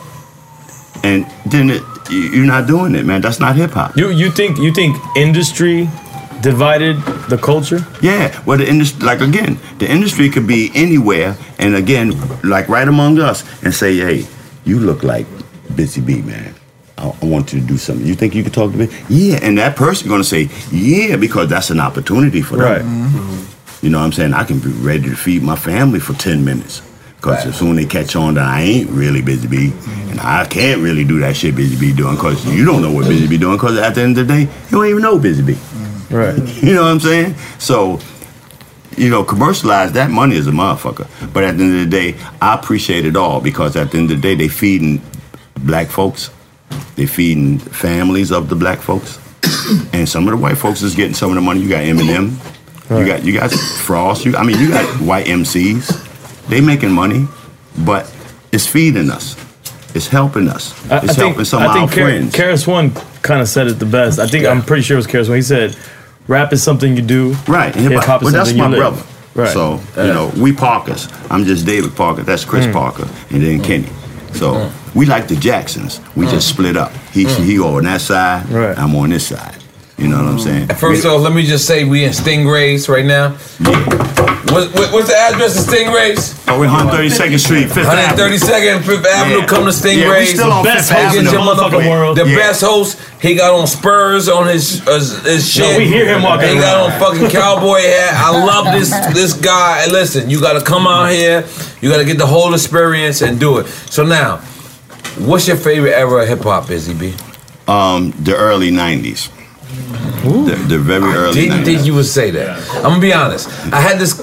and 1.05 1.25
then 1.47 1.71
it, 1.71 1.81
you- 1.81 1.98
you're 2.11 2.47
not 2.47 2.67
doing 2.67 2.95
it, 2.95 3.05
man. 3.05 3.21
That's 3.21 3.41
not 3.41 3.57
hip 3.57 3.73
hop. 3.73 3.97
You 3.97 4.11
you 4.11 4.31
think 4.31 4.59
you 4.59 4.73
think 4.73 4.97
industry 5.17 5.89
divided 6.41 6.97
the 7.29 7.39
culture? 7.39 7.87
Yeah, 8.01 8.41
well, 8.45 8.59
the 8.59 8.69
industry, 8.69 9.05
like 9.05 9.21
again, 9.21 9.59
the 9.79 9.91
industry 9.91 10.31
could 10.31 10.47
be 10.47 10.71
anywhere, 10.75 11.37
and 11.59 11.75
again, 11.75 12.15
like 12.43 12.69
right 12.69 12.87
among 12.87 13.19
us, 13.19 13.45
and 13.63 13.75
say, 13.75 13.97
hey, 13.97 14.27
you 14.65 14.79
look 14.79 15.03
like 15.03 15.27
Busy 15.75 16.01
Bee, 16.01 16.23
man. 16.23 16.55
I, 16.97 17.13
I 17.23 17.27
want 17.27 17.53
you 17.53 17.61
to 17.61 17.67
do 17.67 17.77
something. 17.77 18.07
You 18.07 18.15
think 18.15 18.35
you 18.35 18.43
could 18.43 18.55
talk 18.55 18.73
to 18.73 18.79
me? 18.79 18.89
Yeah, 19.09 19.39
and 19.43 19.59
that 19.59 19.77
person 19.77 20.09
gonna 20.09 20.25
say, 20.25 20.49
yeah, 20.71 21.17
because 21.17 21.49
that's 21.49 21.71
an 21.71 21.81
opportunity 21.81 22.43
for 22.43 22.57
them. 22.57 22.65
Right. 22.65 22.83
Mm-hmm. 22.83 23.85
You 23.85 23.91
know 23.91 23.99
what 23.99 24.07
I'm 24.07 24.13
saying? 24.13 24.35
I 24.35 24.45
can 24.45 24.59
be 24.59 24.71
ready 24.71 25.09
to 25.09 25.17
feed 25.17 25.43
my 25.43 25.55
family 25.55 26.01
for 26.01 26.13
10 26.15 26.45
minutes. 26.45 26.83
Because 27.21 27.47
as 27.47 27.59
soon 27.59 27.71
as 27.71 27.77
they 27.77 27.85
catch 27.85 28.15
on 28.15 28.35
that 28.35 28.47
I 28.47 28.63
ain't 28.63 28.91
really 28.91 29.23
Busy 29.23 29.49
Bee, 29.49 29.73
and 30.09 30.21
I 30.21 30.47
can't 30.47 30.81
really 30.81 31.05
do 31.05 31.19
that 31.21 31.37
shit 31.37 31.57
Busy 31.57 31.77
Bee 31.79 31.95
doing, 31.95 32.15
because 32.15 32.47
you 32.47 32.65
don't 32.65 32.81
know 32.81 32.93
what 32.93 33.09
Busy 33.09 33.27
Bee 33.27 33.39
doing, 33.39 33.57
because 33.57 33.77
at 33.77 33.97
the 33.97 34.03
end 34.03 34.17
of 34.19 34.29
the 34.29 34.35
day, 34.35 34.41
you 34.43 34.71
don't 34.71 34.87
even 34.87 35.03
know 35.03 35.19
Busy 35.19 35.43
Bee. 35.43 35.55
Mm. 35.55 36.11
Right. 36.11 36.63
You 36.63 36.75
know 36.75 36.83
what 36.83 36.91
I'm 36.93 37.01
saying? 37.01 37.35
So, 37.59 37.99
you 38.97 39.11
know, 39.11 39.25
commercialize 39.25 39.93
that 39.93 40.11
money 40.11 40.37
is 40.37 40.47
a 40.47 40.53
motherfucker. 40.53 41.09
But 41.33 41.45
at 41.45 41.59
the 41.59 41.65
end 41.65 41.81
of 41.81 41.91
the 41.91 41.91
day, 41.91 42.19
I 42.41 42.55
appreciate 42.55 43.05
it 43.05 43.17
all 43.17 43.41
because 43.41 43.77
at 43.77 43.91
the 43.91 43.99
end 43.99 44.11
of 44.11 44.17
the 44.17 44.23
day, 44.23 44.35
they 44.35 44.49
feeding 44.49 45.03
black 45.57 45.89
folks, 45.89 46.31
they 46.97 47.07
feeding 47.07 47.59
families 47.59 48.31
of 48.31 48.49
the 48.49 48.57
black 48.57 48.79
folks, 48.79 49.19
and 49.93 50.09
some 50.09 50.27
of 50.29 50.31
the 50.31 50.37
white 50.37 50.57
folks 50.57 50.83
is 50.83 50.95
getting 50.95 51.15
some 51.15 51.31
of 51.31 51.35
the 51.35 51.41
money. 51.41 51.61
You 51.61 51.69
got 51.69 51.83
Eminem, 51.83 52.37
you 52.91 53.07
got 53.07 53.25
you 53.25 53.33
got 53.33 53.51
Frost. 53.53 54.25
You, 54.25 54.37
I 54.37 54.45
mean, 54.45 54.59
you 54.59 54.69
got 54.71 54.85
white 55.01 55.27
MCs. 55.27 56.08
They 56.49 56.61
making 56.61 56.93
money, 56.93 57.27
but 57.79 58.13
it's 58.53 58.67
feeding 58.67 59.11
us. 59.11 59.37
It's 59.95 60.09
helping 60.09 60.49
us. 60.49 60.73
I, 60.91 60.99
It's 60.99 61.05
I 61.05 61.07
think 61.15 61.17
helping 61.19 61.45
some 61.45 61.63
I 61.63 61.67
of 61.67 61.73
think 61.73 61.91
our 61.91 61.97
Kar- 61.97 62.05
friends. 62.05 62.35
KRS-One 62.35 62.91
kind 63.23 63.41
of 63.41 63.49
said 63.49 63.67
it 63.69 63.79
the 63.79 63.87
best. 63.87 64.19
I 64.19 64.27
think 64.27 64.47
I'm 64.47 64.63
pretty 64.63 64.83
sure 64.83 64.97
it 64.97 64.99
was 64.99 65.07
KRS-One. 65.07 65.37
He 65.37 65.43
said, 65.43 65.77
"Rap 66.27 66.53
is 66.53 66.63
something 66.63 66.95
you 66.97 67.03
do, 67.03 67.35
Right. 67.47 67.75
Hip 67.75 67.93
hop 68.05 68.23
is 68.23 68.25
well, 68.27 68.33
that's 68.33 68.51
something 68.51 68.59
my 68.59 68.65
you 68.77 68.83
live." 68.83 68.95
brother. 68.95 69.03
Right. 69.35 69.53
So, 69.53 69.81
Yeah. 69.97 70.07
you 70.07 70.13
know, 70.15 70.33
we 70.37 70.53
Parkers. 70.53 71.09
I'm 71.31 71.45
just 71.45 71.65
David 71.65 71.95
Parker. 71.95 72.23
That's 72.23 72.45
Chris 72.45 72.67
Mm. 72.67 72.73
Parker. 72.73 73.07
And 73.31 73.43
then 73.43 73.61
Kenny. 73.61 73.89
So 74.35 74.71
we 74.95 75.07
like 75.07 75.29
the 75.29 75.37
Jacksons. 75.37 76.01
We 76.17 76.27
Mm. 76.27 76.31
just 76.31 76.49
split 76.49 76.77
up. 76.77 76.93
He 77.13 77.25
he 77.25 77.59
on 77.61 77.85
that 77.85 78.01
side. 78.01 78.51
Right. 78.51 78.77
I'm 78.79 78.95
on 78.97 79.11
this 79.11 79.27
side. 79.29 79.55
You 79.99 80.07
know 80.09 80.17
what 80.19 80.27
I'm 80.27 80.39
saying? 80.39 80.69
First 80.69 81.05
off, 81.07 81.21
let 81.23 81.33
me 81.33 81.43
just 81.45 81.67
say 81.67 81.85
we 81.85 82.05
in 82.05 82.11
Stingrays 82.13 82.89
right 82.89 83.05
now. 83.05 83.31
What, 84.49 84.73
what, 84.73 84.93
what's 84.93 85.09
the 85.09 85.17
address 85.17 85.59
of 85.59 85.67
Stingrays? 85.75 86.45
Oh, 86.49 86.59
we're 86.59 86.69
132nd 86.69 87.39
Street, 87.41 87.67
Fifth 87.67 87.87
Avenue. 87.89 88.37
132nd 88.39 88.83
Fifth 88.85 89.07
Avenue. 89.07 89.39
Yeah. 89.41 89.47
Come 89.47 89.65
to 89.65 89.71
Stingrays. 89.71 89.97
Yeah, 90.01 90.19
we 90.21 90.25
still 90.27 90.53
on 90.53 90.65
Best 90.65 90.89
Fifth 90.91 90.99
host 90.99 91.17
in 91.19 91.27
Avenue. 91.27 91.45
your 91.45 91.55
motherfucking 91.55 91.91
world. 91.91 92.17
The 92.17 92.27
Yeah. 92.29 92.37
best 92.37 92.61
host. 92.63 92.99
He 93.21 93.35
got 93.35 93.53
on 93.59 93.67
Spurs 93.67 94.29
on 94.29 94.47
his 94.47 94.87
uh, 94.87 95.01
his 95.25 95.51
shit. 95.53 95.77
we 95.77 95.87
hear 95.89 96.07
him 96.07 96.23
walking 96.23 96.49
He 96.51 96.55
got 96.55 96.91
around. 96.91 96.93
on 96.93 97.01
fucking 97.01 97.31
cowboy 97.31 97.81
hat. 97.81 98.15
I 98.15 98.45
love 98.45 98.73
this 98.79 98.91
this 99.15 99.33
guy. 99.35 99.83
And 99.83 99.93
listen, 99.93 100.31
you 100.31 100.41
got 100.41 100.53
to 100.59 100.65
come 100.65 100.87
out 100.87 101.11
here. 101.11 101.45
You 101.83 101.91
got 101.91 101.99
to 101.99 102.05
get 102.05 102.19
the 102.19 102.27
whole 102.27 102.55
experience 102.55 103.21
and 103.21 103.39
do 103.41 103.59
it. 103.59 103.67
So 103.67 104.05
now, 104.05 104.37
what's 105.19 105.47
your 105.49 105.57
favorite 105.57 105.93
era 105.95 106.23
of 106.23 106.29
hip 106.29 106.41
hop, 106.43 106.69
Busy 106.69 106.95
Bee? 106.95 107.15
Um, 107.67 108.13
the 108.23 108.35
early 108.37 108.71
90s. 108.71 109.29
The, 109.69 110.65
the 110.69 110.79
very 110.79 111.03
early 111.05 111.33
Didn't 111.35 111.61
90s. 111.61 111.65
think 111.65 111.87
you 111.87 111.95
would 111.95 112.07
say 112.07 112.31
that. 112.33 112.59
I'm 112.77 112.83
gonna 112.85 113.01
be 113.01 113.13
honest. 113.13 113.49
I 113.73 113.81
had 113.81 113.99
this 113.99 114.15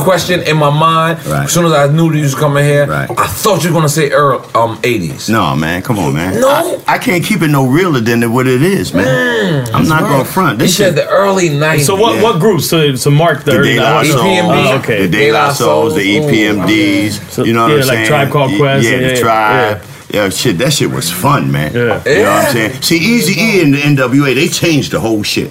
question 0.00 0.40
in 0.42 0.56
my 0.56 0.70
mind 0.70 1.18
as 1.26 1.52
soon 1.52 1.66
as 1.66 1.72
I 1.72 1.88
knew 1.92 2.10
that 2.10 2.16
you 2.16 2.22
was 2.24 2.34
coming 2.34 2.64
here. 2.64 2.86
I 2.90 3.06
thought 3.26 3.62
you 3.64 3.70
were 3.70 3.74
gonna 3.74 3.88
say 3.88 4.10
early 4.10 4.38
um 4.54 4.78
80s. 4.82 5.28
No, 5.28 5.54
man, 5.56 5.82
come 5.82 5.98
on, 5.98 6.14
man. 6.14 6.40
No. 6.40 6.48
I, 6.48 6.94
I 6.94 6.98
can't 6.98 7.24
keep 7.24 7.42
it 7.42 7.48
no 7.48 7.66
realer 7.66 8.00
than 8.00 8.32
what 8.32 8.46
it 8.46 8.62
is, 8.62 8.94
man. 8.94 9.66
I'm 9.74 9.86
not 9.88 10.02
going 10.02 10.24
to 10.24 10.30
front. 10.30 10.60
He 10.60 10.66
This 10.66 10.76
said 10.76 10.94
shit- 10.94 10.94
the 10.96 11.08
early 11.08 11.48
90s. 11.50 11.80
So 11.86 11.96
what 11.96 12.16
Yeah. 12.16 12.22
what 12.22 12.40
groups 12.40 12.68
to 12.70 12.96
to 12.96 13.10
mark 13.10 13.44
the, 13.44 13.52
the 13.52 13.58
early 13.58 13.74
De 13.74 13.80
90s? 13.80 14.12
Souls, 14.12 14.22
Oh, 14.22 14.78
okay. 14.78 15.06
the 15.06 15.08
De 15.08 15.32
La 15.32 15.52
Souls, 15.52 15.94
the 15.94 16.16
EPMDs, 16.18 17.30
So, 17.30 17.44
you 17.44 17.52
know 17.52 17.64
what 17.64 17.70
yeah, 17.72 17.76
I'm 17.78 17.82
saying? 17.82 17.88
like 17.88 17.96
saying? 17.96 18.08
Tribe 18.08 18.30
Called 18.30 18.52
Y- 18.52 18.58
Quest, 18.58 18.84
yeah, 18.84 18.90
yeah, 18.92 19.08
the 19.08 19.14
yeah, 19.14 19.20
Tribe. 19.20 19.82
Yeah. 20.12 20.28
shit, 20.28 20.58
that 20.58 20.72
shit 20.72 20.90
was 20.90 21.10
fun, 21.10 21.50
man. 21.50 21.72
Yeah. 21.74 22.02
You 22.06 22.22
know 22.22 22.30
what 22.30 22.46
I'm 22.46 22.52
saying? 22.52 22.82
See, 22.82 22.98
Easy 22.98 23.40
E 23.40 23.62
and 23.62 23.74
the 23.74 23.78
NWA, 23.78 24.34
they 24.34 24.48
changed 24.48 24.92
the 24.92 25.00
whole 25.00 25.22
shit. 25.22 25.50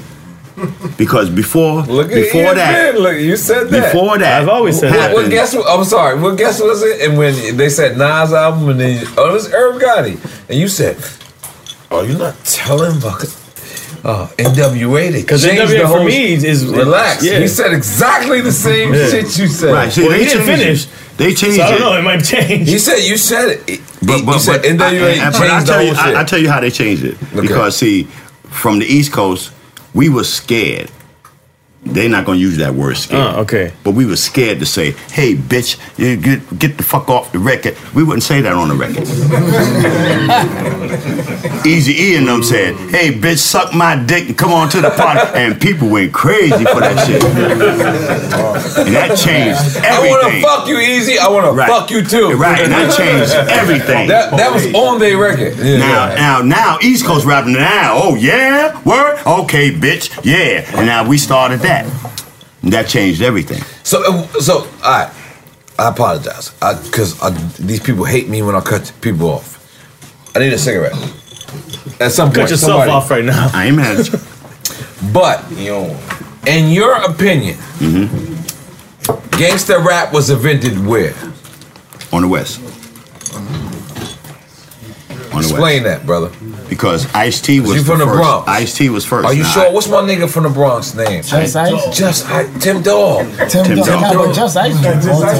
Because 0.97 1.29
before, 1.31 1.81
Look 1.83 2.09
at 2.09 2.13
before 2.13 2.41
Ian 2.41 2.55
that, 2.55 2.93
Ben, 2.93 3.01
Look, 3.01 3.17
you 3.17 3.35
said 3.35 3.69
that. 3.69 3.91
before 3.93 4.17
that, 4.19 4.41
I've 4.43 4.49
always 4.49 4.79
said 4.79 4.93
that. 4.93 5.15
Well, 5.15 5.27
guess 5.27 5.55
what? 5.55 5.65
I'm 5.67 5.83
sorry. 5.85 6.19
Well, 6.19 6.35
guess 6.35 6.59
what 6.59 6.67
was 6.69 6.83
it? 6.83 7.01
And 7.09 7.17
when 7.17 7.57
they 7.57 7.69
said 7.69 7.97
Nas 7.97 8.31
album, 8.33 8.69
and 8.69 8.79
then 8.79 9.03
oh, 9.17 9.33
this 9.33 9.51
Irv 9.51 9.81
Gotti, 9.81 10.19
and 10.49 10.59
you 10.59 10.67
said, 10.67 10.97
"Oh, 11.89 12.03
you're 12.03 12.19
not 12.19 12.35
telling 12.45 12.97
about 12.97 13.23
uh, 14.03 14.27
NWA." 14.37 15.11
They 15.11 15.23
'Cause 15.23 15.43
changed 15.43 15.61
NWA 15.63 15.67
the 15.73 15.79
for 15.79 15.87
whole- 15.87 16.03
me 16.05 16.33
is- 16.33 16.65
relax. 16.67 17.23
yeah. 17.23 17.39
He 17.39 17.47
said 17.47 17.73
exactly 17.73 18.41
the 18.41 18.51
same 18.51 18.93
Yeah. 18.93 19.09
shit 19.09 19.35
you 19.39 19.47
said. 19.47 19.73
Right, 19.73 19.91
see, 19.91 20.01
Well, 20.03 20.11
they 20.11 20.19
he 20.19 20.25
didn't 20.25 20.45
finish. 20.45 20.83
it. 20.83 20.89
They 21.17 21.33
changed 21.33 21.55
So 21.57 21.63
I 21.63 21.69
don't 21.71 21.77
it. 21.77 21.79
know. 21.81 21.97
It 21.97 22.01
might 22.03 22.23
change. 22.23 22.69
He 22.69 22.77
said 22.77 22.99
you 22.99 23.17
said 23.17 23.59
it. 23.67 23.81
But, 24.03 24.25
but, 24.25 24.39
said 24.39 24.61
but, 24.61 24.71
NWA 24.71 25.19
I, 25.19 25.27
I, 25.27 25.31
but 25.31 25.41
I 25.41 25.63
tell 25.63 25.83
you. 25.83 25.93
I, 25.95 26.21
I 26.21 26.23
tell 26.23 26.39
you 26.39 26.49
how 26.49 26.59
they 26.59 26.71
changed 26.71 27.03
it. 27.03 27.21
Okay. 27.21 27.41
Because 27.41 27.77
see, 27.77 28.03
from 28.45 28.79
the 28.79 28.85
East 28.85 29.13
Coast, 29.13 29.53
we 29.93 30.09
were 30.09 30.23
scared. 30.23 30.89
They're 31.83 32.09
not 32.09 32.25
gonna 32.25 32.37
use 32.37 32.57
that 32.57 32.75
word 32.75 32.95
scared. 32.95 33.35
Uh, 33.35 33.39
okay. 33.41 33.73
But 33.83 33.95
we 33.95 34.05
were 34.05 34.15
scared 34.15 34.59
to 34.59 34.65
say, 34.67 34.91
"Hey, 35.11 35.33
bitch, 35.35 35.77
you 35.97 36.15
get 36.15 36.59
get 36.59 36.77
the 36.77 36.83
fuck 36.83 37.09
off 37.09 37.31
the 37.31 37.39
record." 37.39 37.75
We 37.95 38.03
wouldn't 38.03 38.21
say 38.23 38.39
that 38.41 38.53
on 38.53 38.69
the 38.69 38.75
record. 38.75 39.07
Easy 41.65 41.93
E 41.93 42.15
and 42.17 42.27
them 42.27 42.43
said, 42.43 42.75
"Hey, 42.91 43.11
bitch, 43.11 43.39
suck 43.39 43.73
my 43.73 43.95
dick 43.95 44.27
and 44.29 44.37
come 44.37 44.53
on 44.53 44.69
to 44.69 44.79
the 44.81 44.91
party," 44.91 45.21
and 45.33 45.59
people 45.59 45.89
went 45.89 46.13
crazy 46.13 46.63
for 46.65 46.81
that 46.81 47.07
shit. 47.07 47.23
and 48.85 48.95
that 48.95 49.17
changed 49.17 49.77
everything. 49.83 49.83
I 49.83 50.09
want 50.09 50.33
to 50.33 50.41
fuck 50.41 50.67
you 50.67 50.77
easy. 50.79 51.17
I 51.17 51.27
want 51.29 51.45
to 51.47 51.51
Right. 51.51 51.67
fuck 51.67 51.89
you 51.89 52.03
too. 52.03 52.33
Right, 52.37 52.61
and 52.61 52.71
that 52.71 52.95
changed 52.95 53.33
everything. 53.49 54.07
That, 54.07 54.37
that 54.37 54.53
was 54.53 54.71
on 54.73 54.99
their 54.99 55.17
record. 55.17 55.57
Yeah. 55.57 55.77
Now, 55.77 56.15
now, 56.15 56.41
now, 56.43 56.77
East 56.81 57.05
Coast 57.05 57.25
rapping 57.25 57.53
now. 57.53 57.93
Oh 57.95 58.15
yeah, 58.15 58.79
word. 58.83 59.19
Okay, 59.25 59.71
bitch. 59.71 60.11
Yeah, 60.23 60.63
and 60.77 60.85
now 60.85 61.03
we 61.07 61.17
started 61.17 61.59
that. 61.61 61.70
And 62.63 62.71
that 62.73 62.87
changed 62.87 63.21
everything. 63.21 63.61
So, 63.83 64.03
uh, 64.05 64.27
so, 64.39 64.59
all 64.59 64.65
right. 64.83 65.11
I 65.79 65.89
apologize 65.89 66.51
because 66.85 67.17
these 67.57 67.79
people 67.79 68.03
hate 68.05 68.29
me 68.29 68.43
when 68.43 68.55
I 68.55 68.61
cut 68.61 68.91
people 69.01 69.29
off. 69.29 69.57
I 70.35 70.39
need 70.39 70.53
a 70.53 70.57
cigarette. 70.57 70.93
At 71.99 72.11
some 72.11 72.27
point, 72.27 72.35
Cut 72.41 72.49
yourself 72.51 72.59
somebody- 72.83 72.91
off 72.91 73.09
right 73.09 73.25
now. 73.25 73.49
I 73.53 73.65
ain't 73.67 73.75
mad 73.77 73.99
at 73.99 74.11
you. 74.11 74.19
But 75.11 75.43
in 76.45 76.69
your 76.71 76.93
opinion, 77.03 77.57
gangster 79.31 79.79
rap 79.79 80.13
was 80.13 80.29
invented 80.29 80.85
where? 80.85 81.15
On 82.13 82.21
the 82.21 82.27
West. 82.27 82.59
On 85.33 85.41
the 85.41 85.47
Explain 85.47 85.83
that, 85.83 86.05
brother. 86.05 86.29
Because 86.71 87.13
Ice 87.13 87.41
T 87.41 87.59
was 87.59 87.75
You 87.75 87.83
from 87.83 87.99
the 87.99 88.05
first. 88.05 88.17
Bronx. 88.17 88.47
Ice 88.47 88.73
T 88.77 88.87
was 88.89 89.03
first. 89.03 89.25
Are 89.25 89.33
you 89.33 89.43
Now, 89.43 89.49
sure? 89.49 89.71
What's 89.73 89.89
my 89.89 89.97
nigga 89.97 90.29
from 90.29 90.43
the 90.43 90.49
Bronx 90.49 90.93
name? 90.95 91.21
Just 91.21 91.33
Ice? 91.57 91.97
Just 91.97 92.25
Ice. 92.29 92.63
Tim 92.63 92.81
Dog. 92.81 93.27
Tim, 93.49 93.65
Tim 93.65 93.75
Dog. 93.79 94.13
Dog. 94.13 94.33
Just 94.33 94.55
Ice. 94.55 94.73
was 94.73 94.81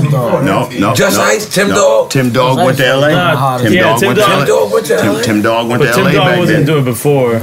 Tim 0.02 0.12
Dog. 0.12 0.44
No, 0.44 0.68
no. 0.78 0.94
Just 0.94 1.18
no, 1.18 1.24
Ice, 1.24 1.48
Tim 1.56 1.70
no. 1.70 1.76
Dog? 1.76 2.10
Tim 2.10 2.34
Dog 2.34 2.58
Just 2.58 2.66
went 2.66 2.78
to 2.80 2.96
LA. 2.98 3.08
Nah, 3.12 3.58
Tim 3.60 3.72
yeah, 3.74 3.82
Dog 3.84 4.00
Tim 4.00 4.08
went 4.08 4.20
to 4.20 4.26
Dog- 4.26 4.30
LA. 4.30 4.46
Tim 4.46 4.52
Dog 4.52 4.72
went 4.74 4.86
to 4.88 4.98
Tim, 4.98 5.14
LA? 5.14 5.22
Tim 5.22 5.42
Dog 5.42 5.68
went 5.70 5.80
But 5.82 5.86
to 5.88 5.94
Tim 5.94 6.04
LA 6.04 6.12
Dog 6.12 6.26
back 6.28 6.40
wasn't 6.40 6.58
then. 6.58 6.66
doing 6.66 6.82
it 6.82 6.86
before. 6.86 7.40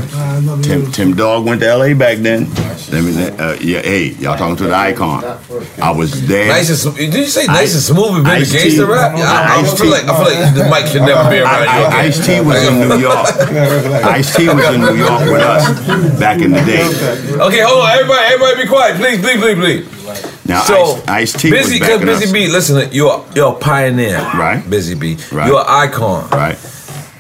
Tim, 0.63 0.93
Tim 0.93 1.15
Dog 1.17 1.47
went 1.47 1.61
to 1.63 1.75
LA 1.75 1.95
back 1.95 2.19
then. 2.19 2.45
Let 2.93 3.05
me, 3.05 3.25
uh, 3.39 3.57
yeah, 3.61 3.81
hey, 3.83 4.05
y'all 4.21 4.37
talking 4.37 4.57
to 4.57 4.65
the 4.65 4.75
icon. 4.75 5.25
I 5.81 5.91
was 5.91 6.27
there. 6.29 6.49
Nice 6.49 6.69
and 6.69 6.79
smooth. 6.79 6.97
Did 6.97 7.15
you 7.15 7.25
say 7.27 7.47
nice 7.47 7.73
and 7.75 7.83
smooth 7.83 8.15
and 8.17 8.25
been 8.25 8.33
Ice-T. 8.43 8.59
gangster 8.59 8.87
rap? 8.87 9.17
Yeah, 9.17 9.25
I, 9.25 9.57
I 9.57 9.61
Ice-T. 9.61 9.77
feel 9.83 9.91
like 9.91 10.05
I 10.05 10.15
feel 10.25 10.25
like 10.45 10.55
the 10.55 10.65
mic 10.71 10.87
should 10.93 11.03
never 11.03 11.29
be 11.31 11.39
around 11.41 11.65
you. 11.65 11.69
again. 11.87 11.93
Ice 12.05 12.27
T 12.27 12.41
was 12.41 12.63
in 12.67 12.89
New 12.89 12.99
York. 13.09 13.27
Ice 13.87 14.35
T 14.37 14.49
was 14.49 14.65
in 14.75 14.81
New 14.81 14.95
York 14.97 15.21
with 15.31 15.41
us 15.43 16.19
back 16.19 16.41
in 16.41 16.51
the 16.53 16.61
day. 16.61 16.83
Okay, 17.41 17.61
hold 17.61 17.85
on, 17.85 17.91
everybody, 17.91 18.21
everybody, 18.27 18.63
be 18.63 18.69
quiet, 18.69 18.97
please, 18.97 19.21
please, 19.21 19.41
please, 19.41 19.59
please. 19.59 20.47
Now, 20.49 20.63
so 20.63 20.95
Ice- 21.07 21.35
Ice-T 21.35 21.51
was 21.51 21.61
busy 21.61 21.79
because 21.79 22.01
Busy 22.01 22.25
us. 22.25 22.33
B. 22.33 22.49
Listen, 22.49 22.89
you're 22.93 23.25
you're 23.35 23.53
a 23.55 23.59
pioneer, 23.59 24.17
right? 24.19 24.63
Busy 24.69 24.95
Bee. 24.95 25.19
Right. 25.31 25.47
You're 25.47 25.61
an 25.61 25.67
icon, 25.69 26.29
right? 26.31 26.57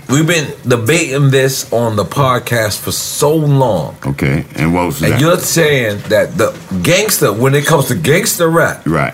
We've 0.08 0.26
been 0.26 0.50
debating 0.66 1.30
this 1.30 1.70
on 1.70 1.96
the 1.96 2.04
podcast 2.06 2.80
for 2.80 2.90
so 2.92 3.36
long, 3.36 3.96
Okay, 4.06 4.46
and 4.56 4.72
what 4.72 4.86
was 4.86 5.02
and 5.02 5.12
that? 5.12 5.20
you're 5.20 5.36
saying 5.36 5.98
that 6.08 6.38
the 6.38 6.58
gangster, 6.82 7.30
when 7.30 7.54
it 7.54 7.66
comes 7.66 7.88
to 7.88 7.94
gangster 7.94 8.48
rap, 8.48 8.86
right, 8.86 9.12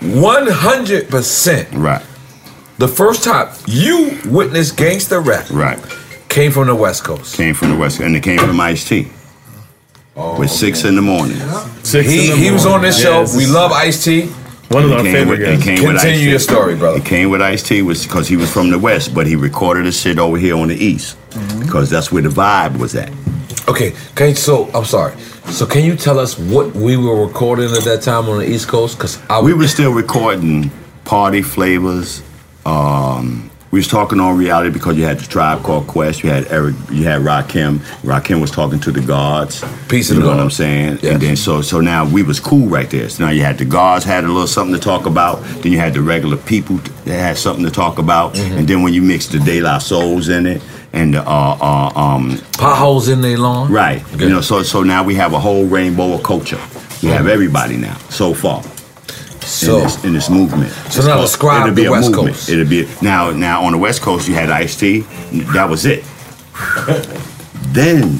one 0.00 0.48
hundred 0.48 1.08
percent, 1.08 1.68
right. 1.74 2.02
The 2.78 2.88
first 2.88 3.22
time 3.22 3.54
you 3.68 4.18
witnessed 4.26 4.76
gangster 4.76 5.20
rap, 5.20 5.48
right, 5.50 5.78
came 6.34 6.50
from 6.50 6.66
the 6.66 6.74
West 6.74 7.04
Coast. 7.04 7.36
Came 7.36 7.54
from 7.54 7.70
the 7.70 7.76
West, 7.76 8.00
and 8.00 8.14
it 8.16 8.22
came 8.22 8.38
from 8.38 8.58
Ice 8.60 8.86
T. 8.88 9.08
Oh, 10.16 10.38
with 10.38 10.50
six 10.50 10.84
in 10.84 10.94
the 10.94 11.02
morning. 11.02 11.36
he 11.84 12.30
he 12.36 12.50
was 12.50 12.66
on 12.66 12.82
this 12.82 13.00
show. 13.00 13.24
we 13.36 13.46
love 13.46 13.72
Ice 13.72 14.04
T. 14.04 14.26
One 14.68 14.84
of 14.84 14.92
our 14.92 15.02
favorite 15.04 15.40
with- 15.40 15.48
it 15.48 15.56
guys. 15.56 15.64
came 15.64 15.74
with 15.84 15.96
Continue 16.00 16.16
Ice-T. 16.18 16.30
your 16.30 16.38
story, 16.38 16.74
brother. 16.74 16.98
It 16.98 17.04
came 17.04 17.30
with 17.30 17.42
Ice 17.42 17.62
T 17.62 17.82
was 17.82 18.02
because 18.04 18.26
he 18.28 18.36
was 18.36 18.50
from 18.50 18.70
the 18.70 18.78
West, 18.78 19.14
but 19.14 19.26
he 19.26 19.36
recorded 19.36 19.84
his 19.86 20.00
shit 20.00 20.18
over 20.18 20.36
here 20.38 20.56
on 20.56 20.68
the 20.68 20.74
East 20.76 21.16
Mm-hmm. 21.30 21.60
because 21.62 21.90
that's 21.90 22.10
where 22.12 22.22
the 22.22 22.28
vibe 22.28 22.78
was 22.78 22.94
at. 22.94 23.10
Okay, 23.68 23.92
can 24.14 24.34
so 24.34 24.68
I'm 24.74 24.84
sorry. 24.84 25.14
So 25.50 25.66
can 25.66 25.84
you 25.84 25.96
tell 25.96 26.18
us 26.18 26.38
what 26.38 26.74
we 26.74 26.96
were 26.96 27.24
recording 27.26 27.70
at 27.72 27.84
that 27.84 28.02
time 28.02 28.28
on 28.28 28.38
the 28.38 28.48
East 28.48 28.68
Coast? 28.68 28.96
Because 28.96 29.18
we 29.42 29.52
were 29.52 29.68
still 29.68 29.92
recording 29.92 30.70
party 31.04 31.42
flavors. 31.42 32.22
Um, 32.64 33.50
we 33.74 33.80
was 33.80 33.88
talking 33.88 34.20
on 34.20 34.38
reality 34.38 34.70
because 34.70 34.96
you 34.96 35.04
had 35.04 35.18
the 35.18 35.26
tribe 35.26 35.64
called 35.64 35.88
Quest. 35.88 36.22
You 36.22 36.30
had 36.30 36.46
Eric. 36.46 36.76
You 36.92 37.02
had 37.06 37.22
Rakim. 37.22 37.78
Rakim 38.04 38.40
was 38.40 38.52
talking 38.52 38.78
to 38.78 38.92
the 38.92 39.00
gods. 39.00 39.64
Peace 39.88 40.10
you 40.10 40.16
of 40.16 40.22
know 40.22 40.30
the 40.30 40.36
what 40.36 40.44
I'm 40.44 40.50
saying? 40.50 41.00
And 41.02 41.20
then 41.20 41.34
so 41.34 41.60
so 41.60 41.80
now 41.80 42.08
we 42.08 42.22
was 42.22 42.38
cool 42.38 42.68
right 42.68 42.88
there. 42.88 43.08
So 43.08 43.24
now 43.24 43.32
you 43.32 43.42
had 43.42 43.58
the 43.58 43.64
gods 43.64 44.04
had 44.04 44.22
a 44.22 44.28
little 44.28 44.46
something 44.46 44.76
to 44.76 44.80
talk 44.80 45.06
about. 45.06 45.42
Then 45.42 45.72
you 45.72 45.78
had 45.78 45.92
the 45.92 46.02
regular 46.02 46.36
people 46.36 46.76
that 46.76 47.18
had 47.18 47.36
something 47.36 47.64
to 47.64 47.70
talk 47.72 47.98
about. 47.98 48.34
Mm-hmm. 48.34 48.58
And 48.58 48.68
then 48.68 48.84
when 48.84 48.94
you 48.94 49.02
mix 49.02 49.26
the 49.26 49.40
De 49.40 49.60
La 49.60 49.78
Souls 49.78 50.28
in 50.28 50.46
it 50.46 50.62
and 50.92 51.14
the 51.14 51.28
uh, 51.28 51.58
uh, 51.60 51.98
um, 51.98 52.38
potholes 52.56 53.08
in 53.08 53.22
their 53.22 53.38
lawn. 53.38 53.72
Right. 53.72 54.04
You 54.12 54.28
know, 54.28 54.40
so 54.40 54.62
so 54.62 54.84
now 54.84 55.02
we 55.02 55.16
have 55.16 55.32
a 55.32 55.40
whole 55.40 55.66
rainbow 55.66 56.12
of 56.12 56.22
culture. 56.22 56.60
We 57.02 57.08
have 57.08 57.26
everybody 57.26 57.76
now 57.76 57.98
so 58.08 58.34
far. 58.34 58.62
So- 59.44 59.76
in 59.78 59.82
this, 59.84 60.04
in 60.04 60.12
this 60.14 60.30
movement. 60.30 60.70
So 60.90 60.98
It's 61.00 61.06
now 61.06 61.20
describe 61.20 61.62
it'll 61.62 61.74
the 61.74 61.82
be 61.82 61.86
a 61.86 61.90
West 61.90 62.10
movement. 62.10 62.36
Coast. 62.36 62.48
It'll 62.48 62.68
be 62.68 62.88
now 63.02 63.30
now 63.30 63.62
on 63.64 63.72
the 63.72 63.78
West 63.78 64.02
Coast 64.02 64.28
you 64.28 64.34
had 64.34 64.50
Ice 64.50 64.76
T. 64.76 65.00
That 65.54 65.68
was 65.68 65.84
it. 65.86 66.04
then 67.72 68.18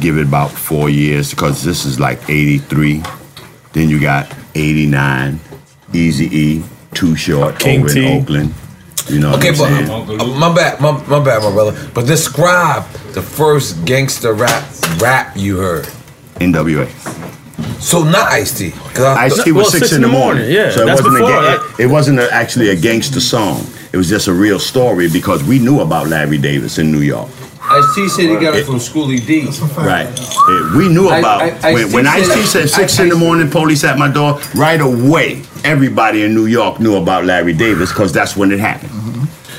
give 0.00 0.16
it 0.18 0.26
about 0.26 0.50
four 0.50 0.88
years 0.90 1.30
because 1.30 1.62
this 1.62 1.84
is 1.84 1.98
like 2.00 2.18
'83. 2.28 3.02
Then 3.72 3.88
you 3.88 4.00
got 4.00 4.32
'89, 4.54 5.40
Easy 5.92 6.26
E, 6.36 6.64
Too 6.94 7.16
Short 7.16 7.58
King 7.58 7.80
over 7.84 7.88
T. 7.92 8.06
in 8.06 8.22
Oakland. 8.22 8.54
You 9.08 9.18
know 9.18 9.34
Okay, 9.34 9.50
what 9.50 10.06
but 10.06 10.20
uh, 10.20 10.26
my 10.38 10.54
bad, 10.54 10.80
my, 10.80 10.92
my 11.06 11.22
bad, 11.24 11.42
my 11.42 11.50
brother. 11.50 11.90
But 11.92 12.06
describe 12.06 12.88
the 13.14 13.22
first 13.22 13.84
gangster 13.84 14.32
rap 14.32 14.64
rap 14.98 15.36
you 15.36 15.56
heard. 15.58 15.86
NWA. 16.36 16.86
So 17.82 18.04
not 18.04 18.30
Ice 18.32 18.56
T. 18.56 18.72
Ice 18.96 19.42
T 19.42 19.52
was 19.52 19.72
six, 19.72 19.92
in 19.92 20.02
the 20.02 20.08
morning. 20.08 20.50
Yeah, 20.50 20.70
so 20.70 20.86
it 20.86 20.90
wasn't 20.92 21.16
a 21.16 21.20
ga- 21.20 21.54
it, 21.78 21.80
it 21.80 21.86
wasn't 21.86 22.20
a, 22.20 22.32
actually 22.32 22.70
a 22.70 22.76
gangster 22.76 23.20
song. 23.20 23.66
It 23.92 23.96
was 23.96 24.08
just 24.08 24.28
a 24.28 24.32
real 24.32 24.58
story 24.58 25.08
because 25.10 25.42
we 25.44 25.58
knew 25.58 25.80
about 25.80 26.06
Larry 26.08 26.38
Davis 26.38 26.78
in 26.78 26.90
New 26.92 27.00
York. 27.00 27.28
Ice 27.64 27.94
T 27.94 28.08
said 28.08 28.28
he 28.28 28.36
got 28.36 28.54
it 28.54 28.64
from 28.66 28.78
Schoolly 28.78 29.18
D. 29.18 29.48
Right. 29.76 30.06
It- 30.08 30.76
we 30.76 30.88
knew 30.88 31.06
about 31.08 31.42
I- 31.42 31.46
Ice-T 31.62 31.74
when, 31.74 31.92
when 31.92 32.06
Ice 32.06 32.28
T 32.32 32.42
said- 32.42 32.68
said 32.68 32.70
six 32.70 32.98
in 33.00 33.08
the 33.08 33.16
morning, 33.16 33.50
police 33.50 33.82
at 33.84 33.98
my 33.98 34.08
door. 34.08 34.40
Right 34.54 34.80
away, 34.80 35.42
everybody 35.64 36.22
in 36.24 36.34
New 36.34 36.46
York 36.46 36.80
knew 36.80 36.96
about 36.96 37.24
Larry 37.24 37.52
Davis 37.52 37.90
because 37.90 38.12
that's 38.12 38.36
when 38.36 38.52
it 38.52 38.60
happened. 38.60 38.90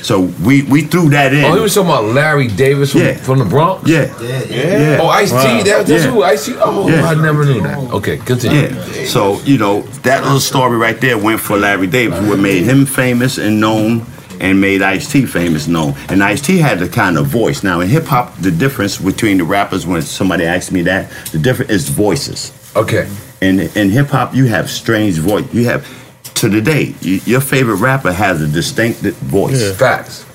So 0.04 0.20
we 0.44 0.62
we 0.64 0.82
threw 0.82 1.08
that 1.10 1.32
in. 1.32 1.44
Oh, 1.44 1.54
he 1.54 1.60
was 1.60 1.74
talking 1.74 1.88
about 1.90 2.04
Larry 2.04 2.46
Davis 2.48 2.92
from, 2.92 3.00
Yeah. 3.00 3.14
from 3.14 3.38
the 3.38 3.46
Bronx. 3.46 3.88
Yeah. 3.88 4.12
Yeah. 4.20 4.98
Oh, 5.00 5.08
Ice 5.08 5.30
T. 5.30 5.34
Wow. 5.36 5.62
That, 5.62 5.86
that's 5.86 6.04
Yeah. 6.04 6.10
who 6.10 6.22
Ice 6.22 6.44
T. 6.46 6.52
Oh, 6.60 6.86
Yeah. 6.88 7.08
I 7.08 7.14
never 7.14 7.42
knew 7.46 7.62
that. 7.62 7.78
Okay, 7.78 8.18
continue. 8.18 8.68
Yeah. 8.68 9.06
So, 9.06 9.40
you 9.46 9.56
know, 9.56 9.80
that 10.02 10.22
little 10.22 10.40
story 10.40 10.76
right 10.76 11.00
there 11.00 11.16
went 11.16 11.40
for 11.40 11.56
Larry 11.56 11.86
Davis, 11.86 12.18
who 12.18 12.36
made 12.36 12.64
him 12.64 12.84
famous 12.84 13.38
and 13.38 13.58
known 13.60 14.04
and 14.40 14.60
made 14.60 14.82
Ice 14.82 15.10
T 15.10 15.24
famous 15.24 15.66
known. 15.68 15.94
And 16.10 16.22
Ice 16.22 16.42
T 16.42 16.58
had 16.58 16.80
the 16.80 16.88
kind 16.88 17.16
of 17.16 17.26
voice. 17.26 17.62
Now, 17.62 17.80
in 17.80 17.88
hip 17.88 18.04
hop, 18.04 18.36
the 18.42 18.50
difference 18.50 18.98
between 18.98 19.38
the 19.38 19.44
rappers, 19.44 19.86
when 19.86 20.02
somebody 20.02 20.44
asks 20.44 20.70
me 20.70 20.82
that, 20.82 21.10
the 21.32 21.38
difference 21.38 21.70
is 21.70 21.88
voices. 21.88 22.52
Okay. 22.76 23.06
In, 23.40 23.58
in 23.74 23.88
hip 23.90 24.08
hop, 24.08 24.34
you 24.34 24.44
have 24.46 24.68
strange 24.70 25.14
voice. 25.18 25.44
You 25.52 25.64
have, 25.64 25.86
to 26.34 26.48
the 26.48 26.60
day, 26.60 26.94
you, 27.00 27.20
your 27.24 27.40
favorite 27.40 27.76
rapper 27.76 28.12
has 28.12 28.40
a 28.42 28.46
distinct 28.48 29.00
voice. 29.00 29.60
Yeah. 29.62 29.72
Facts. 29.74 30.26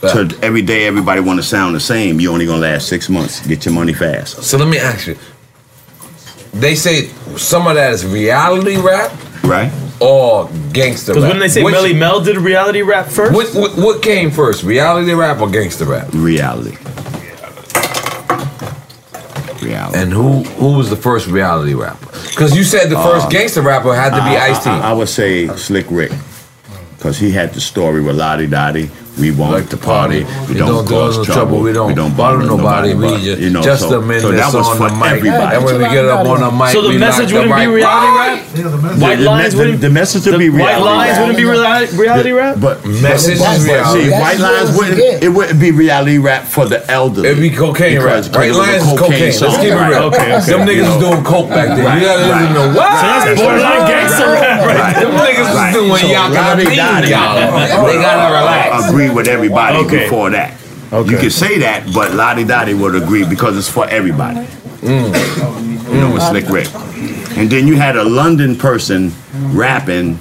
So 0.00 0.26
every 0.40 0.62
day, 0.62 0.86
everybody 0.86 1.20
want 1.20 1.38
to 1.40 1.42
sound 1.42 1.74
the 1.74 1.80
same. 1.80 2.20
You 2.20 2.32
only 2.32 2.46
gonna 2.46 2.62
last 2.62 2.88
six 2.88 3.10
months. 3.10 3.46
Get 3.46 3.66
your 3.66 3.74
money 3.74 3.92
fast. 3.92 4.42
So 4.42 4.56
let 4.56 4.66
me 4.68 4.78
ask 4.78 5.06
you. 5.06 5.16
They 6.54 6.74
say 6.74 7.08
some 7.36 7.66
of 7.66 7.74
that 7.74 7.92
is 7.92 8.06
reality 8.06 8.76
rap, 8.78 9.12
right? 9.44 9.70
Or 10.00 10.48
gangster 10.72 11.12
rap. 11.12 11.16
Because 11.16 11.28
when 11.30 11.38
they 11.38 11.48
say 11.48 11.62
Which- 11.62 11.74
Melle 11.74 11.96
Mel 11.98 12.20
did 12.22 12.38
reality 12.38 12.80
rap 12.80 13.06
first, 13.08 13.34
What, 13.34 13.54
what, 13.54 13.76
what 13.76 14.02
came 14.02 14.30
first, 14.30 14.62
reality 14.64 15.12
rap 15.12 15.40
or 15.40 15.50
gangster 15.50 15.84
rap? 15.84 16.08
Reality. 16.14 16.76
Reality. 19.62 19.98
And 19.98 20.12
who 20.12 20.42
who 20.58 20.76
was 20.78 20.88
the 20.90 20.96
first 20.96 21.26
reality 21.26 21.74
rapper? 21.74 22.06
Because 22.30 22.56
you 22.56 22.64
said 22.64 22.88
the 22.90 22.96
first 22.96 23.26
Uh, 23.26 23.30
gangster 23.30 23.62
rapper 23.62 23.94
had 23.94 24.10
to 24.10 24.22
be 24.24 24.36
I- 24.36 24.50
Ice 24.50 24.64
T. 24.64 24.70
I, 24.70 24.90
I 24.90 24.92
would 24.92 25.08
say 25.08 25.48
Slick 25.56 25.86
Rick, 25.90 26.12
because 26.96 27.18
he 27.18 27.30
had 27.30 27.52
the 27.54 27.60
story 27.60 28.00
with 28.02 28.16
La 28.16 28.36
Di 28.36 28.46
Da 28.46 28.72
Di. 28.72 28.88
We 29.20 29.30
want 29.32 29.52
like 29.52 29.68
to 29.70 29.76
party. 29.76 30.24
We, 30.48 30.54
don't, 30.54 30.86
cause 30.86 31.18
no 31.18 31.24
trouble. 31.24 31.60
We 31.60 31.72
don't, 31.72 31.94
don't 31.94 32.16
bother 32.16 32.38
nobody. 32.44 32.94
We 32.94 33.08
just, 33.20 33.40
you 33.40 33.50
know, 33.50 33.60
just 33.62 33.82
so, 33.88 34.00
a 34.00 34.02
minute 34.02 34.22
so 34.22 34.30
that 34.32 34.52
was 34.52 34.66
on 34.66 34.76
for 34.78 34.88
the 34.88 34.96
mic. 34.96 35.12
everybody. 35.20 35.56
And 35.56 35.64
when 35.64 35.76
we 35.78 35.84
get 35.84 36.04
up 36.06 36.26
on 36.26 36.40
the 36.40 36.50
mic, 36.50 36.72
So 36.72 36.82
the 36.82 36.88
we 36.88 36.98
message 36.98 37.32
wouldn't 37.32 37.54
be 37.54 37.66
reality 37.66 38.16
rap? 38.16 38.98
White 39.00 39.16
the, 39.16 39.24
lines 39.24 39.52
the, 39.52 39.58
wouldn't 39.58 39.80
the 39.80 39.90
message 39.90 40.24
would 40.24 40.34
the 40.34 40.38
be 40.38 40.50
white 40.50 40.80
reality. 40.80 40.84
lines 40.88 41.10
rap. 41.10 41.20
wouldn't 41.20 41.36
be 41.38 41.44
reality, 41.44 41.96
reality 41.96 42.32
rap. 42.32 42.56
But 42.60 42.84
Message 42.86 43.38
but- 43.38 43.56
is 43.56 43.66
but 43.66 43.72
reality. 43.74 44.04
See, 44.04 44.10
white 44.10 44.38
lines 44.40 44.70
wouldn't. 44.76 44.98
It 45.22 45.28
wouldn't 45.28 45.60
be 45.60 45.70
reality 45.70 46.18
rap 46.18 46.44
for 46.44 46.64
the 46.66 46.80
elderly. 46.90 47.28
It'd 47.28 47.42
be 47.42 47.50
cocaine 47.50 48.00
rap. 48.00 48.24
Because- 48.24 48.30
White 48.30 48.48
because 48.50 48.56
it 48.56 48.58
was 48.58 48.68
lines 48.68 48.82
is 48.82 48.98
cocaine. 48.98 49.20
Let's 49.20 49.56
keep 49.60 49.70
it 49.70 49.76
Right. 49.76 49.90
real. 49.90 50.10
Them 50.10 50.60
niggas 50.66 50.88
was 50.88 51.00
doing 51.04 51.22
coke 51.24 51.48
back 51.50 51.68
then. 51.76 51.84
Right. 51.84 52.00
You 52.00 52.06
gotta 52.08 52.24
Right. 52.24 52.40
listen 52.40 52.54
to 52.56 52.78
what? 52.78 52.90
So 52.96 53.06
that's 53.06 53.40
borderline 53.40 53.84
gangster 53.86 54.26
rap 54.32 54.66
right 54.66 54.80
Right. 54.80 54.94
Them 54.96 55.12
niggas 55.12 55.50
was 55.52 55.68
doing 55.76 56.10
y'all 56.10 56.32
gotta 56.32 56.64
Dottie, 56.64 57.10
y'all. 57.10 57.86
They 57.86 57.98
gotta 58.00 58.32
relax. 58.32 58.88
Agree 58.88 59.09
with 59.14 59.28
everybody 59.28 59.78
Okay. 59.78 60.04
before 60.04 60.30
that. 60.30 60.54
You 60.92 61.16
can 61.18 61.30
say 61.30 61.58
that, 61.60 61.92
but 61.94 62.14
La 62.14 62.34
Di 62.34 62.44
Da 62.44 62.64
Di 62.64 62.74
would 62.74 62.94
agree 62.96 63.24
because 63.24 63.56
it's 63.56 63.68
for 63.68 63.86
everybody. 63.88 64.46
Mm. 64.82 65.92
You 65.94 66.00
know, 66.00 66.12
with 66.12 66.22
Slick 66.22 66.48
Rick. 66.48 66.68
And 67.36 67.48
then 67.50 67.66
you 67.68 67.76
had 67.76 67.96
a 67.96 68.04
London 68.04 68.56
person 68.56 69.12
rapping 69.52 70.18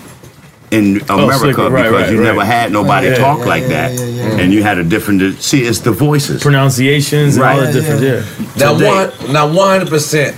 in 0.71 1.01
Oh, 1.09 1.15
America 1.23 1.39
Slick 1.39 1.57
Rick, 1.57 1.71
right, 1.71 1.83
because 1.83 2.01
right, 2.03 2.11
you 2.11 2.17
right. 2.19 2.23
never 2.25 2.45
had 2.45 2.71
nobody 2.71 3.07
Yeah. 3.07 3.15
talk 3.15 3.39
Yeah, 3.39 3.45
like 3.45 3.63
yeah, 3.63 3.67
that. 3.89 3.93
yeah, 3.93 4.05
yeah. 4.05 4.37
And 4.41 4.53
you 4.53 4.61
had 4.61 4.77
a 4.77 4.83
different, 4.83 5.41
see, 5.41 5.61
it's 5.63 5.79
the 5.79 5.91
voices. 5.91 6.41
Pronunciations 6.43 7.37
and 7.37 7.45
all 7.45 7.59
the 7.59 7.71
different, 7.71 8.01
yeah. 8.03 8.21
Now, 8.57 8.73
Today- 8.73 8.87
one, 9.25 9.33
now, 9.33 9.47
one 9.47 9.69
hundred 9.69 9.89
percent. 9.89 10.35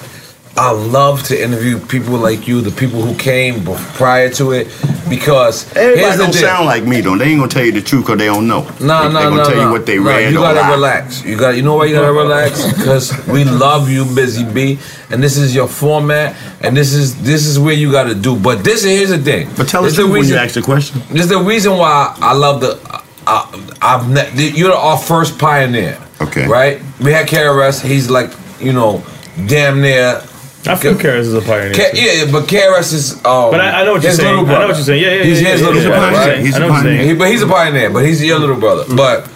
I 0.57 0.71
love 0.71 1.23
to 1.27 1.41
interview 1.41 1.79
people 1.79 2.17
like 2.17 2.45
you, 2.47 2.59
the 2.61 2.71
people 2.71 3.01
who 3.01 3.15
came 3.17 3.63
prior 3.95 4.29
to 4.31 4.51
it, 4.51 4.67
because 5.09 5.65
Everybody 5.75 6.17
don't 6.17 6.31
deal. 6.33 6.41
sound 6.41 6.65
like 6.65 6.83
me 6.83 6.99
though. 7.01 7.17
They 7.17 7.29
ain't 7.29 7.39
gonna 7.39 7.49
tell 7.51 7.63
you 7.65 7.71
the 7.71 7.81
truth 7.81 8.03
because 8.05 8.17
they 8.19 8.25
don't 8.25 8.47
know. 8.47 8.63
No, 8.81 9.07
they, 9.07 9.13
no, 9.13 9.19
they 9.19 9.23
gonna 9.23 9.35
no, 9.37 9.43
tell 9.45 9.55
no. 9.55 9.65
you 9.67 9.71
what 9.71 9.85
they 9.85 9.97
No, 9.97 10.03
read. 10.03 10.31
You 10.33 10.39
gotta 10.39 10.59
lie. 10.59 10.71
relax. 10.71 11.23
You 11.23 11.37
got. 11.37 11.55
You 11.55 11.61
know 11.61 11.75
why 11.75 11.85
you 11.85 11.95
gotta 11.95 12.11
relax? 12.11 12.61
Because 12.81 13.27
we 13.27 13.43
love 13.45 13.89
you, 13.89 14.03
Busy 14.13 14.43
Bee, 14.43 14.77
and 15.09 15.23
this 15.23 15.37
is 15.37 15.55
your 15.55 15.67
format, 15.67 16.35
and 16.61 16.75
this 16.75 16.93
is 16.93 17.21
this 17.23 17.45
is 17.47 17.57
where 17.57 17.73
you 17.73 17.89
gotta 17.91 18.13
do. 18.13 18.35
But 18.37 18.63
this 18.63 18.83
here's 18.83 19.09
the 19.09 19.19
thing. 19.19 19.49
But 19.55 19.69
tell 19.69 19.85
us 19.85 19.95
the 19.95 20.05
when 20.05 20.25
you 20.25 20.35
ask 20.35 20.55
the 20.55 20.61
question. 20.61 21.01
This 21.11 21.23
is 21.23 21.29
the 21.29 21.39
reason 21.39 21.77
why 21.77 22.13
I 22.19 22.33
love 22.33 22.59
the. 22.59 22.77
Uh, 23.25 23.45
I've 23.81 24.09
ne- 24.09 24.49
you're 24.49 24.73
our 24.73 24.97
first 24.97 25.39
pioneer. 25.39 25.97
Okay. 26.19 26.45
Right. 26.47 26.81
We 26.99 27.11
had 27.13 27.27
KRS. 27.27 27.81
He's 27.81 28.09
like 28.09 28.31
you 28.59 28.73
know 28.73 29.01
damn 29.47 29.81
near. 29.81 30.21
I 30.67 30.75
feel 30.75 30.93
KRS 30.93 31.19
is 31.21 31.33
a 31.33 31.41
pioneer. 31.41 31.73
K- 31.73 31.91
too. 31.91 31.97
yeah, 32.01 32.23
yeah, 32.25 32.31
but 32.31 32.43
KRS 32.47 32.93
is. 32.93 33.13
Um, 33.25 33.49
But 33.51 33.61
I- 33.61 33.81
I 33.81 33.83
know 33.83 33.93
what 33.93 34.01
you're 34.03 34.11
his 34.11 34.17
saying. 34.19 34.29
little 34.29 34.45
I 34.45 34.47
know 34.47 34.53
brother. 34.53 34.67
what 34.67 34.75
you're 34.77 34.85
saying. 34.85 35.01
Yeah, 35.03 35.09
yeah, 35.15 35.23
He's 35.23 35.41
yeah, 35.41 35.49
his 35.53 35.61
yeah, 35.61 35.67
little 35.67 35.81
yeah, 35.81 35.87
brother, 35.89 36.11
right? 36.17 36.39
He's 36.39 36.53
a 36.53 36.55
I 36.55 36.59
know 36.59 36.67
what 36.67 36.73
you're 36.73 36.81
pioneer. 36.83 36.97
saying. 36.99 37.09
He- 37.09 37.15
but 37.15 37.27
he's 37.31 37.41
a 37.41 37.47
pioneer. 37.47 37.89
But 37.89 38.05
he's 38.05 38.23
your 38.23 38.39
little 38.39 38.55
brother. 38.57 38.85
But 38.95 39.27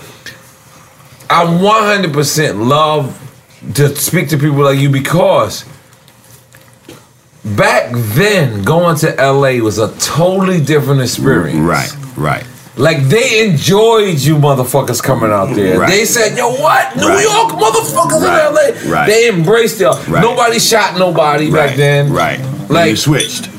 I 1.30 1.43
100 1.45 2.13
percent 2.13 2.57
love 2.59 3.17
to 3.73 3.95
speak 3.95 4.30
to 4.30 4.38
people 4.38 4.57
like 4.59 4.78
you 4.78 4.89
because 4.89 5.65
back 7.43 7.89
then 7.93 8.63
going 8.63 8.95
to 8.97 9.07
LA 9.19 9.59
was 9.63 9.80
a 9.80 9.88
totally 9.99 10.61
different 10.61 11.01
experience. 11.01 11.57
Right, 11.57 11.91
right. 12.15 12.43
Like 12.78 13.03
they 13.03 13.47
enjoyed 13.47 14.19
you 14.19 14.36
motherfuckers 14.36 15.01
coming 15.01 15.32
out 15.32 15.55
there. 15.55 15.80
Right. 15.80 15.89
They 15.89 16.03
said, 16.05 16.38
"Yo, 16.38 16.51
what? 16.55 16.95
New 16.97 17.07
Right. 17.07 17.23
York 17.23 17.51
motherfuckers 17.53 18.21
Right. 18.21 18.47
in 18.47 18.86
LA." 18.86 18.91
Right. 18.91 19.07
They 19.07 19.30
embraced 19.30 19.80
y'all. 19.80 19.97
Right. 20.09 20.21
Nobody 20.21 20.59
shot 20.59 20.97
nobody 20.99 21.49
back 21.49 21.76
then. 21.78 22.11
Right. 22.11 22.39
Like 22.69 22.89
you 22.91 22.95
switched. 22.97 23.49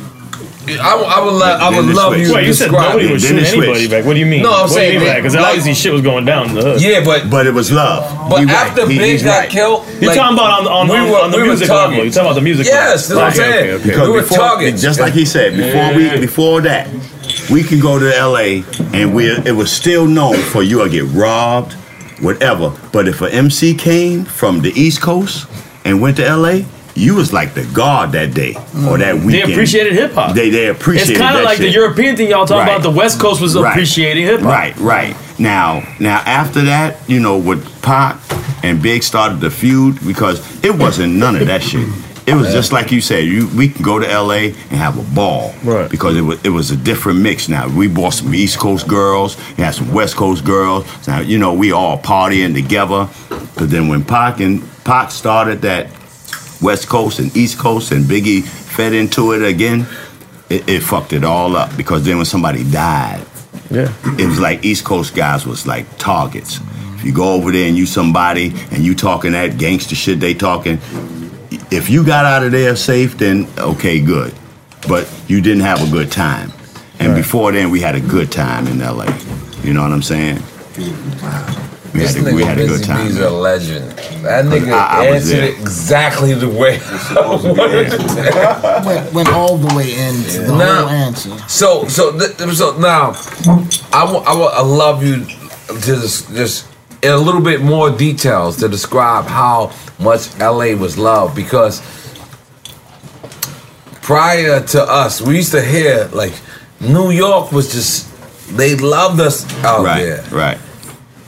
I, 0.69 0.97
would- 0.97 1.07
I 1.07 1.21
would, 1.25 1.35
lo- 1.35 1.47
I 1.47 1.69
would 1.69 1.77
Then 1.85 1.91
it 1.91 1.95
love 1.95 2.19
you 2.19 2.25
switched. 2.25 2.31
to 2.31 2.35
Wait, 2.35 2.47
you 2.49 2.53
said 2.53 2.65
describe 2.73 2.89
nobody 2.91 3.09
it. 3.09 3.13
was 3.13 3.23
shooting 3.23 3.45
anybody 3.45 3.87
back. 3.89 4.05
What 4.05 4.15
do 4.15 4.19
you 4.19 4.27
mean? 4.27 4.43
No, 4.43 4.51
I'm 4.53 4.61
what 4.63 4.71
saying 4.73 4.89
do 4.89 4.95
you 4.95 4.99
mean 4.99 5.09
that- 5.11 5.17
Because 5.23 5.35
like- 5.37 5.45
obviously 5.47 5.75
shit 5.75 5.93
was 5.93 6.03
going 6.03 6.25
down 6.25 6.49
in 6.51 6.55
the 6.57 6.63
hood. 6.63 6.83
Yeah, 6.83 7.05
but 7.05 7.31
But 7.31 7.47
it 7.47 7.55
was 7.55 7.71
love. 7.71 8.03
but 8.29 8.41
He 8.43 8.51
after 8.51 8.81
right. 8.83 8.91
He- 8.91 8.99
Big 8.99 9.11
he's 9.13 9.23
got 9.23 9.39
right. 9.39 9.49
killed, 9.49 9.85
You're 10.01 10.11
like, 10.11 10.19
talking 10.19 10.37
about 10.37 10.61
on, 10.63 10.67
on, 10.67 10.89
we 10.89 10.97
on, 10.99 11.09
were- 11.09 11.19
on 11.19 11.31
the 11.31 11.37
we 11.39 11.43
music 11.45 11.69
level. 11.69 11.95
You're 11.95 12.07
talking 12.07 12.21
about 12.23 12.35
the 12.35 12.41
music 12.41 12.67
Yes, 12.67 13.09
level. 13.09 13.25
that's 13.27 13.39
what 13.39 13.47
I'm 13.47 13.51
Okay, 13.53 13.59
saying. 13.59 13.71
okay, 13.71 13.73
okay. 13.75 13.89
Because 13.91 14.09
We 14.09 14.15
were 14.15 14.21
before, 14.23 14.39
targets. 14.39 14.83
just 14.83 14.99
like 14.99 15.13
he 15.13 15.25
said, 15.25 15.57
before 15.57 15.95
we 15.95 16.19
before 16.19 16.61
that, 16.63 16.89
we 17.51 17.63
can 17.63 17.81
go 17.81 17.99
to 17.99 18.07
LA 18.07 18.63
and 18.93 19.15
we 19.15 19.27
it 19.31 19.53
was 19.55 19.71
still 19.73 20.07
known 20.07 20.37
for 20.37 20.63
you 20.63 20.83
to 20.85 20.89
get 20.91 21.05
robbed, 21.15 21.73
whatever. 22.21 22.77
But 22.93 23.09
if 23.09 23.21
an 23.21 23.31
MC 23.33 23.75
came 23.75 24.25
from 24.25 24.61
the 24.61 24.71
East 24.71 25.01
Coast 25.01 25.47
and 25.85 26.01
went 26.01 26.17
to 26.19 26.25
LA, 26.37 26.61
you 26.95 27.15
was 27.15 27.33
like 27.33 27.53
the 27.55 27.65
god 27.75 28.13
that 28.13 28.33
day 28.35 28.55
or 28.89 28.97
that 28.99 29.15
weekend. 29.17 29.33
They 29.51 29.53
appreciated 29.53 29.93
hip 29.93 30.13
hop. 30.13 30.35
They 30.35 30.49
they 30.51 30.69
appreciated. 30.69 31.11
It's 31.13 31.21
kind 31.21 31.37
of 31.37 31.45
like 31.45 31.59
the. 31.59 31.69
European 31.71 32.17
thing 32.17 32.31
y'all 32.31 32.47
talk 32.47 32.67
Right. 32.67 32.71
about. 32.71 32.83
The 32.83 32.91
West 32.91 33.21
Coast 33.21 33.41
was 33.43 33.55
Right. 33.57 33.71
appreciating 33.71 34.25
hip 34.25 34.41
hop. 34.41 34.49
Right, 34.51 34.77
right. 34.79 35.17
Now, 35.39 35.83
now 36.01 36.23
after 36.25 36.63
that, 36.63 36.97
you 37.07 37.21
know, 37.21 37.37
with 37.37 37.63
Pac 37.83 38.17
and 38.63 38.81
Big 38.83 39.03
started 39.03 39.41
the 39.41 39.51
feud 39.51 40.05
because 40.07 40.41
it 40.65 40.75
wasn't 40.75 41.13
none 41.15 41.37
of 41.37 41.47
that 41.49 41.63
shit. 41.63 41.87
It 42.27 42.35
was 42.35 42.53
just 42.53 42.73
like 42.73 42.91
you 42.91 43.01
said. 43.01 43.25
You 43.25 43.49
we 43.57 43.69
can 43.69 43.83
go 43.85 44.01
to 44.01 44.11
L.A. 44.11 44.47
and 44.47 44.73
have 44.73 44.99
a 44.99 45.15
ball, 45.15 45.55
right? 45.63 45.89
Because 45.89 46.17
it 46.17 46.23
was 46.23 46.45
it 46.45 46.49
was 46.49 46.73
a 46.73 46.77
different 46.77 47.21
mix. 47.21 47.49
Now 47.49 47.69
we 47.69 47.87
brought 47.87 48.15
some 48.15 48.35
East 48.35 48.59
Coast 48.59 48.89
girls, 48.89 49.37
we 49.57 49.63
had 49.63 49.75
some 49.77 49.93
West 49.93 50.17
Coast 50.17 50.45
girls. 50.45 50.85
Now 51.07 51.21
you 51.21 51.39
know 51.39 51.55
we 51.55 51.71
all 51.71 51.99
partying 51.99 52.53
together. 52.53 53.09
But 53.57 53.71
then 53.71 53.87
when 53.87 54.05
Pac 54.05 54.41
and 54.41 54.61
Pac 54.85 55.13
started 55.13 55.63
that 55.63 55.87
West 56.61 56.89
Coast 56.89 57.21
and 57.21 57.35
East 57.37 57.59
Coast, 57.59 57.93
and 57.93 58.05
Biggie 58.05 58.43
fed 58.43 58.93
into 58.93 59.33
it 59.33 59.43
again, 59.43 59.87
it, 60.49 60.69
it 60.69 60.81
fucked 60.83 61.13
it 61.13 61.23
all 61.25 61.55
up. 61.57 61.77
Because 61.77 62.05
then 62.05 62.17
when 62.17 62.27
somebody 62.27 62.69
died, 62.69 63.25
yeah, 63.71 63.93
it 64.19 64.27
was 64.27 64.41
like 64.41 64.65
East 64.65 64.85
Coast 64.85 65.15
guys 65.15 65.47
was 65.47 65.65
like 65.65 65.87
targets. 65.97 66.59
If 66.97 67.05
you 67.05 67.13
go 67.13 67.35
over 67.35 67.53
there 67.53 67.69
and 67.69 67.77
you 67.77 67.87
somebody 67.87 68.53
and 68.73 68.85
you 68.85 68.97
talking 68.97 69.33
that 69.33 69.59
gangster 69.59 69.95
shit 69.95 70.19
they 70.19 70.35
talking, 70.35 70.81
if 71.71 71.89
you 71.91 72.05
got 72.05 72.25
out 72.25 72.43
of 72.45 72.53
there 72.53 72.77
safe, 72.77 73.17
then 73.19 73.47
okay, 73.59 74.01
good. 74.01 74.35
But 74.89 75.11
you 75.29 75.41
didn't 75.41 75.63
have 75.63 75.87
a 75.87 75.91
good 75.91 76.11
time. 76.13 76.53
And 76.99 77.15
before 77.15 77.53
then, 77.53 77.71
we 77.71 77.81
had 77.81 77.95
a 77.95 78.01
good 78.01 78.31
time 78.33 78.67
in 78.69 78.79
LA. 78.79 79.07
You 79.63 79.75
know 79.75 79.83
what 79.83 79.93
I'm 79.93 80.03
saying? 80.03 80.43
We 80.77 82.03
This 82.03 82.15
had 82.15 82.27
a, 82.27 82.35
we 82.35 82.43
had 82.45 82.59
a 82.59 82.67
good 82.67 82.81
Busy 82.81 82.85
time. 82.85 83.07
B's 83.09 83.19
a 83.19 83.31
legend. 83.31 83.91
That 84.23 84.45
nigga 84.45 84.73
I- 84.73 85.03
I 85.03 85.07
answered 85.07 85.45
it 85.45 85.59
exactly 85.59 86.35
the 86.35 86.49
way 86.49 86.79
I 86.85 87.27
wanted 87.27 87.91
to. 87.91 88.83
Went, 88.87 89.13
went 89.15 89.29
all 89.31 89.57
the 89.57 89.75
way 89.75 89.95
into 89.95 90.43
the 90.43 90.57
Now- 90.57 90.81
whole 90.87 90.89
answer. 90.91 91.39
So, 91.49 91.87
so, 91.89 92.13
th- 92.19 92.37
so 92.55 92.77
now, 92.79 93.13
I 93.93 94.05
I 94.05 94.63
love 94.63 95.03
you 95.03 95.25
to 95.25 95.81
just, 95.81 96.29
just 96.35 96.67
in 97.07 97.13
a 97.13 97.17
little 97.17 97.41
bit 97.41 97.61
more 97.61 97.91
details 97.91 98.57
to 98.59 98.69
describe 98.69 99.27
how 99.27 99.73
much 99.99 100.37
LA 100.39 100.75
was 100.75 100.99
loved 100.99 101.35
because 101.37 101.81
prior 104.03 104.61
to 104.61 104.83
us, 104.83 105.21
we 105.21 105.37
used 105.37 105.53
to 105.53 105.63
hear 105.63 106.09
like 106.13 106.35
New 106.81 107.11
York 107.11 107.53
was 107.53 107.73
just 107.73 108.13
they 108.57 108.75
loved 108.77 109.21
us 109.21 109.45
out 109.65 109.85
Right, 109.85 110.03
there, 110.03 110.23
right. 110.31 110.59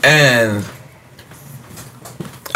and 0.04 0.64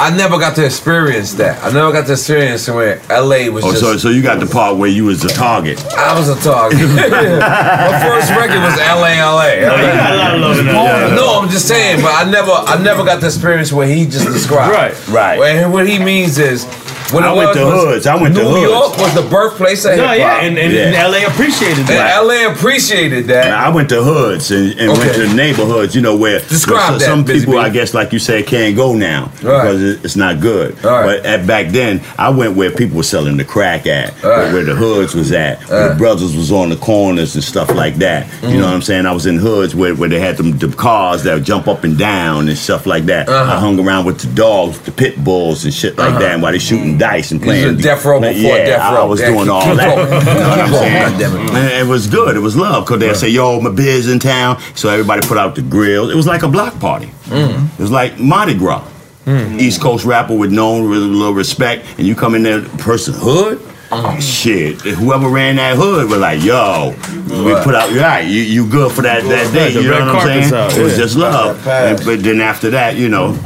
I 0.03 0.11
never 0.17 0.37
got 0.37 0.57
to 0.57 0.65
experience 0.67 1.35
that. 1.35 1.63
I 1.63 1.71
never 1.73 1.93
got 1.93 2.07
to 2.07 2.13
experience 2.13 2.69
where 2.69 2.97
LA 3.09 3.47
was 3.55 3.65
Oh, 3.65 3.71
just. 3.71 3.81
so 3.81 3.97
so 3.97 4.09
you 4.09 4.21
got 4.21 4.41
the 4.41 4.47
part 4.47 4.77
where 4.77 4.89
you 4.91 5.05
was 5.05 5.21
the 5.23 5.29
target. 5.29 5.79
I 5.95 6.19
was 6.19 6.29
a 6.29 6.35
target. 6.43 6.81
My 6.89 8.01
first 8.03 8.31
record 8.31 8.59
was 8.67 8.77
LA, 8.79 9.23
LA. 9.23 9.53
you 9.55 9.61
got 9.63 10.13
a 10.13 10.17
lot 10.17 10.35
of 10.35 10.41
love 10.41 10.59
in 10.59 10.67
LA. 10.67 11.15
No, 11.15 11.39
I'm 11.41 11.49
just 11.49 11.69
saying, 11.69 12.03
but 12.03 12.13
I 12.15 12.29
never, 12.29 12.51
I 12.51 12.83
never 12.83 13.05
got 13.05 13.21
the 13.21 13.27
experience 13.29 13.73
where 13.73 13.87
he 13.87 14.05
just 14.05 14.27
described. 14.27 14.75
Right. 14.75 15.09
Right. 15.39 15.57
And 15.57 15.73
what 15.73 15.87
he 15.89 15.99
means 16.01 16.39
is, 16.39 16.65
what 17.11 17.25
I 17.25 17.33
it 17.33 17.37
went 17.37 17.49
was 17.49 17.57
to 17.57 17.65
was 17.65 17.85
hoods. 17.85 18.07
I 18.07 18.15
went 18.21 18.35
to 18.37 18.41
hoods. 18.43 18.55
New 18.55 18.61
hoods. 18.61 18.73
York 18.73 18.99
was 18.99 19.15
the 19.15 19.29
birthplace 19.31 19.85
of 19.85 19.93
hip 19.95 20.05
hop. 20.05 20.17
yeah, 20.17 20.41
and, 20.43 20.59
and, 20.59 20.73
and 20.73 20.95
LA 20.95 21.27
appreciated 21.27 21.87
that. 21.87 22.19
And 22.19 22.29
LA 22.29 22.53
appreciated 22.53 23.27
that. 23.27 23.53
I 23.53 23.69
went 23.75 23.89
to 23.91 24.03
hoods 24.03 24.51
and, 24.51 24.79
and 24.79 24.89
went 24.97 25.15
to 25.15 25.35
neighborhoods, 25.35 25.95
you 25.95 26.03
know, 26.03 26.17
where 26.17 26.41
Describe 26.41 26.77
where 26.77 26.87
so- 26.93 26.99
that, 26.99 27.05
some 27.05 27.25
people, 27.25 27.53
Bee. 27.55 27.59
I 27.59 27.69
guess, 27.71 27.95
like 27.95 28.13
you 28.13 28.19
said, 28.19 28.47
can't 28.47 28.77
go 28.77 28.95
now 28.95 29.27
Right. 29.43 29.63
because 29.63 29.83
it's 30.05 30.17
not 30.17 30.41
good. 30.41 30.73
Right. 30.85 31.05
But 31.23 31.27
at 31.27 31.47
back 31.47 31.69
then, 31.73 32.01
I 32.19 32.31
went 32.31 32.57
where 32.57 32.71
people 32.71 32.97
were 32.97 33.03
selling 33.03 33.37
the 33.37 33.45
crack 33.45 33.87
at, 33.87 34.11
Right. 34.23 34.53
where 34.53 34.65
the 34.65 34.75
hoods 34.75 35.15
was 35.15 35.33
at, 35.33 35.63
where 35.69 35.91
the 35.91 35.95
brothers 35.97 36.37
was 36.37 36.51
on 36.53 36.69
the 36.71 36.77
corners 36.77 37.35
and 37.35 37.45
stuff 37.45 37.71
like 37.75 37.97
that. 37.97 38.27
You 38.27 38.33
Mm-hmm. 38.49 38.59
know 38.61 38.67
what 38.67 38.75
I'm 38.75 38.83
saying? 38.83 39.07
I 39.07 39.13
was 39.13 39.27
in 39.27 39.37
hoods 39.39 39.75
where, 39.75 39.95
where 39.95 40.09
they 40.09 40.21
had 40.21 40.37
them 40.37 40.59
the 40.59 40.69
cars 40.69 41.23
that 41.25 41.35
would 41.35 41.45
jump 41.45 41.69
up 41.69 41.85
and 41.85 41.97
down 41.99 42.49
and 42.49 42.57
stuff 42.59 42.87
like 42.87 43.05
that. 43.07 43.29
Uh-huh. 43.29 43.53
I 43.53 43.59
hung 43.59 43.79
around 43.81 44.05
with 44.05 44.19
the 44.21 44.33
dogs, 44.35 44.79
the 44.81 44.93
pit 44.93 45.23
bulls 45.23 45.65
and 45.65 45.73
shit 45.73 45.97
like 45.99 46.11
Uh-huh. 46.11 46.19
that, 46.21 46.41
while 46.41 46.53
they 46.53 46.59
shooting 46.59 46.92
dice 46.99 47.31
and 47.33 47.43
playing. 47.43 47.77
Death 47.79 48.05
Row 48.05 48.21
before 48.21 48.35
yeah, 48.35 48.65
Death 48.65 48.81
I 48.83 49.05
was 49.05 49.21
doing 49.21 49.49
all 49.49 49.75
that. 49.75 49.97
You 49.99 50.35
know 50.35 50.49
what 50.49 50.61
I'm 50.61 50.73
saying? 50.73 51.57
And 51.57 51.73
it 51.73 51.91
was 51.91 52.07
good. 52.07 52.37
It 52.37 52.41
was 52.41 52.57
love 52.57 52.85
because 52.85 53.01
they'd 53.01 53.17
say, 53.17 53.29
"Yo, 53.29 53.61
my 53.61 53.71
beer's 53.71 54.09
in 54.09 54.19
town," 54.19 54.61
so 54.75 54.89
everybody 54.89 55.27
put 55.27 55.39
out 55.39 55.55
the 55.55 55.63
grills. 55.63 56.11
It 56.11 56.17
was 56.17 56.27
like 56.27 56.43
a 56.43 56.49
block 56.49 56.79
party. 56.81 57.07
Mm. 57.27 57.73
It 57.79 57.81
was 57.81 57.91
like 57.91 58.19
Mardi 58.19 58.55
Gras. 58.55 58.87
East 59.27 59.81
Coast 59.81 60.05
rapper 60.05 60.35
with 60.35 60.51
known 60.51 60.91
with 60.91 60.99
a 60.99 61.07
little 61.07 61.33
respect, 61.35 61.87
and 61.97 62.07
you 62.07 62.15
come 62.17 62.35
in 62.35 62.43
there, 62.43 62.63
person 62.79 63.15
hood. 63.17 63.61
Oh, 63.95 64.19
Shit, 64.19 64.81
whoever 64.81 65.29
ran 65.29 65.57
that 65.57 65.77
hood 65.77 66.09
was 66.11 66.19
like, 66.19 66.43
"Yo, 66.43 66.95
we 67.29 67.55
put 67.63 67.75
out, 67.75 67.93
right, 67.93 68.23
you, 68.27 68.41
you 68.41 68.67
good 68.67 68.91
for 68.91 69.03
that 69.03 69.23
that 69.25 69.53
day." 69.53 69.71
You 69.71 69.83
know 69.91 70.07
what 70.07 70.17
I'm 70.27 70.43
saying? 70.43 70.55
out, 70.55 70.77
It 70.77 70.83
was 70.83 70.93
yeah. 70.93 71.05
just 71.05 71.17
love. 71.17 71.69
And- 71.69 72.03
but 72.05 72.23
then 72.23 72.41
after 72.41 72.71
that, 72.71 72.97
you 72.97 73.09
know, 73.11 73.37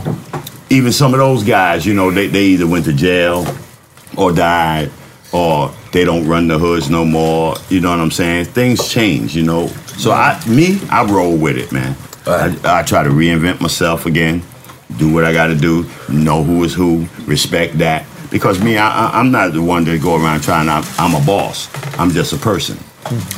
even 0.70 0.92
some 0.92 1.14
of 1.14 1.18
those 1.20 1.42
guys, 1.44 1.86
you 1.86 1.94
know, 1.94 2.10
they, 2.10 2.26
they 2.26 2.44
either 2.46 2.66
went 2.66 2.84
to 2.86 2.92
jail 2.92 3.46
or 4.16 4.32
died 4.32 4.90
or 5.32 5.70
they 5.92 6.04
don't 6.04 6.26
run 6.26 6.48
the 6.48 6.58
hoods 6.58 6.90
no 6.90 7.04
more. 7.04 7.54
You 7.68 7.80
know 7.80 7.90
what 7.90 8.00
I'm 8.00 8.10
saying? 8.10 8.46
Things 8.46 8.88
change, 8.88 9.36
you 9.36 9.42
know. 9.44 9.68
So 9.98 10.10
I, 10.12 10.40
me, 10.48 10.80
I 10.90 11.04
roll 11.04 11.36
with 11.36 11.56
it, 11.56 11.72
man. 11.72 11.96
I, 12.26 12.56
I 12.64 12.82
try 12.82 13.04
to 13.04 13.10
reinvent 13.10 13.60
myself 13.60 14.06
again, 14.06 14.42
do 14.96 15.12
what 15.12 15.24
I 15.24 15.32
got 15.32 15.46
to 15.48 15.54
do, 15.54 15.88
know 16.08 16.42
who 16.42 16.64
is 16.64 16.74
who, 16.74 17.06
respect 17.26 17.78
that. 17.78 18.04
Because 18.30 18.60
me, 18.62 18.76
I, 18.76 19.10
I'm 19.18 19.30
not 19.30 19.52
the 19.52 19.62
one 19.62 19.84
to 19.84 19.98
go 19.98 20.16
around 20.16 20.42
trying. 20.42 20.68
I'm, 20.68 20.82
I'm 20.98 21.14
a 21.14 21.24
boss. 21.24 21.68
I'm 21.98 22.10
just 22.10 22.32
a 22.32 22.36
person. 22.36 22.76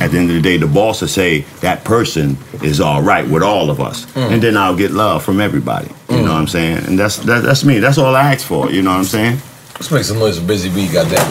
At 0.01 0.09
the 0.09 0.17
end 0.17 0.29
of 0.31 0.35
the 0.35 0.41
day, 0.41 0.57
the 0.57 0.65
boss 0.65 1.01
will 1.01 1.07
say 1.07 1.41
that 1.61 1.83
person 1.83 2.37
is 2.63 2.81
all 2.81 3.03
right 3.03 3.27
with 3.27 3.43
all 3.43 3.69
of 3.69 3.79
us, 3.79 4.07
Mm. 4.07 4.31
and 4.33 4.41
then 4.41 4.57
I'll 4.57 4.75
get 4.75 4.89
love 4.89 5.23
from 5.23 5.39
everybody. 5.39 5.89
You 6.09 6.17
know 6.17 6.33
what 6.33 6.41
I'm 6.41 6.47
saying? 6.47 6.85
And 6.85 6.97
that's 6.97 7.17
that, 7.17 7.43
that's 7.43 7.63
me. 7.63 7.79
That's 7.79 7.97
all 7.97 8.15
I 8.15 8.33
ask 8.33 8.45
for. 8.45 8.71
You 8.71 8.81
know 8.81 8.91
what 8.91 8.97
I'm 8.97 9.03
saying? 9.03 9.39
Let's 9.75 9.91
make 9.91 10.03
some 10.03 10.19
noise 10.19 10.39
for 10.39 10.45
Busy 10.45 10.69
Bee, 10.69 10.91
goddamn. 10.91 11.25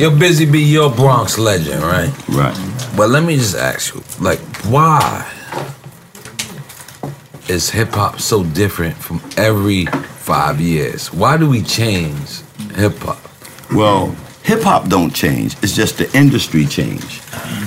You're 0.00 0.10
Busy 0.10 0.46
Bee, 0.46 0.64
you're 0.64 0.90
Bronx 0.90 1.38
legend, 1.38 1.82
right? 1.82 2.10
Right. 2.30 2.56
But 2.96 3.10
let 3.10 3.22
me 3.22 3.36
just 3.36 3.54
ask 3.54 3.94
you, 3.94 4.02
like, 4.20 4.40
why 4.64 5.30
is 7.48 7.68
hip 7.68 7.90
hop 7.90 8.18
so 8.18 8.42
different 8.42 8.96
from 8.96 9.20
every 9.36 9.84
five 9.84 10.60
years? 10.60 11.12
Why 11.12 11.36
do 11.36 11.48
we 11.48 11.62
change 11.62 12.40
hip 12.74 12.96
hop? 12.98 13.18
Well, 13.72 14.16
hip 14.42 14.62
hop 14.62 14.88
don't 14.88 15.14
change. 15.14 15.54
It's 15.62 15.76
just 15.76 15.98
the 15.98 16.10
industry 16.16 16.64
change. 16.64 17.20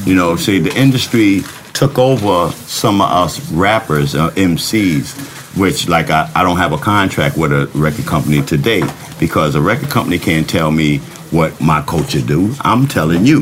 You 0.05 0.15
know, 0.15 0.35
see, 0.35 0.59
the 0.59 0.75
industry 0.75 1.43
took 1.73 1.97
over 1.97 2.51
some 2.51 3.01
of 3.01 3.09
us 3.09 3.51
rappers, 3.51 4.15
uh, 4.15 4.29
MCs, 4.31 5.57
which 5.57 5.87
like 5.87 6.09
I, 6.09 6.29
I 6.35 6.43
don't 6.43 6.57
have 6.57 6.71
a 6.71 6.77
contract 6.77 7.37
with 7.37 7.51
a 7.51 7.69
record 7.73 8.05
company 8.05 8.41
today 8.41 8.83
because 9.19 9.55
a 9.55 9.61
record 9.61 9.89
company 9.89 10.19
can't 10.19 10.49
tell 10.49 10.71
me 10.71 10.99
what 11.33 11.59
my 11.59 11.81
culture 11.81 12.21
do. 12.21 12.53
I'm 12.61 12.87
telling 12.87 13.25
you. 13.25 13.39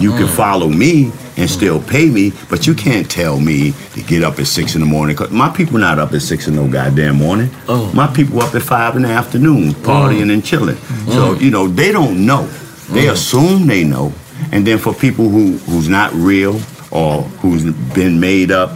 You 0.00 0.10
can 0.12 0.26
mm. 0.26 0.36
follow 0.36 0.68
me 0.68 1.12
and 1.36 1.48
still 1.48 1.82
pay 1.82 2.08
me, 2.08 2.32
but 2.48 2.66
you 2.66 2.74
can't 2.74 3.10
tell 3.10 3.38
me 3.38 3.72
to 3.92 4.02
get 4.02 4.22
up 4.22 4.38
at 4.38 4.46
six 4.46 4.74
in 4.74 4.80
the 4.80 4.86
morning. 4.86 5.14
Cause 5.14 5.30
my 5.30 5.54
people 5.54 5.78
not 5.78 5.98
up 5.98 6.12
at 6.12 6.22
six 6.22 6.48
in 6.48 6.56
no 6.56 6.66
goddamn 6.66 7.16
morning. 7.16 7.50
Oh. 7.68 7.92
My 7.94 8.06
people 8.06 8.40
up 8.40 8.54
at 8.54 8.62
five 8.62 8.96
in 8.96 9.02
the 9.02 9.08
afternoon, 9.08 9.72
mm. 9.72 9.82
partying 9.82 10.32
and 10.32 10.42
chilling. 10.42 10.76
Mm. 10.76 11.12
So 11.12 11.34
you 11.34 11.50
know 11.50 11.68
they 11.68 11.92
don't 11.92 12.24
know. 12.24 12.46
They 12.90 13.08
assume 13.08 13.66
they 13.66 13.84
know, 13.84 14.12
and 14.52 14.66
then 14.66 14.78
for 14.78 14.94
people 14.94 15.28
who 15.28 15.58
who's 15.58 15.88
not 15.88 16.12
real 16.14 16.58
or 16.94 17.22
who's 17.42 17.64
been 17.94 18.20
made 18.20 18.50
up, 18.50 18.70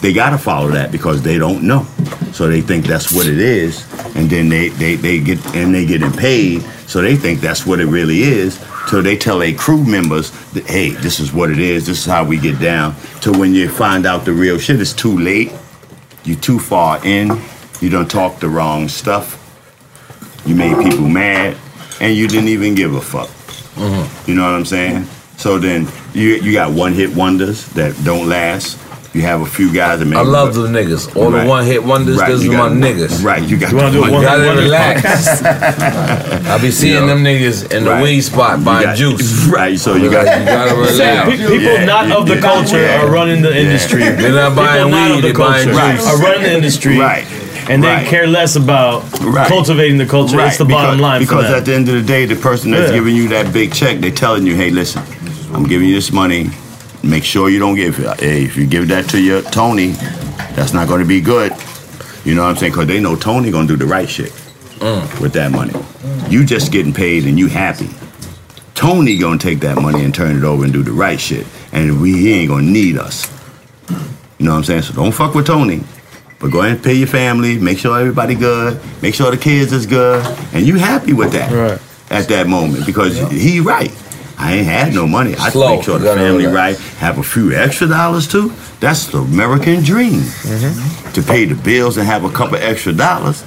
they 0.00 0.12
gotta 0.12 0.38
follow 0.38 0.68
that 0.68 0.92
because 0.92 1.22
they 1.22 1.38
don't 1.38 1.62
know. 1.62 1.84
So 2.32 2.48
they 2.48 2.60
think 2.60 2.86
that's 2.86 3.12
what 3.12 3.26
it 3.26 3.38
is, 3.38 3.86
and 4.14 4.28
then 4.28 4.48
they 4.48 4.68
they, 4.68 4.96
they 4.96 5.20
get 5.20 5.44
and 5.54 5.74
they 5.74 5.86
getting 5.86 6.12
paid, 6.12 6.62
so 6.86 7.00
they 7.00 7.16
think 7.16 7.40
that's 7.40 7.66
what 7.66 7.80
it 7.80 7.86
really 7.86 8.22
is. 8.22 8.58
So 8.88 9.00
they 9.00 9.16
tell 9.16 9.38
their 9.38 9.54
crew 9.54 9.84
members, 9.84 10.30
that, 10.52 10.66
"Hey, 10.66 10.90
this 10.90 11.20
is 11.20 11.32
what 11.32 11.50
it 11.50 11.58
is. 11.58 11.86
This 11.86 11.98
is 12.00 12.04
how 12.04 12.24
we 12.24 12.36
get 12.36 12.60
down." 12.60 12.94
To 13.22 13.32
when 13.32 13.54
you 13.54 13.68
find 13.68 14.06
out 14.06 14.24
the 14.24 14.32
real 14.32 14.58
shit, 14.58 14.80
it's 14.80 14.92
too 14.92 15.16
late. 15.16 15.52
You 16.24 16.36
too 16.36 16.58
far 16.58 17.04
in. 17.04 17.40
You 17.80 17.90
don't 17.90 18.10
talk 18.10 18.40
the 18.40 18.48
wrong 18.48 18.88
stuff. 18.88 19.38
You 20.44 20.54
made 20.54 20.76
people 20.82 21.08
mad, 21.08 21.56
and 22.00 22.16
you 22.16 22.28
didn't 22.28 22.48
even 22.48 22.74
give 22.74 22.94
a 22.94 23.00
fuck. 23.00 23.28
Mm-hmm. 23.76 24.30
You 24.30 24.36
know 24.36 24.42
what 24.42 24.54
I'm 24.54 24.64
saying? 24.64 25.06
So 25.36 25.58
then 25.58 25.86
you 26.14 26.28
you 26.36 26.52
got 26.52 26.72
one 26.72 26.92
hit 26.92 27.14
wonders 27.14 27.66
that 27.74 27.94
don't 28.04 28.28
last. 28.28 28.78
You 29.14 29.20
have 29.22 29.42
a 29.42 29.46
few 29.46 29.70
guys 29.70 29.98
that 29.98 30.06
make. 30.06 30.18
I 30.18 30.22
love 30.22 30.54
the 30.54 30.66
niggas. 30.68 31.14
All 31.16 31.30
the 31.30 31.44
one-hit 31.44 31.84
wonders, 31.84 32.16
those 32.18 32.42
you 32.42 32.52
are 32.54 32.70
my 32.70 32.80
got- 32.80 32.96
niggas. 32.96 33.22
Right, 33.22 33.42
you 33.46 33.58
got. 33.58 33.70
You 33.70 33.76
wanna 33.76 33.92
do 33.92 34.00
one- 34.00 34.12
one-hit 34.12 34.46
wonder? 34.46 34.62
relax. 34.62 35.42
I 35.44 36.58
be 36.62 36.70
seeing 36.70 36.94
You 36.94 37.00
know, 37.00 37.06
them 37.08 37.18
niggas 37.22 37.70
in 37.76 37.84
the 37.84 37.90
right. 37.90 38.02
weed 38.02 38.22
spot 38.22 38.64
buying 38.64 38.84
got- 38.86 38.96
juice. 38.96 39.46
Right, 39.52 39.78
so 39.78 39.96
you 39.96 40.10
got 40.10 40.24
you 40.40 40.46
gotta 40.46 40.74
relax. 40.80 41.28
pe- 41.28 41.36
people 41.46 41.84
not 41.86 42.10
of 42.10 42.26
the 42.26 42.38
culture 42.40 42.82
are 42.88 43.10
running 43.10 43.42
the 43.42 43.54
industry. 43.54 44.00
They're 44.00 44.32
not 44.32 44.56
buying 44.56 44.84
people 44.84 44.90
not 44.90 45.08
weed, 45.10 45.16
of 45.16 45.22
the 45.22 45.28
they're 45.28 45.34
buying 45.46 45.68
culture 45.68 45.92
juice. 45.96 46.06
are 46.08 46.16
running 46.22 46.42
the 46.44 46.54
industry. 46.54 46.98
Right. 46.98 47.26
And 47.68 47.82
they 47.84 47.88
Right. 47.88 48.06
care 48.06 48.26
less 48.26 48.56
about 48.56 49.04
Right. 49.20 49.46
cultivating 49.46 49.98
the 49.98 50.06
culture. 50.06 50.38
That's 50.38 50.56
the 50.56 50.64
bottom 50.64 50.98
line 51.00 51.20
Because 51.20 51.48
for 51.48 51.54
at 51.56 51.66
the 51.66 51.74
end 51.74 51.88
of 51.90 51.94
the 51.96 52.02
day, 52.02 52.24
the 52.24 52.34
person 52.36 52.70
that's 52.70 52.88
Yeah. 52.90 52.96
giving 52.96 53.14
you 53.14 53.28
that 53.28 53.52
big 53.52 53.72
check, 53.74 54.00
they're 54.00 54.10
telling 54.10 54.46
you, 54.46 54.54
hey, 54.56 54.70
listen, 54.70 55.02
I'm 55.52 55.64
giving 55.64 55.88
you 55.88 55.94
this 55.94 56.12
money. 56.12 56.50
Make 57.02 57.24
sure 57.24 57.50
you 57.50 57.58
don't 57.58 57.74
give 57.74 57.98
it. 57.98 58.20
Hey, 58.20 58.44
if 58.44 58.56
you 58.56 58.66
give 58.66 58.88
that 58.88 59.08
to 59.10 59.20
your 59.20 59.42
Tony, 59.42 59.88
that's 60.54 60.72
not 60.72 60.88
going 60.88 61.00
to 61.00 61.06
be 61.06 61.20
good. 61.20 61.52
You 62.24 62.34
know 62.34 62.42
what 62.42 62.50
I'm 62.50 62.56
saying? 62.56 62.72
Because 62.72 62.86
they 62.86 63.00
know 63.00 63.16
Tony 63.16 63.50
going 63.50 63.66
to 63.66 63.76
do 63.76 63.84
the 63.84 63.90
right 63.90 64.08
shit 64.08 64.30
mm. 64.78 65.20
with 65.20 65.32
that 65.32 65.50
money. 65.50 65.74
You 66.30 66.44
just 66.44 66.72
getting 66.72 66.92
paid 66.92 67.24
and 67.24 67.38
you 67.38 67.48
happy. 67.48 67.90
Tony 68.74 69.18
going 69.18 69.38
to 69.38 69.46
take 69.46 69.60
that 69.60 69.80
money 69.80 70.04
and 70.04 70.14
turn 70.14 70.36
it 70.36 70.44
over 70.44 70.64
and 70.64 70.72
do 70.72 70.82
the 70.82 70.92
right 70.92 71.20
shit. 71.20 71.46
And 71.72 72.00
we, 72.00 72.12
he 72.12 72.32
ain't 72.32 72.48
going 72.48 72.66
to 72.66 72.70
need 72.70 72.96
us. 72.96 73.30
You 74.38 74.46
know 74.46 74.52
what 74.52 74.58
I'm 74.58 74.64
saying? 74.64 74.82
So 74.82 74.94
don't 74.94 75.12
fuck 75.12 75.34
with 75.34 75.46
Tony. 75.46 75.82
But 76.40 76.50
go 76.50 76.60
ahead 76.60 76.72
and 76.72 76.82
pay 76.82 76.94
your 76.94 77.06
family, 77.06 77.58
make 77.58 77.78
sure 77.78 77.98
everybody 77.98 78.34
good, 78.34 78.80
make 79.00 79.14
sure 79.14 79.30
the 79.30 79.36
kids 79.36 79.72
is 79.72 79.86
good, 79.86 80.26
and 80.52 80.66
you 80.66 80.76
happy 80.76 81.12
with 81.12 81.32
that 81.32 81.80
at 82.10 82.26
that 82.28 82.48
moment 82.48 82.84
because 82.84 83.16
he 83.30 83.60
right. 83.60 83.92
I 84.42 84.54
ain't 84.54 84.66
had 84.66 84.92
no 84.92 85.06
money. 85.06 85.34
I 85.36 85.50
Slow. 85.50 85.76
make 85.76 85.84
sure 85.84 85.98
the 85.98 86.14
family 86.14 86.46
right, 86.46 86.76
have 86.98 87.18
a 87.18 87.22
few 87.22 87.52
extra 87.52 87.86
dollars 87.86 88.26
too. 88.26 88.52
That's 88.80 89.06
the 89.06 89.18
American 89.18 89.82
dream 89.84 90.20
mm-hmm. 90.20 91.12
to 91.12 91.22
pay 91.22 91.44
the 91.44 91.54
bills 91.54 91.96
and 91.96 92.06
have 92.06 92.24
a 92.24 92.30
couple 92.30 92.56
extra 92.56 92.92
dollars. 92.92 93.44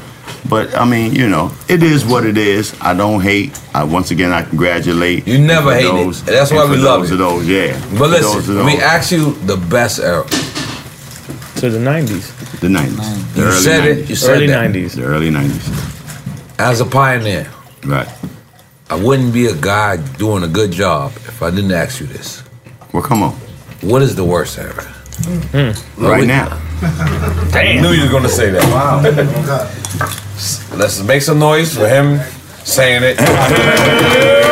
But 0.48 0.74
I 0.76 0.86
mean, 0.86 1.14
you 1.14 1.28
know, 1.28 1.52
it 1.68 1.84
is 1.84 2.06
what 2.06 2.26
it 2.26 2.38
is. 2.38 2.74
I 2.80 2.94
don't 2.94 3.20
hate. 3.22 3.60
I, 3.74 3.84
once 3.84 4.12
again, 4.12 4.32
I 4.32 4.44
congratulate. 4.44 5.28
You 5.28 5.40
never 5.40 5.72
for 5.72 5.76
hate 5.78 6.08
it. 6.08 6.26
That's 6.26 6.52
why 6.52 6.70
we 6.70 6.78
love 6.78 7.02
those 7.02 7.12
it. 7.12 7.14
Of 7.14 7.20
those, 7.20 7.48
yeah. 7.48 7.74
But 7.92 7.98
For 7.98 8.08
those 8.08 8.36
listen, 8.36 8.58
of 8.60 8.66
we 8.66 8.74
those. 8.74 8.82
ask 8.84 9.12
you 9.12 9.34
the 9.46 9.58
best 9.58 10.00
era. 10.00 10.24
To 11.62 11.70
the 11.70 11.80
90s. 11.80 12.60
The 12.60 12.68
90s. 12.68 13.34
The 13.34 13.42
You 13.42 13.48
early 13.48 13.62
said 13.62 13.86
it, 13.88 13.98
90s. 14.06 14.10
you 14.10 14.16
said 14.16 14.36
Early 14.36 14.48
90s. 14.48 14.96
The 14.96 15.04
early 15.04 15.30
90s. 15.32 16.60
As 16.60 16.80
a 16.82 16.86
pioneer, 16.86 17.48
right? 17.86 18.08
I 18.90 18.96
wouldn't 18.96 19.34
be 19.34 19.48
a 19.48 19.56
guy 19.56 19.98
doing 20.18 20.44
a 20.44 20.48
good 20.48 20.72
job 20.72 21.12
if 21.16 21.42
I 21.42 21.50
didn't 21.50 21.72
ask 21.72 22.00
you 22.00 22.06
this. 22.06 22.44
Well, 22.94 23.02
come 23.02 23.24
on. 23.24 23.34
What 23.82 24.02
is 24.02 24.16
the 24.16 24.24
worst 24.24 24.60
era? 24.60 24.84
Hmm. 24.84 26.04
Right 26.04 26.28
now. 26.28 26.50
Damn. 27.52 27.78
I 27.78 27.82
knew 27.82 27.92
you 27.94 28.04
were 28.06 28.12
gonna 28.12 28.30
say 28.30 28.52
that. 28.52 28.64
Wow. 28.72 29.02
Let's 30.78 31.02
make 31.02 31.22
some 31.22 31.40
noise 31.40 31.76
for 31.76 31.88
him 31.88 32.20
saying 32.64 33.02
it. 33.04 34.42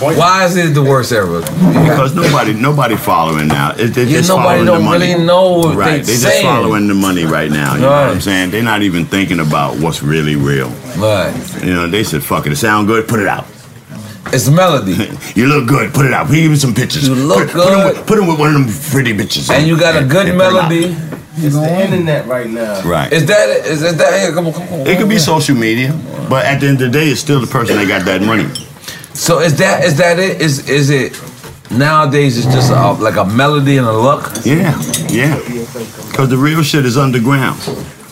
Why 0.00 0.44
is 0.44 0.56
it 0.56 0.74
the 0.74 0.82
worst 0.82 1.10
era? 1.12 1.40
Because 1.40 2.14
nobody, 2.14 2.52
nobody 2.52 2.96
following 2.96 3.48
now. 3.48 3.72
It, 3.76 3.88
they're 3.88 4.04
Yeah, 4.04 4.18
just 4.18 4.28
nobody 4.28 4.48
following 4.60 4.66
don't 4.66 4.84
money. 4.84 5.06
really 5.12 5.24
know 5.24 5.58
what 5.58 5.76
right. 5.76 6.04
they 6.04 6.14
They're 6.14 6.30
just 6.30 6.42
following 6.42 6.86
the 6.86 6.94
money 6.94 7.24
right 7.24 7.50
now. 7.50 7.74
You 7.74 7.80
know 7.80 7.88
what 7.90 8.10
I'm 8.10 8.20
saying? 8.20 8.50
They're 8.50 8.62
not 8.62 8.82
even 8.82 9.06
thinking 9.06 9.40
about 9.40 9.78
what's 9.78 10.02
really 10.02 10.36
real. 10.36 10.68
Right. 10.96 11.34
You 11.64 11.74
know, 11.74 11.88
they 11.88 12.04
said, 12.04 12.22
"Fuck 12.22 12.46
it, 12.46 12.52
it 12.52 12.56
sound 12.56 12.86
good, 12.86 13.08
put 13.08 13.18
it 13.20 13.26
out." 13.26 13.46
It's 14.32 14.48
melody. 14.48 14.92
you 15.34 15.46
look 15.46 15.66
good, 15.68 15.92
put 15.94 16.04
it 16.06 16.12
out. 16.12 16.28
We 16.28 16.42
give 16.42 16.50
me 16.50 16.56
some 16.58 16.74
pictures. 16.74 17.08
You 17.08 17.14
look 17.14 17.48
put, 17.48 17.52
Put 17.62 17.72
'em 17.72 17.78
good. 17.80 17.96
with, 17.96 18.06
put 18.06 18.18
'em 18.18 18.26
with 18.28 18.38
one 18.38 18.54
of 18.54 18.66
them 18.66 18.90
pretty 18.92 19.12
bitches. 19.14 19.50
And 19.50 19.66
you 19.66 19.78
got 19.78 20.00
a 20.00 20.04
good 20.06 20.28
and 20.28 20.38
put 20.38 20.46
'em 20.48 20.56
out. 20.56 20.68
melody. 20.70 20.96
It's 21.40 21.54
the 21.54 21.84
internet 21.84 22.26
right 22.26 22.48
now. 22.50 22.82
Right. 22.82 23.12
Is 23.12 23.24
that 23.26 23.48
it? 23.48 23.66
Is 23.66 23.80
that 23.80 24.20
here? 24.20 24.32
Come 24.32 24.48
on, 24.48 24.52
come 24.52 24.62
on. 24.74 24.86
It 24.86 24.98
could 24.98 25.08
be 25.08 25.18
social 25.18 25.54
media, 25.56 25.92
but 26.28 26.44
at 26.44 26.60
the 26.60 26.66
end 26.66 26.82
of 26.82 26.92
the 26.92 26.98
day, 26.98 27.08
it's 27.08 27.20
still 27.20 27.40
the 27.40 27.46
person 27.46 27.76
that 27.76 27.86
got 27.88 28.04
that 28.06 28.22
money. 28.22 28.46
So 29.18 29.40
is 29.40 29.56
that 29.58 29.84
is 29.84 29.98
that 29.98 30.18
it? 30.20 30.40
Is 30.40 30.68
is 30.68 30.90
it 30.90 31.20
nowadays? 31.72 32.38
It's 32.38 32.46
just 32.54 32.70
a, 32.70 32.92
like 32.92 33.16
a 33.16 33.24
melody 33.24 33.76
and 33.76 33.86
a 33.86 33.92
look. 33.92 34.30
Yeah, 34.44 34.80
yeah. 35.08 35.36
Because 36.08 36.28
the 36.28 36.36
real 36.38 36.62
shit 36.62 36.86
is 36.86 36.96
underground. 36.96 37.58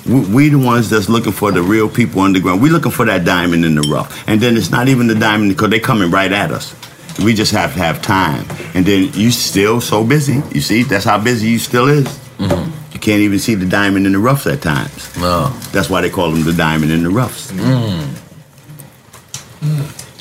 We, 0.04 0.20
we 0.34 0.48
the 0.48 0.58
ones 0.58 0.90
that's 0.90 1.08
looking 1.08 1.32
for 1.32 1.52
the 1.52 1.62
real 1.62 1.88
people 1.88 2.20
underground. 2.22 2.60
We 2.60 2.70
looking 2.70 2.90
for 2.90 3.04
that 3.06 3.24
diamond 3.24 3.64
in 3.64 3.76
the 3.76 3.82
rough. 3.82 4.28
And 4.28 4.40
then 4.40 4.56
it's 4.56 4.70
not 4.70 4.88
even 4.88 5.06
the 5.06 5.14
diamond 5.14 5.50
because 5.52 5.70
they 5.70 5.78
coming 5.80 6.10
right 6.10 6.30
at 6.32 6.50
us. 6.50 6.74
We 7.20 7.34
just 7.34 7.52
have 7.52 7.72
to 7.74 7.78
have 7.78 8.02
time. 8.02 8.44
And 8.74 8.84
then 8.84 9.10
you 9.14 9.30
still 9.30 9.80
so 9.80 10.04
busy. 10.04 10.42
You 10.52 10.60
see, 10.60 10.82
that's 10.82 11.04
how 11.04 11.18
busy 11.22 11.48
you 11.48 11.58
still 11.60 11.86
is. 11.88 12.06
You 12.40 13.00
can't 13.00 13.20
even 13.20 13.38
see 13.38 13.54
the 13.54 13.64
diamond 13.66 14.06
in 14.06 14.12
the 14.12 14.18
roughs 14.18 14.46
at 14.48 14.60
times. 14.60 15.16
No. 15.16 15.50
That's 15.72 15.88
why 15.88 16.00
they 16.00 16.10
call 16.10 16.30
them 16.32 16.44
the 16.44 16.52
diamond 16.52 16.90
in 16.90 17.04
the 17.04 17.10
roughs. 17.10 17.52
Mm. 17.52 18.22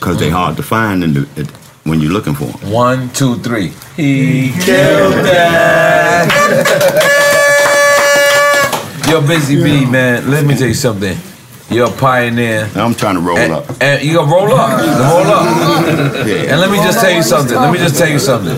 Because 0.05 0.19
they 0.19 0.29
hard 0.29 0.55
to 0.57 0.61
find 0.61 1.03
in 1.03 1.13
the, 1.15 1.27
it, 1.35 1.49
when 1.83 1.99
you're 1.99 2.11
looking 2.11 2.35
for 2.35 2.45
them. 2.45 2.69
One, 2.69 3.09
two, 3.09 3.37
three. 3.39 3.73
He 3.95 4.51
killed 4.51 5.15
that. 5.25 6.29
You're 9.09 9.23
busy 9.23 9.55
bee, 9.55 9.83
man. 9.89 10.29
Let 10.29 10.45
me 10.45 10.55
tell 10.55 10.67
you 10.67 10.75
something. 10.75 11.17
You're 11.71 11.87
a 11.87 11.91
pioneer. 11.91 12.69
I'm 12.75 12.93
trying 12.93 13.15
to 13.15 13.21
roll 13.21 13.39
and, 13.39 13.53
up. 13.53 13.65
And 13.81 14.03
you 14.03 14.13
gonna 14.13 14.31
roll 14.31 14.53
up. 14.53 14.77
Roll 14.77 15.25
up. 15.25 15.47
And 16.51 16.61
let 16.61 16.69
me 16.69 16.77
just 16.77 16.99
tell 16.99 17.11
you 17.11 17.23
something. 17.23 17.55
Let 17.55 17.71
me 17.73 17.79
just 17.79 17.97
tell 17.97 18.07
you 18.07 18.19
something. 18.19 18.57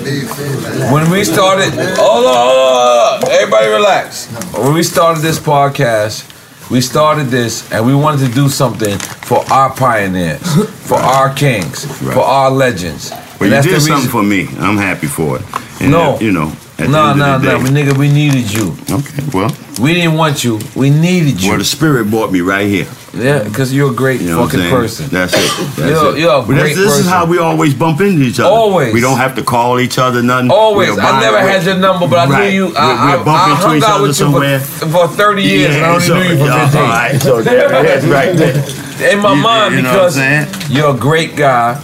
When 0.91 1.10
we 1.10 1.24
started, 1.24 1.72
hold 1.95 2.26
on, 2.26 2.36
hold 2.36 3.24
on. 3.24 3.32
Everybody 3.32 3.68
relax. 3.70 4.28
When 4.54 4.74
we 4.74 4.84
started 4.84 5.24
this 5.24 5.39
podcast, 5.39 6.26
we 6.70 6.82
started 6.82 7.28
this 7.28 7.70
and 7.72 7.86
we 7.86 7.95
wanted 7.95 8.28
to 8.28 8.34
do 8.34 8.49
something 8.49 8.97
for 8.99 9.43
our 9.51 9.74
pioneers, 9.76 10.41
for 10.88 10.97
our 10.97 11.34
kings, 11.34 11.86
for 12.13 12.22
our 12.22 12.51
legends. 12.51 13.11
Well, 13.39 13.53
And 13.53 13.65
you 13.65 13.72
did 13.72 13.82
something 13.82 14.09
for 14.09 14.24
me. 14.24 14.47
I'm 14.59 14.78
happy 14.78 15.07
for 15.07 15.38
it. 15.38 15.43
And 15.82 15.91
No. 15.91 16.18
you 16.20 16.32
know, 16.32 16.51
at 16.80 16.86
the 16.86 16.88
No, 16.88 17.09
end 17.11 17.20
no, 17.20 17.36
of 17.36 17.41
the 17.41 17.47
no, 17.47 17.59
nigga, 17.59 17.97
we 17.97 18.09
needed 18.11 18.51
you. 18.51 18.76
Okay, 18.89 19.24
well. 19.34 19.51
We 19.80 19.93
didn't 19.93 20.15
want 20.15 20.43
you. 20.43 20.59
We 20.75 20.89
needed 20.89 21.41
you. 21.41 21.49
Well, 21.49 21.59
the 21.59 21.65
spirit 21.65 22.09
brought 22.09 22.32
me 22.32 22.41
right 22.41 22.65
here. 22.67 22.88
Yeah, 23.13 23.43
because 23.43 23.73
you're 23.73 23.91
a 23.91 23.95
great 23.95 24.21
You 24.21 24.32
know 24.32 24.45
fucking 24.47 24.69
person. 24.69 25.07
That's 25.09 25.34
it. 25.34 25.39
That's 25.75 25.78
You're- 25.78 26.17
it. 26.17 26.21
you're 26.21 26.32
a 26.34 26.41
that's- 26.41 26.45
great 26.47 26.75
this 26.75 26.97
is 26.99 27.07
how 27.07 27.25
we 27.25 27.38
always 27.39 27.73
bump 27.73 28.01
into 28.01 28.23
each 28.23 28.39
other. 28.39 28.49
Always. 28.49 28.93
We 28.93 29.01
don't 29.01 29.17
have 29.17 29.36
to 29.36 29.43
call 29.43 29.80
each 29.80 29.97
other 29.97 30.21
nothing. 30.23 30.51
Always. 30.51 30.97
I 30.97 31.19
never 31.21 31.39
had 31.39 31.63
your 31.65 31.78
number, 31.78 32.07
but 32.07 32.19
I 32.19 32.25
Right. 32.32 32.49
knew 32.49 32.55
you. 32.55 32.65
We- 32.67 32.75
I, 32.75 33.13
I, 33.13 33.15
we'll 33.15 33.25
bump 33.25 33.39
I 33.47 33.51
into 33.51 33.67
hung 33.67 33.78
each 33.78 33.84
out 33.84 33.89
other 33.91 34.01
with 34.01 34.09
you 34.09 34.13
somewhere. 34.25 34.59
for, 34.59 34.88
for 34.89 35.07
30 35.07 35.41
years, 35.43 35.75
and 35.75 35.86
I 35.86 35.89
only 35.89 36.05
so- 36.05 36.13
knew 36.15 36.30
you 36.30 36.38
for 36.38 36.45
yeah, 36.45 36.63
15. 36.65 36.82
all 36.82 36.88
right, 36.89 37.21
so 37.21 37.41
there 37.41 37.86
it 37.86 38.03
is, 38.03 38.05
right 38.09 38.36
there. 38.36 39.11
In 39.13 39.19
my 39.21 39.34
You- 39.34 39.41
mind, 39.41 39.75
you 39.75 39.82
know 39.84 39.91
because 39.93 40.69
you're 40.71 40.95
a 40.95 40.97
great 40.97 41.36
guy. 41.36 41.82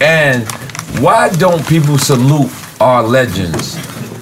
And 0.00 0.46
why 1.00 1.28
don't 1.30 1.66
people 1.66 1.98
salute 1.98 2.50
our 2.80 3.02
legends 3.02 3.74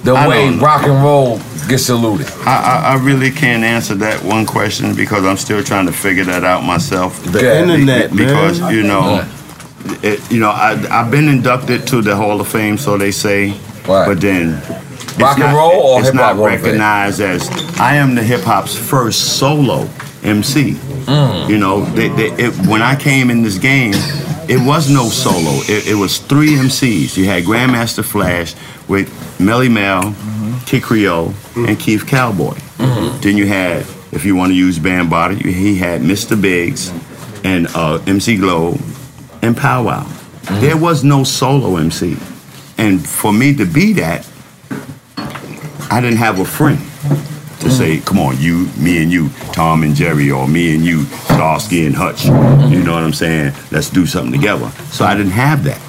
the 0.02 0.12
I 0.14 0.26
way 0.28 0.50
rock 0.56 0.84
and 0.84 1.02
roll 1.02 1.38
gets 1.68 1.84
saluted? 1.86 2.26
I, 2.46 2.56
I, 2.56 2.92
I 2.94 3.04
really 3.04 3.30
can't 3.30 3.64
answer 3.64 3.94
that 3.96 4.22
one 4.22 4.46
question 4.46 4.94
because 4.94 5.24
I'm 5.24 5.36
still 5.36 5.62
trying 5.62 5.86
to 5.86 5.92
figure 5.92 6.24
that 6.24 6.44
out 6.44 6.64
myself. 6.64 7.22
The 7.24 7.42
Yeah. 7.42 7.62
internet, 7.62 8.10
Be- 8.10 8.18
because 8.26 8.60
man. 8.60 8.74
you 8.74 8.82
know, 8.82 9.28
it, 10.02 10.30
you 10.30 10.40
know, 10.40 10.50
I, 10.50 10.72
I've 10.90 11.10
been 11.10 11.28
inducted 11.28 11.86
to 11.88 12.02
the 12.02 12.14
Hall 12.16 12.40
of 12.40 12.48
Fame, 12.48 12.76
so 12.78 12.96
they 12.98 13.10
say, 13.12 13.54
but 13.86 14.20
then. 14.20 14.54
it's 14.68 15.18
Rock 15.18 15.38
and 15.38 15.46
not- 15.46 15.54
roll 15.56 15.72
or 15.72 16.02
hip-hop 16.02 16.14
not 16.14 16.36
Hall 16.36 16.46
of 16.46 16.52
Fame? 16.52 16.62
recognized 16.64 17.20
as 17.20 17.48
I 17.80 17.96
am 17.96 18.14
the 18.14 18.22
hip 18.22 18.40
hop's 18.42 18.76
first 18.76 19.38
solo 19.38 19.88
MC. 20.22 20.72
Mm. 21.06 21.48
You 21.48 21.58
know, 21.58 21.84
they, 21.94 22.08
they, 22.08 22.32
it, 22.32 22.52
when 22.66 22.82
I 22.82 22.96
came 22.96 23.30
in 23.30 23.42
this 23.42 23.58
game, 23.58 23.94
it 24.48 24.64
was 24.66 24.90
no 24.90 25.08
solo. 25.08 25.60
It, 25.68 25.88
it 25.88 25.94
was 25.94 26.18
three 26.18 26.50
MCs. 26.50 27.16
You 27.16 27.24
had 27.26 27.44
Grandmaster 27.44 28.04
Flash 28.04 28.54
with 28.88 29.08
Melle 29.38 29.70
Mel, 29.70 30.14
Kid 30.66 30.82
Creole, 30.82 31.34
and 31.56 31.78
Keith 31.78 32.06
Cowboy. 32.06 32.54
Then 33.20 33.36
you 33.36 33.46
had, 33.46 33.82
if 34.12 34.24
you 34.24 34.36
want 34.36 34.50
to 34.50 34.54
use 34.56 34.78
Bambaataa, 34.78 35.44
he 35.44 35.76
had 35.76 36.00
Mr. 36.02 36.40
Biggs 36.40 36.92
and 37.44 37.66
uh, 37.74 38.02
MC 38.06 38.36
Glow 38.36 38.78
and 39.42 39.56
Pow 39.56 39.84
Wow. 39.84 40.06
There 40.60 40.76
was 40.76 41.02
no 41.02 41.24
solo 41.24 41.76
MC. 41.76 42.16
And 42.78 43.04
for 43.06 43.32
me 43.32 43.54
to 43.56 43.64
be 43.64 43.94
that, 43.94 44.28
I 45.90 46.00
didn't 46.00 46.18
have 46.18 46.38
a 46.38 46.44
friend 46.44 46.78
to 47.60 47.70
say, 47.70 47.98
come 48.00 48.18
on, 48.18 48.38
you, 48.38 48.66
me 48.76 49.02
and 49.02 49.10
you, 49.10 49.28
Tom 49.52 49.82
and 49.82 49.94
Jerry, 49.94 50.30
or 50.30 50.46
me 50.46 50.74
and 50.74 50.84
you, 50.84 51.04
Starsky 51.04 51.86
and 51.86 51.94
Hutch. 51.94 52.26
You 52.26 52.82
know 52.82 52.92
what 52.94 53.02
I'm 53.02 53.12
saying? 53.14 53.54
Let's 53.70 53.90
do 53.90 54.06
something 54.06 54.32
together. 54.32 54.70
So 54.90 55.04
I 55.04 55.14
didn't 55.16 55.32
have 55.32 55.64
that. 55.64 55.80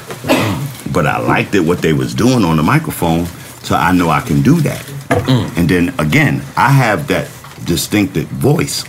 But 0.93 1.05
I 1.05 1.19
liked 1.19 1.53
it, 1.55 1.59
what 1.59 1.79
they 1.81 1.93
was 1.93 2.13
doing 2.13 2.43
on 2.43 2.57
the 2.57 2.63
microphone, 2.63 3.25
so 3.63 3.75
I 3.75 3.91
know 3.91 4.09
I 4.09 4.21
can 4.21 4.41
do 4.41 4.61
that. 4.61 4.87
And 5.57 5.67
then 5.67 5.93
again, 5.99 6.41
I 6.55 6.69
have 6.69 7.07
that 7.07 7.29
distinctive 7.65 8.27
voice. 8.27 8.83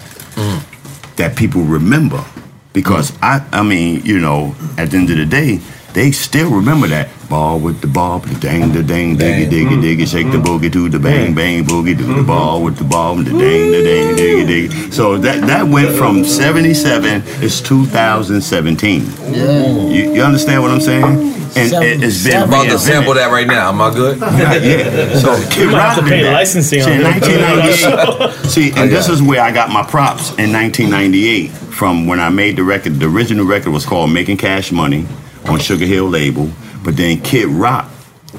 that 1.18 1.36
people 1.36 1.62
remember. 1.62 2.24
Because 2.72 3.12
I, 3.20 3.46
I 3.52 3.62
mean, 3.62 4.02
you 4.04 4.18
know, 4.18 4.54
at 4.78 4.90
the 4.90 4.96
end 4.98 5.10
of 5.10 5.16
the 5.18 5.26
day, 5.26 5.60
they 5.92 6.12
still 6.12 6.50
remember 6.50 6.86
that 6.88 7.08
ball 7.28 7.58
with 7.58 7.80
the 7.80 7.86
ball, 7.86 8.20
the 8.20 8.34
dang, 8.40 8.72
the 8.72 8.82
dang, 8.82 9.16
diggy, 9.16 9.48
diggy, 9.48 9.68
mm. 9.68 9.82
diggy, 9.82 10.06
shake 10.06 10.30
the 10.32 10.38
mm. 10.38 10.44
boogie 10.44 10.72
to 10.72 10.88
the 10.88 10.98
bang, 10.98 11.32
mm. 11.32 11.36
bang, 11.36 11.64
boogie, 11.64 11.96
do 11.96 12.04
the 12.04 12.14
mm-hmm. 12.14 12.26
ball 12.26 12.62
with 12.62 12.76
the 12.78 12.84
ball, 12.84 13.16
the 13.16 13.24
dang, 13.24 13.70
the 13.70 13.82
dang, 13.82 14.16
diggy, 14.16 14.68
diggy. 14.68 14.92
So 14.92 15.18
that 15.18 15.46
that 15.46 15.66
went 15.68 15.94
from 15.94 16.24
77, 16.24 17.22
it's 17.42 17.60
2017. 17.60 19.02
You, 19.34 20.14
you 20.14 20.22
understand 20.22 20.62
what 20.62 20.70
I'm 20.70 20.80
saying? 20.80 21.38
And 21.56 21.72
it, 21.82 22.02
it's 22.02 22.24
been 22.24 22.42
I'm 22.42 22.48
about 22.48 22.64
to 22.64 22.78
sample 22.78 23.14
that 23.14 23.30
right 23.30 23.46
now. 23.46 23.70
Am 23.70 23.80
I 23.80 23.92
good? 23.92 24.18
yeah. 24.20 25.14
So 25.18 25.34
Kid 25.50 25.66
might 25.66 25.80
have 25.80 25.96
Rock 25.96 25.98
to 25.98 26.02
pay 26.02 26.22
that. 26.22 26.32
licensing 26.32 26.82
See, 26.82 26.92
on 26.92 27.00
it. 27.02 28.50
See, 28.50 28.68
and 28.70 28.78
oh, 28.78 28.86
this 28.88 29.08
is 29.08 29.22
where 29.22 29.40
I 29.40 29.50
got 29.50 29.70
my 29.70 29.82
props 29.82 30.30
in 30.38 30.52
1998 30.52 31.48
from 31.48 32.06
when 32.06 32.20
I 32.20 32.28
made 32.28 32.56
the 32.56 32.64
record. 32.64 32.94
The 32.94 33.06
original 33.06 33.46
record 33.46 33.70
was 33.70 33.86
called 33.86 34.12
Making 34.12 34.36
Cash 34.36 34.72
Money 34.72 35.06
on 35.46 35.58
Sugar 35.58 35.86
Hill 35.86 36.08
label, 36.08 36.50
but 36.82 36.96
then 36.96 37.20
Kid 37.20 37.46
Rock 37.48 37.88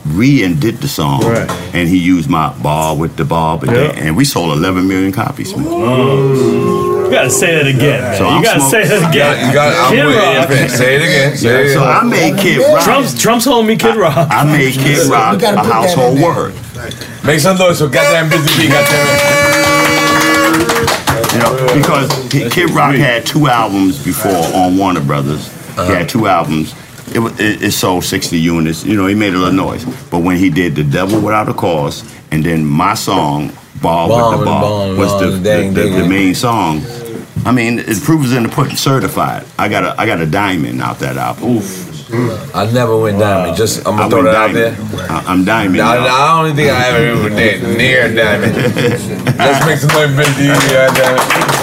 re 0.08 0.44
and 0.44 0.60
did 0.60 0.78
the 0.78 0.88
song, 0.88 1.22
Right. 1.26 1.50
and 1.74 1.88
he 1.90 1.98
used 1.98 2.30
my 2.30 2.50
ball 2.62 2.96
with 2.98 3.16
the 3.18 3.26
ball, 3.26 3.58
but 3.58 3.70
Yeah. 3.70 3.92
and 3.96 4.16
we 4.16 4.24
sold 4.26 4.52
11 4.58 4.88
million 4.88 5.12
copies. 5.12 5.56
Man. 5.56 5.66
Oh. 5.68 7.06
You 7.06 7.12
gotta 7.16 7.30
say 7.32 7.56
that 7.56 7.66
again, 7.66 8.02
man. 8.04 8.18
So 8.18 8.24
you 8.24 8.30
I'm 8.30 8.44
gotta 8.44 8.60
smoke- 8.60 8.72
say 8.72 8.88
that 8.88 9.10
again. 9.10 9.48
You 9.48 9.54
got- 9.54 9.74
I'm 9.88 9.96
Kid 9.96 10.06
with 10.06 10.16
Rock. 10.16 10.70
Say 10.70 10.96
it 10.96 11.02
again. 11.02 11.38
Say 11.38 11.50
it 11.50 11.68
Yeah, 11.70 11.74
so 11.74 11.82
again. 11.82 11.98
I 11.98 12.04
made 12.04 12.38
Kid 12.38 12.60
Rock. 12.72 12.84
Trump's 12.84 13.14
Trump's 13.20 13.46
homie 13.48 13.80
Kid 13.80 13.96
Rock. 13.96 14.28
I 14.30 14.44
made 14.44 14.74
Kid 14.76 15.08
Rock 15.08 15.42
a 15.42 15.64
household 15.64 16.20
word. 16.20 16.54
Make 17.24 17.40
some 17.40 17.58
noise 17.58 17.80
for 17.80 17.88
goddamn 17.88 18.30
Busy 18.30 18.62
Bee. 18.62 18.68
Goddamn. 18.70 19.08
You 21.34 21.40
know, 21.40 21.74
because 21.76 22.28
K- 22.30 22.50
Kid 22.50 22.70
Rock 22.72 22.94
had 22.96 23.26
two 23.26 23.48
albums 23.48 23.98
before 24.04 24.32
on 24.56 24.78
Warner 24.78 25.02
Brothers. 25.02 25.50
He 25.76 25.86
had 25.94 26.08
two 26.10 26.28
albums. 26.28 26.74
It, 27.16 27.40
it, 27.40 27.64
it 27.64 27.72
sold 27.72 28.04
60 28.04 28.40
units. 28.40 28.86
You 28.86 28.96
know, 28.96 29.08
he 29.08 29.16
made 29.16 29.34
a 29.34 29.38
little 29.38 29.54
noise. 29.54 29.86
But 30.10 30.20
when 30.20 30.38
he 30.38 30.50
did 30.50 30.76
The 30.76 30.84
Devil 30.84 31.22
Without 31.22 31.50
a 31.50 31.54
Cause, 31.54 32.04
and 32.32 32.44
then 32.44 32.66
my 32.66 32.94
song, 32.94 33.52
Ball 33.82 34.08
Ball 34.10 34.32
with 34.32 34.40
the 34.40 34.46
Ball, 34.46 34.62
Ball, 34.62 34.96
was 34.96 35.12
Ball, 35.12 35.20
the, 35.20 35.40
dang, 35.40 35.74
the, 35.74 35.82
the, 35.82 35.90
dang. 35.90 36.02
the 36.04 36.10
main 36.10 36.36
song. 36.36 36.82
I 37.46 37.52
mean, 37.52 37.80
it 37.80 38.02
proves 38.04 38.34
in 38.34 38.44
the 38.44 38.50
pudding 38.50 38.76
certified. 38.76 39.46
I 39.58 39.70
got 39.70 39.84
a 39.84 40.00
I 40.00 40.06
got 40.06 40.20
a 40.20 40.26
diamond 40.26 40.82
out 40.82 41.00
that 41.00 41.18
album. 41.18 41.58
Oof. 41.58 41.90
I 42.56 42.70
never 42.72 42.98
went 42.98 43.20
diamond. 43.20 43.56
Just 43.56 43.88
I'm 43.88 43.96
gonna 43.96 44.08
I 44.08 44.10
throw 44.10 44.24
went 44.24 44.34
that 44.34 44.50
out 44.50 44.54
there. 44.54 45.10
I, 45.10 45.24
I'm 45.26 45.46
diamond. 45.46 45.82
I, 45.82 45.96
y'all. 45.96 46.08
I 46.08 46.48
don't 46.48 46.56
think 46.56 46.72
I 46.72 46.88
ever 46.90 47.20
even 47.20 47.38
did 47.38 47.78
near 47.78 48.14
diamond. 48.14 48.56
Let's 49.38 49.66
make 49.66 49.78
some 49.78 49.90
noise, 49.90 50.16
Busy 50.16 50.48
Bee. 50.48 50.74
Goddamn. 50.74 51.59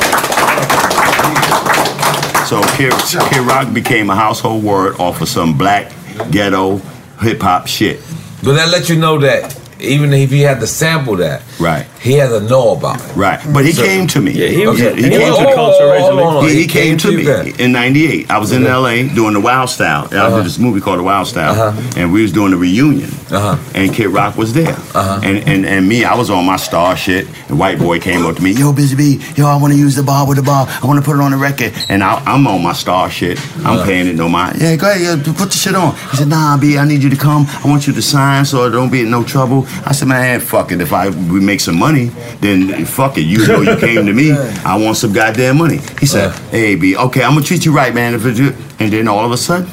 So 2.44 2.62
Kid, 2.76 2.92
Kid 3.30 3.46
Rock 3.46 3.72
became 3.72 4.10
a 4.10 4.14
household 4.14 4.62
word 4.62 4.96
off 5.00 5.20
of 5.20 5.28
some 5.28 5.56
black 5.58 5.92
ghetto 6.30 6.76
hip 7.20 7.40
hop 7.40 7.66
shit. 7.66 8.00
But 8.42 8.54
that 8.54 8.68
let 8.68 8.88
you 8.88 8.96
know 8.96 9.18
that 9.18 9.58
even 9.80 10.12
if 10.12 10.30
he 10.30 10.40
had 10.40 10.60
to 10.60 10.66
sample 10.66 11.16
that, 11.16 11.42
Right. 11.58 11.86
he 12.00 12.12
had 12.12 12.28
to 12.28 12.40
know 12.40 12.72
about 12.76 13.00
it. 13.00 13.16
Right, 13.16 13.40
but 13.52 13.64
he 13.64 13.72
So- 13.72 13.82
came 13.82 14.06
to 14.08 14.20
me. 14.20 14.32
Yeah, 14.32 14.48
he 14.48 14.66
was- 14.66 14.78
he, 14.78 14.86
and 14.88 14.98
he 14.98 15.08
came 15.10 15.32
to 15.32 15.38
a 15.38 15.46
me. 15.46 15.54
culture 15.54 15.84
originally. 15.90 16.22
on. 16.22 16.48
He, 16.48 16.54
he 16.62 16.66
came 16.66 16.96
to 16.98 17.10
me 17.12 17.22
then. 17.24 17.46
in 17.58 17.72
'98. 17.72 18.30
I 18.30 18.38
was 18.38 18.52
in 18.52 18.66
L.A. 18.66 19.04
doing 19.08 19.32
the 19.34 19.40
Wild 19.40 19.70
Style. 19.70 20.06
I 20.12 20.16
Uh-huh. 20.16 20.36
did 20.36 20.46
this 20.46 20.58
movie 20.58 20.80
called 20.80 20.98
The 20.98 21.02
Wild 21.02 21.26
Style, 21.26 21.74
and 21.96 22.12
we 22.12 22.22
was 22.22 22.32
doing 22.32 22.50
the 22.50 22.56
reunion. 22.56 23.10
Uh-huh. 23.30 23.56
And 23.74 23.92
Kid 23.92 24.08
Rock 24.08 24.36
was 24.36 24.52
there, 24.52 24.76
Uh-huh. 24.94 25.20
and, 25.22 25.38
and 25.48 25.64
and 25.66 25.88
me, 25.88 26.04
I 26.04 26.14
was 26.14 26.30
on 26.30 26.44
my 26.46 26.56
star 26.56 26.96
shit. 26.96 27.26
And 27.48 27.58
white 27.58 27.78
boy 27.78 27.98
came 28.00 28.24
up 28.26 28.36
to 28.36 28.42
me, 28.42 28.52
yo, 28.52 28.72
Busy 28.72 28.94
Bee, 28.96 29.20
yo, 29.36 29.46
I 29.46 29.56
want 29.56 29.72
to 29.72 29.78
use 29.78 29.94
the 29.96 30.02
ball 30.02 30.26
with 30.26 30.36
the 30.36 30.42
ball. 30.44 30.68
I 30.82 30.86
want 30.86 30.98
to 31.02 31.04
put 31.08 31.16
it 31.18 31.22
on 31.22 31.30
the 31.32 31.36
record, 31.36 31.72
and 31.88 32.02
I, 32.04 32.22
I'm 32.26 32.46
on 32.46 32.62
my 32.62 32.72
star 32.74 33.10
shit. 33.10 33.38
I'm 33.64 33.66
Uh-huh. 33.78 33.84
paying 33.84 34.06
it 34.08 34.16
no 34.16 34.28
mind. 34.28 34.58
Yeah, 34.60 34.76
go 34.76 34.88
ahead, 34.90 35.00
yeah, 35.00 35.32
put 35.32 35.50
the 35.50 35.56
shit 35.56 35.74
on. 35.74 35.94
He 36.10 36.16
said, 36.18 36.28
Nah, 36.28 36.56
B, 36.56 36.76
I 36.78 36.84
need 36.84 37.02
you 37.02 37.10
to 37.10 37.16
come. 37.16 37.46
I 37.64 37.68
want 37.68 37.86
you 37.86 37.92
to 37.94 38.02
sign 38.02 38.44
so 38.44 38.64
it 38.66 38.70
don't 38.70 38.90
be 38.90 39.00
in 39.00 39.10
no 39.10 39.22
trouble. 39.24 39.66
I 39.86 39.92
said, 39.92 40.08
Man, 40.08 40.40
fuck 40.40 40.70
it. 40.72 40.80
If 40.80 40.92
I 40.92 41.08
we 41.08 41.40
make 41.46 41.60
some 41.60 41.78
money, 41.78 42.06
then 42.40 42.84
fuck 42.84 43.16
it. 43.18 43.22
You 43.22 43.46
know 43.46 43.60
you 43.62 43.76
came 43.80 44.04
to 44.06 44.12
me. 44.12 44.32
I 44.32 44.76
want 44.76 44.96
some 44.96 45.12
goddamn 45.12 45.58
money. 45.58 45.78
He 46.00 46.06
said, 46.06 46.30
uh. 46.30 46.38
Hey, 46.50 46.74
B, 46.74 46.96
okay, 46.96 47.22
I'm 47.22 47.32
gonna 47.34 47.44
treat 47.44 47.64
you 47.64 47.72
right, 47.72 47.94
man. 47.94 48.14
If 48.14 48.26
it 48.26 48.34
do, 48.34 48.54
and 48.78 48.92
then 48.92 49.08
all 49.08 49.24
of 49.24 49.32
a 49.32 49.36
sudden, 49.38 49.68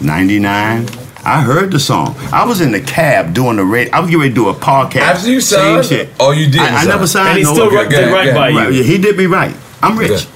99. 0.00 0.88
I 1.22 1.42
heard 1.42 1.70
the 1.70 1.78
song. 1.78 2.14
I 2.32 2.46
was 2.46 2.62
in 2.62 2.72
the 2.72 2.80
cab 2.80 3.34
doing 3.34 3.56
the 3.56 3.64
radio. 3.64 3.92
I 3.94 4.00
was 4.00 4.08
getting 4.08 4.20
ready 4.22 4.30
to 4.30 4.34
do 4.34 4.48
a 4.48 4.54
podcast. 4.54 5.02
After 5.02 5.28
you 5.30 5.40
Same 5.42 5.82
shit. 5.82 6.08
Oh, 6.18 6.30
you 6.32 6.46
didn't 6.46 6.72
I, 6.72 6.82
I 6.82 6.84
never 6.86 7.06
signed. 7.06 7.28
And 7.30 7.38
he 7.38 7.44
no 7.44 7.52
still 7.52 7.66
one. 7.66 7.84
ri- 7.84 7.90
did 7.90 8.10
right 8.10 8.34
by 8.34 8.48
you. 8.48 8.58
Right, 8.58 8.72
yeah, 8.72 8.82
he 8.82 8.96
did 8.96 9.18
me 9.18 9.26
right. 9.26 9.54
I'm 9.82 9.98
rich. 9.98 10.26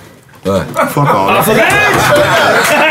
Right. 0.45 0.67
Fuck 0.91 0.99
all 1.09 1.29
that. 1.29 2.91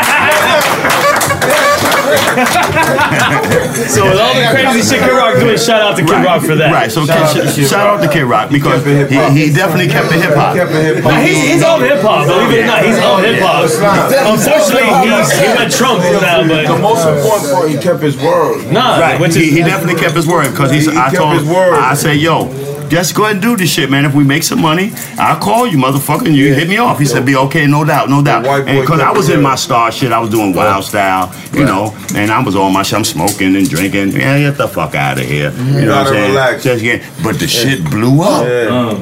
So 3.90 4.04
with 4.08 4.18
all 4.18 4.34
the 4.34 4.46
crazy 4.50 4.82
shit 4.82 5.00
Kid 5.02 5.12
Rock 5.14 5.38
doing, 5.38 5.58
shout 5.58 5.80
out 5.82 5.96
to 5.96 6.02
Kid 6.02 6.10
Right. 6.14 6.24
Rock 6.26 6.42
for 6.42 6.54
that. 6.56 6.72
Right. 6.72 6.90
So 6.90 7.06
Kid, 7.06 7.26
sh- 7.50 7.68
shout 7.68 7.86
out 7.86 8.02
to 8.02 8.08
Kid 8.08 8.24
Rock 8.24 8.50
because 8.50 8.84
he, 8.84 9.18
he 9.34 9.52
definitely 9.52 9.88
kept 9.88 10.08
the 10.10 10.18
hip 10.18 10.34
hop. 10.34 10.56
Nah, 10.56 11.20
he's, 11.20 11.38
he's 11.42 11.62
all 11.62 11.78
hip 11.80 12.00
hop. 12.00 12.26
Believe 12.26 12.50
it 12.58 12.62
or 12.64 12.66
not, 12.66 12.84
he's 12.84 12.98
all 12.98 13.18
hip 13.18 13.40
hop. 13.42 13.66
Unfortunately, 13.66 14.88
he's, 15.06 15.30
he 15.38 15.46
went 15.54 15.72
Trump 15.72 16.00
now, 16.22 16.46
But 16.46 16.66
The 16.66 16.78
most 16.78 17.06
important 17.06 17.52
part, 17.52 17.68
he 17.70 17.76
kept 17.78 18.00
his 18.00 18.16
word. 18.16 18.70
nah, 18.72 18.98
Right. 18.98 19.20
which 19.20 19.34
he, 19.34 19.48
is 19.48 19.54
he 19.54 19.60
definitely 19.62 20.00
kept 20.00 20.14
his 20.14 20.26
word 20.26 20.50
because 20.50 20.70
he's. 20.70 20.86
He 20.90 20.96
I 20.96 21.10
kept 21.10 21.16
told 21.16 21.34
his 21.34 21.44
word. 21.48 21.74
I 21.74 21.94
said, 21.94 22.16
yo. 22.18 22.48
Just 22.94 23.16
go 23.16 23.24
ahead 23.24 23.34
and 23.34 23.42
do 23.42 23.56
this 23.56 23.72
shit, 23.72 23.90
man. 23.90 24.04
If 24.04 24.14
we 24.14 24.22
make 24.22 24.44
some 24.44 24.60
money, 24.62 24.92
I'll 25.18 25.40
call 25.40 25.66
you, 25.66 25.76
motherfucker, 25.76 26.26
and 26.26 26.36
you 26.36 26.54
hit 26.54 26.68
me 26.68 26.76
off. 26.76 27.00
He 27.00 27.06
said, 27.06 27.26
"Be 27.26 27.34
okay, 27.34 27.66
no 27.66 27.84
doubt, 27.84 28.08
no 28.08 28.22
doubt." 28.22 28.46
white 28.46 28.64
boy 28.66 28.70
And 28.70 28.80
because 28.82 29.00
I 29.00 29.10
was 29.10 29.30
in 29.30 29.42
my 29.42 29.56
star 29.56 29.90
shit, 29.90 30.12
I 30.12 30.20
was 30.20 30.30
doing 30.30 30.52
wild 30.54 30.84
style, 30.84 31.34
you 31.52 31.64
know, 31.64 31.92
and 32.14 32.30
I 32.30 32.40
was 32.40 32.54
on 32.54 32.72
my 32.72 32.84
shit. 32.84 32.96
I'm 32.96 33.04
smoking 33.04 33.56
and 33.56 33.68
drinking. 33.68 34.12
Yeah, 34.12 34.38
get 34.38 34.58
the 34.58 34.68
fuck 34.68 34.94
out 34.94 35.18
of 35.18 35.24
here. 35.24 35.50
You 35.50 35.58
know 35.58 35.72
what 35.72 35.80
I'm 35.80 35.86
gotta 35.88 36.08
saying? 36.10 36.30
relax. 36.30 36.62
Just 36.62 36.82
get, 36.84 37.02
but 37.24 37.40
the 37.40 37.48
shit 37.48 37.82
blew 37.84 38.22
up. 38.22 38.46
Uh. 38.46 38.96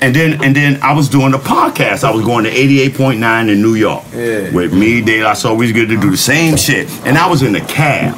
And 0.00 0.14
then 0.14 0.42
and 0.42 0.56
then 0.56 0.82
I 0.82 0.92
was 0.92 1.08
doing 1.08 1.30
the 1.30 1.38
podcast. 1.38 2.02
I 2.02 2.10
was 2.10 2.24
going 2.24 2.42
to 2.44 2.50
88.9 2.50 3.48
in 3.48 3.62
New 3.62 3.74
York 3.74 4.02
Yeah. 4.12 4.50
with 4.50 4.74
me, 4.74 5.00
De 5.02 5.22
La 5.22 5.34
Soul. 5.34 5.56
We 5.56 5.66
was 5.66 5.72
good 5.72 5.88
to 5.88 6.00
do 6.00 6.10
the 6.10 6.16
same 6.16 6.56
shit. 6.56 6.90
And 7.06 7.16
I 7.16 7.28
was 7.28 7.42
in 7.42 7.52
the 7.52 7.60
cab. 7.60 8.16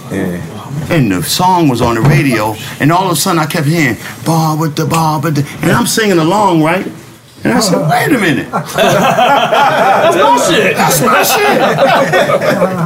And 0.91 1.11
the 1.11 1.23
song 1.23 1.69
was 1.69 1.81
on 1.83 1.97
the 1.97 2.01
radio, 2.03 2.55
and 2.81 2.93
all 2.93 3.07
of 3.07 3.13
a 3.13 3.17
sudden 3.17 3.39
I 3.39 3.47
kept 3.47 3.67
hearing 3.67 3.97
"Bar 4.25 4.57
with 4.57 4.77
the 4.77 4.87
bar 4.87 5.21
with 5.21 5.37
the," 5.37 5.59
and 5.63 5.73
I'm 5.73 5.87
singing 5.87 6.19
along, 6.19 6.63
right? 6.63 6.87
And 7.45 7.53
I 7.53 7.61
said, 7.61 7.89
"Wait 7.89 8.13
a 8.13 8.19
minute, 8.19 8.51
that's 8.51 10.17
bullshit. 10.17 10.75
that's 10.77 11.01
my 11.01 11.23
shit." 11.23 11.61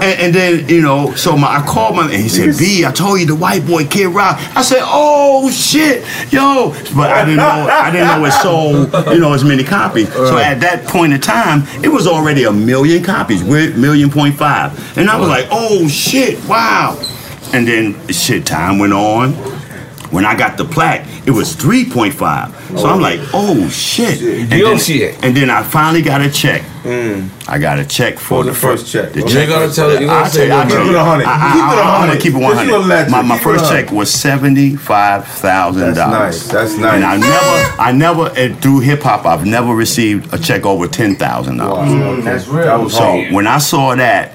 and, 0.02 0.20
and 0.20 0.34
then 0.34 0.68
you 0.68 0.82
know, 0.82 1.14
so 1.14 1.36
my 1.36 1.58
I 1.58 1.66
called 1.66 1.96
my 1.96 2.04
and 2.04 2.20
he 2.20 2.28
said, 2.28 2.58
"B, 2.58 2.84
I 2.84 2.90
told 2.90 3.20
you 3.20 3.26
the 3.26 3.36
white 3.36 3.66
boy 3.66 3.86
Kid 3.86 4.08
Rock." 4.08 4.38
I 4.54 4.62
said, 4.62 4.80
"Oh 4.82 5.50
shit, 5.50 6.04
yo!" 6.32 6.74
But 6.94 7.10
I 7.10 7.24
didn't 7.24 7.38
know 7.38 7.68
I 7.70 7.90
didn't 7.90 8.08
know 8.08 8.24
it 8.26 8.32
sold 8.32 8.92
you 9.14 9.20
know 9.20 9.32
as 9.32 9.44
many 9.44 9.64
copies. 9.64 10.12
So 10.12 10.36
at 10.36 10.60
that 10.60 10.84
point 10.86 11.12
in 11.12 11.20
time, 11.20 11.62
it 11.82 11.88
was 11.88 12.06
already 12.06 12.44
a 12.44 12.52
million 12.52 13.02
copies, 13.02 13.42
million 13.44 14.10
point 14.10 14.34
five, 14.34 14.98
and 14.98 15.08
I 15.08 15.18
was 15.18 15.28
like, 15.28 15.46
"Oh 15.50 15.88
shit, 15.88 16.44
wow!" 16.46 16.98
And 17.52 17.66
then 17.66 18.08
shit, 18.08 18.46
time 18.46 18.78
went 18.78 18.92
on. 18.92 19.32
When 20.10 20.24
I 20.24 20.36
got 20.36 20.56
the 20.58 20.64
plaque, 20.64 21.06
it 21.24 21.30
was 21.30 21.54
3.5. 21.54 22.78
So 22.80 22.88
I'm 22.88 23.00
like, 23.00 23.20
oh 23.32 23.68
shit. 23.68 24.20
And 24.20 24.52
Yo, 24.52 24.70
then, 24.70 24.78
shit. 24.78 25.22
and 25.24 25.36
then 25.36 25.50
I 25.50 25.62
finally 25.62 26.02
got 26.02 26.20
a 26.20 26.28
check. 26.28 26.62
I 26.84 27.58
got 27.60 27.78
a 27.78 27.84
check 27.84 28.18
for 28.18 28.42
the 28.42 28.50
the 28.50 28.56
first 28.56 28.90
check? 28.90 29.12
The 29.12 29.20
You 29.20 29.28
check. 29.28 29.48
gotta 29.48 29.72
tell- 29.72 30.00
you 30.00 30.08
I'll 30.08 30.28
tell 30.28 30.44
you, 30.46 30.52
I'll 30.52 30.64
the 30.64 30.70
tell 30.74 30.82
Keep 30.82 30.90
you. 30.92 30.98
it 30.98 31.04
hundred. 31.04 31.26
I- 31.26 31.30
I- 31.30 31.52
Keep 31.52 31.62
it 31.62 31.62
a 31.62 31.62
I- 31.62 31.80
I'm 31.80 32.00
hundred. 32.00 32.06
gonna 32.08 32.20
keep 32.20 32.32
it 32.34 32.38
Because 32.40 32.66
you 32.66 32.74
a 32.74 32.78
100. 32.80 33.10
My, 33.10 33.22
my 33.22 33.38
Keep 33.38 33.46
it 33.46 33.50
a 33.54 33.58
first 33.58 33.70
check 33.70 33.92
was 33.92 34.10
seventy-five 34.12 35.26
thousand 35.28 35.94
dollars. 35.94 36.48
That's 36.48 36.52
nice. 36.52 36.52
That's 36.52 36.76
nice. 36.76 36.94
And 36.94 37.04
I 37.04 37.16
never, 37.16 37.80
I 37.82 37.92
never 37.92 38.32
eh, 38.36 38.54
through 38.56 38.80
hip 38.80 39.02
hop, 39.02 39.26
I've 39.26 39.46
never 39.46 39.72
received 39.74 40.32
a 40.34 40.38
check 40.38 40.66
over 40.66 40.88
ten 40.88 41.14
thousand 41.14 41.58
dollars. 41.58 42.24
That's 42.24 42.48
real. 42.48 42.64
That 42.64 42.80
was 42.80 42.94
So 42.94 43.00
hard. 43.00 43.32
when 43.32 43.46
I 43.46 43.58
saw 43.58 43.94
that, 43.94 44.32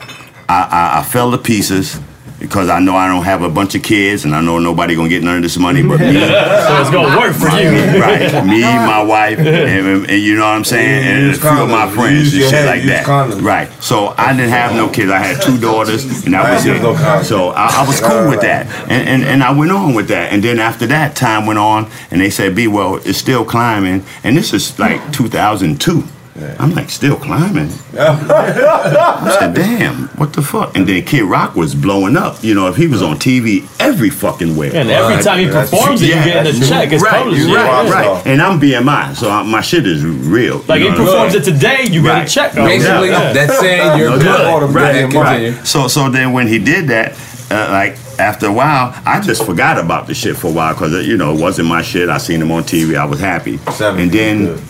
I, 0.47 0.61
I, 0.95 0.99
I 0.99 1.03
fell 1.03 1.31
to 1.31 1.37
pieces 1.37 1.99
because 2.45 2.69
I 2.69 2.79
know 2.79 2.95
I 2.95 3.07
don't 3.07 3.23
have 3.23 3.41
a 3.41 3.49
bunch 3.49 3.75
of 3.75 3.83
kids 3.83 4.23
and 4.25 4.35
I 4.35 4.41
know 4.41 4.59
nobody 4.59 4.95
gonna 4.95 5.09
get 5.09 5.23
none 5.23 5.37
of 5.37 5.43
this 5.43 5.57
money 5.57 5.81
but 5.81 5.99
me. 5.99 6.13
so 6.13 6.81
it's 6.81 6.89
gonna 6.89 7.17
work 7.17 7.33
for 7.35 7.49
you. 7.49 7.69
right. 8.01 8.45
Me, 8.45 8.61
my 8.93 9.01
wife, 9.03 9.39
and, 9.39 9.47
and- 9.47 10.09
and 10.09 10.21
you 10.21 10.35
know 10.35 10.41
what 10.45 10.55
I'm 10.55 10.63
saying, 10.63 11.03
and 11.05 11.17
a 11.25 11.27
use 11.29 11.39
few 11.39 11.49
of 11.49 11.69
my 11.69 11.89
friends 11.89 12.33
and 12.33 12.43
shit 12.43 12.51
head, 12.51 12.65
like 12.67 12.83
that. 12.83 13.05
condoms. 13.05 13.41
Right. 13.41 13.69
So 13.83 14.13
I 14.17 14.33
didn't 14.33 14.49
have 14.51 14.75
no 14.75 14.89
kids. 14.89 15.11
I 15.11 15.17
had 15.19 15.41
two 15.41 15.57
daughters, 15.59 16.03
and 16.25 16.33
that 16.33 16.45
I 16.45 16.53
was 16.53 16.65
it. 16.65 17.25
So 17.25 17.49
I, 17.49 17.83
I 17.83 17.87
was 17.87 17.99
cool 17.99 18.29
with 18.29 18.41
that, 18.41 18.67
and, 18.89 19.07
and 19.09 19.23
and 19.23 19.43
I 19.43 19.51
went 19.57 19.71
on 19.71 19.93
with 19.95 20.07
that. 20.09 20.31
And 20.33 20.43
then 20.43 20.59
after 20.59 20.85
that, 20.87 21.15
time 21.15 21.45
went 21.45 21.59
on, 21.59 21.89
and 22.11 22.21
they 22.21 22.29
said, 22.29 22.55
"B, 22.55 22.67
well, 22.67 22.95
it's 22.97 23.17
still 23.17 23.43
climbing," 23.45 24.03
and 24.23 24.37
this 24.37 24.53
is 24.53 24.77
like 24.79 25.01
2002. 25.13 26.03
I'm 26.37 26.75
like, 26.75 26.89
still 26.89 27.15
climbing. 27.15 27.69
I 27.97 29.37
said, 29.39 29.53
damn, 29.55 30.07
what 30.17 30.33
the 30.33 30.41
fuck? 30.41 30.75
And 30.75 30.85
then 30.87 31.05
Kid 31.05 31.23
Rock 31.23 31.55
was 31.55 31.73
blowing 31.73 32.17
up. 32.17 32.43
You 32.43 32.53
know, 32.53 32.67
if 32.67 32.75
he 32.75 32.87
was 32.87 33.01
on 33.01 33.15
TV 33.17 33.65
every 33.79 34.09
fucking 34.09 34.57
way. 34.57 34.67
And 34.73 34.89
every 34.89 35.23
time 35.23 35.39
he 35.39 35.47
performs 35.47 36.01
it, 36.01 36.07
you 36.07 36.13
get 36.15 36.45
a 36.45 36.51
check. 36.59 36.91
It's 36.91 37.01
right, 37.01 37.23
published. 37.23 37.45
Right, 37.47 37.85
Yeah, 37.87 37.89
right. 37.91 38.27
And 38.27 38.41
I'm 38.41 38.59
BMI, 38.59 39.15
so 39.15 39.29
I, 39.29 39.43
my 39.43 39.61
shit 39.61 39.87
is 39.87 40.03
real. 40.03 40.61
Like 40.67 40.81
you 40.81 40.91
he 40.91 40.97
know 40.97 41.03
what 41.05 41.17
I'm 41.19 41.27
performs 41.31 41.35
it 41.35 41.51
today, 41.53 41.83
you 41.89 42.01
get 42.03 42.25
a 42.27 42.29
check. 42.29 42.53
Basically, 42.53 43.09
Yeah. 43.09 43.31
that's 43.31 43.57
saying 43.59 43.97
you're 43.97 44.09
No 44.09 44.17
good. 44.17 44.25
doubt. 44.25 44.69
Right, 44.73 45.03
Right, 45.05 45.53
right. 45.53 45.65
So, 45.67 45.87
so 45.87 46.09
then 46.09 46.33
when 46.33 46.47
he 46.47 46.59
did 46.59 46.89
that, 46.89 47.13
uh, 47.49 47.69
like 47.71 47.97
after 48.19 48.47
a 48.47 48.53
while, 48.53 48.93
I 49.05 49.21
just 49.21 49.45
forgot 49.45 49.77
about 49.77 50.07
the 50.07 50.13
shit 50.13 50.35
for 50.35 50.47
a 50.47 50.51
while 50.51 50.73
because 50.73 51.05
you 51.07 51.15
know 51.15 51.33
it 51.33 51.39
wasn't 51.39 51.69
my 51.69 51.81
shit. 51.81 52.09
I 52.09 52.17
seen 52.17 52.41
him 52.41 52.51
on 52.51 52.63
TV. 52.63 52.97
I 52.97 53.05
was 53.05 53.19
happy, 53.19 53.59
and 53.79 54.11
then 54.11 54.61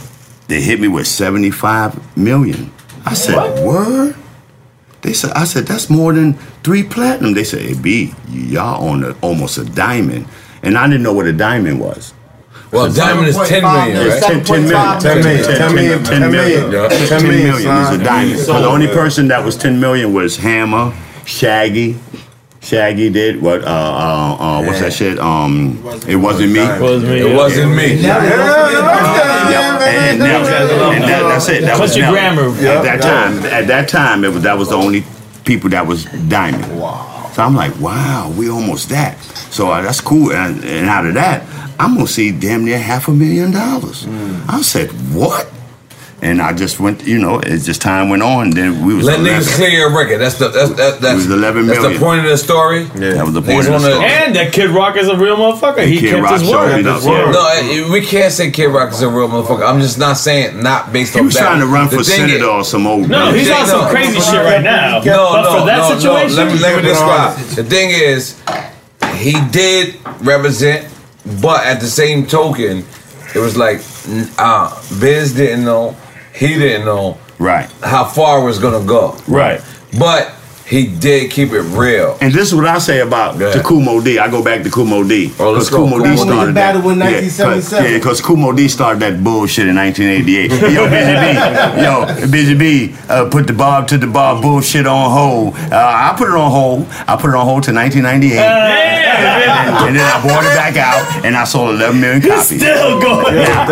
they 0.48 0.62
hit 0.62 0.80
me 0.80 0.88
with 0.88 1.08
seventy 1.08 1.52
five 1.52 2.18
million. 2.18 2.72
I 3.06 3.14
said, 3.14 3.64
"Word." 3.66 4.16
They 5.02 5.14
said, 5.14 5.32
"I 5.32 5.46
said 5.46 5.66
that's 5.68 5.90
more 5.90 6.14
than 6.14 6.34
three 6.64 6.84
platinum." 6.84 7.34
They 7.34 7.44
said, 7.44 7.62
"Hey, 7.62 7.74
B, 7.76 8.14
y'all 8.30 8.88
on 8.88 9.04
a, 9.04 9.16
almost 9.22 9.58
a 9.58 9.66
diamond," 9.66 10.28
and 10.64 10.78
I 10.78 10.88
didn't 10.88 11.04
know 11.04 11.14
what 11.14 11.28
a 11.28 11.34
diamond 11.34 11.80
was. 11.80 12.14
Well, 12.72 12.86
a 12.86 12.94
diamond 12.94 13.28
is 13.28 13.38
10 13.38 13.64
million, 13.64 14.08
right? 14.10 14.22
10, 14.22 14.44
10 14.44 14.64
million. 14.64 15.00
10 15.00 15.24
million. 15.24 15.44
10 15.46 15.76
million. 15.76 16.04
10 16.04 16.32
million. 16.32 16.72
Yeah. 16.72 17.08
10 17.08 17.24
million 17.24 17.56
is 17.56 17.90
a 18.02 18.04
diamond. 18.04 18.40
So 18.40 18.60
the 18.60 18.68
only 18.68 18.88
person 18.88 19.28
that 19.30 19.46
was 19.46 19.56
10 19.56 19.80
million 19.80 20.14
was 20.14 20.38
Hammer, 20.38 20.94
Shaggy. 21.26 21.98
Shaggy 22.66 23.12
did 23.12 23.44
what? 23.44 23.62
Uh, 23.64 23.68
uh, 23.68 24.38
uh, 24.40 24.64
what's 24.66 24.80
that 24.80 24.92
shit? 24.92 25.20
Um, 25.20 25.78
it 26.08 26.16
wasn't 26.16 26.52
me. 26.52 26.62
It 26.62 26.82
wasn't 26.82 27.12
me. 27.12 27.20
It 27.20 27.36
wasn't 27.36 27.76
me. 27.76 27.94
And, 27.94 28.04
that, 28.06 28.22
and 30.12 31.04
that, 31.04 31.24
that's 31.30 31.48
it. 31.48 31.62
That 31.62 31.80
was 31.80 31.96
your 31.96 32.08
Nelly. 32.08 32.34
grammar. 32.36 32.50
At 32.68 32.82
that 32.82 33.02
time, 33.04 33.46
at 33.46 33.68
that 33.68 33.88
time, 33.88 34.24
it 34.24 34.34
was 34.34 34.42
that 34.42 34.58
was 34.58 34.70
the 34.70 34.76
only 34.78 35.04
people 35.44 35.70
that 35.70 35.86
was 35.86 36.06
diamond. 36.28 36.80
Wow. 36.80 37.30
So 37.34 37.44
I'm 37.44 37.56
like, 37.56 37.80
wow, 37.80 38.34
we 38.36 38.50
almost 38.50 38.90
that. 38.90 39.20
So 39.52 39.70
uh, 39.70 39.84
that's 39.84 40.02
cool. 40.02 40.32
And, 40.32 40.64
and 40.66 40.90
out 40.90 41.06
of 41.06 41.14
that, 41.14 41.44
I'm 41.80 41.94
gonna 41.94 42.08
see 42.08 42.32
damn 42.32 42.66
near 42.66 42.80
half 42.80 43.08
a 43.08 43.12
million 43.12 43.52
dollars. 43.52 44.08
I 44.48 44.64
said, 44.64 44.90
what? 45.14 45.52
And 46.26 46.42
I 46.42 46.54
just 46.54 46.80
went, 46.80 47.06
you 47.06 47.20
know, 47.20 47.38
as 47.38 47.68
just 47.68 47.84
time 47.84 48.10
went 48.10 48.24
on, 48.24 48.50
then 48.50 48.84
we 48.84 48.96
was 48.96 49.06
Let 49.06 49.20
11. 49.20 49.42
niggas 49.42 49.56
clear 49.58 49.70
your 49.70 49.96
record. 49.96 50.18
That's 50.18 50.40
the 50.40 50.48
that's 50.50 50.72
that, 50.72 51.00
that's, 51.00 51.18
was 51.18 51.30
11 51.30 51.68
that's 51.68 51.84
the 51.84 52.00
point 52.00 52.22
of 52.26 52.32
the 52.32 52.38
story. 52.38 52.86
Yeah, 52.96 53.14
that 53.14 53.26
was 53.26 53.36
the 53.36 53.42
Niggas 53.42 53.54
point 53.54 53.68
of 53.68 53.74
the 53.74 53.80
story. 53.92 54.06
And 54.06 54.36
that 54.36 54.52
Kid 54.52 54.72
Rock 54.72 54.98
is 54.98 55.08
a 55.08 55.16
real 55.16 55.38
motherfucker. 55.38 55.86
He 55.86 56.00
Kid 56.00 56.10
kept 56.18 56.24
Rock 56.24 56.40
his 56.42 56.50
word. 56.50 56.80
it 56.80 56.88
up, 56.88 57.04
Word. 57.04 57.32
No, 57.32 57.92
we 57.92 58.02
can't 58.02 58.34
say 58.34 58.50
Kid 58.50 58.70
Rock 58.70 58.92
is 58.92 59.04
a 59.04 59.08
real 59.08 59.30
motherfucker. 59.30 59.70
I'm 59.70 59.80
just 59.82 60.00
not 60.00 60.18
saying 60.18 60.64
not 60.64 60.92
based 60.92 61.14
He 61.14 61.20
on 61.20 61.26
was 61.28 61.36
that. 61.36 61.42
trying 61.42 61.60
to 61.60 61.68
run 61.68 61.90
The 61.92 61.98
for 61.98 62.04
thing 62.04 62.18
senator 62.26 62.38
is- 62.46 62.50
or 62.50 62.64
some 62.64 62.88
old. 62.88 63.08
No, 63.08 63.26
man. 63.26 63.36
he's 63.36 63.52
on 63.52 63.68
some 63.68 63.82
No. 63.82 63.90
crazy 63.92 64.20
shit 64.20 64.44
right 64.44 64.64
now. 64.64 65.02
No, 65.06 65.30
but 65.32 65.42
no, 65.44 65.60
for 65.60 65.66
that 65.68 65.78
no, 65.90 65.96
situation, 65.96 66.38
no. 66.38 66.44
Let 66.46 66.54
me 66.54 66.60
let 66.60 66.76
me 66.78 66.90
describe. 66.90 67.38
The 67.54 67.64
thing 67.66 67.92
is, 67.92 68.42
he 69.14 69.34
did 69.52 69.96
represent, 70.22 70.88
but 71.40 71.64
at 71.68 71.80
the 71.82 71.88
same 71.88 72.26
token, 72.26 72.84
it 73.36 73.40
was 73.40 73.56
like 73.56 73.82
uh, 74.40 74.74
Biz 75.00 75.34
didn't 75.36 75.66
know, 75.66 75.96
he 76.36 76.56
didn't 76.56 76.86
know, 76.86 77.18
right, 77.40 77.70
how 77.84 78.06
far 78.06 78.42
it 78.42 78.46
was 78.46 78.60
gonna 78.60 78.86
go, 78.86 79.18
right. 79.28 79.62
But 79.98 80.34
he 80.68 80.88
did 80.88 81.30
keep 81.30 81.52
it 81.52 81.62
real. 81.62 82.18
And 82.22 82.34
this 82.34 82.48
is 82.50 82.56
what 82.56 82.66
I 82.66 82.80
say 82.80 83.02
about 83.02 83.38
Go 83.38 83.48
ahead. 83.50 83.64
Takumo 83.64 84.04
D. 84.04 84.18
I 84.18 84.28
go 84.32 84.42
back 84.44 84.64
to 84.64 84.70
Kool 84.72 84.86
Moe 84.86 85.04
Dee. 85.08 85.32
Oh, 85.40 85.52
let's 85.52 85.66
Because 85.66 85.70
go. 85.70 85.78
Kool 85.78 85.88
Moe 85.88 86.00
Dee 86.00 86.06
Kumo 86.16 86.18
D 86.24 86.24
started 86.32 86.56
that. 86.56 86.74
battle 86.74 86.90
in 86.90 86.98
Yeah, 86.98 87.06
1977. 87.06 87.86
Yeah, 87.92 87.98
because 88.00 88.20
Kool 88.22 88.38
Moe 88.38 88.52
Dee 88.52 88.68
started 88.68 89.00
that 89.02 89.24
bullshit 89.24 89.68
in 89.68 89.76
1988. 89.76 90.52
Yo, 90.74 90.90
Busy 90.90 91.16
Bee, 91.22 91.38
yo, 91.84 92.06
Busy 92.32 92.56
Bee, 92.56 92.96
uh, 93.10 93.26
put 93.30 93.46
the 93.46 93.54
Bob 93.54 93.88
to 93.90 93.98
the 94.00 94.08
Bob 94.08 94.42
bullshit 94.42 94.88
on 94.88 95.12
hold. 95.12 95.54
Uh, 95.72 95.78
I 95.78 96.16
put 96.18 96.30
it 96.30 96.34
on 96.36 96.50
hold. 96.50 96.88
I 97.08 97.16
put 97.16 97.30
it 97.30 97.36
on 97.36 97.46
hold 97.46 97.62
to 97.66 97.72
1998. 97.74 98.34
Yeah. 98.36 99.86
and 99.88 99.96
then 99.96 100.04
I 100.04 100.20
bought 100.28 100.44
it 100.44 100.54
back 100.58 100.76
out, 100.78 101.06
and 101.24 101.38
I 101.38 101.44
sold 101.46 101.76
11 101.76 102.02
million 102.02 102.22
copies. 102.22 102.58
Still 102.60 103.00
going. 103.00 103.36
Now, 103.36 103.68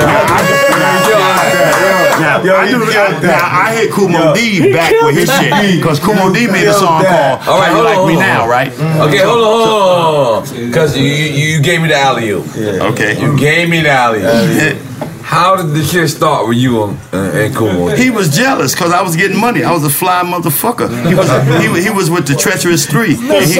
now, 2.43 2.57
I, 2.57 3.19
now, 3.21 3.65
I 3.65 3.73
hit 3.75 3.91
Kool 3.91 4.07
Moe 4.09 4.33
Dee 4.33 4.71
back 4.71 4.93
with 5.01 5.15
his 5.15 5.29
shit 5.35 5.51
because 5.77 5.99
Kool 5.99 6.15
Moe 6.15 6.31
Dee 6.31 6.47
made 6.47 6.67
a 6.67 6.73
song 6.83 7.03
called 7.03 7.47
All 7.47 7.59
right, 7.59 7.69
How 7.69 7.69
You 7.69 7.73
hold 7.75 7.85
Like 7.85 7.97
on, 7.97 8.07
Me 8.07 8.13
hold 8.13 8.23
on. 8.23 8.29
Now, 8.29 8.47
right? 8.47 8.71
Mm-hmm. 8.71 9.01
Okay, 9.01 9.21
hold 9.23 9.39
on, 9.39 9.43
hold 9.43 9.61
on, 9.61 10.13
hold 10.13 10.47
on. 10.49 10.67
Because 10.67 10.97
you, 10.97 11.05
you 11.05 11.25
you 11.55 11.61
gave 11.61 11.81
me 11.81 11.87
the 11.87 11.95
alley 11.95 12.29
oop. 12.29 12.45
Okay. 12.91 13.19
You 13.21 13.37
gave 13.37 13.69
me 13.69 13.81
the 13.81 13.89
alley 13.89 14.21
oop. 14.23 14.77
How 15.33 15.55
did 15.55 15.69
the 15.73 15.83
shit 15.83 16.09
start 16.09 16.47
with 16.47 16.57
you 16.57 16.83
and, 16.83 16.99
uh, 17.11 17.17
and 17.41 17.55
Kool 17.55 17.73
Moe? 17.73 17.87
He 17.95 18.11
was 18.11 18.29
jealous 18.35 18.73
because 18.75 18.91
I 18.93 19.01
was 19.01 19.15
getting 19.15 19.39
money. 19.39 19.63
I 19.63 19.71
was 19.71 19.83
a 19.83 19.89
fly 19.89 20.21
motherfucker. 20.23 20.87
He 21.09 21.15
was 21.15 21.27
he, 21.63 21.83
he 21.85 21.89
was 21.89 22.09
with 22.11 22.27
the 22.27 22.35
Treacherous 22.35 22.85
Three. 22.85 23.15
And 23.15 23.45
he, 23.45 23.53
he 23.53 23.59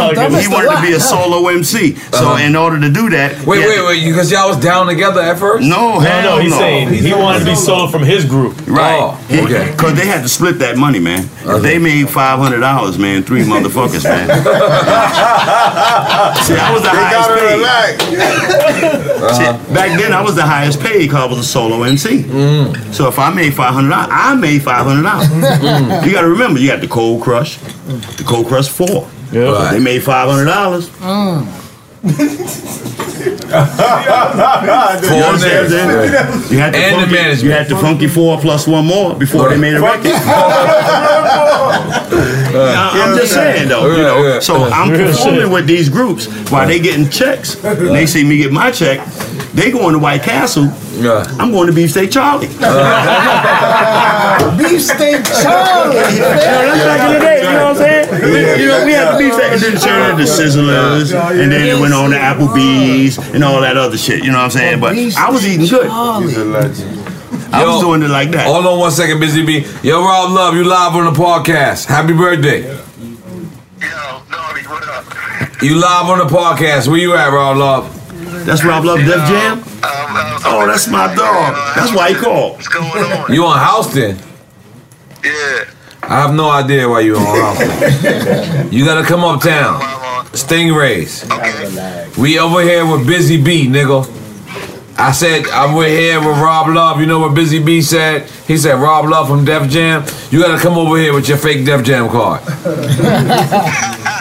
wanted 0.54 0.76
to 0.76 0.82
be 0.86 0.94
a 0.94 1.00
solo 1.00 1.48
MC. 1.48 1.96
So 1.96 2.36
in 2.38 2.56
order 2.56 2.80
to 2.80 2.90
do 2.92 3.10
that, 3.10 3.32
Uh-huh. 3.34 3.44
Wait, 3.48 3.62
he 3.62 3.66
wait, 3.68 3.86
wait. 3.88 4.06
Because 4.06 4.30
y'all 4.32 4.50
was 4.50 4.58
down 4.60 4.86
together 4.86 5.20
at 5.22 5.40
first? 5.40 5.64
No, 5.68 5.94
No, 5.96 6.00
hell 6.00 6.36
no, 6.38 6.42
he's 6.44 6.52
no. 6.52 6.60
saying 6.60 6.90
he 6.94 7.12
wanted 7.14 7.40
to 7.40 7.46
be 7.46 7.56
solo 7.56 7.88
from 7.88 8.04
his 8.04 8.24
group. 8.26 8.56
Right. 8.68 9.00
Oh, 9.02 9.18
okay. 9.32 9.72
Because 9.72 9.96
they 9.96 10.06
had 10.06 10.22
to 10.22 10.30
split 10.30 10.60
that 10.60 10.78
money, 10.78 11.00
man. 11.00 11.28
They 11.64 11.80
made 11.80 12.08
five 12.10 12.38
hundred 12.38 12.60
dollars, 12.60 12.98
man. 13.00 13.24
Three 13.24 13.42
motherfuckers, 13.44 14.04
man. 14.04 14.28
See, 16.46 16.54
I 16.56 16.72
was 16.74 16.84
the 16.84 16.90
highest 16.94 17.30
paid. 17.40 17.60
See, 19.38 19.50
back 19.74 19.98
then, 20.00 20.14
I 20.14 20.22
was 20.22 20.36
the 20.36 20.46
highest 20.46 20.80
paid 20.80 21.00
because 21.08 21.24
I 21.24 21.26
was 21.26 21.40
a 21.40 21.44
solo 21.44 21.63
MC. 21.72 22.24
So 22.92 23.08
if 23.08 23.18
I 23.20 23.34
made 23.34 23.54
five 23.54 23.74
hundred 23.74 23.90
dollars, 23.92 24.10
I 24.12 24.36
made 24.36 24.62
five 24.64 24.86
hundred 24.86 25.04
dollars. 25.04 25.30
You 26.06 26.12
got 26.14 26.22
to 26.22 26.28
remember, 26.30 26.60
you 26.60 26.68
got 26.68 26.82
the 26.82 26.88
Cold 26.88 27.22
Crush, 27.24 27.58
the 27.58 28.24
Cold 28.26 28.48
Crush 28.48 28.68
Four. 28.68 29.08
Yeah. 29.32 29.70
They 29.72 29.80
made 29.80 30.04
five 30.04 30.28
hundred 30.30 30.46
dollars. 30.46 30.90
Four 30.90 31.48
You 35.18 35.24
understand 35.24 35.24
what 35.24 35.24
I'm 35.24 35.38
niggas. 35.38 35.70
saying? 35.70 36.52
You 36.52 36.58
had 36.60 36.74
the 36.74 36.78
And 36.78 36.96
the 36.96 37.00
funky, 37.02 37.14
management. 37.14 37.44
You 37.44 37.52
had 37.52 37.68
the 37.70 37.76
Funky 37.78 38.08
Four 38.08 38.40
plus 38.40 38.68
one 38.68 38.86
more 38.86 39.16
before 39.16 39.50
they 39.50 39.58
made 39.58 39.76
a 39.76 39.82
record. 39.82 40.04
Now, 42.72 42.92
I'm 42.94 43.18
just 43.18 43.34
saying 43.34 43.68
though, 43.70 43.96
you 43.96 44.04
know. 44.04 44.40
So 44.40 44.64
I'm 44.66 44.90
performing 44.92 45.50
with 45.52 45.68
these 45.68 45.90
groups 45.90 46.28
while 46.52 46.68
they 46.68 46.80
getting 46.80 47.10
checks. 47.10 47.56
And 47.64 47.90
they 47.90 48.06
see 48.06 48.24
me 48.24 48.38
get 48.38 48.52
my 48.52 48.72
check. 48.72 49.06
They 49.54 49.72
going 49.72 49.94
to 49.94 50.00
White 50.00 50.24
Castle. 50.24 50.66
Yeah. 50.96 51.24
I'm 51.40 51.52
going 51.52 51.68
to 51.68 51.74
Beefsteak 51.74 52.12
Charlie. 52.12 52.48
Beefsteak 54.58 55.24
Charlie. 55.42 55.96
You 55.96 56.20
know, 56.22 56.34
that's 56.34 56.84
back 56.84 57.02
in 57.08 57.14
the 57.14 57.20
day, 57.20 57.38
you 57.38 57.50
know 57.54 57.66
what 57.74 57.78
I'm 57.78 57.78
saying? 57.78 58.60
You 58.60 58.68
know, 58.68 58.86
we 58.86 58.92
had 58.94 59.14
the 59.14 59.18
beefsteak 59.20 59.52
and 59.52 59.62
then 59.62 59.76
turned 59.82 60.20
into 60.20 60.32
Sizzlers, 60.32 61.14
and 61.14 61.52
then 61.52 61.68
it 61.68 61.80
went 61.80 61.94
on 61.94 62.10
to 62.12 62.18
Applebee's 62.18 63.18
and 63.34 63.44
all 63.44 63.62
that 63.62 63.78
other 63.78 63.98
shit, 63.98 64.24
you 64.24 64.32
know 64.32 64.38
what 64.38 64.46
I'm 64.46 64.52
saying? 64.52 64.80
But 64.80 64.96
I 65.18 65.30
was 65.30 65.46
eating 65.48 65.68
good. 65.68 65.90
I 67.54 67.66
was 67.66 67.82
doing 67.82 68.02
it 68.02 68.10
like 68.10 68.32
that. 68.32 68.48
Hold 68.48 68.66
on 68.66 68.80
one 68.80 68.92
second, 68.92 69.20
Busy 69.20 69.46
Bee. 69.46 69.64
Yo, 69.84 70.02
Rob 70.04 70.32
Love, 70.32 70.56
you 70.56 70.64
live 70.64 70.96
on 70.96 71.06
the 71.06 71.20
podcast. 71.20 71.86
Happy 71.86 72.14
birthday. 72.14 72.64
Yo, 72.64 72.74
Lobby, 74.32 74.62
what 74.66 74.88
up? 74.90 75.62
You 75.62 75.76
live 75.76 76.10
on 76.10 76.18
the 76.18 76.26
podcast. 76.34 76.88
Where 76.88 76.98
you 76.98 77.14
at, 77.16 77.28
Rob 77.32 77.58
Love? 77.58 78.46
That's 78.48 78.66
Rob 78.66 78.84
Love 78.86 79.00
Def 79.00 79.28
Jam? 79.30 79.60
Um, 79.60 79.64
oh, 79.84 80.64
that's 80.66 80.88
my 80.88 81.14
dog. 81.14 81.54
That's 81.76 81.96
why 81.96 82.10
he 82.10 82.16
called. 82.16 82.54
What's 82.54 82.68
going 82.68 82.90
on? 82.90 83.32
You 83.32 83.46
on 83.46 83.84
Houston? 83.84 84.18
Yeah. 85.24 85.66
I 86.02 86.22
have 86.22 86.34
no 86.34 86.50
idea 86.50 86.90
why 86.90 87.02
you 87.02 87.18
on 87.18 87.56
Houston. 87.56 88.72
you 88.74 88.84
gotta 88.84 89.06
come 89.06 89.24
uptown. 89.24 89.80
Stingrays. 90.34 91.30
Okay. 91.32 92.10
We 92.20 92.40
over 92.40 92.62
here 92.64 92.84
with 92.92 93.06
Busy 93.06 93.42
Bee, 93.42 93.68
nigga. 93.68 94.23
I 94.98 95.12
said 95.12 95.48
I'm 95.48 95.76
with 95.76 95.90
here 95.90 96.20
with 96.20 96.38
Rob 96.38 96.68
Love. 96.68 97.00
You 97.00 97.08
know 97.08 97.20
what 97.20 97.34
Busy 97.34 97.64
Bee 97.64 97.82
said? 97.82 98.30
He 98.48 98.58
said 98.58 98.76
Rob 98.76 99.06
Love 99.06 99.28
from 99.28 99.44
Def 99.46 99.70
Jam. 99.70 100.04
You 100.30 100.42
gotta 100.42 100.62
come 100.62 100.78
over 100.78 100.98
here 100.98 101.14
with 101.14 101.28
your 101.28 101.38
fake 101.38 101.66
Def 101.66 101.84
Jam 101.84 102.10
card. 102.10 102.42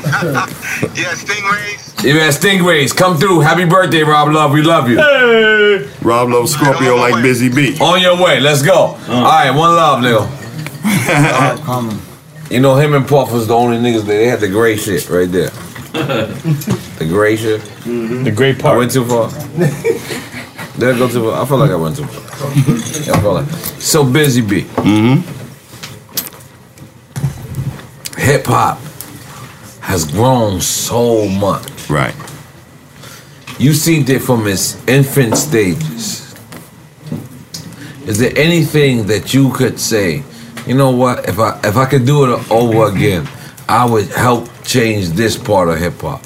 Yeah, 0.03 1.15
Stingrays. 1.15 2.05
Yeah, 2.05 2.29
Stingrays, 2.29 2.97
come 2.97 3.17
through. 3.17 3.41
Happy 3.41 3.65
birthday, 3.65 4.03
Rob 4.03 4.33
Love. 4.33 4.53
We 4.53 4.63
love 4.63 4.89
you. 4.89 4.97
Hey. 4.97 5.89
Rob 6.03 6.31
Love 6.31 6.49
Scorpio 6.49 6.97
like 6.97 7.23
Busy 7.23 7.49
Bee. 7.49 7.79
On 7.81 8.01
your 8.01 8.21
way. 8.21 8.41
Let's 8.41 8.63
go. 8.63 8.97
Uh. 9.09 9.13
All 9.13 9.23
right, 9.23 9.51
one 9.51 9.75
love, 9.77 10.01
nigga. 10.03 10.29
you 12.51 12.61
know 12.61 12.75
him 12.77 12.95
and 12.95 13.07
Puff 13.07 13.33
was 13.33 13.47
the 13.47 13.55
only 13.55 13.77
niggas 13.79 14.01
that 14.01 14.07
they 14.07 14.27
had 14.27 14.41
the 14.41 14.49
gray 14.49 14.77
shit 14.77 15.09
right 15.09 15.31
there. 15.31 15.51
the 15.93 17.07
gray 17.09 17.37
shit. 17.37 17.61
Mm-hmm. 17.61 18.25
The 18.25 18.31
gray 18.33 18.55
part. 18.55 18.75
I 18.75 18.79
went 18.79 18.91
too 18.91 19.05
far. 19.05 19.31
Did 20.83 20.97
I 20.97 20.99
go 20.99 21.07
far? 21.07 21.41
I 21.41 21.47
feel 21.47 21.59
like 21.59 21.71
I 21.71 21.77
went 21.77 21.95
to. 21.99 22.03
I 22.03 23.21
feel 23.21 23.35
like 23.35 23.49
so 23.79 24.03
busy. 24.05 24.41
B. 24.41 24.63
Mm-hmm. 24.63 25.23
Hip 28.21 28.45
hop 28.47 28.81
has 29.81 30.11
grown 30.11 30.61
so 30.61 31.29
much. 31.29 31.89
Right. 31.89 32.17
You 33.61 33.75
see 33.75 34.01
it 34.01 34.23
from 34.23 34.49
its 34.49 34.77
infant 34.89 35.37
stages. 35.37 36.35
Is 38.05 38.19
there 38.19 38.33
anything 38.37 39.07
that 39.07 39.33
you 39.33 39.53
could 39.53 39.79
say? 39.79 40.25
You 40.67 40.75
know 40.75 40.91
what? 40.91 41.29
If 41.29 41.39
I 41.39 41.61
if 41.63 41.77
I 41.77 41.87
could 41.87 42.05
do 42.07 42.25
it 42.25 42.51
over 42.51 42.87
again, 42.93 43.29
I 43.69 43.85
would 43.89 44.09
help 44.09 44.49
change 44.65 45.11
this 45.11 45.37
part 45.39 45.69
of 45.69 45.79
hip 45.79 46.01
hop. 46.01 46.25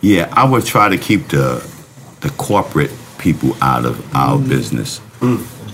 Yeah, 0.00 0.28
I 0.32 0.44
would 0.48 0.64
try 0.64 0.88
to 0.88 0.96
keep 0.96 1.26
the 1.26 1.68
the 2.20 2.30
corporate 2.38 2.92
people 3.24 3.56
out 3.60 3.84
of 3.86 3.96
our 4.14 4.38
business. 4.38 5.00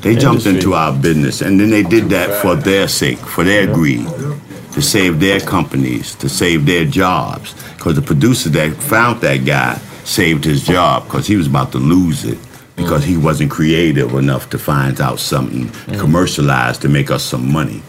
They 0.00 0.14
jumped 0.16 0.46
into 0.46 0.72
our 0.72 0.92
business, 0.96 1.42
and 1.42 1.60
then 1.60 1.68
they 1.70 1.82
did 1.82 2.04
that 2.10 2.40
for 2.40 2.54
their 2.54 2.88
sake, 2.88 3.18
for 3.18 3.44
their 3.44 3.66
greed, 3.66 4.06
to 4.72 4.80
save 4.80 5.20
their 5.20 5.40
companies, 5.40 6.14
to 6.22 6.28
save 6.28 6.64
their 6.64 6.84
jobs. 6.86 7.54
Because 7.74 7.96
the 7.96 8.02
producer 8.02 8.48
that 8.50 8.74
found 8.76 9.20
that 9.22 9.44
guy 9.44 9.74
saved 10.04 10.44
his 10.44 10.64
job 10.64 11.04
because 11.04 11.26
he 11.26 11.36
was 11.36 11.46
about 11.48 11.72
to 11.72 11.78
lose 11.78 12.24
it 12.24 12.38
because 12.76 13.04
he 13.04 13.16
wasn't 13.18 13.50
creative 13.50 14.14
enough 14.14 14.48
to 14.50 14.58
find 14.58 15.00
out 15.02 15.18
something 15.18 15.68
commercialized 15.98 16.80
to 16.80 16.88
make 16.88 17.10
us 17.10 17.22
some 17.22 17.52
money. 17.52 17.82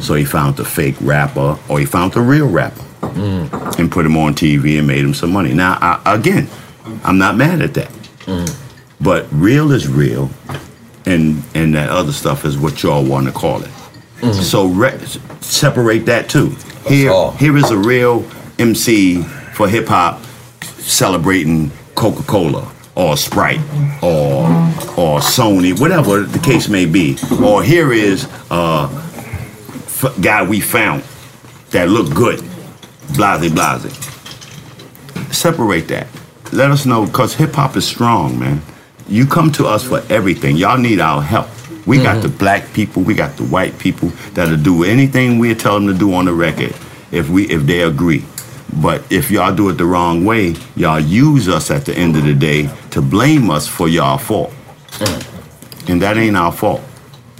So 0.00 0.14
he 0.14 0.24
found 0.24 0.56
the 0.56 0.64
fake 0.64 0.96
rapper, 1.00 1.58
or 1.68 1.78
he 1.78 1.84
found 1.84 2.12
the 2.14 2.20
real 2.22 2.48
rapper, 2.48 2.82
and 3.78 3.90
put 3.92 4.06
him 4.06 4.16
on 4.16 4.34
TV 4.34 4.78
and 4.78 4.86
made 4.86 5.04
him 5.04 5.14
some 5.14 5.30
money. 5.32 5.52
Now, 5.52 5.76
I, 5.80 6.14
again, 6.14 6.48
I'm 7.04 7.18
not 7.18 7.36
mad 7.36 7.60
at 7.60 7.74
that, 7.74 7.90
but 9.04 9.26
real 9.30 9.70
is 9.70 9.86
real, 9.86 10.30
and 11.04 11.42
and 11.54 11.74
that 11.74 11.90
other 11.90 12.12
stuff 12.12 12.44
is 12.44 12.56
what 12.58 12.82
y'all 12.82 13.04
want 13.04 13.26
to 13.26 13.32
call 13.32 13.62
it. 13.62 13.70
Mm-hmm. 14.20 14.40
So 14.40 14.66
re- 14.66 14.98
separate 15.40 16.06
that 16.06 16.30
too. 16.30 16.56
Here, 16.88 17.30
here 17.32 17.56
is 17.56 17.70
a 17.70 17.76
real 17.76 18.22
MC 18.58 19.22
for 19.54 19.68
hip 19.68 19.86
hop 19.86 20.22
celebrating 20.62 21.70
Coca 21.94 22.22
Cola 22.24 22.70
or 22.94 23.16
Sprite 23.16 23.60
or 24.02 24.44
or 24.96 25.20
Sony, 25.20 25.78
whatever 25.78 26.22
the 26.22 26.38
case 26.38 26.68
may 26.68 26.86
be. 26.86 27.16
Or 27.42 27.62
here 27.62 27.92
is 27.92 28.24
a 28.50 28.88
f- 28.90 30.14
guy 30.20 30.42
we 30.48 30.60
found 30.60 31.04
that 31.70 31.88
looked 31.88 32.14
good, 32.14 32.40
blase 33.14 33.52
blase. 33.52 34.04
Separate 35.36 35.88
that. 35.88 36.06
Let 36.52 36.70
us 36.70 36.86
know 36.86 37.04
because 37.06 37.34
hip 37.34 37.54
hop 37.54 37.76
is 37.76 37.86
strong, 37.86 38.38
man. 38.38 38.62
You 39.08 39.26
come 39.26 39.52
to 39.52 39.66
us 39.66 39.84
for 39.84 40.02
everything. 40.08 40.56
Y'all 40.56 40.78
need 40.78 41.00
our 41.00 41.22
help. 41.22 41.48
We 41.86 41.98
got 41.98 42.22
the 42.22 42.28
mm-hmm. 42.28 42.38
black 42.38 42.72
people, 42.72 43.02
we 43.02 43.14
got 43.14 43.36
the 43.36 43.44
white 43.44 43.78
people 43.78 44.08
that'll 44.32 44.56
do 44.56 44.84
anything 44.84 45.38
we 45.38 45.54
tell 45.54 45.74
them 45.74 45.86
to 45.88 45.94
do 45.94 46.14
on 46.14 46.24
the 46.24 46.32
record 46.32 46.74
if 47.12 47.28
we 47.28 47.44
if 47.50 47.62
they 47.66 47.82
agree. 47.82 48.24
But 48.80 49.02
if 49.12 49.30
y'all 49.30 49.54
do 49.54 49.68
it 49.68 49.74
the 49.74 49.84
wrong 49.84 50.24
way, 50.24 50.56
y'all 50.74 50.98
use 50.98 51.48
us 51.48 51.70
at 51.70 51.84
the 51.84 51.94
end 51.94 52.16
of 52.16 52.24
the 52.24 52.34
day 52.34 52.70
to 52.90 53.02
blame 53.02 53.50
us 53.50 53.68
for 53.68 53.86
y'all 53.88 54.18
fault. 54.18 54.52
Mm. 54.92 55.90
And 55.90 56.02
that 56.02 56.16
ain't 56.16 56.36
our 56.36 56.50
fault. 56.50 56.80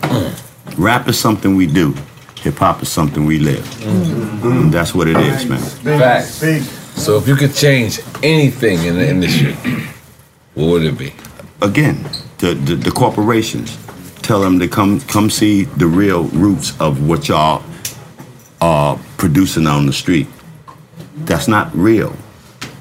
Mm. 0.03 0.79
Rap 0.79 1.09
is 1.09 1.19
something 1.19 1.57
we 1.57 1.67
do. 1.67 1.95
Hip 2.41 2.57
hop 2.57 2.83
is 2.83 2.91
something 2.91 3.25
we 3.25 3.39
live. 3.39 3.65
Mm. 3.65 4.63
And 4.65 4.73
that's 4.73 4.95
what 4.95 5.09
it 5.09 5.17
is, 5.17 5.47
man. 5.47 5.59
Facts. 5.99 6.45
So 7.03 7.17
if 7.17 7.27
you 7.27 7.35
could 7.35 7.55
change 7.55 8.01
anything 8.23 8.85
in 8.85 8.97
the 8.97 9.09
industry, 9.09 9.55
what 10.55 10.67
would 10.67 10.85
it 10.85 10.99
be? 10.99 11.13
Again, 11.65 12.05
the, 12.39 12.53
the, 12.53 12.75
the 12.75 12.91
corporations 12.91 13.79
tell 14.21 14.41
them 14.41 14.59
to 14.59 14.69
come 14.69 15.01
come 15.01 15.31
see 15.31 15.65
the 15.65 15.87
real 15.87 16.25
roots 16.25 16.79
of 16.79 17.09
what 17.09 17.27
y'all 17.27 17.63
are 18.61 18.99
producing 19.17 19.67
on 19.67 19.87
the 19.87 19.93
street. 19.93 20.27
That's 21.17 21.49
not 21.49 21.75
real. 21.75 22.15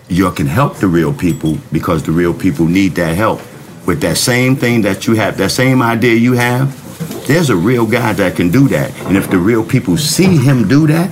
Y'all 0.09 0.33
can 0.33 0.47
help 0.47 0.77
the 0.77 0.87
real 0.87 1.13
people 1.13 1.57
because 1.71 2.03
the 2.03 2.11
real 2.11 2.33
people 2.33 2.65
need 2.65 2.95
that 2.95 3.15
help. 3.15 3.39
With 3.85 4.01
that 4.01 4.17
same 4.17 4.57
thing 4.57 4.81
that 4.81 5.07
you 5.07 5.15
have, 5.15 5.37
that 5.37 5.51
same 5.51 5.81
idea 5.81 6.15
you 6.15 6.33
have, 6.33 6.67
there's 7.25 7.49
a 7.49 7.55
real 7.55 7.85
guy 7.85 8.11
that 8.11 8.35
can 8.35 8.49
do 8.49 8.67
that. 8.67 8.91
And 9.07 9.15
if 9.15 9.29
the 9.29 9.37
real 9.37 9.63
people 9.63 9.95
see 9.95 10.35
him 10.35 10.67
do 10.67 10.87
that, 10.87 11.09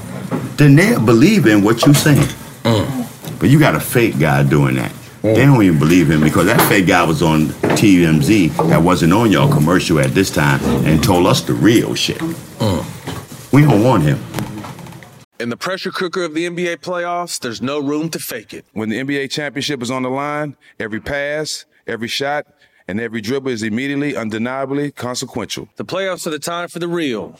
then 0.58 0.76
they'll 0.76 1.06
believe 1.06 1.48
in 1.48 1.64
what 1.64 1.86
you're 1.86 1.96
saying. 1.96 2.28
Mm. 2.64 3.40
But 3.40 3.50
you 3.50 3.60
got 3.60 3.76
a 3.76 3.80
fake 3.80 4.20
guy 4.20 4.44
doing 4.44 4.76
that. 4.76 4.92
They 5.22 5.46
don't 5.46 5.62
even 5.62 5.78
believe 5.78 6.10
him 6.10 6.22
because 6.22 6.48
that 6.48 6.60
fake 6.68 6.88
guy 6.88 7.04
was 7.04 7.22
on 7.22 7.48
TMZ 7.78 8.70
that 8.70 8.82
wasn't 8.82 9.14
on 9.14 9.32
your 9.32 9.52
commercial 9.52 10.00
at 10.00 10.12
this 10.12 10.32
time 10.32 10.60
and 10.86 11.04
told 11.04 11.28
us 11.28 11.42
the 11.42 11.54
real 11.54 11.94
shit. 11.94 12.18
Mm. 12.18 13.54
We 13.54 13.62
don't 13.62 13.84
want 13.84 14.04
him. 14.04 14.20
In 15.40 15.50
the 15.50 15.58
pressure 15.58 15.92
cooker 15.92 16.24
of 16.24 16.34
the 16.34 16.48
NBA 16.48 16.78
playoffs, 16.78 17.40
there's 17.40 17.62
no 17.62 17.80
room 17.80 18.10
to 18.10 18.20
fake 18.20 18.54
it. 18.54 18.66
When 18.74 18.90
the 18.90 18.98
NBA 18.98 19.30
championship 19.30 19.82
is 19.82 19.92
on 19.92 20.04
the 20.04 20.10
line, 20.10 20.56
every 20.80 21.00
pass, 21.00 21.66
every 21.86 22.08
shot, 22.08 22.48
and 22.88 23.00
every 23.00 23.22
dribble 23.22 23.52
is 23.52 23.64
immediately, 23.64 24.16
undeniably 24.16 24.92
consequential. 24.92 25.70
The 25.76 25.86
playoffs 25.86 26.26
are 26.26 26.32
the 26.32 26.40
time 26.40 26.68
for 26.68 26.80
the 26.80 26.88
real. 26.88 27.40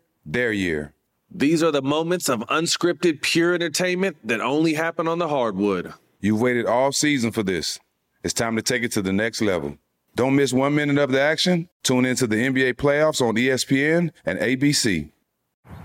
their 0.31 0.51
year? 0.51 0.93
These 1.33 1.63
are 1.63 1.71
the 1.71 1.81
moments 1.81 2.29
of 2.29 2.41
unscripted, 2.41 3.21
pure 3.21 3.53
entertainment 3.53 4.17
that 4.25 4.41
only 4.41 4.73
happen 4.73 5.07
on 5.07 5.19
the 5.19 5.27
hardwood. 5.27 5.93
You've 6.19 6.41
waited 6.41 6.65
all 6.65 6.91
season 6.91 7.31
for 7.31 7.41
this. 7.41 7.79
It's 8.23 8.33
time 8.33 8.55
to 8.55 8.61
take 8.61 8.83
it 8.83 8.91
to 8.93 9.01
the 9.01 9.13
next 9.13 9.41
level. 9.41 9.77
Don't 10.15 10.35
miss 10.35 10.51
one 10.51 10.75
minute 10.75 10.97
of 10.97 11.11
the 11.11 11.21
action. 11.21 11.69
Tune 11.83 12.05
into 12.05 12.27
the 12.27 12.35
NBA 12.35 12.73
playoffs 12.73 13.21
on 13.21 13.35
ESPN 13.35 14.11
and 14.25 14.39
ABC. 14.39 15.09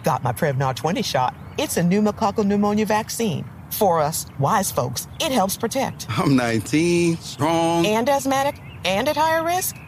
Got 0.03 0.25
my 0.25 0.33
Prevnar 0.33 0.75
20 0.75 1.01
shot. 1.03 1.35
It's 1.59 1.77
a 1.77 1.83
pneumococcal 1.83 2.45
pneumonia 2.45 2.87
vaccine. 2.87 3.49
For 3.71 4.01
us, 4.01 4.27
wise 4.39 4.71
folks, 4.71 5.07
it 5.21 5.33
helps 5.33 5.57
protect. 5.57 6.07
I'm 6.11 6.37
19, 6.37 7.17
strong. 7.19 7.87
And 7.87 8.09
asthmatic 8.09 8.61
and 8.85 9.09
at 9.09 9.17
higher 9.17 9.45
risk? 9.45 9.77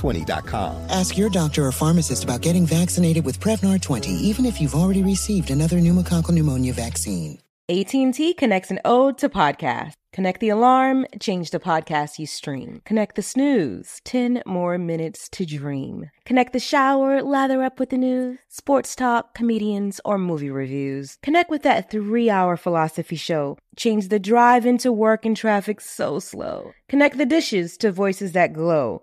Prevnar20.com. 0.00 0.90
Ask 0.90 1.18
your 1.18 1.30
doctor 1.30 1.66
or 1.66 1.72
pharmacist 1.72 2.24
about 2.24 2.40
getting 2.40 2.66
vaccinated 2.66 3.24
with 3.24 3.40
Prevnar 3.40 3.80
20, 3.80 4.10
even 4.10 4.46
if 4.46 4.60
you've 4.60 4.74
already 4.74 5.02
received 5.02 5.50
another 5.50 5.76
pneumococcal 5.76 6.30
pneumonia 6.30 6.72
vaccine. 6.72 7.38
AT&T 7.68 8.34
connects 8.34 8.72
an 8.72 8.80
ode 8.84 9.16
to 9.18 9.28
podcast. 9.28 9.92
Connect 10.12 10.40
the 10.40 10.48
alarm, 10.48 11.06
change 11.20 11.50
the 11.50 11.60
podcast 11.60 12.18
you 12.18 12.26
stream. 12.26 12.82
Connect 12.84 13.14
the 13.14 13.22
snooze, 13.22 14.00
10 14.04 14.42
more 14.44 14.76
minutes 14.76 15.28
to 15.28 15.46
dream. 15.46 16.10
Connect 16.24 16.52
the 16.52 16.58
shower, 16.58 17.22
lather 17.22 17.62
up 17.62 17.78
with 17.78 17.90
the 17.90 17.96
news, 17.96 18.40
sports 18.48 18.96
talk, 18.96 19.34
comedians, 19.34 20.00
or 20.04 20.18
movie 20.18 20.50
reviews. 20.50 21.16
Connect 21.22 21.48
with 21.48 21.62
that 21.62 21.92
three-hour 21.92 22.56
philosophy 22.56 23.14
show. 23.14 23.56
Change 23.76 24.08
the 24.08 24.18
drive 24.18 24.66
into 24.66 24.90
work 24.90 25.24
and 25.24 25.36
traffic 25.36 25.80
so 25.80 26.18
slow. 26.18 26.72
Connect 26.88 27.18
the 27.18 27.26
dishes 27.26 27.76
to 27.76 27.92
voices 27.92 28.32
that 28.32 28.52
glow. 28.52 29.02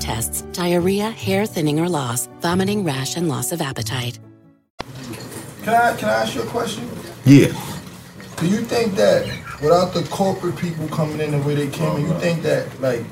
tests, 0.00 0.42
diarrhea, 0.52 1.10
hair 1.10 1.46
thinning 1.46 1.78
or 1.78 1.88
loss, 1.88 2.28
vomiting, 2.40 2.82
rash, 2.84 3.16
and 3.16 3.28
loss 3.28 3.52
of 3.52 3.60
appetite. 3.60 4.18
Can 5.62 5.74
I 5.74 5.96
can 5.96 6.08
I 6.08 6.22
ask 6.22 6.34
you 6.34 6.42
a 6.42 6.46
question? 6.46 6.88
Yeah. 7.24 7.52
Do 8.38 8.48
you 8.48 8.62
think 8.62 8.94
that 8.94 9.26
without 9.60 9.92
the 9.92 10.02
corporate 10.10 10.56
people 10.56 10.88
coming 10.88 11.20
in 11.20 11.32
the 11.32 11.38
way 11.38 11.54
they 11.54 11.68
came 11.68 11.96
in, 11.96 12.06
you 12.06 12.14
think 12.14 12.42
that 12.42 12.80
like 12.80 13.04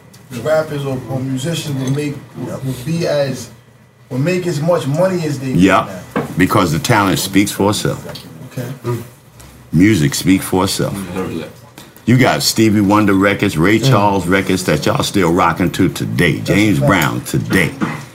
rappers 0.43 0.85
or, 0.85 0.99
or 1.11 1.21
musicians 1.21 1.77
would 1.83 1.95
make 1.95 2.17
would 2.65 2.87
be 2.87 3.07
as 3.07 3.51
would 4.11 4.21
make 4.21 4.47
as 4.47 4.61
much 4.61 4.87
money 4.87 5.25
as 5.25 5.39
they 5.39 5.53
Yeah. 5.53 6.03
Because 6.37 6.73
the 6.73 6.79
talent 6.79 7.19
speaks 7.19 7.53
for 7.53 7.71
itself. 7.71 8.01
Okay. 8.53 9.03
Music 9.73 10.15
speaks 10.15 10.45
for 10.47 10.65
itself. 10.65 10.95
You 12.09 12.17
got 12.17 12.43
Stevie 12.43 12.81
Wonder 12.81 13.13
records, 13.13 13.59
Ray 13.59 13.79
Charles 13.79 14.27
records 14.27 14.65
that 14.65 14.87
y'all 14.87 15.03
still 15.03 15.31
rocking 15.31 15.71
to 15.73 15.91
today. 15.91 16.41
James 16.41 16.79
Brown 16.81 17.21
today. 17.21 17.71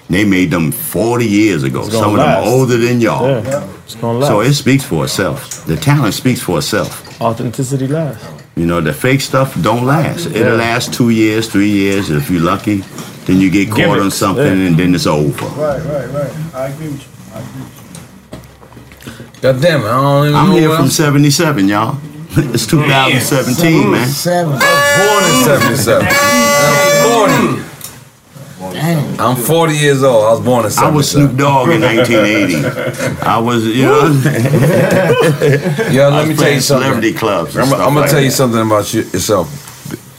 They 0.09 0.25
made 0.25 0.49
them 0.49 0.71
40 0.71 1.27
years 1.27 1.61
ago. 1.61 1.81
It's 1.81 1.89
gonna 1.89 2.03
Some 2.03 2.13
of 2.13 2.17
them 2.17 2.25
last. 2.25 2.47
older 2.47 2.77
than 2.77 3.01
y'all. 3.01 3.29
Yeah. 3.29 3.69
It's 3.85 3.93
gonna 3.93 4.17
last. 4.17 4.29
So 4.29 4.39
it 4.39 4.55
speaks 4.55 4.83
for 4.83 5.03
itself. 5.03 5.63
The 5.65 5.75
talent 5.75 6.15
speaks 6.15 6.41
for 6.41 6.57
itself. 6.57 7.21
Authenticity 7.21 7.85
lasts. 7.85 8.27
You 8.55 8.65
know, 8.65 8.81
the 8.81 8.93
fake 8.93 9.21
stuff 9.21 9.53
don't 9.61 9.85
last. 9.85 10.25
It'll 10.25 10.57
last 10.57 10.91
two 10.91 11.11
years, 11.11 11.47
three 11.47 11.69
years. 11.69 12.09
If 12.09 12.31
you're 12.31 12.41
lucky, 12.41 12.77
then 13.25 13.39
you 13.39 13.51
get 13.51 13.69
caught 13.69 13.99
on 13.99 14.09
something 14.09 14.43
yeah. 14.43 14.69
and 14.69 14.75
then 14.75 14.95
it's 14.95 15.05
over. 15.05 15.45
Right, 15.45 15.83
right, 15.83 16.09
right. 16.09 16.55
I 16.55 16.69
agree 16.69 16.87
with 16.87 16.99
you. 16.99 17.31
I 17.31 17.39
agree 17.41 17.61
with 17.61 19.33
you. 19.35 19.41
God 19.41 19.61
damn 19.61 19.81
it, 19.81 19.85
I 19.85 20.01
don't 20.01 20.25
even 20.29 20.35
I'm 20.35 20.49
know 20.49 20.55
here 20.55 20.75
from 20.75 20.87
77, 20.87 21.67
y'all. 21.67 21.99
It's 22.53 22.65
2017, 22.65 23.91
man. 23.91 24.07
Seven. 24.07 24.53
born 24.53 25.23
in 25.23 25.43
77. 25.43 26.07
I'm 26.09 27.59
40. 27.59 29.19
I'm 29.19 29.35
40 29.35 29.73
years 29.75 30.01
old. 30.01 30.25
I 30.25 30.31
was 30.31 30.41
born 30.41 30.65
in 30.65 30.71
77. 30.71 30.93
I 30.93 30.97
was 30.97 31.11
Snoop 31.11 31.37
Dogg 31.37 31.69
in 31.69 31.81
1980. 31.81 33.21
I 33.21 33.37
was, 33.37 33.67
you 33.67 33.83
know. 33.83 34.01
Yo, 35.91 36.09
let 36.09 36.27
me 36.27 36.35
tell 36.35 36.51
you 36.51 36.59
something. 36.59 36.87
celebrity 36.87 37.13
clubs. 37.13 37.55
and 37.55 37.65
I'm, 37.65 37.73
I'm 37.73 37.79
gonna 37.79 37.99
like 37.99 38.09
tell 38.09 38.19
you 38.19 38.29
that. 38.29 38.35
something 38.35 38.61
about 38.61 38.91
you, 38.95 39.01
yourself, 39.01 39.47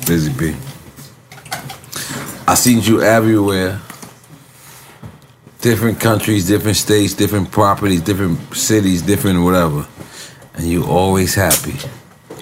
Busy 0.07 0.32
Bee. 0.32 0.57
I 2.47 2.55
seen 2.55 2.81
you 2.81 3.03
everywhere. 3.03 3.81
Different 5.62 5.99
countries, 5.99 6.47
different 6.47 6.77
states, 6.77 7.12
different 7.15 7.51
properties, 7.51 8.03
different 8.03 8.55
cities, 8.55 9.03
different 9.03 9.43
whatever. 9.43 9.89
And 10.55 10.69
you 10.69 10.85
always 10.85 11.35
happy. 11.35 11.74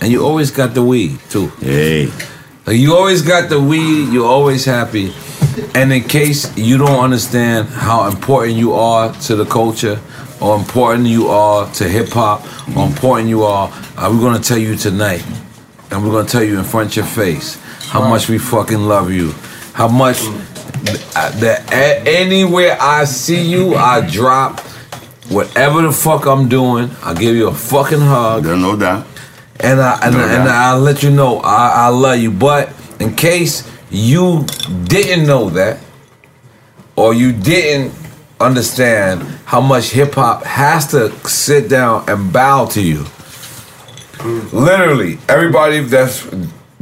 And 0.03 0.11
you 0.11 0.27
always 0.27 0.51
got 0.51 0.74
the 0.74 0.83
weed 0.83 1.20
too. 1.31 1.47
Hey. 1.61 2.11
Like 2.66 2.77
you 2.77 2.93
always 2.97 3.23
got 3.23 3.49
the 3.49 3.61
weed, 3.61 4.12
you're 4.12 4.27
always 4.27 4.65
happy. 4.65 5.12
And 5.77 5.93
in 5.93 6.03
case 6.03 6.57
you 6.57 6.77
don't 6.77 6.99
understand 6.99 7.69
how 7.69 8.09
important 8.09 8.57
you 8.57 8.73
are 8.73 9.12
to 9.12 9.37
the 9.37 9.45
culture, 9.45 10.01
or 10.41 10.57
important 10.57 11.07
you 11.07 11.29
are 11.29 11.73
to 11.74 11.89
hip 11.89 12.09
hop, 12.09 12.43
or 12.77 12.87
important 12.87 13.29
you 13.29 13.45
are, 13.45 13.69
uh, 13.97 14.11
we're 14.12 14.20
gonna 14.20 14.43
tell 14.43 14.59
you 14.59 14.74
tonight, 14.74 15.24
and 15.93 16.05
we're 16.05 16.11
gonna 16.11 16.27
tell 16.29 16.43
you 16.43 16.59
in 16.59 16.65
front 16.65 16.91
of 16.91 16.97
your 16.97 17.05
face 17.05 17.61
how 17.87 18.09
much 18.09 18.29
we 18.29 18.39
fucking 18.39 18.81
love 18.81 19.12
you, 19.12 19.31
how 19.73 19.87
much 19.87 20.19
uh, 21.15 21.31
that 21.39 21.73
anywhere 21.73 22.77
I 22.81 23.05
see 23.05 23.41
you, 23.41 23.77
I 23.77 24.01
drop 24.11 24.59
whatever 25.29 25.83
the 25.83 25.93
fuck 25.93 26.27
I'm 26.27 26.49
doing. 26.49 26.91
I 27.05 27.15
give 27.15 27.37
you 27.37 27.47
a 27.47 27.55
fucking 27.55 28.01
hug. 28.01 28.43
There's 28.43 28.61
no 28.61 28.77
doubt. 28.77 29.07
And 29.62 29.80
I 29.80 29.98
and, 30.02 30.14
No 30.14 30.20
and 30.20 30.44
doubt. 30.44 30.48
I'll 30.48 30.80
let 30.80 31.02
you 31.02 31.10
know 31.10 31.39
I, 31.39 31.86
I 31.86 31.89
love 31.89 32.18
you. 32.18 32.30
But 32.30 32.72
in 33.01 33.14
case 33.14 33.70
you 33.90 34.47
didn't 34.84 35.26
know 35.26 35.51
that, 35.51 35.78
or 36.97 37.14
you 37.14 37.32
didn't 37.32 37.94
understand 38.40 39.22
how 39.44 39.60
much 39.60 39.90
hip 39.90 40.14
hop 40.14 40.44
has 40.44 40.89
to 40.89 41.10
sit 41.28 41.68
down 41.68 42.05
and 42.09 42.32
bow 42.32 42.66
to 42.66 42.82
you. 42.82 43.05
Literally, 44.52 45.18
everybody 45.28 45.80
that's 45.80 46.26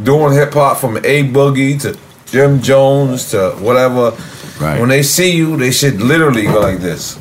doing 0.02 0.32
hip 0.32 0.52
hop 0.52 0.78
from 0.78 0.96
A 0.98 1.24
Boogie 1.24 1.80
to 1.82 1.98
Jim 2.26 2.60
Jones 2.60 3.30
to 3.30 3.50
whatever, 3.60 4.12
when 4.78 4.88
they 4.88 5.02
see 5.02 5.36
you, 5.36 5.56
they 5.56 5.70
should 5.70 6.00
literally 6.00 6.44
go 6.44 6.60
like 6.60 6.78
this. 6.78 7.18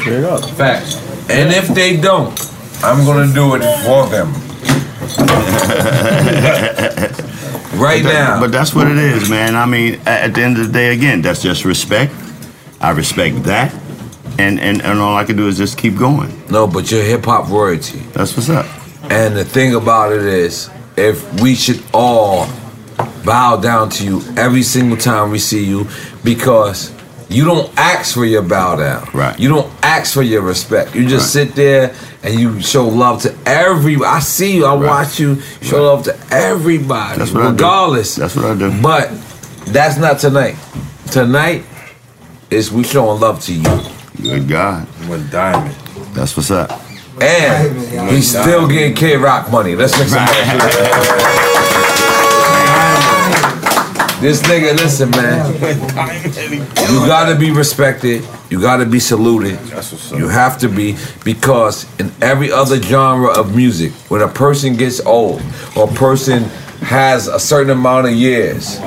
Straight 0.00 0.24
up. 0.24 0.44
Facts. 0.50 0.96
And 1.30 1.52
if 1.52 1.68
they 1.68 1.96
don't, 1.96 2.34
I'm 2.82 3.04
gonna 3.06 3.32
do 3.32 3.54
it 3.54 3.62
for 3.84 4.06
them. 4.08 4.32
right 7.80 8.02
But 8.02 8.12
that- 8.12 8.28
now. 8.34 8.40
But 8.40 8.52
that's 8.52 8.74
what 8.74 8.86
it 8.88 8.98
is, 8.98 9.28
man. 9.30 9.54
I 9.56 9.66
mean, 9.66 10.00
at 10.06 10.34
the 10.34 10.42
end 10.42 10.58
of 10.58 10.66
the 10.66 10.72
day, 10.72 10.92
again, 10.94 11.22
that's 11.22 11.42
just 11.42 11.64
respect. 11.64 12.12
I 12.80 12.90
respect 12.90 13.42
that. 13.44 13.72
And, 14.38 14.58
and, 14.60 14.80
and 14.82 14.98
all 14.98 15.14
I 15.16 15.24
can 15.24 15.36
do 15.36 15.46
is 15.48 15.56
just 15.58 15.76
keep 15.78 15.96
going. 15.96 16.30
No, 16.50 16.66
but 16.66 16.90
you're 16.90 17.02
hip 17.04 17.24
hop 17.26 17.48
royalty. 17.50 17.98
That's 18.12 18.34
what's 18.36 18.48
up. 18.48 18.66
And 19.10 19.36
the 19.36 19.44
thing 19.44 19.74
about 19.74 20.12
it 20.12 20.22
is, 20.22 20.70
if 20.96 21.22
we 21.40 21.54
should 21.54 21.82
all 21.92 22.48
bow 23.24 23.56
down 23.56 23.90
to 23.90 24.04
you 24.04 24.22
every 24.36 24.62
single 24.62 24.96
time 24.96 25.30
we 25.30 25.38
see 25.38 25.64
you, 25.64 25.86
because 26.24 26.92
you 27.28 27.44
don't 27.44 27.70
ask 27.78 28.14
for 28.14 28.24
your 28.24 28.42
bow 28.42 28.76
down. 28.76 29.06
Right. 29.12 29.38
You 29.38 29.48
don't 29.50 29.71
ask 29.98 30.14
for 30.14 30.22
your 30.22 30.42
respect. 30.42 30.94
You 30.94 31.06
just 31.06 31.32
sit 31.32 31.54
there 31.54 31.94
and 32.22 32.38
you 32.38 32.60
show 32.60 32.86
love 32.88 33.22
to 33.22 33.34
every. 33.46 33.96
I 34.04 34.20
see 34.20 34.56
you. 34.56 34.64
I 34.66 34.72
watch 34.74 35.20
you 35.20 35.40
show 35.60 35.82
love 35.84 36.04
to 36.04 36.16
everybody, 36.30 37.18
That's 37.18 37.32
what 37.32 37.42
I 37.42 37.46
do. 37.48 37.52
regardless. 37.52 38.16
That's 38.16 38.34
what 38.36 38.44
I 38.46 38.54
do. 38.58 38.82
But 38.82 39.10
that's 39.66 39.98
not 39.98 40.18
tonight. 40.18 40.56
Tonight 41.10 41.64
is 42.50 42.72
we 42.72 42.84
showing 42.84 43.20
love 43.20 43.40
to 43.42 43.52
you. 43.52 43.64
Good 44.22 44.48
God. 44.48 44.86
With 45.08 45.30
diamond. 45.30 45.74
That's 46.14 46.36
what's 46.36 46.50
up. 46.50 46.70
And 47.20 48.10
he's 48.10 48.30
still 48.30 48.66
getting 48.66 48.94
K 48.94 49.16
Rock 49.16 49.50
money. 49.52 49.74
Let's 49.76 49.98
make 49.98 50.08
some 50.08 50.26
This 54.22 54.40
nigga, 54.42 54.76
listen, 54.76 55.10
man. 55.10 55.52
You 56.92 57.06
gotta 57.06 57.34
be 57.34 57.50
respected. 57.50 58.24
You 58.50 58.60
gotta 58.60 58.86
be 58.86 59.00
saluted. 59.00 59.58
You 60.16 60.28
have 60.28 60.58
to 60.58 60.68
be 60.68 60.96
because 61.24 61.86
in 61.98 62.12
every 62.22 62.52
other 62.52 62.80
genre 62.80 63.36
of 63.36 63.56
music, 63.56 63.90
when 64.10 64.22
a 64.22 64.28
person 64.28 64.76
gets 64.76 65.00
old 65.00 65.42
or 65.76 65.90
a 65.90 65.92
person 65.94 66.44
has 66.82 67.26
a 67.26 67.40
certain 67.40 67.70
amount 67.70 68.06
of 68.06 68.12
years, 68.12 68.78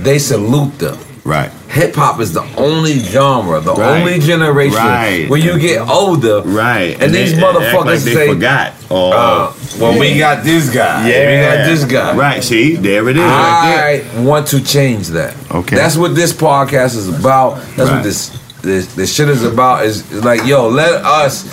they 0.00 0.18
salute 0.18 0.76
them. 0.76 0.98
Right. 1.24 1.50
Hip 1.68 1.94
hop 1.94 2.20
is 2.20 2.32
the 2.32 2.42
only 2.56 2.98
genre, 2.98 3.60
the 3.60 3.72
Right. 3.74 4.00
only 4.00 4.18
generation 4.18 4.74
Right. 4.76 5.28
where 5.30 5.38
you 5.38 5.56
get 5.58 5.88
older, 5.88 6.40
right? 6.44 6.96
And, 7.00 7.14
these 7.14 7.30
they 7.36 7.36
act 7.42 7.46
motherfuckers 7.56 7.84
like 7.86 8.00
they 8.00 8.14
say, 8.14 8.26
forgot. 8.28 8.72
Or, 8.88 9.14
uh, 9.14 9.52
"Well, 9.78 9.98
we 9.98 10.18
got 10.18 10.42
this 10.42 10.68
guy. 10.68 11.08
Yeah. 11.08 11.30
we 11.30 11.58
got 11.58 11.64
this 11.70 11.84
guy." 11.84 12.14
Right. 12.16 12.42
See, 12.42 12.74
there 12.74 13.08
it 13.08 13.16
is. 13.16 13.22
right 13.22 14.02
I 14.16 14.20
want 14.20 14.48
to 14.48 14.60
change 14.60 15.08
that. 15.08 15.34
Okay. 15.54 15.76
That's 15.76 15.96
what 15.96 16.14
this 16.16 16.32
podcast 16.32 16.96
is 16.96 17.08
about. 17.08 17.60
That's 17.76 17.88
Right. 17.88 17.94
what 17.96 18.02
this, 18.02 18.30
this 18.62 18.86
this 18.94 19.14
shit 19.14 19.28
is 19.28 19.44
about. 19.44 19.84
Is 19.84 20.02
is 20.10 20.24
like, 20.24 20.44
yo, 20.44 20.68
let 20.68 20.92
us 21.04 21.44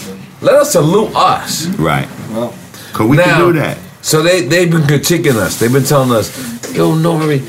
let 0.42 0.56
us 0.56 0.72
salute 0.72 1.16
us. 1.16 1.68
Right. 1.78 2.08
Well, 2.34 2.54
Cause 2.94 3.08
we 3.08 3.18
can 3.18 3.38
do 3.40 3.54
that. 3.60 3.78
So 4.02 4.24
they 4.24 4.42
they've 4.42 4.70
been 4.72 4.82
critiquing 4.84 5.36
us. 5.36 5.58
They've 5.58 5.72
been 5.72 5.84
telling 5.86 6.12
us, 6.12 6.32
yo, 6.74 6.94
Nori, 6.94 7.42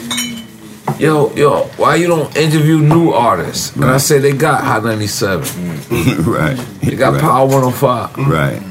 yo, 1.00 1.32
yo, 1.34 1.64
why 1.76 1.96
you 1.96 2.06
don't 2.06 2.34
interview 2.36 2.78
new 2.78 3.10
artists? 3.10 3.74
And 3.74 3.84
I 3.84 3.96
say 3.98 4.18
they 4.18 4.32
got 4.32 4.62
Hot 4.62 4.84
97. 4.84 6.24
right. 6.24 6.56
They 6.82 6.96
got 6.96 7.14
Right. 7.14 7.20
Power 7.20 7.46
105. 7.46 8.16
Right. 8.28 8.62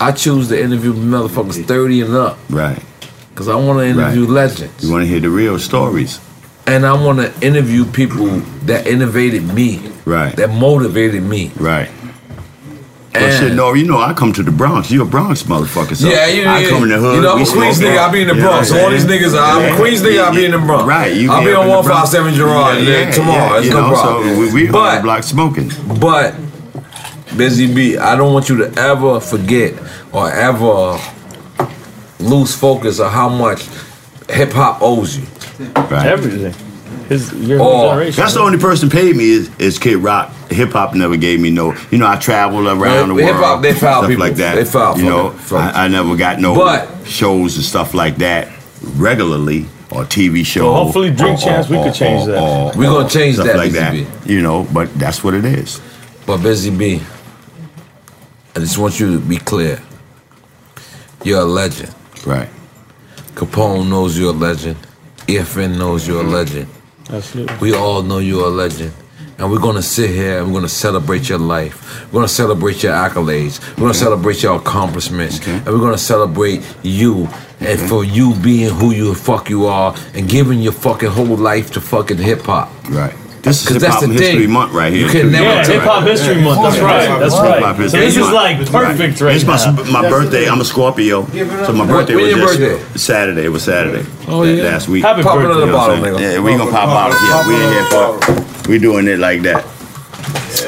I 0.00 0.12
choose 0.12 0.48
to 0.48 0.60
interview 0.60 0.92
motherfuckers 0.92 1.64
30 1.64 2.02
and 2.02 2.14
up. 2.14 2.38
Right. 2.50 2.82
Because 3.30 3.48
I 3.48 3.56
want 3.56 3.78
to 3.80 3.86
interview 3.86 4.26
legends. 4.26 4.84
You 4.84 4.92
want 4.92 5.02
to 5.02 5.08
hear 5.08 5.20
the 5.20 5.30
real 5.30 5.58
stories. 5.58 6.20
And 6.66 6.86
I 6.86 6.92
want 6.92 7.18
to 7.18 7.46
interview 7.46 7.84
people 7.84 8.26
that 8.66 8.86
innovated 8.86 9.42
me. 9.44 9.92
Right. 10.04 10.34
That 10.36 10.50
motivated 10.50 11.22
me. 11.22 11.50
Right. 11.56 11.90
Oh, 13.16 13.20
well, 13.20 13.40
shit, 13.40 13.52
no, 13.54 13.74
you 13.74 13.86
know, 13.86 13.98
I 13.98 14.12
come 14.12 14.32
to 14.32 14.42
the 14.42 14.50
Bronx. 14.50 14.90
You 14.90 15.02
a 15.02 15.04
Bronx 15.04 15.44
motherfucker. 15.44 15.94
So 15.94 16.08
yeah, 16.08 16.26
you, 16.26 16.48
I 16.48 16.68
come 16.68 16.82
in 16.82 16.88
the 16.88 16.98
hood. 16.98 17.14
You 17.16 17.20
know, 17.22 17.34
I'm 17.36 17.42
a 17.42 17.46
Queens 17.46 17.78
nigga. 17.78 17.94
that. 17.94 18.08
I 18.08 18.12
be 18.12 18.22
in 18.22 18.28
the 18.28 18.34
Bronx. 18.34 18.70
what 18.70 18.76
So 18.76 18.76
I'm 18.78 18.84
all 18.86 18.90
these 18.90 19.06
saying? 19.06 19.22
niggas, 19.22 19.38
I'm 19.40 19.72
a 19.72 19.76
Queens 19.76 20.02
nigga. 20.02 20.24
I 20.24 20.34
be 20.34 20.44
in 20.46 20.50
the 20.50 20.58
Bronx. 20.58 20.84
Right. 20.88 21.14
You 21.14 21.30
I'll 21.30 21.44
be 21.44 21.52
on 21.54 21.62
in 21.62 21.68
the 21.68 21.74
one 21.76 21.84
five 21.84 21.92
Bronx. 21.92 22.10
seven 22.10 22.34
Gerard 22.34 22.82
Yeah, 22.82 22.90
yeah, 23.04 23.10
tomorrow. 23.12 23.52
yeah, 23.52 23.58
It's 23.58 23.66
you 23.68 23.72
no 23.72 23.80
know, 23.90 23.94
problem. 23.94 24.34
So 24.34 24.40
we, 24.40 24.52
we 24.52 24.66
on 24.66 24.72
but 24.72 24.96
the 24.96 25.02
block 25.02 25.22
smoking. 25.22 25.70
but 26.00 26.34
Busy 27.36 27.72
Bee, 27.72 27.98
I 27.98 28.16
don't 28.16 28.32
want 28.34 28.48
you 28.48 28.56
to 28.58 28.72
ever 28.80 29.20
forget 29.20 29.74
or 30.12 30.30
ever 30.32 30.98
lose 32.18 32.54
focus 32.54 32.98
of 33.00 33.12
how 33.12 33.28
much 33.28 33.62
hip 34.28 34.50
hop 34.52 34.82
owes 34.82 35.16
you. 35.18 35.26
Right. 35.74 36.06
Everything. 36.06 36.52
His 37.08 37.32
your 37.32 37.58
Oh, 37.60 37.88
generation. 37.90 38.20
That's 38.22 38.34
the 38.34 38.40
only 38.40 38.58
person 38.58 38.88
paid 38.90 39.14
me 39.16 39.28
is, 39.30 39.50
is 39.58 39.78
Kid 39.78 39.96
Rock. 39.96 40.30
Hip 40.50 40.70
hop 40.72 40.94
never 40.94 41.16
gave 41.16 41.40
me 41.40 41.50
no. 41.50 41.74
You 41.90 41.98
know, 41.98 42.06
I 42.06 42.16
travel 42.16 42.68
around 42.68 43.08
the 43.08 43.14
world. 43.14 43.26
hip-hop, 43.26 43.62
they 43.62 43.72
foul 43.72 44.02
stuff 44.02 44.08
people. 44.08 44.24
like 44.24 44.36
that. 44.36 44.54
They 44.56 44.64
foul 44.64 44.98
You 44.98 45.04
know, 45.04 45.30
fucking 45.30 45.38
folks. 45.40 45.74
I, 45.76 45.84
I 45.84 45.88
never 45.88 46.16
got 46.16 46.40
no 46.40 46.54
But- 46.54 46.88
shows 47.06 47.56
and 47.56 47.64
stuff 47.64 47.94
like 47.94 48.16
that 48.16 48.48
regularly 48.96 49.66
or 49.90 50.04
TV 50.04 50.44
shows. 50.44 50.64
Well, 50.64 50.84
hopefully 50.84 51.10
Drink 51.10 51.38
Champs, 51.40 51.68
we 51.68 51.76
could 51.76 51.94
change 51.94 52.26
that. 52.26 52.74
We're 52.76 52.86
gonna 52.86 53.08
change 53.08 53.34
stuff 53.36 53.46
that, 53.46 53.56
like 53.56 53.72
Busy 53.72 54.04
that. 54.04 54.24
B. 54.26 54.32
You 54.34 54.42
know, 54.42 54.64
but 54.72 54.92
that's 54.98 55.22
what 55.24 55.34
it 55.34 55.44
is. 55.44 55.80
But 56.26 56.38
Busy 56.38 56.70
Bee, 56.70 57.02
I 58.56 58.60
just 58.60 58.78
want 58.78 58.98
you 59.00 59.12
to 59.12 59.18
be 59.20 59.36
clear. 59.38 59.80
You're 61.24 61.40
a 61.40 61.44
legend. 61.44 61.94
Right. 62.26 62.48
Capone 63.34 63.88
knows 63.88 64.18
you're 64.18 64.30
a 64.30 64.32
legend. 64.36 64.76
EFN 65.26 65.78
knows 65.78 66.06
you're 66.06 66.20
a 66.20 66.28
legend. 66.28 66.66
Absolutely. 67.10 67.56
We 67.58 67.74
all 67.74 68.02
know 68.02 68.18
you're 68.18 68.46
a 68.46 68.50
legend. 68.50 68.92
And 69.36 69.50
we're 69.50 69.58
gonna 69.58 69.82
sit 69.82 70.10
here 70.10 70.38
and 70.38 70.46
we're 70.48 70.54
gonna 70.54 70.68
celebrate 70.68 71.28
your 71.28 71.38
life. 71.38 72.06
We're 72.06 72.18
gonna 72.18 72.28
celebrate 72.28 72.82
your 72.84 72.92
accolades. 72.92 73.60
We're 73.76 73.82
gonna 73.82 73.94
celebrate 73.94 74.42
your 74.42 74.56
accomplishments. 74.56 75.44
And 75.46 75.66
we're 75.66 75.80
gonna 75.80 75.98
celebrate 75.98 76.62
you 76.82 77.28
and 77.60 77.80
for 77.88 78.04
you 78.04 78.34
being 78.36 78.70
who 78.70 78.92
you 78.92 79.14
fuck 79.14 79.50
you 79.50 79.66
are 79.66 79.94
and 80.14 80.28
giving 80.28 80.60
your 80.60 80.72
fucking 80.72 81.10
whole 81.10 81.36
life 81.36 81.72
to 81.72 81.80
fucking 81.80 82.18
hip 82.18 82.42
hop. 82.42 82.70
Right. 82.88 83.14
This 83.44 83.62
is 83.62 83.68
Hip 83.68 83.80
that's 83.82 83.94
Hop 84.00 84.10
History 84.10 84.40
thing. 84.44 84.50
Month 84.50 84.72
right 84.72 84.90
here. 84.92 85.04
You 85.06 85.12
can 85.12 85.22
too. 85.26 85.30
never 85.30 85.44
Yeah, 85.44 85.62
tell- 85.62 85.74
Hip 85.74 85.82
Hop 85.84 86.04
History 86.04 86.40
Month. 86.42 86.62
That's 86.62 86.78
right. 86.80 87.18
That's 87.20 87.34
Hip 87.34 87.42
right. 87.44 87.62
Hop 87.62 87.76
So 87.76 87.98
this 87.98 88.16
is 88.16 88.30
like 88.30 88.66
perfect 88.70 89.20
right 89.20 89.36
It's 89.36 89.44
my, 89.44 89.56
now. 89.56 89.84
my 89.92 90.08
birthday. 90.08 90.48
I'm 90.48 90.60
a 90.60 90.64
Scorpio. 90.64 91.26
So 91.26 91.72
my 91.74 91.86
birthday 91.86 92.14
was 92.16 92.56
just? 92.56 93.04
Saturday. 93.04 93.44
It 93.44 93.48
was 93.50 93.62
Saturday. 93.64 94.08
Oh, 94.28 94.44
yeah? 94.44 94.62
Last 94.64 94.88
week. 94.88 95.04
Happy 95.04 95.22
Pop 95.22 95.34
birthday. 95.36 95.50
another 95.50 95.66
You 95.66 95.72
know 95.72 95.78
what 95.78 95.88
bottle, 95.88 95.96
I'm 95.96 96.02
saying? 96.02 96.16
nigga. 96.16 96.34
Yeah, 96.34 96.40
we 96.40 96.56
gonna 96.56 96.70
pop 96.70 96.86
bottles. 96.88 97.20
Yeah, 97.22 97.48
we 97.48 97.54
in 97.54 97.72
here 97.72 97.86
for. 98.64 98.70
We 98.70 98.78
doing 98.78 99.08
it 99.08 99.18
like 99.18 99.42
that. 99.42 99.64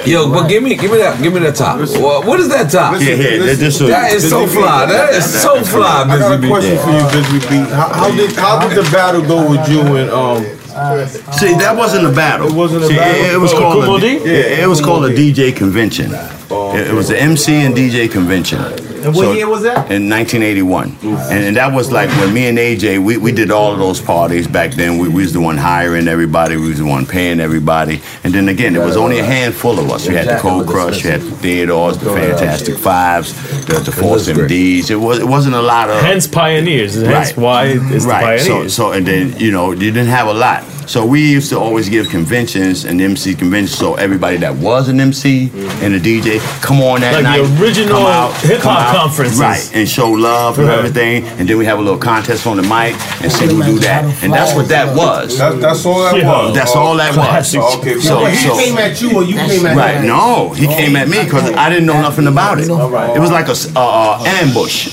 Yo, 0.04 0.30
but 0.30 0.48
give 0.48 0.62
me, 0.62 0.74
give 0.76 0.90
me 0.90 0.98
that, 0.98 1.20
give 1.22 1.32
me 1.32 1.40
that 1.40 1.54
top. 1.54 1.78
What, 1.78 2.26
what 2.26 2.40
is 2.40 2.48
that 2.50 2.70
top? 2.70 3.00
Yeah, 3.00 3.14
yeah. 3.14 3.38
That, 3.46 3.56
this 3.58 3.80
was- 3.80 3.88
That 3.90 4.12
is 4.12 4.28
so 4.28 4.46
fly. 4.46 4.84
That 4.86 5.14
is 5.14 5.24
so 5.24 5.62
fly, 5.64 6.04
Busy 6.04 6.12
I 6.14 6.18
got 6.18 6.32
a 6.32 6.36
Busy 6.36 6.42
Bee. 6.42 6.48
question 6.48 6.78
for 6.78 6.90
you, 6.90 7.22
Busy 7.22 7.48
Bee. 7.48 7.70
How, 7.70 7.88
how 7.88 8.10
did 8.14 8.32
how 8.36 8.68
did 8.68 8.76
the 8.76 8.82
battle 8.90 9.22
go 9.22 9.48
with 9.50 9.66
you 9.68 9.80
and 9.96 10.10
um? 10.10 10.44
See, 10.76 11.54
that 11.54 11.74
wasn't 11.76 12.06
a 12.06 12.12
battle. 12.12 12.48
It 12.48 12.54
wasn't 12.54 12.84
a 12.84 12.88
See, 12.88 12.96
battle? 12.96 13.24
It, 13.24 13.34
it 13.34 13.38
was 13.38 13.52
Oh, 13.54 13.58
called 13.58 13.74
Kool 13.84 13.86
Moe 13.86 13.96
a, 13.96 14.00
D? 14.00 14.06
yeah, 14.18 14.62
it 14.64 14.68
was 14.68 14.80
called 14.80 15.04
a 15.06 15.08
DJ 15.14 15.54
convention. 15.56 16.10
It, 16.12 16.88
it 16.88 16.92
was 16.94 17.08
the 17.08 17.18
MC 17.20 17.52
and 17.64 17.74
DJ 17.74 18.10
convention. 18.10 18.58
And 19.06 19.16
what 19.16 19.36
year 19.36 19.48
was 19.48 19.62
that? 19.62 19.90
In 19.90 20.08
1981. 20.08 20.96
And, 21.30 21.44
and 21.44 21.56
that 21.56 21.72
was 21.72 21.92
like 21.92 22.10
when 22.10 22.32
me 22.34 22.46
and 22.46 22.58
AJ, 22.58 23.04
we, 23.04 23.16
we 23.16 23.32
did 23.32 23.50
all 23.50 23.72
of 23.72 23.78
those 23.78 24.00
parties 24.00 24.46
back 24.46 24.72
then. 24.72 24.98
We, 24.98 25.08
we 25.08 25.22
was 25.22 25.32
the 25.32 25.40
one 25.40 25.56
hiring 25.56 26.08
everybody. 26.08 26.56
We 26.56 26.68
was 26.68 26.78
the 26.78 26.86
one 26.86 27.06
paying 27.06 27.40
everybody. 27.40 28.00
And 28.24 28.34
then 28.34 28.48
again, 28.48 28.72
there 28.72 28.84
was 28.84 28.96
only 28.96 29.18
a 29.18 29.24
handful 29.24 29.78
of 29.78 29.90
us. 29.90 30.06
You 30.06 30.16
had 30.16 30.28
the 30.28 30.38
Cold 30.40 30.66
Crush, 30.66 31.04
you 31.04 31.10
had 31.10 31.20
the 31.20 31.30
Theodores, 31.30 31.98
the 31.98 32.10
Fantastic 32.10 32.76
Fives, 32.76 33.32
the, 33.66 33.78
the 33.80 33.92
Force 33.92 34.28
MDs. 34.28 34.90
It, 34.90 34.96
was, 34.96 35.18
it 35.18 35.26
wasn't 35.26 35.54
a 35.54 35.62
lot 35.62 35.88
of... 35.90 36.00
Hence 36.02 36.26
pioneers. 36.26 36.94
Hence 36.94 37.06
Right. 37.06 37.36
why 37.36 37.64
it's 37.66 38.04
right. 38.04 38.38
the 38.38 38.44
So, 38.44 38.68
so 38.68 38.92
and 38.92 39.06
then 39.06 39.38
you 39.38 39.50
know 39.50 39.72
you 39.72 39.90
didn't 39.90 40.06
have 40.06 40.28
a 40.28 40.34
lot. 40.34 40.64
So 40.86 41.04
we 41.04 41.20
used 41.32 41.48
to 41.50 41.58
always 41.58 41.88
give 41.88 42.08
conventions 42.10 42.84
and 42.84 43.00
MC 43.00 43.34
conventions. 43.34 43.76
So 43.76 43.94
everybody 43.96 44.36
that 44.38 44.54
was 44.54 44.88
an 44.88 45.00
MC 45.00 45.50
and 45.82 45.94
a 45.94 46.00
DJ 46.00 46.38
come 46.62 46.80
on 46.80 47.00
that 47.00 47.12
Like 47.14 47.24
the 47.24 47.42
night, 47.48 47.60
original 47.60 47.96
come 47.98 48.06
out, 48.06 48.32
hip-hop 48.40 48.62
come 48.62 48.76
out, 48.76 48.96
conferences. 48.96 49.40
right? 49.40 49.70
And 49.74 49.88
show 49.88 50.10
love 50.10 50.58
and 50.60 50.68
Right. 50.68 50.78
everything. 50.78 51.24
And 51.38 51.48
then 51.48 51.58
we 51.58 51.64
have 51.64 51.80
a 51.80 51.82
little 51.82 51.98
contest 51.98 52.46
on 52.46 52.56
the 52.56 52.62
mic 52.62 52.94
and 53.20 53.32
see 53.32 53.46
who 53.46 53.62
do 53.64 53.78
that. 53.80 54.04
And 54.22 54.32
that's 54.32 54.54
what 54.54 54.68
that 54.68 54.94
was. 54.96 55.38
That, 55.38 55.60
that's 55.60 55.84
all 55.84 56.02
that 56.04 56.16
Yeah. 56.16 56.28
was. 56.28 56.54
That's 56.54 56.76
all 56.76 56.96
that 56.96 57.16
was. 57.16 57.54
Okay, 57.56 57.98
So- 58.00 58.20
but 58.20 58.30
he 58.30 58.36
so- 58.46 58.56
came 58.56 58.78
at 58.78 59.02
you 59.02 59.10
or 59.16 59.24
you 59.24 59.34
came 59.34 59.66
at 59.66 59.76
Right? 59.76 59.94
him? 59.96 60.06
No, 60.06 60.50
he 60.50 60.66
came 60.68 60.94
at 60.94 61.08
me 61.08 61.18
because 61.24 61.50
I 61.52 61.68
didn't 61.68 61.86
know 61.86 62.00
nothing 62.00 62.28
about 62.28 62.58
it. 62.60 62.66
It 62.68 63.20
was 63.20 63.30
like 63.32 63.48
a 63.48 63.52
s- 63.58 63.68
uh, 63.74 63.80
uh, 63.80 64.24
ambush. 64.40 64.88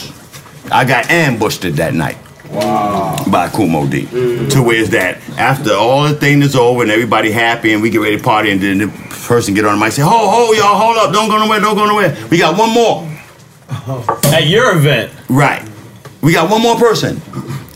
I 0.71 0.85
got 0.85 1.11
ambushed 1.11 1.61
that 1.75 1.93
night. 1.93 2.17
By 3.31 3.49
Kool 3.49 3.67
Moe 3.67 3.87
Dee. 3.87 4.05
To 4.49 4.61
where 4.61 4.75
is 4.77 4.89
that 4.91 5.17
after 5.37 5.73
all 5.73 6.03
the 6.03 6.13
thing 6.15 6.41
is 6.41 6.55
over 6.55 6.81
and 6.83 6.91
everybody 6.91 7.31
happy 7.31 7.73
and 7.73 7.81
we 7.81 7.89
get 7.89 8.01
ready 8.01 8.17
to 8.17 8.23
party 8.23 8.51
and 8.51 8.61
then 8.61 8.77
the 8.79 8.87
person 9.27 9.53
get 9.53 9.65
on 9.65 9.73
the 9.73 9.77
mic 9.77 9.85
and 9.85 9.93
say, 9.93 10.01
Ho, 10.01 10.09
ho, 10.09 10.51
y'all, 10.53 10.77
hold 10.77 10.97
up, 10.97 11.13
don't 11.13 11.29
go 11.29 11.37
nowhere, 11.39 11.59
don't 11.59 11.75
go 11.75 11.85
nowhere. 11.85 12.15
We 12.29 12.37
got 12.37 12.57
one 12.57 12.71
more. 12.71 13.09
At 14.33 14.47
your 14.47 14.77
event, 14.77 15.11
Right. 15.29 15.67
We 16.21 16.31
got 16.33 16.49
one 16.49 16.61
more 16.61 16.77
person. 16.77 17.21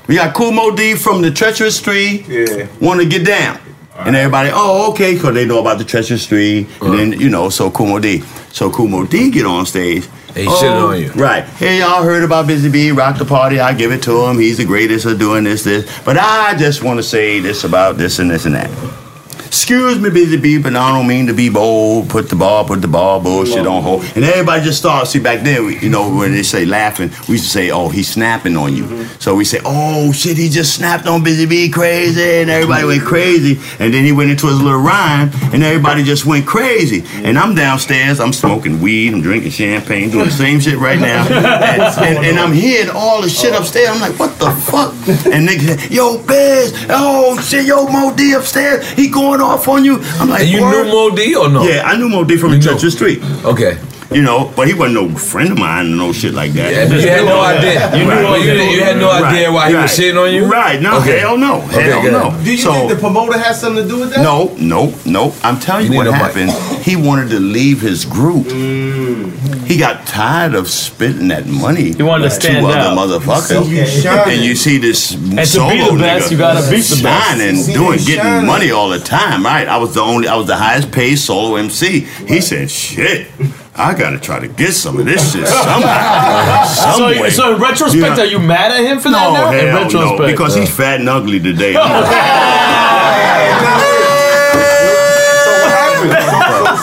We 0.08 0.16
got 0.16 0.34
Kool 0.34 0.52
Moe 0.54 0.74
Dee 0.76 0.96
from 0.96 1.22
the 1.22 1.32
Treacherous 1.32 1.82
Three. 1.82 2.24
Yeah. 2.28 2.68
Want 2.80 3.02
to 3.02 3.08
get 3.08 3.26
down. 3.26 3.60
And 3.98 4.16
everybody, 4.16 4.52
oh, 4.54 4.92
okay, 4.92 5.16
because 5.16 5.34
they 5.34 5.46
know 5.46 5.60
about 5.60 5.80
the 5.80 5.84
Treacherous 5.84 6.28
Three. 6.28 6.68
And 6.82 6.94
then, 7.14 7.20
you 7.20 7.30
know, 7.30 7.50
so 7.50 7.70
Kool 7.72 7.88
Moe 7.88 8.00
Dee. 8.00 8.22
So 8.54 8.72
Kool 8.72 8.88
Moe 8.88 9.06
Dee 9.06 9.32
get 9.32 9.46
on 9.46 9.66
stage. 9.66 10.08
He 10.38 10.48
oh, 10.48 10.52
shitting 10.52 10.88
on 10.90 11.02
you. 11.02 11.12
Right. 11.14 11.44
Hey, 11.44 11.80
y'all 11.80 12.04
heard 12.04 12.24
about 12.24 12.46
Busy 12.48 12.70
Bee, 12.70 12.92
rock 12.92 13.18
the 13.18 13.26
party. 13.26 13.60
I 13.60 13.74
give 13.74 13.92
it 13.92 14.04
to 14.04 14.26
him. 14.26 14.38
He's 14.38 14.58
the 14.58 14.66
greatest 14.66 15.06
at 15.06 15.18
doing 15.18 15.44
this, 15.44 15.64
this. 15.64 15.92
But 16.06 16.18
I 16.18 16.56
just 16.56 16.84
want 16.84 17.00
to 17.00 17.04
say 17.04 17.40
this 17.40 17.64
about 17.64 17.98
this 17.98 18.20
and 18.20 18.30
this 18.30 18.46
and 18.46 18.56
that. 18.56 19.07
Excuse 19.46 20.00
me, 20.00 20.10
Busy 20.10 20.38
Bee, 20.38 20.58
but 20.58 20.76
I 20.76 20.90
don't 20.96 21.08
mean 21.08 21.28
to 21.28 21.34
be 21.34 21.50
bold. 21.50 22.10
Put 22.10 22.30
the 22.30 22.36
ball, 22.36 22.66
put 22.66 22.82
the 22.82 22.88
ball, 22.88 23.20
bullshit 23.20 23.68
on 23.68 23.82
hold. 23.84 24.04
And 24.16 24.24
everybody 24.24 24.64
just 24.64 24.80
starts. 24.80 25.12
See, 25.12 25.20
back 25.20 25.42
then, 25.44 25.66
we- 25.66 25.78
you 25.80 25.90
know, 25.90 26.10
when 26.16 26.32
they 26.34 26.44
say 26.44 26.66
laughing, 26.66 27.12
we 27.28 27.34
used 27.34 27.46
to 27.46 27.50
say, 27.52 27.70
oh, 27.72 27.90
he's 27.90 28.08
snapping 28.08 28.56
on 28.58 28.76
you. 28.76 29.08
So 29.20 29.36
we 29.36 29.44
say, 29.46 29.60
oh, 29.66 30.12
shit, 30.12 30.38
he 30.38 30.50
just 30.50 30.74
snapped 30.76 31.08
on 31.08 31.24
Busy 31.24 31.46
Bee, 31.46 31.70
crazy. 31.70 32.42
And 32.42 32.50
everybody 32.50 32.86
went 32.86 33.04
crazy. 33.04 33.60
And 33.80 33.94
then 33.94 34.04
he 34.06 34.12
went 34.12 34.30
into 34.32 34.48
his 34.48 34.62
little 34.62 34.80
rhyme, 34.80 35.30
and 35.54 35.64
everybody 35.64 36.04
just 36.04 36.26
went 36.26 36.46
crazy. 36.46 37.04
And 37.24 37.38
I'm 37.38 37.56
downstairs, 37.56 38.20
I'm 38.20 38.34
smoking 38.34 38.82
weed, 38.82 39.14
I'm 39.14 39.22
drinking 39.22 39.52
champagne, 39.52 40.10
doing 40.12 40.26
the 40.26 40.32
same 40.32 40.60
shit 40.60 40.78
right 40.78 41.00
now. 41.00 41.26
And, 41.68 41.82
and, 42.18 42.26
and 42.26 42.40
I'm 42.40 42.54
hearing 42.54 42.90
all 42.90 43.22
the 43.22 43.30
shit 43.30 43.54
upstairs. 43.54 43.90
I'm 43.90 44.00
like, 44.00 44.18
what 44.20 44.38
the 44.40 44.50
fuck? 44.52 44.94
And 45.34 45.48
niggas 45.48 45.80
say, 45.80 45.94
yo, 45.96 46.18
Biz, 46.24 46.86
oh, 46.90 47.40
shit, 47.42 47.66
yo, 47.66 47.88
Moe 47.88 48.14
Dee 48.16 48.34
upstairs, 48.34 48.90
he 48.92 49.10
going 49.10 49.27
off 49.36 49.68
on 49.68 49.84
you. 49.86 50.00
I'm 50.20 50.30
like, 50.30 50.42
And 50.42 50.50
you 50.50 50.62
"Word?" 50.62 50.86
knew 50.86 50.92
Moe 50.92 51.16
Dee 51.16 51.36
or 51.36 51.50
no? 51.50 51.64
Yeah, 51.64 51.84
I 51.86 51.98
knew 51.98 52.10
Moe 52.10 52.24
Dee 52.24 52.38
from 52.38 52.52
the 52.52 52.60
Treacherous 52.60 52.96
Three. 52.98 53.20
Okay. 53.44 53.78
You 54.10 54.22
know, 54.22 54.54
but 54.56 54.68
he 54.70 54.74
wasn't 54.74 54.94
no 54.94 55.10
friend 55.18 55.52
of 55.52 55.58
mine 55.60 55.88
and 55.88 55.98
no 55.98 56.14
shit 56.14 56.34
like 56.34 56.54
that. 56.54 56.72
Yeah, 56.72 56.88
but 56.88 57.02
you 57.02 57.10
had 57.10 57.26
no 57.26 57.42
idea. 57.42 57.98
You 57.98 58.06
knew- 58.06 58.38
you 58.38 58.54
didn't- 58.54 58.72
you 58.72 58.82
had 58.84 58.98
no 58.98 59.12
idea 59.12 59.52
why 59.52 59.68
he 59.70 59.76
was 59.76 59.92
shitting 59.98 60.18
on 60.22 60.34
you? 60.34 60.46
Right? 60.46 60.82
No, 60.82 60.98
Okay. 61.00 61.20
hell 61.20 61.38
no, 61.38 61.56
Okay, 61.74 61.84
hell 61.90 62.02
good. 62.02 62.14
no. 62.14 62.34
Do 62.44 62.52
you 62.52 62.58
so, 62.58 62.72
think 62.74 62.90
the 62.90 62.96
promoter 62.96 63.38
has 63.38 63.60
something 63.60 63.84
to 63.84 63.90
do 63.90 64.00
with 64.00 64.12
that? 64.14 64.22
no, 64.22 64.54
no, 64.58 64.94
no. 65.06 65.34
I'm 65.44 65.60
telling 65.60 65.88
you, 65.88 65.92
You 65.92 65.98
what 65.98 66.04
need 66.06 66.10
a 66.10 66.14
mic. 66.14 66.22
happened. 66.22 66.54
He 66.84 66.96
wanted 66.96 67.30
to 67.32 67.40
leave 67.42 67.82
his 67.82 68.06
group. 68.06 68.46
Mm. 68.48 69.32
He 69.68 69.76
got 69.76 70.06
tired 70.08 70.56
of 70.56 70.70
spitting 70.70 71.28
that 71.28 71.46
money. 71.46 71.92
He 71.92 72.02
wanted 72.02 72.24
to 72.26 72.32
stand 72.32 72.66
other 72.66 72.78
out. 72.78 72.98
motherfuckers. 72.98 73.66
See 73.66 73.76
you 73.76 73.86
shining. 73.86 74.36
And 74.36 74.42
you 74.46 74.56
see 74.56 74.78
this 74.78 75.10
to 75.10 75.18
be 75.18 75.36
the 75.36 75.46
solo 75.46 75.98
best, 75.98 76.28
nigga 76.28 76.32
you 76.32 76.38
gotta 76.38 76.62
beat 76.72 76.86
the 76.86 77.04
best. 77.04 77.28
shining, 77.28 77.56
See 77.58 77.74
doing, 77.74 77.98
getting 78.00 78.16
shining. 78.24 78.46
money 78.48 78.72
all 78.72 78.88
the 78.88 79.00
time. 79.00 79.44
Right? 79.46 79.68
I 79.68 79.76
was 79.76 79.94
the 79.96 80.02
only, 80.02 80.30
I 80.30 80.36
was 80.38 80.48
the 80.48 80.56
highest 80.56 80.92
paid 80.92 81.20
solo 81.20 81.58
MC. 81.58 82.08
He 82.26 82.40
said, 82.40 82.72
"Shit." 82.72 83.28
I 83.80 83.94
gotta 83.98 84.20
try 84.20 84.40
to 84.40 84.48
get 84.48 84.74
some 84.74 84.98
of 85.00 85.06
this 85.06 85.34
shit 85.34 85.48
somehow. 85.48 86.64
so, 86.66 87.08
way. 87.22 87.30
so 87.30 87.56
in 87.56 87.62
retrospect, 87.62 87.94
You 87.96 88.02
know- 88.02 88.22
are 88.22 88.26
you 88.26 88.40
mad 88.40 88.72
at 88.72 88.82
him 88.84 89.00
for 89.00 89.10
that 89.12 89.32
no, 89.34 89.34
now? 89.34 89.52
in 89.52 89.68
hell 89.68 89.80
no, 89.82 89.84
retrospect, 89.84 90.32
because 90.32 90.56
he's 90.56 90.76
fat 90.76 91.00
and 91.00 91.08
ugly 91.10 91.40
today. 91.40 91.74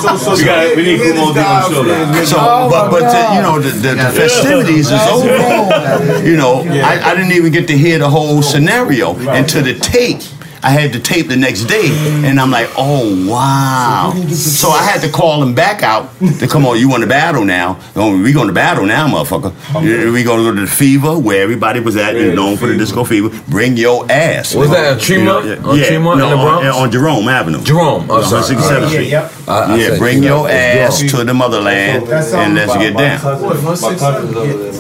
So, 0.05 0.17
so, 0.17 0.33
We 0.37 0.45
got- 0.45 0.77
we 0.77 0.83
need 0.83 0.99
here's 0.99 1.17
Kool 1.17 1.27
Moe 1.29 1.33
Dee 1.35 1.41
on 1.41 1.63
the 1.63 1.75
show 1.75 1.85
guy- 1.85 2.13
now. 2.13 2.25
So, 2.25 2.37
but 2.71 2.91
but 2.91 3.03
uh, 3.05 3.35
you 3.35 3.43
know 3.43 3.59
the, 3.59 3.71
the, 3.71 3.95
the 3.95 4.11
festivities 4.13 4.91
is 4.91 5.01
over. 5.09 6.27
You 6.29 6.37
know, 6.37 6.61
I, 6.63 7.01
I 7.11 7.15
didn't 7.15 7.33
even 7.33 7.53
get 7.53 7.67
to 7.69 7.79
hear 7.79 7.99
the 7.99 8.11
whole 8.11 8.43
scenario 8.43 9.15
until 9.31 9.63
the 9.63 9.75
tape. 9.79 10.21
I 10.65 10.71
had 10.71 10.93
the 10.95 10.99
tape 10.99 11.29
the 11.29 11.37
next 11.37 11.65
day, 11.65 11.89
and 12.25 12.41
I'm 12.41 12.51
like, 12.51 12.71
oh 12.79 13.29
wow. 13.31 14.13
So 14.31 14.71
I 14.71 14.83
had 14.83 15.03
to 15.03 15.11
call 15.11 15.43
him 15.43 15.55
back 15.55 15.83
out 15.83 16.09
to 16.41 16.49
come 16.49 16.65
on. 16.65 16.79
You 16.79 16.89
want 16.89 17.03
to 17.03 17.07
battle 17.09 17.45
now? 17.45 17.79
Oh, 17.95 18.19
we 18.23 18.33
going 18.33 18.49
to 18.49 18.55
battle 18.55 18.87
now, 18.87 19.07
motherfucker. 19.07 19.53
We 20.13 20.23
going 20.25 20.39
to 20.39 20.45
go 20.45 20.55
to 20.55 20.61
the 20.63 20.67
Fever 20.67 21.19
where 21.19 21.43
everybody 21.43 21.81
was 21.81 21.97
at, 21.97 22.15
you 22.15 22.29
know, 22.29 22.35
known 22.35 22.57
for 22.57 22.67
the 22.67 22.77
disco 22.79 23.05
Fever. 23.05 23.29
Bring 23.51 23.77
your 23.77 24.11
ass. 24.11 24.55
Was 24.55 24.71
that 24.71 24.97
at 24.97 25.03
Tremont? 25.03 25.45
You 25.45 25.57
know, 25.57 25.71
On 25.71 25.79
yeah, 25.79 25.87
Tremont 25.87 26.19
no, 26.19 26.25
in 26.25 26.31
the 26.31 26.37
on- 26.45 26.63
Bronx? 26.63 26.77
On, 26.79 26.91
Jerome 26.91 27.29
Avenue. 27.29 27.63
Jerome. 27.63 28.11
Oh, 28.11 28.15
On 28.23 28.25
sorry. 28.25 28.43
167th 28.57 28.81
Yeah, 28.81 28.89
Street. 28.89 29.09
yeah. 29.11 29.31
I- 29.47 29.53
I 29.75 29.77
yeah, 29.77 29.89
said 29.91 29.99
bring 29.99 30.23
Tremont. 30.23 30.43
your 30.43 30.51
ass 30.51 30.99
Jerome. 31.01 31.11
to 31.11 31.25
the 31.25 31.35
motherland 31.35 32.09
and 32.09 32.55
let's 32.55 32.75
get 32.77 32.97
down. 32.97 33.21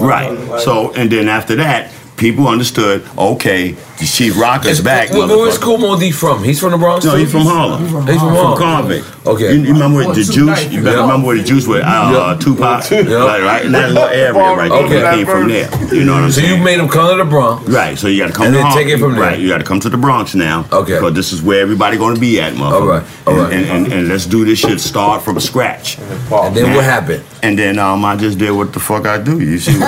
Right. 0.00 0.60
So, 0.60 0.92
and 0.94 1.10
then 1.12 1.28
after 1.28 1.56
that, 1.56 1.90
people 2.16 2.48
understood. 2.48 3.04
Okay, 3.18 3.72
the 3.98 4.06
Chief 4.06 4.36
Rock 4.38 4.66
is 4.66 4.80
back. 4.80 5.10
Where, 5.10 5.26
where's 5.26 5.56
motherfucker. 5.58 5.62
Kool 5.62 5.78
Moe 5.78 5.98
Dee 5.98 6.10
from? 6.10 6.42
He's 6.42 6.58
from 6.60 6.72
the 6.72 6.78
Bronx. 6.78 7.04
No, 7.04 7.12
too? 7.12 7.18
he's 7.18 7.30
from 7.32 7.42
Harlem. 7.42 7.82
He's 7.82 7.90
from 7.92 8.04
From 8.06 8.18
Harlem. 8.18 8.58
Convict. 8.58 9.26
Okay. 9.26 9.54
You, 9.54 9.62
you 9.62 9.72
remember 9.72 9.98
where 9.98 10.08
the 10.14 10.14
Juice? 10.22 10.36
You 10.72 10.82
better 10.82 10.96
Yeah. 10.96 11.02
remember 11.02 11.26
where 11.28 11.36
the 11.36 11.44
Juice 11.44 11.66
was. 11.66 11.82
Uh, 11.84 12.36
Tupac. 12.40 12.84
Right, 12.90 13.42
right. 13.42 13.64
In 13.64 13.72
that 13.72 13.92
little 13.92 14.08
area 14.08 14.32
right 14.32 14.68
there. 14.68 14.84
Okay. 14.84 15.18
He 15.18 15.24
came 15.24 15.26
from 15.26 15.48
there. 15.48 15.94
You 15.94 16.04
know 16.04 16.14
what 16.14 16.24
I'm 16.24 16.30
So 16.32 16.40
saying? 16.40 16.58
you 16.58 16.64
made 16.64 16.78
him 16.80 16.88
come 16.88 17.10
to 17.16 17.22
the 17.22 17.28
Bronx. 17.28 17.68
Right, 17.68 17.96
so 17.96 18.08
you 18.08 18.18
got 18.22 18.28
to 18.28 18.32
come 18.32 18.46
And 18.46 18.54
to 18.54 18.58
then 18.58 18.66
Harlem. 18.66 18.84
take 18.84 18.94
it 18.94 18.98
from 18.98 19.12
there. 19.12 19.20
Right, 19.22 19.38
you 19.38 19.48
got 19.48 19.58
to 19.58 19.64
come 19.64 19.80
to 19.80 19.88
the 19.88 19.96
Bronx 19.96 20.34
now. 20.34 20.66
Okay. 20.72 20.94
Because 20.94 21.14
this 21.14 21.32
is 21.32 21.40
where 21.42 21.60
everybody 21.62 21.96
going 21.96 22.14
to 22.16 22.20
be 22.20 22.40
at, 22.40 22.52
motherfucker. 22.54 22.72
All 22.80 22.86
right, 22.88 23.04
all 23.26 23.34
right. 23.36 23.52
And, 23.52 23.64
and, 23.86 23.92
and 23.92 24.08
let's 24.08 24.26
do 24.26 24.44
this 24.44 24.58
shit 24.58 24.80
start 24.80 25.22
from 25.22 25.38
scratch. 25.40 25.98
And 25.98 26.54
then 26.56 26.74
what 26.74 26.84
happened? 26.84 27.24
And 27.42 27.58
then 27.58 27.78
um, 27.78 28.04
I 28.04 28.16
just 28.16 28.38
did 28.38 28.50
what 28.52 28.72
the 28.72 28.80
fuck 28.80 29.06
I 29.06 29.18
do. 29.22 29.38
You 29.38 29.58
see? 29.58 29.72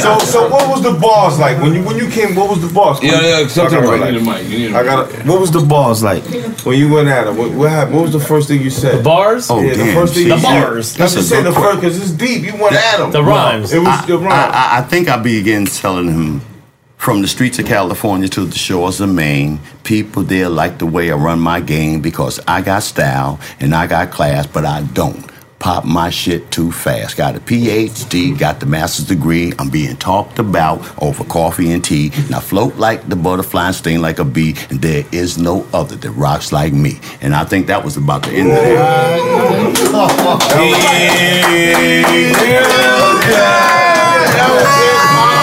so, 0.00 0.18
so 0.20 0.48
what 0.48 0.68
was 0.70 0.82
the 0.82 0.92
bars 1.00 1.38
like 1.38 1.60
when 1.60 1.74
you 1.74 1.82
when 1.82 1.96
you 1.96 2.08
came? 2.08 2.34
What 2.36 2.48
was 2.48 2.61
the 2.62 2.72
bars? 2.72 3.02
Yeah, 3.02 3.20
yeah, 3.20 3.46
something 3.48 3.78
I 3.78 3.82
gotta 3.82 4.00
right. 4.00 4.14
relax. 4.14 4.74
I 4.74 4.82
got. 4.84 5.26
What 5.26 5.40
was 5.40 5.50
the 5.50 5.60
bars 5.60 6.02
like 6.02 6.24
when 6.64 6.78
you 6.78 6.92
went 6.92 7.08
at 7.08 7.26
it? 7.26 7.34
What, 7.34 7.50
what 7.52 7.70
happened? 7.70 7.96
What 7.96 8.02
was 8.04 8.12
the 8.12 8.20
first 8.20 8.48
thing 8.48 8.62
you 8.62 8.70
said? 8.70 8.98
The 8.98 9.02
bars? 9.02 9.50
Oh, 9.50 9.60
yeah, 9.60 9.74
the 9.74 9.82
oh, 9.82 9.84
damn. 9.86 9.94
first 9.94 10.14
thing 10.14 10.22
See, 10.24 10.28
you 10.30 10.36
see, 10.38 10.42
said. 10.42 10.74
that's 10.74 10.98
Let's 10.98 11.12
a 11.12 11.16
just 11.16 11.28
say 11.28 11.42
good 11.42 11.52
the 11.54 11.60
first 11.60 11.80
because 11.80 12.00
it's 12.00 12.10
deep. 12.12 12.42
You 12.44 12.60
went 12.60 12.74
at 12.76 12.96
them. 12.98 13.10
The 13.10 13.22
rhymes. 13.22 13.72
It 13.72 13.78
was 13.80 13.88
I, 13.88 14.06
the 14.06 14.18
rhymes. 14.18 14.32
I, 14.32 14.76
I- 14.76 14.78
I 14.78 14.82
think 14.82 15.08
I 15.08 15.18
began 15.18 15.66
telling 15.66 16.08
him 16.08 16.40
from 16.96 17.20
the 17.20 17.28
streets 17.28 17.58
of 17.58 17.66
California 17.66 18.28
to 18.28 18.44
the 18.44 18.56
shores 18.56 19.00
of 19.00 19.08
Maine, 19.08 19.58
people 19.82 20.22
there 20.22 20.48
like 20.48 20.78
the 20.78 20.86
way 20.86 21.10
I 21.10 21.16
run 21.16 21.40
my 21.40 21.60
game 21.60 22.00
because 22.00 22.38
I 22.46 22.62
got 22.62 22.84
style 22.84 23.40
and 23.58 23.74
I 23.74 23.86
got 23.88 24.12
class, 24.12 24.46
but 24.46 24.64
I 24.64 24.82
don't. 24.84 25.31
Pop 25.62 25.84
my 25.84 26.10
shit 26.10 26.50
too 26.50 26.72
fast. 26.72 27.16
Got 27.16 27.36
a 27.36 27.38
PhD, 27.40 28.36
got 28.36 28.58
the 28.58 28.66
master's 28.66 29.06
degree. 29.06 29.52
I'm 29.60 29.70
being 29.70 29.96
talked 29.96 30.40
about 30.40 30.82
over 31.00 31.22
coffee 31.22 31.70
and 31.70 31.84
tea. 31.84 32.10
And 32.16 32.34
I 32.34 32.40
float 32.40 32.74
like 32.78 33.08
the 33.08 33.14
butterfly 33.14 33.66
and 33.66 33.76
sting 33.76 34.00
like 34.00 34.18
a 34.18 34.24
bee. 34.24 34.56
And 34.70 34.82
there 34.82 35.04
is 35.12 35.38
no 35.38 35.64
other 35.72 35.94
that 35.94 36.10
rocks 36.10 36.50
like 36.50 36.72
me. 36.72 36.98
And 37.20 37.32
I 37.32 37.44
think 37.44 37.68
that 37.68 37.84
was 37.84 37.96
about 37.96 38.24
the 38.24 38.32
end 38.32 38.50
of 38.50 38.58
it. 38.58 38.72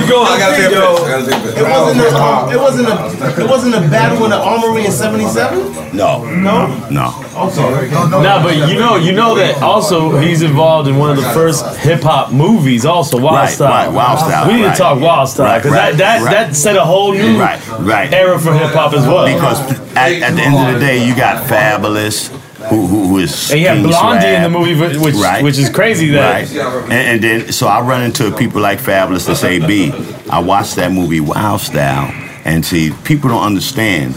Keep 0.00 0.08
going. 0.08 0.26
I 0.26 0.38
gotta 0.38 0.56
take 0.56 0.70
a 0.70 0.74
Yo. 0.74 0.96
I 0.96 1.08
gotta 1.10 1.30
take 1.30 1.44
a. 1.44 1.60
It 1.60 1.68
wasn't 1.68 2.00
a, 2.00 2.52
it 2.52 2.60
wasn't 2.60 2.88
a, 2.88 3.40
it 3.44 3.48
wasn't 3.48 3.74
a 3.74 3.80
battle 3.90 4.24
in 4.24 4.30
the 4.30 4.38
armory 4.38 4.86
in 4.86 4.92
'77. 4.92 5.96
No. 5.96 6.24
No. 6.24 6.66
No. 6.90 7.14
Okay. 7.36 7.90
No, 7.90 8.40
but 8.42 8.56
you 8.68 8.78
know, 8.78 8.96
you 8.96 9.12
know 9.12 9.34
that 9.36 9.62
also 9.62 10.18
he's 10.18 10.42
involved 10.42 10.88
in 10.88 10.96
one 10.96 11.10
of 11.10 11.16
the 11.16 11.28
first 11.30 11.64
hip 11.78 12.02
hop 12.02 12.32
movies, 12.32 12.84
also 12.86 13.18
Wild 13.20 13.34
Right, 13.36 13.48
Style. 13.50 13.86
right, 13.86 13.92
Wild 13.94 14.18
Style, 14.18 14.46
We 14.48 14.54
need 14.54 14.64
right. 14.64 14.72
to 14.76 14.78
talk 14.78 15.00
Wild 15.00 15.28
Style 15.28 15.58
because 15.58 15.72
right, 15.72 15.96
that 15.96 16.20
that 16.20 16.22
right. 16.24 16.48
that 16.48 16.56
set 16.56 16.76
a 16.76 16.84
whole 16.84 17.12
new 17.12 17.38
Right, 17.38 17.60
right. 17.78 18.12
era 18.12 18.38
for 18.38 18.52
hip 18.52 18.70
hop 18.72 18.92
as 18.94 19.06
well. 19.06 19.26
Because 19.26 19.60
at, 19.96 20.12
at 20.22 20.34
the 20.34 20.42
end 20.42 20.56
of 20.56 20.74
the 20.74 20.80
day, 20.80 21.06
you 21.06 21.14
got 21.14 21.46
Fabolous, 21.46 22.30
who 22.68 22.86
who, 22.86 23.06
who 23.08 23.18
is 23.18 23.50
And 23.50 23.60
you 23.60 23.66
have 23.68 23.78
King 23.78 23.86
Blondie 23.88 24.26
in 24.26 24.42
the 24.42 24.50
movie, 24.50 24.74
which- 24.74 24.96
which- 24.98 25.42
which 25.42 25.58
is 25.58 25.70
crazy 25.70 26.10
that- 26.10 26.48
right. 26.50 26.82
And, 26.84 26.92
and 26.92 27.22
then 27.24 27.52
so 27.52 27.66
I 27.66 27.80
run 27.80 28.02
into 28.02 28.30
people 28.32 28.60
like 28.60 28.78
Fabolous 28.80 29.26
that 29.26 29.36
say, 29.36 29.58
"B, 29.58 29.92
I 30.30 30.40
watched 30.40 30.76
that 30.76 30.92
movie 30.92 31.20
Wild 31.20 31.60
Style, 31.60 32.12
and 32.44 32.64
see, 32.64 32.92
people 33.04 33.30
don't 33.30 33.42
understand." 33.44 34.14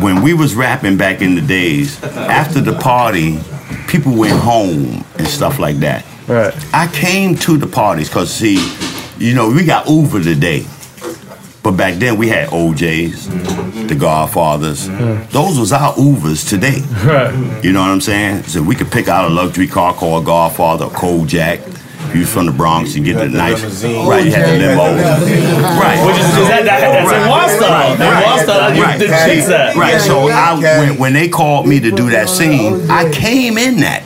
When 0.00 0.22
we 0.22 0.34
was 0.34 0.54
rapping 0.54 0.96
back 0.96 1.22
in 1.22 1.34
the 1.36 1.40
days, 1.40 2.02
after 2.02 2.60
the 2.60 2.72
party, 2.74 3.38
people 3.88 4.12
went 4.12 4.38
home 4.38 5.04
and 5.18 5.26
stuff 5.28 5.58
like 5.58 5.78
that. 5.80 6.04
Right. 6.26 6.52
I 6.74 6.88
came 6.88 7.36
to 7.36 7.56
the 7.56 7.66
parties 7.66 8.08
because 8.08 8.32
see, 8.32 8.58
you 9.18 9.34
know, 9.34 9.48
we 9.48 9.64
got 9.64 9.88
Uber 9.88 10.22
today. 10.22 10.66
But 11.66 11.76
back 11.76 11.94
then 11.94 12.16
we 12.16 12.28
had 12.28 12.50
OJs, 12.50 13.88
the 13.88 13.96
Godfathers. 13.96 14.88
Mm-hmm. 14.88 15.32
Those 15.32 15.58
was 15.58 15.72
our 15.72 15.94
Ubers 15.94 16.48
today. 16.48 16.78
Right. 17.04 17.64
You 17.64 17.72
know 17.72 17.80
what 17.80 17.90
I'm 17.90 18.00
saying? 18.00 18.44
So 18.44 18.62
we 18.62 18.76
could 18.76 18.92
pick 18.92 19.08
out 19.08 19.28
a 19.28 19.34
luxury 19.34 19.66
car 19.66 19.92
called 19.92 20.26
Godfather 20.26 20.84
or 20.84 20.90
Kojak. 20.92 21.58
If 21.58 22.14
you 22.14 22.20
was 22.20 22.32
from 22.32 22.46
the 22.46 22.52
Bronx, 22.52 22.94
you 22.94 23.02
get 23.02 23.14
the 23.14 23.28
nice, 23.28 23.64
right? 23.82 24.24
You 24.24 24.30
had 24.30 24.48
the 24.48 24.58
limo, 24.58 24.94
right? 24.94 26.06
Which 26.06 26.18
is, 26.18 26.26
is 26.38 26.46
that, 26.46 26.62
that 26.66 26.80
that's 26.80 27.12
in 27.12 27.28
Wild 27.28 27.50
Style. 27.50 27.94
In 27.94 27.98
Wild 27.98 28.78
Right. 28.78 28.98
the 29.00 29.06
chicks 29.06 29.48
that. 29.48 29.74
Right. 29.74 30.00
So 30.00 30.28
I, 30.28 30.54
when, 30.78 30.98
when 30.98 31.12
they 31.14 31.28
called 31.28 31.66
me 31.66 31.80
to 31.80 31.90
do 31.90 32.10
that 32.10 32.28
scene, 32.28 32.88
I 32.88 33.10
came 33.10 33.58
in 33.58 33.78
that. 33.78 34.04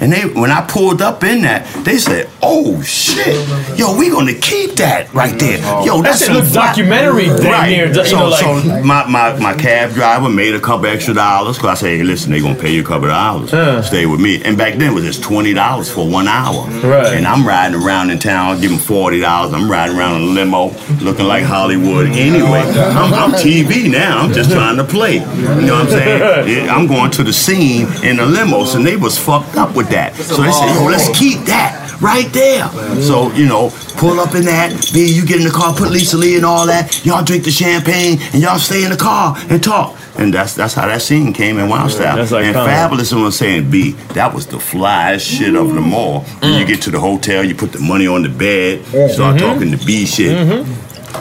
And 0.00 0.12
they, 0.12 0.22
when 0.28 0.50
I 0.50 0.64
pulled 0.66 1.02
up 1.02 1.24
in 1.24 1.42
that, 1.42 1.66
they 1.84 1.98
said, 1.98 2.28
"Oh 2.42 2.80
shit, 2.82 3.36
yo, 3.78 3.96
we 3.98 4.10
gonna 4.10 4.34
keep 4.34 4.72
that 4.76 5.12
right 5.12 5.38
there. 5.38 5.58
Yo, 5.84 5.96
That 6.02 6.04
that's 6.04 6.26
shit 6.26 6.44
some 6.44 6.52
documentary 6.52 7.28
right. 7.30 7.68
near, 7.68 7.86
you 7.88 8.04
so, 8.04 8.16
know, 8.18 8.28
like- 8.28 8.40
so 8.40 8.82
my, 8.84 9.06
my 9.06 9.36
my 9.38 9.54
cab 9.54 9.92
driver 9.94 10.28
made 10.28 10.54
a 10.54 10.60
couple 10.60 10.86
extra 10.86 11.14
dollars 11.14 11.56
because 11.56 11.70
I 11.70 11.74
said, 11.74 11.88
"Hey, 11.98 12.02
listen, 12.04 12.30
they 12.30 12.40
gonna 12.40 12.54
pay 12.54 12.72
you 12.72 12.82
a 12.82 12.84
couple 12.84 13.08
dollars. 13.08 13.50
Stay 13.86 14.06
with 14.06 14.20
me." 14.20 14.42
And 14.44 14.56
back 14.56 14.74
then 14.74 14.92
it 14.92 14.94
was 14.94 15.04
just 15.04 15.22
twenty 15.22 15.52
dollars 15.54 15.90
for 15.90 16.08
one 16.08 16.28
hour. 16.28 16.66
Right. 16.80 17.14
And 17.16 17.26
I'm 17.26 17.46
riding 17.46 17.80
around 17.80 18.10
in 18.10 18.18
town, 18.18 18.60
giving 18.60 18.78
forty 18.78 19.20
dollars. 19.20 19.52
I'm 19.52 19.70
riding 19.70 19.96
around 19.96 20.22
in 20.22 20.28
a 20.28 20.32
limo, 20.32 20.70
looking 21.02 21.26
like 21.26 21.44
Hollywood. 21.44 22.06
Anyway, 22.06 22.60
I'm, 22.60 23.12
I'm 23.14 23.32
TV 23.32 23.90
now. 23.90 24.18
I'm 24.20 24.32
just 24.32 24.50
trying 24.52 24.76
to 24.76 24.84
play. 24.84 25.14
You 25.14 25.20
know 25.66 25.74
what 25.74 25.86
I'm 25.86 25.88
saying? 25.90 26.68
I'm 26.74 26.86
going 26.86 27.10
to 27.12 27.22
the 27.24 27.32
scene 27.32 27.86
in 28.04 28.16
the 28.18 28.24
limos, 28.24 28.74
and 28.76 28.86
they 28.86 28.96
was 28.96 29.18
fucked 29.18 29.56
up 29.56 29.74
with 29.74 29.87
that. 29.90 30.14
So 30.14 30.42
they 30.42 30.52
said, 30.52 30.74
"Yo, 30.74 30.86
let's 30.86 31.08
keep 31.18 31.40
that 31.46 31.98
right 32.00 32.30
there." 32.32 32.68
So 33.02 33.32
you 33.32 33.46
know, 33.46 33.70
pull 33.96 34.20
up 34.20 34.34
in 34.34 34.44
that. 34.46 34.90
B, 34.92 35.06
you 35.10 35.24
get 35.26 35.38
in 35.38 35.44
the 35.44 35.50
car, 35.52 35.74
put 35.74 35.90
Lisa 35.90 36.16
Lee 36.16 36.36
and 36.36 36.44
all 36.44 36.66
that. 36.66 37.04
Y'all 37.04 37.24
drink 37.24 37.44
the 37.44 37.50
champagne, 37.50 38.18
and 38.32 38.42
y'all 38.42 38.58
stay 38.58 38.84
in 38.84 38.90
the 38.90 38.96
car 38.96 39.36
and 39.50 39.62
talk. 39.62 39.96
And 40.18 40.34
that's 40.34 40.54
that's 40.54 40.74
how 40.74 40.86
that 40.88 41.00
scene 41.00 41.32
came 41.32 41.58
in 41.60 41.68
Wild 41.68 41.92
Style. 41.92 42.16
That's 42.16 42.32
and. 42.32 42.56
Fabolous 42.56 43.12
was 43.12 43.38
saying, 43.38 43.70
B, 43.70 43.92
that 44.14 44.34
was 44.34 44.46
the 44.48 44.56
flyest 44.56 45.20
shit 45.20 45.54
of 45.54 45.72
them 45.74 45.94
all. 45.94 46.22
When 46.40 46.54
you 46.58 46.66
get 46.66 46.82
to 46.82 46.90
the 46.90 46.98
hotel, 46.98 47.44
you 47.44 47.54
put 47.54 47.70
the 47.70 47.78
money 47.78 48.08
on 48.08 48.22
the 48.22 48.28
bed, 48.28 48.84
start 49.12 49.36
Mhm. 49.36 49.38
talking 49.38 49.70
the 49.70 49.76
B 49.86 50.06
shit. 50.06 50.66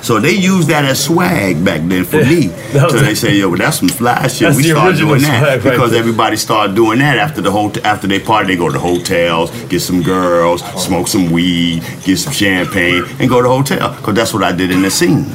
So 0.01 0.19
they 0.19 0.31
used 0.31 0.67
that 0.69 0.85
as 0.85 1.03
swag 1.03 1.63
back 1.65 1.81
then 1.83 2.03
for 2.05 2.17
me. 2.23 2.51
So 2.77 2.99
they 2.99 3.15
say, 3.15 3.35
yo, 3.37 3.55
that's 3.55 3.79
some 3.79 3.89
fly 3.89 4.27
shit. 4.27 4.41
That's 4.47 4.57
we 4.57 4.63
the 4.63 4.69
started 4.69 4.89
original 4.91 5.09
doing 5.09 5.21
that 5.23 5.39
swag 5.39 5.65
right 5.65 5.71
because 5.71 5.93
everybody 5.93 6.37
started 6.37 6.75
doing 6.75 6.99
that 6.99 7.17
after 7.17 7.41
the 7.41 7.49
whole 7.51 7.71
after 7.85 8.07
they 8.07 8.19
party. 8.19 8.47
They 8.53 8.57
go 8.57 8.69
to 8.71 8.77
hotels, 8.79 9.49
get 9.65 9.79
some 9.81 10.01
girls, 10.03 10.61
smoke 10.81 11.07
some 11.07 11.31
weed, 11.31 11.81
get 12.03 12.17
some 12.17 12.33
champagne, 12.33 13.03
and 13.19 13.29
go 13.29 13.41
to 13.41 13.47
the 13.47 13.53
hotel. 13.53 13.95
Because 13.95 14.15
that's 14.15 14.33
what 14.33 14.43
I 14.43 14.51
did 14.51 14.71
in 14.71 14.81
the 14.81 14.91
scene. 14.91 15.25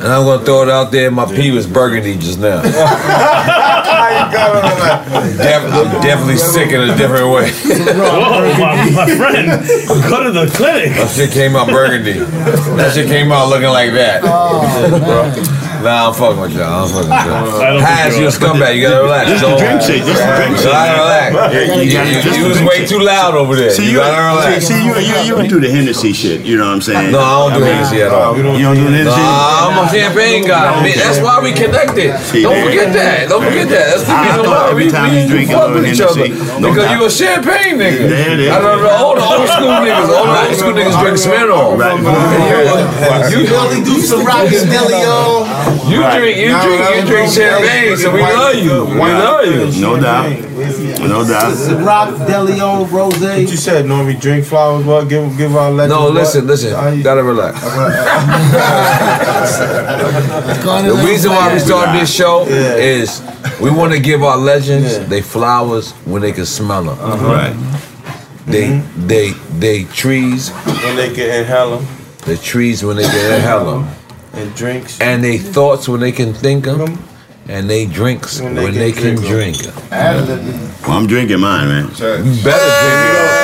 And 0.00 0.06
I'm 0.06 0.24
gonna 0.24 0.44
throw 0.44 0.62
it 0.62 0.68
out 0.68 0.90
there. 0.92 1.10
My 1.10 1.26
pee 1.26 1.50
was 1.50 1.66
burgundy 1.66 2.16
just 2.16 2.38
now. 2.38 2.62
Def- 4.30 5.72
I'm 5.72 6.00
definitely 6.02 6.36
sick 6.36 6.70
in 6.72 6.80
a 6.80 6.96
different 6.96 7.28
way. 7.32 7.50
Whoa, 7.50 8.58
my, 8.58 8.90
my 8.90 9.16
friend, 9.16 9.46
go 10.08 10.22
to 10.24 10.30
the 10.32 10.46
clinic. 10.54 10.92
That 10.96 11.10
shit 11.10 11.30
came 11.32 11.56
out 11.56 11.68
burgundy. 11.68 12.18
That 12.76 12.92
shit 12.94 13.08
came 13.08 13.32
out 13.32 13.48
looking 13.48 13.68
like 13.68 13.92
that. 13.92 14.22
Oh, 14.24 15.54
nah, 15.82 16.08
I'm 16.08 16.14
fucking 16.14 16.40
with 16.40 16.54
y'all. 16.54 16.84
I'm 16.84 16.88
fucking 16.88 17.10
with 17.10 17.26
y'all. 17.26 17.62
I 17.62 18.08
don't 18.08 18.20
you 18.20 18.26
a 18.26 18.30
scumbag. 18.30 18.76
You 18.76 18.82
gotta 18.88 19.02
relax. 19.02 19.30
This 19.30 19.40
the 19.42 19.56
drink 19.56 19.80
shit. 19.82 20.00
This 20.04 20.18
the 20.18 20.30
drink 20.36 20.50
You 20.56 20.62
shit. 20.62 20.72
gotta 20.72 20.94
relax. 20.98 21.28
You 21.54 21.60
You, 21.60 21.82
you- 21.82 22.22
this 22.22 22.36
you 22.36 22.42
the 22.44 22.48
was 22.48 22.62
way 22.62 22.86
too 22.86 23.00
loud 23.00 23.34
over 23.34 23.54
there. 23.56 23.70
See, 23.70 23.84
you 23.86 23.92
you, 23.92 23.98
gotta 23.98 24.22
relax. 24.34 24.66
see, 24.66 24.74
see, 24.74 24.84
you, 24.84 24.94
you, 24.98 25.14
you 25.24 25.34
don't 25.36 25.48
do 25.48 25.60
the 25.60 25.70
Hennessy 25.70 26.12
shit. 26.12 26.42
You 26.44 26.56
know 26.56 26.66
what 26.66 26.74
I'm 26.78 26.82
saying? 26.82 27.12
No, 27.12 27.20
I 27.20 27.50
don't 27.50 27.58
do 27.58 27.64
mean, 27.64 27.74
Hennessy 27.74 28.02
at 28.02 28.12
all. 28.12 28.36
You 28.36 28.42
don't 28.42 28.56
do 28.76 28.84
the 28.84 28.96
Hennessy? 28.96 29.16
Nah, 29.16 29.68
I'm 29.70 29.76
a 29.78 29.88
champagne 29.90 30.44
guy. 30.46 30.82
Man, 30.82 30.96
that's 30.98 31.20
why 31.20 31.40
we 31.42 31.52
connected. 31.52 32.12
Don't 32.42 32.60
forget 32.64 32.92
that. 32.94 33.28
Don't 33.28 33.44
forget 33.44 33.68
that. 33.68 33.84
That's 33.96 34.04
the 34.06 34.14
reason 34.14 34.44
why 34.50 34.72
we, 34.74 34.90
time 34.90 35.10
we 35.14 35.22
you 35.22 35.28
drink 35.28 35.50
a 35.50 35.52
fuck 35.58 35.74
with 35.74 35.86
each 35.86 36.00
other. 36.00 36.28
Because 36.28 36.86
you 36.92 37.00
a 37.04 37.10
champagne 37.10 37.78
nigga. 37.78 38.08
There 38.08 38.32
it 38.34 38.40
is. 38.40 38.50
I 38.50 38.60
don't 38.60 38.82
know. 38.82 38.90
All 38.98 39.14
the 39.14 39.22
old 39.24 39.48
school 39.48 39.74
niggas, 39.82 40.08
all 40.10 40.26
the 40.26 40.38
old 40.48 40.56
school 40.56 40.72
niggas 40.74 40.96
drink 41.00 41.16
Smirnoff. 41.18 41.78
You, 43.30 43.40
you, 43.40 43.46
Billy 43.48 43.80
do 43.84 44.00
some 44.00 44.24
rock 44.24 44.48
Delio. 44.48 45.46
You 45.88 46.00
drink, 46.18 46.36
you 46.38 46.50
drink, 46.60 46.80
you 46.96 47.02
drink 47.06 47.32
champagne, 47.32 47.96
so 47.96 48.12
we 48.12 48.20
love 48.22 48.54
you. 48.56 48.84
We 48.86 49.00
love 49.00 49.46
you. 49.46 49.80
No 49.80 50.00
doubt. 50.00 50.30
No 51.00 51.24
doubt. 51.26 51.54
Rock 51.84 52.08
Delio 52.28 52.90
Rose. 52.90 53.18
What 53.20 53.38
you 53.40 53.56
said, 53.56 53.84
Normie? 53.86 54.20
Drink 54.20 54.44
flowers. 54.44 54.84
What? 54.84 55.08
Give 55.08 55.36
give 55.36 55.54
our 55.56 55.70
legend. 55.70 55.90
No, 55.98 56.04
what? 56.06 56.14
listen, 56.14 56.46
listen. 56.46 56.70
You- 56.96 57.02
Gotta 57.04 57.22
relax. 57.22 57.58
The 60.88 61.02
reason 61.06 61.30
why 61.32 61.52
we 61.52 61.58
started 61.58 62.00
this 62.00 62.12
show 62.12 62.44
is 62.46 63.22
we 63.60 63.70
want 63.70 63.92
to 63.92 64.00
give 64.00 64.22
our 64.22 64.36
legends 64.36 64.98
they 65.08 65.20
flowers 65.22 65.92
when 66.06 66.22
they 66.22 66.32
can 66.32 66.46
smell 66.46 66.84
them. 66.84 66.98
Uh-huh. 67.00 67.26
Right. 67.26 67.56
They 68.46 68.78
they 68.96 69.30
they 69.58 69.84
trees 69.84 70.50
When 70.50 70.96
they 70.96 71.12
can 71.14 71.40
inhale 71.40 71.78
them. 71.78 71.86
the 72.24 72.36
trees 72.36 72.82
when 72.84 72.96
they 72.96 73.04
can 73.04 73.34
inhale 73.34 73.64
them. 73.82 73.88
And 74.38 74.54
drinks. 74.54 75.00
And 75.00 75.24
they 75.24 75.38
thoughts 75.38 75.88
when 75.88 76.00
they 76.00 76.12
can 76.12 76.32
think 76.32 76.66
of 76.66 76.78
them. 76.78 77.02
And 77.48 77.68
they 77.68 77.86
drinks 77.86 78.40
when 78.40 78.54
they, 78.54 78.92
can, 78.92 79.16
drink 79.16 79.56
them. 79.56 79.74
Well, 79.90 80.98
I'm 80.98 81.06
drinking 81.06 81.40
mine, 81.40 81.68
man. 81.68 81.86
You 81.86 82.42
better 82.44 82.68
drink 83.24 83.37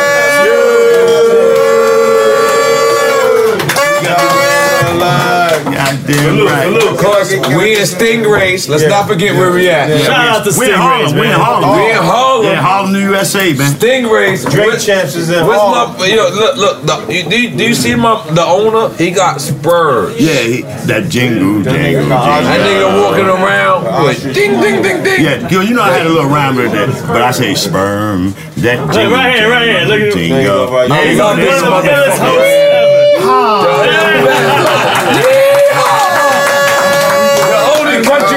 Goddamn 5.84 6.46
right. 6.46 6.92
Of 6.92 6.98
course, 6.98 7.30
we 7.32 7.76
in 7.76 7.84
Stingrays. 7.84 8.68
Let's 8.68 8.84
not 8.84 9.06
forget 9.06 9.36
where 9.36 9.52
we 9.52 9.68
at. 9.68 9.88
Yeah. 9.88 9.98
Shout 9.98 10.28
out 10.28 10.44
to 10.44 10.58
we 10.58 10.66
in 10.66 10.72
Harlem. 10.74 11.18
We 11.18 11.26
in 11.26 11.32
Harlem. 11.32 11.76
We 11.76 11.90
in 11.90 11.96
Harlem. 11.96 12.46
Yeah, 12.46 12.62
Harlem, 12.62 12.92
New 12.92 13.00
USA, 13.00 13.52
man. 13.52 13.72
Stingrays. 13.74 14.50
Drink 14.50 14.80
champs 14.80 15.14
is 15.14 15.28
in 15.30 15.46
Where's 15.46 15.60
Harlem. 15.60 15.98
my, 15.98 16.06
yo, 16.06 16.28
look, 16.30 16.56
look, 16.56 17.06
the, 17.06 17.12
you, 17.12 17.28
do, 17.28 17.40
you, 17.40 17.56
do 17.56 17.64
you 17.68 17.74
see 17.74 17.94
my 17.94 18.14
the 18.32 18.44
owner? 18.44 18.94
He 18.96 19.10
got 19.10 19.40
spurs. 19.40 20.18
Yeah, 20.20 20.40
he, 20.40 20.62
that 20.88 21.10
jingle, 21.10 21.62
jingle, 21.62 21.72
jingle. 21.72 22.08
That 22.08 22.60
nigga 22.64 23.02
walking 23.02 23.26
around 23.28 24.04
with 24.04 24.34
ding, 24.34 24.60
ding, 24.60 24.82
ding, 24.82 25.04
ding. 25.04 25.24
Yeah, 25.24 25.48
yo, 25.48 25.60
you 25.60 25.74
know 25.74 25.82
I 25.82 25.92
had 25.92 26.06
a 26.06 26.08
little 26.08 26.30
rhyme 26.30 26.56
with 26.56 26.72
that, 26.72 26.88
but 27.08 27.20
I 27.22 27.30
say 27.30 27.54
sperm. 27.54 28.32
That 28.56 28.80
jingle, 28.92 29.12
right 29.12 29.34
here, 29.36 29.50
right 29.50 29.68
here. 29.68 29.84
Look 29.86 30.00
at 30.00 30.12
jingle. 30.14 30.38
Jingle. 30.38 30.88
No, 30.88 30.94
Hey, 30.94 31.12
you 31.12 31.18
know 31.18 31.26
one 31.26 31.36
this 31.36 31.62
of 31.62 31.68
the 31.68 31.82
best 31.82 32.63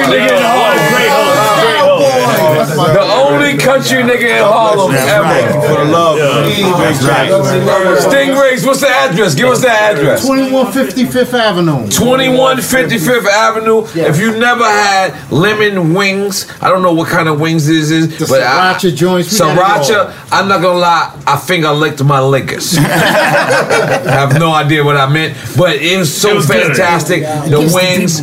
only 0.08 0.18
country 0.18 0.18
nigga 0.18 0.32
in 0.32 1.84
oh, 1.84 2.04
Harlem. 2.28 2.94
The 2.94 3.02
only 3.02 3.47
country 3.56 4.02
nigga 4.02 4.28
in 4.38 4.42
Harlem 4.44 4.92
ever. 4.94 5.52
For 5.66 5.84
the 5.84 5.90
love. 5.90 6.18
That's 6.18 7.02
right. 7.04 7.30
Stingrays, 8.02 8.66
what's 8.66 8.80
the 8.80 8.88
address? 8.88 9.34
Give 9.34 9.48
us 9.48 9.60
the 9.62 9.70
address. 9.70 10.26
2155th 10.28 11.34
Avenue. 11.34 11.86
2155th 11.88 13.26
Avenue. 13.26 13.84
If 13.94 14.18
you 14.20 14.38
never 14.38 14.64
had 14.64 15.30
lemon 15.30 15.94
wings, 15.94 16.46
I 16.60 16.68
don't 16.68 16.82
know 16.82 16.92
what 16.92 17.08
kind 17.08 17.28
of 17.28 17.40
wings 17.40 17.66
this 17.66 17.90
is, 17.90 18.18
The 18.18 18.26
but 18.26 18.42
I- 18.42 18.74
sriracha 18.74 18.94
joints, 18.96 19.32
we 19.32 19.38
got 19.38 19.82
Sriracha. 19.82 20.14
I'm 20.32 20.48
not 20.48 20.60
gonna 20.60 20.78
lie, 20.78 21.12
I 21.26 21.36
think 21.36 21.64
I 21.64 21.70
licked 21.72 22.02
my 22.04 22.20
lickers. 22.20 22.76
I 22.78 22.82
have 22.82 24.38
no 24.38 24.52
idea 24.52 24.84
what 24.84 24.96
I 24.96 25.08
meant, 25.08 25.36
but 25.56 25.76
it 25.76 25.96
was 25.98 26.14
so 26.14 26.30
It 26.30 26.34
was 26.36 26.46
good. 26.46 26.66
fantastic. 26.66 27.22
The 27.22 27.60
wings, 27.74 28.20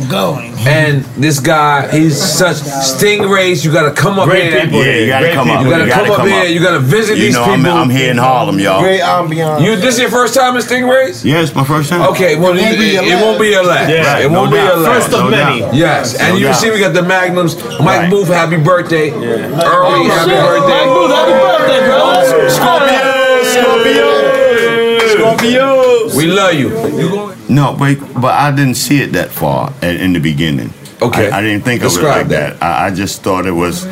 and 0.66 1.02
this 1.16 1.40
guy, 1.40 1.88
he's 1.90 2.20
such 2.20 2.56
stingrays. 2.56 3.64
You 3.64 3.72
gotta 3.72 3.92
come 3.92 4.18
up 4.18 4.28
Great 4.28 4.52
here. 4.52 4.62
people. 4.64 4.84
Yeah, 4.84 4.92
you 4.94 5.06
gotta 5.16 5.26
Great 5.26 5.34
come 5.34 5.50
up. 5.50 5.64
You 5.64 5.70
gotta, 5.70 5.86
You 5.86 5.92
come, 5.92 6.10
up 6.10 6.26
here. 6.26 6.44
You 6.44 6.60
gotta 6.60 6.78
visit 6.80 7.16
You 7.16 7.24
these 7.24 7.34
know, 7.34 7.44
people. 7.44 7.70
I'm, 7.70 7.88
I'm 7.88 7.90
here 7.90 8.10
in 8.10 8.18
Harlem, 8.18 8.58
y'all. 8.58 8.80
Great 8.82 9.00
ambiance. 9.00 9.60
You 9.64 9.76
this 9.76 9.94
is 9.96 10.00
your 10.00 10.10
first 10.10 10.34
time 10.34 10.56
in 10.56 10.62
Stingrays? 10.62 11.24
Yeah, 11.24 11.40
it's 11.42 11.54
my 11.54 11.64
first 11.64 11.88
time. 11.90 12.02
Okay, 12.12 12.36
well, 12.36 12.52
It 12.56 12.60
won't 12.62 12.74
it, 12.74 12.78
be 12.78 12.86
your 12.94 13.02
it 13.04 13.16
won't 13.22 13.40
be 13.40 13.48
your 13.48 13.64
last. 13.64 13.90
Yeah, 13.90 14.18
it 14.18 14.30
won't 14.30 14.50
be 14.50 14.56
your 14.58 14.76
last. 14.76 15.04
First 15.10 15.14
of 15.18 15.24
No 15.24 15.30
many. 15.30 15.60
doubt. 15.60 15.74
Yes, 15.74 16.14
and 16.20 16.34
No 16.34 16.36
you 16.38 16.46
doubt. 16.46 16.56
see 16.56 16.70
we 16.70 16.78
got 16.80 16.92
the 16.94 17.02
Magnums. 17.02 17.56
Mike 17.80 17.80
Right. 17.80 18.10
Booth, 18.10 18.28
happy 18.28 18.56
birthday. 18.58 19.10
Early, 19.10 19.52
oh, 19.64 20.04
happy 20.10 20.30
Shit, 20.30 20.40
birthday. 20.44 20.84
Mike 20.84 20.94
Booth, 20.94 21.12
happy 21.16 21.36
birthday, 21.44 21.80
bro. 21.86 22.48
Scorpio. 22.48 23.06
Scorpio, 23.54 25.08
Scorpio. 25.08 26.16
We 26.16 26.26
love 26.26 26.54
you. 26.54 26.68
You 26.98 27.08
going? 27.10 27.36
No, 27.48 27.74
but 27.78 27.98
but 28.20 28.34
I 28.34 28.50
didn't 28.50 28.74
see 28.76 29.00
it 29.02 29.12
that 29.12 29.30
far 29.30 29.72
in, 29.82 29.96
in 29.96 30.12
the 30.12 30.18
beginning. 30.20 30.72
Okay. 31.00 31.30
I, 31.30 31.38
I 31.38 31.42
didn't 31.42 31.62
think 31.64 31.82
of 31.82 31.86
it 31.86 31.90
Describe 31.90 32.16
like 32.16 32.28
that. 32.28 32.58
that. 32.60 32.62
I, 32.82 32.86
I 32.86 32.90
just 32.90 33.22
thought 33.22 33.46
it 33.46 33.52
was 33.52 33.84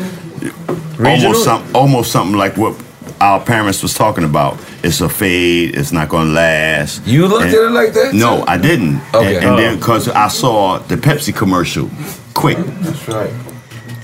Regional? 0.45 1.07
almost 1.07 1.45
some 1.45 1.77
almost 1.77 2.13
something 2.13 2.37
like 2.37 2.57
what 2.57 2.81
our 3.21 3.41
parents 3.41 3.83
was 3.83 3.95
talking 3.95 4.25
about. 4.25 4.59
It's 4.83 5.01
a 5.01 5.09
fade. 5.09 5.77
It's 5.77 5.93
not 5.93 6.09
going 6.09 6.29
to 6.29 6.33
last. 6.35 7.07
You 7.07 7.27
looked 7.27 7.45
And- 7.45 7.55
at 7.55 7.61
it 7.61 7.71
like 7.71 7.93
that? 7.95 8.15
No, 8.15 8.45
I 8.47 8.59
didn't. 8.59 9.01
Okay. 9.15 9.37
And, 9.37 9.47
and 9.47 9.59
then 9.59 9.75
uh. 9.75 9.77
because 9.77 10.09
I 10.09 10.29
saw 10.29 10.79
the 10.79 10.97
Pepsi 10.97 11.35
commercial, 11.35 11.91
quick. 12.35 12.59
That's 12.59 13.09
right. 13.09 13.33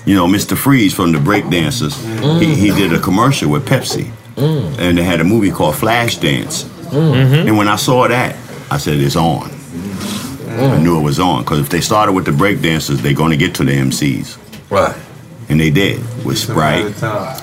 You 0.06 0.14
know, 0.14 0.26
Mr. 0.26 0.56
Freeze 0.56 0.94
from 0.94 1.12
the 1.12 1.18
Breakdancers, 1.18 1.94
he, 2.40 2.54
he 2.54 2.70
did 2.70 2.92
a 2.92 2.98
commercial 2.98 3.50
with 3.50 3.66
Pepsi. 3.66 4.10
Mm. 4.36 4.78
And 4.78 4.98
they 4.98 5.02
had 5.02 5.20
a 5.20 5.24
movie 5.24 5.50
called 5.50 5.74
Flashdance. 5.74 6.64
Mm-hmm. 6.64 7.48
And 7.48 7.58
when 7.58 7.68
I 7.68 7.76
saw 7.76 8.08
that, 8.08 8.34
I 8.70 8.78
said, 8.78 8.98
it's 8.98 9.16
on. 9.16 9.50
I 9.50 10.62
mm. 10.62 10.82
knew 10.82 10.98
it 10.98 11.02
was 11.02 11.20
on. 11.20 11.42
Because 11.42 11.60
if 11.60 11.68
they 11.68 11.80
started 11.80 12.12
with 12.12 12.24
the 12.24 12.30
breakdancers, 12.30 12.96
they're 12.96 13.14
going 13.14 13.30
to 13.30 13.36
get 13.36 13.54
to 13.56 13.64
the 13.64 13.72
MCs. 13.72 14.38
Right. 14.70 14.96
And 15.50 15.58
they 15.60 15.70
did 15.70 15.98
with 16.24 16.38
Sprite. 16.38 16.94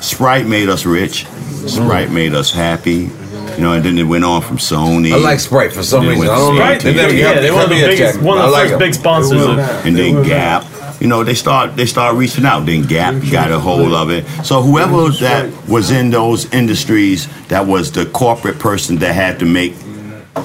Sprite 0.04 0.48
made 0.48 0.70
us 0.70 0.86
rich. 0.86 1.26
Sprite 1.68 2.10
made 2.12 2.34
us 2.34 2.52
happy. 2.52 3.10
You 3.58 3.64
know, 3.64 3.74
and 3.74 3.84
then 3.84 3.98
it 3.98 4.04
went 4.04 4.24
on 4.24 4.42
from 4.42 4.58
Sony. 4.58 5.12
I 5.12 5.18
like 5.18 5.40
Sprite 5.40 5.74
for 5.74 5.82
some 5.84 6.06
Then 6.06 6.12
it 6.12 6.20
reason. 6.20 6.28
went 6.28 6.32
I 6.32 6.36
don't 6.46 6.56
know. 6.56 6.62
Right? 6.62 6.80
They 6.82 6.94
never 6.94 7.14
Yeah, 7.14 7.34
got- 7.34 7.42
they 7.42 7.52
were 7.52 7.64
the 7.64 7.76
me 7.76 7.82
biggest, 7.82 8.14
check. 8.16 8.24
one 8.24 8.38
I 8.38 8.42
of 8.46 8.48
the 8.48 8.52
like 8.54 8.68
first 8.70 8.80
big 8.80 8.94
sponsors 8.94 9.42
of 9.46 9.58
and 9.60 9.96
then 9.98 10.24
Gap. 10.24 10.64
You 11.00 11.08
know, 11.08 11.24
they 11.24 11.34
start 11.34 11.76
they 11.76 11.86
start 11.86 12.16
reaching 12.16 12.46
out. 12.46 12.66
Then 12.66 12.84
Gap 12.84 13.16
got 13.32 13.52
a 13.52 13.60
hold 13.60 13.94
of 13.94 14.10
it. 14.12 14.26
So 14.44 14.62
whoever 14.62 15.10
that 15.10 15.50
was 15.68 15.92
in 15.92 16.10
those 16.12 16.52
industries, 16.54 17.28
that 17.50 17.66
was 17.68 17.92
the 17.92 18.06
corporate 18.06 18.58
person 18.60 18.98
that 18.98 19.14
had 19.14 19.40
to 19.40 19.46
make 19.46 19.74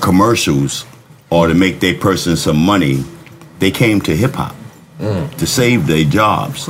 commercials 0.00 0.84
or 1.30 1.48
to 1.48 1.54
make 1.54 1.80
their 1.80 1.94
person 1.94 2.36
some 2.36 2.56
money, 2.56 3.04
they 3.58 3.70
came 3.70 4.00
to 4.02 4.16
hip 4.16 4.34
hop 4.34 4.54
to 5.02 5.46
save 5.46 5.86
their 5.86 6.04
jobs 6.04 6.68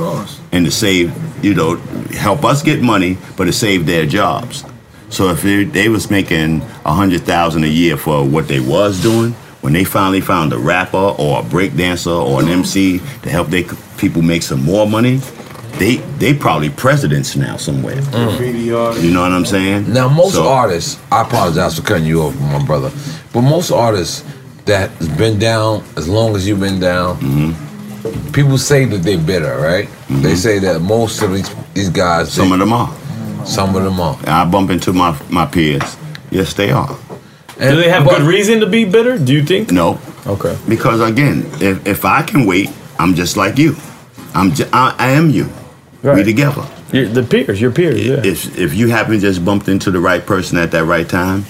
and 0.51 0.65
to 0.65 0.71
save, 0.71 1.13
you 1.43 1.53
know, 1.53 1.75
help 2.17 2.43
us 2.43 2.63
get 2.63 2.81
money, 2.81 3.17
but 3.37 3.45
to 3.45 3.53
save 3.53 3.85
their 3.85 4.05
jobs. 4.05 4.65
So 5.09 5.29
if 5.29 5.43
they, 5.43 5.63
they 5.65 5.89
was 5.89 6.09
making 6.09 6.61
a 6.85 6.93
hundred 6.93 7.21
thousand 7.21 7.63
a 7.63 7.67
year 7.67 7.95
for 7.97 8.25
what 8.27 8.47
they 8.47 8.59
was 8.59 9.01
doing, 9.01 9.33
when 9.61 9.71
they 9.73 9.83
finally 9.83 10.19
found 10.21 10.51
a 10.51 10.57
rapper 10.57 10.97
or 10.97 11.39
a 11.41 11.43
break 11.43 11.75
dancer 11.75 12.09
or 12.09 12.41
an 12.41 12.49
MC 12.49 12.99
to 13.21 13.29
help 13.29 13.47
they 13.49 13.65
people 13.97 14.21
make 14.23 14.41
some 14.41 14.63
more 14.63 14.87
money, 14.87 15.17
they 15.77 15.97
they 16.17 16.33
probably 16.33 16.69
presidents 16.71 17.35
now 17.35 17.55
somewhere. 17.57 18.01
You 18.01 19.11
know 19.13 19.21
what 19.21 19.31
I'm 19.31 19.45
saying? 19.45 19.93
Now, 19.93 20.09
most 20.09 20.33
So- 20.33 20.47
artists, 20.47 20.99
I 21.11 21.21
apologize 21.21 21.75
for 21.77 21.83
cutting 21.83 22.07
you 22.07 22.23
off, 22.23 22.39
my 22.39 22.63
brother, 22.65 22.91
but 23.31 23.41
most 23.41 23.69
artists 23.71 24.23
that 24.65 24.89
has 24.91 25.07
been 25.09 25.37
down 25.39 25.83
as 25.97 26.07
long 26.09 26.35
as 26.35 26.47
you've 26.47 26.59
been 26.59 26.79
down, 26.79 27.17
Mm-hmm. 27.17 27.69
People 28.33 28.57
say 28.57 28.85
that 28.85 29.03
they're 29.03 29.17
bitter, 29.17 29.57
right? 29.57 29.87
They 30.07 30.13
mm-hmm. 30.13 30.35
say 30.35 30.59
that 30.59 30.81
most 30.81 31.21
of 31.21 31.33
these 31.33 31.49
these 31.73 31.89
guys, 31.89 32.31
Some 32.31 32.51
of 32.51 32.59
them 32.59 32.73
are. 32.73 32.93
some 33.45 33.75
of 33.75 33.83
them 33.83 33.99
are. 33.99 34.17
I 34.27 34.45
bump 34.45 34.69
into 34.69 34.93
my 34.93 35.17
my 35.29 35.45
peers. 35.45 35.97
Yes, 36.31 36.53
they 36.53 36.71
are. 36.71 36.97
Do 37.59 37.75
they 37.75 37.89
have 37.89 38.07
good 38.07 38.23
reason 38.23 38.59
to 38.61 38.65
be 38.65 38.83
bitter? 38.83 39.17
Do 39.17 39.31
you 39.33 39.43
think? 39.43 39.71
No. 39.71 39.99
Okay. 40.25 40.57
Because 40.67 40.99
again, 41.01 41.45
if, 41.61 41.85
if 41.85 42.05
I 42.05 42.23
can 42.23 42.45
wait, 42.45 42.69
I'm 42.97 43.13
just 43.13 43.37
like 43.37 43.57
you. 43.57 43.75
I'm 44.33 44.51
ju- 44.53 44.69
I, 44.73 44.95
I 44.97 45.11
am 45.11 45.29
you. 45.29 45.47
We 46.01 46.23
together. 46.23 46.67
You're 46.91 47.07
the 47.07 47.23
peers, 47.23 47.61
your 47.61 47.71
peers, 47.71 48.05
yeah. 48.05 48.21
If 48.23 48.57
if 48.57 48.73
you 48.73 48.89
happen 48.89 49.13
to 49.13 49.19
just 49.19 49.45
bumped 49.45 49.67
into 49.67 49.89
the 49.89 49.99
right 49.99 50.23
person 50.25 50.57
at 50.57 50.71
that 50.71 50.83
right 50.85 51.07
time, 51.07 51.45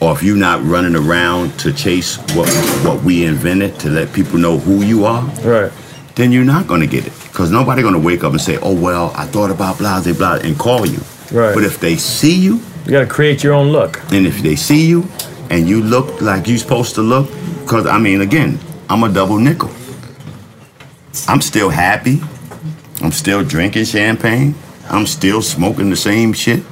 or 0.00 0.12
if 0.12 0.22
you're 0.22 0.36
not 0.36 0.62
running 0.62 0.94
around 0.94 1.58
to 1.60 1.72
chase 1.72 2.18
what 2.34 2.48
what 2.84 3.02
we 3.02 3.24
invented 3.24 3.78
to 3.80 3.88
let 3.88 4.12
people 4.12 4.38
know 4.38 4.58
who 4.58 4.82
you 4.82 5.04
are, 5.06 5.22
right? 5.42 5.72
Then 6.14 6.30
you're 6.30 6.44
not 6.44 6.68
going 6.68 6.80
to 6.80 6.86
get 6.86 7.06
it 7.06 7.12
because 7.24 7.50
nobody 7.50 7.82
going 7.82 7.94
to 7.94 8.00
wake 8.00 8.22
up 8.22 8.32
and 8.32 8.40
say, 8.40 8.58
"Oh 8.62 8.74
well, 8.74 9.12
I 9.16 9.26
thought 9.26 9.50
about 9.50 9.78
blah 9.78 10.00
blah 10.02 10.12
blah," 10.14 10.34
and 10.36 10.56
call 10.58 10.86
you. 10.86 11.00
Right. 11.32 11.54
But 11.54 11.64
if 11.64 11.80
they 11.80 11.96
see 11.96 12.34
you, 12.36 12.60
you 12.84 12.92
got 12.92 13.00
to 13.00 13.06
create 13.06 13.42
your 13.42 13.52
own 13.54 13.68
look. 13.68 14.00
And 14.12 14.26
if 14.26 14.38
they 14.38 14.54
see 14.56 14.86
you, 14.86 15.08
and 15.50 15.68
you 15.68 15.82
look 15.82 16.20
like 16.20 16.46
you're 16.46 16.58
supposed 16.58 16.94
to 16.96 17.02
look, 17.02 17.28
because 17.62 17.86
I 17.86 17.98
mean, 17.98 18.20
again, 18.20 18.58
I'm 18.88 19.02
a 19.02 19.08
double 19.12 19.38
nickel. 19.38 19.70
I'm 21.28 21.40
still 21.40 21.70
happy. 21.70 22.20
I'm 23.00 23.12
still 23.12 23.44
drinking 23.44 23.84
champagne. 23.86 24.54
I'm 24.88 25.06
still 25.06 25.42
smoking 25.42 25.90
the 25.90 25.96
same 25.96 26.32
shit. 26.32 26.62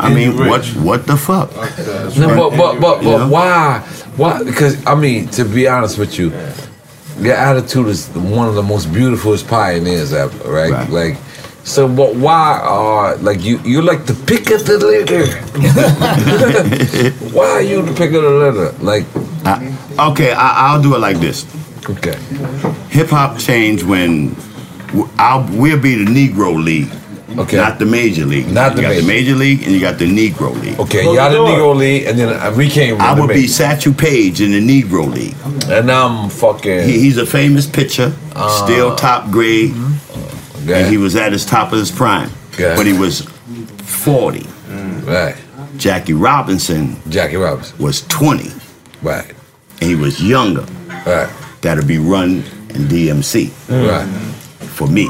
I 0.00 0.12
mean, 0.12 0.36
what 0.36 0.64
what 0.76 1.06
the 1.06 1.16
fuck? 1.16 1.50
No, 2.16 2.50
but 2.50 2.56
but 2.56 2.80
but, 2.80 3.02
You 3.02 3.10
but 3.10 3.18
know? 3.18 3.28
why? 3.28 3.78
Why? 4.16 4.42
Because 4.42 4.84
I 4.86 4.94
mean, 4.94 5.28
to 5.28 5.44
be 5.44 5.68
honest 5.68 5.98
with 5.98 6.18
you, 6.18 6.30
your 7.18 7.34
attitude 7.34 7.86
is 7.88 8.08
one 8.08 8.48
of 8.48 8.54
the 8.54 8.62
most 8.62 8.92
beautiful 8.92 9.36
pioneers 9.38 10.12
ever, 10.12 10.50
right? 10.50 10.88
Like, 10.88 11.16
so 11.64 11.86
but 11.88 12.16
why 12.16 12.58
are 12.62 13.16
like 13.16 13.42
you? 13.42 13.58
You 13.58 13.82
like 13.82 14.06
the 14.06 14.14
pick 14.26 14.50
of 14.50 14.66
the 14.66 14.78
litter. 14.78 15.26
why 17.34 17.50
are 17.50 17.62
you 17.62 17.82
the 17.82 17.92
pick 17.92 18.12
of 18.12 18.22
the 18.22 18.30
litter? 18.30 18.72
Like, 18.84 19.04
uh, 19.44 20.10
okay, 20.12 20.32
I, 20.32 20.68
I'll 20.68 20.82
do 20.82 20.94
it 20.94 20.98
like 20.98 21.18
this. 21.18 21.46
Okay. 21.88 22.18
Hip 22.90 23.08
hop 23.08 23.38
changed 23.38 23.84
when 23.84 24.36
I'll, 25.18 25.46
we'll 25.50 25.80
be 25.80 26.04
the 26.04 26.10
Negro 26.10 26.62
League. 26.62 26.90
Okay. 27.38 27.56
Not 27.56 27.78
the 27.78 27.86
major 27.86 28.24
league. 28.26 28.48
Not 28.50 28.74
the 28.76 28.82
you 28.82 28.88
got 28.88 28.94
the 28.94 29.02
major. 29.02 29.06
major 29.06 29.34
league 29.36 29.62
and 29.62 29.72
you 29.72 29.80
got 29.80 29.98
the 29.98 30.06
Negro 30.06 30.52
League. 30.60 30.78
Okay, 30.80 31.04
y'all 31.04 31.30
the 31.30 31.38
Negro 31.38 31.74
League, 31.76 32.04
and 32.06 32.18
then 32.18 32.28
uh, 32.28 32.52
we 32.56 32.68
came. 32.68 33.00
I 33.00 33.18
would 33.18 33.28
be 33.28 33.34
major. 33.34 33.48
Satchel 33.48 33.94
Paige 33.94 34.40
in 34.40 34.52
the 34.52 34.60
Negro 34.60 35.06
League. 35.10 35.34
And 35.70 35.90
I'm 35.90 36.28
fucking. 36.30 36.88
He, 36.88 37.00
he's 37.00 37.16
a 37.18 37.26
famous 37.26 37.66
pitcher, 37.66 38.12
Uh, 38.34 38.64
still 38.64 38.94
top 38.96 39.30
grade, 39.30 39.72
Okay. 40.64 40.82
and 40.82 40.90
he 40.90 40.98
was 40.98 41.16
at 41.16 41.32
his 41.32 41.44
top 41.46 41.72
of 41.72 41.78
his 41.78 41.90
prime. 41.90 42.30
Okay. 42.54 42.74
But 42.76 42.86
he 42.86 42.92
was 42.92 43.22
40. 43.82 44.46
Right. 45.04 45.34
Jackie 45.78 46.12
Robinson. 46.12 46.96
Jackie 47.08 47.36
Robinson 47.36 47.76
was 47.78 48.06
20. 48.08 48.50
Right. 49.02 49.32
And 49.80 49.90
he 49.90 49.96
was 49.96 50.22
younger. 50.22 50.66
Right. 51.06 51.30
That'll 51.62 51.86
be 51.86 51.98
run 51.98 52.44
in 52.70 52.88
DMC. 52.88 53.50
Right. 53.68 54.06
For 54.68 54.86
me. 54.86 55.08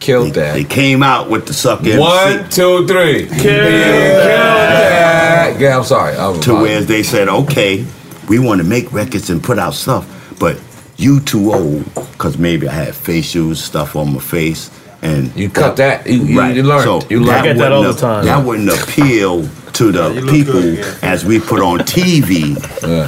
Killed 0.00 0.28
they, 0.34 0.40
that. 0.40 0.52
They 0.54 0.64
came 0.64 1.02
out 1.02 1.28
with 1.28 1.46
the 1.46 1.54
suck 1.54 1.80
MC. 1.80 1.98
One, 1.98 2.48
two, 2.50 2.86
three. 2.86 3.26
Kill 3.26 3.64
that. 3.64 5.60
Yeah, 5.60 5.76
I'm 5.78 5.84
sorry. 5.84 6.16
I'm 6.16 6.40
to 6.40 6.54
where 6.54 6.80
they 6.82 7.02
said, 7.02 7.28
okay, 7.28 7.84
we 8.28 8.38
want 8.38 8.60
to 8.60 8.66
make 8.66 8.92
records 8.92 9.30
and 9.30 9.42
put 9.42 9.58
out 9.58 9.74
stuff, 9.74 10.06
but 10.38 10.60
you 10.96 11.20
too 11.20 11.52
old 11.52 11.84
because 11.94 12.38
maybe 12.38 12.68
I 12.68 12.72
had 12.72 12.94
facial 12.94 13.54
stuff 13.54 13.96
on 13.96 14.12
my 14.14 14.20
face 14.20 14.70
and 15.02 15.34
You 15.36 15.48
cut 15.48 15.76
that. 15.76 16.06
You- 16.06 16.22
you- 16.24 16.42
you 16.46 16.62
learned. 16.64 16.84
So 16.84 17.00
You 17.08 17.20
learned. 17.20 17.30
I 17.38 17.42
get 17.42 17.58
that 17.58 17.70
wouldn't 17.70 17.86
all 17.86 17.92
the 17.92 18.00
time. 18.00 18.24
That 18.24 18.44
wouldn't 18.44 18.70
appeal 18.70 19.48
to 19.74 19.92
the 19.92 20.26
people 20.28 21.04
as 21.08 21.24
we 21.24 21.38
put 21.38 21.60
on 21.60 21.78
TV 21.80 22.56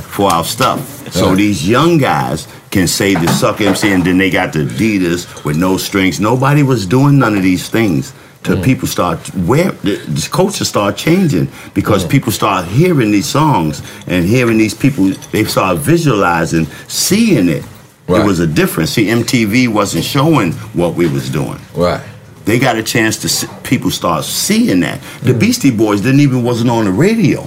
for 0.02 0.30
our 0.32 0.44
stuff. 0.44 0.99
So 1.10 1.34
these 1.34 1.68
young 1.68 1.98
guys 1.98 2.46
can 2.70 2.86
say 2.86 3.14
the 3.14 3.26
suck 3.28 3.60
MC 3.60 3.92
and 3.92 4.04
then 4.04 4.18
they 4.18 4.30
got 4.30 4.52
the 4.52 4.60
Adidas 4.60 5.44
with 5.44 5.56
no 5.56 5.76
strings. 5.76 6.20
Nobody 6.20 6.62
was 6.62 6.86
doing 6.86 7.18
none 7.18 7.36
of 7.36 7.42
these 7.42 7.68
things. 7.68 8.12
Till 8.42 8.56
Mm. 8.56 8.64
people 8.64 8.88
start 8.88 9.18
where 9.34 9.70
the, 9.82 9.96
the 9.96 10.28
culture 10.32 10.64
start 10.64 10.96
changing 10.96 11.48
because 11.74 12.04
Mm. 12.04 12.08
people 12.10 12.32
start 12.32 12.64
hearing 12.66 13.10
these 13.10 13.26
songs 13.26 13.82
and 14.06 14.24
hearing 14.24 14.56
these 14.56 14.72
people. 14.72 15.12
They 15.30 15.44
start 15.44 15.76
visualizing, 15.78 16.66
seeing 16.88 17.48
it. 17.50 17.64
It 18.08 18.24
was 18.24 18.40
a 18.40 18.46
difference. 18.46 18.92
See, 18.92 19.06
MTV 19.08 19.68
wasn't 19.68 20.04
showing 20.04 20.52
what 20.74 20.94
we 20.94 21.06
was 21.06 21.28
doing. 21.28 21.60
Right. 21.76 22.00
They 22.46 22.58
got 22.58 22.76
a 22.76 22.82
chance 22.82 23.18
to 23.18 23.28
see, 23.28 23.46
people 23.62 23.90
start 23.90 24.24
seeing 24.24 24.80
that. 24.80 24.98
The 25.22 25.34
Beastie 25.34 25.70
Boys 25.70 26.00
didn't 26.00 26.20
even 26.20 26.42
wasn't 26.42 26.70
on 26.70 26.86
the 26.86 26.92
radio. 26.92 27.46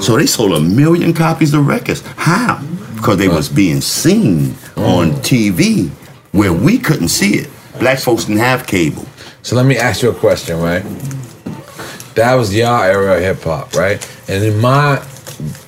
So 0.00 0.16
they 0.16 0.26
sold 0.26 0.52
a 0.52 0.60
million 0.60 1.12
copies 1.14 1.52
of 1.54 1.66
records. 1.66 2.02
How? 2.16 2.60
Because 2.98 3.16
they 3.16 3.28
was 3.28 3.48
being 3.48 3.80
seen 3.80 4.50
on 4.76 5.12
mm. 5.12 5.20
TV 5.20 5.90
where 6.32 6.52
we 6.52 6.78
couldn't 6.78 7.08
see 7.08 7.36
it. 7.36 7.50
Black 7.78 7.98
folks 7.98 8.24
didn't 8.24 8.40
have 8.40 8.66
cable. 8.66 9.06
So 9.42 9.56
let 9.56 9.66
me 9.66 9.76
ask 9.76 10.02
you 10.02 10.10
a 10.10 10.14
question, 10.14 10.58
right? 10.60 10.82
That 12.14 12.34
was 12.34 12.54
y'all 12.54 12.82
era 12.82 13.16
of 13.16 13.22
hip 13.22 13.42
hop, 13.42 13.74
right? 13.74 13.98
And 14.28 14.44
in 14.44 14.58
my 14.60 15.02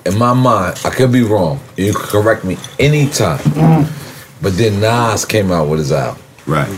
in 0.05 0.19
my 0.19 0.35
mind, 0.35 0.81
I 0.85 0.91
could 0.91 1.13
be 1.13 1.23
wrong. 1.23 1.61
You 1.77 1.93
can 1.93 2.03
correct 2.03 2.45
me 2.45 2.57
anytime. 2.79 3.39
Mm. 3.39 4.43
But 4.43 4.57
then 4.57 4.81
Nas 4.81 5.25
came 5.25 5.53
out 5.53 5.69
with 5.69 5.79
his 5.79 5.93
album. 5.93 6.23
Right. 6.47 6.69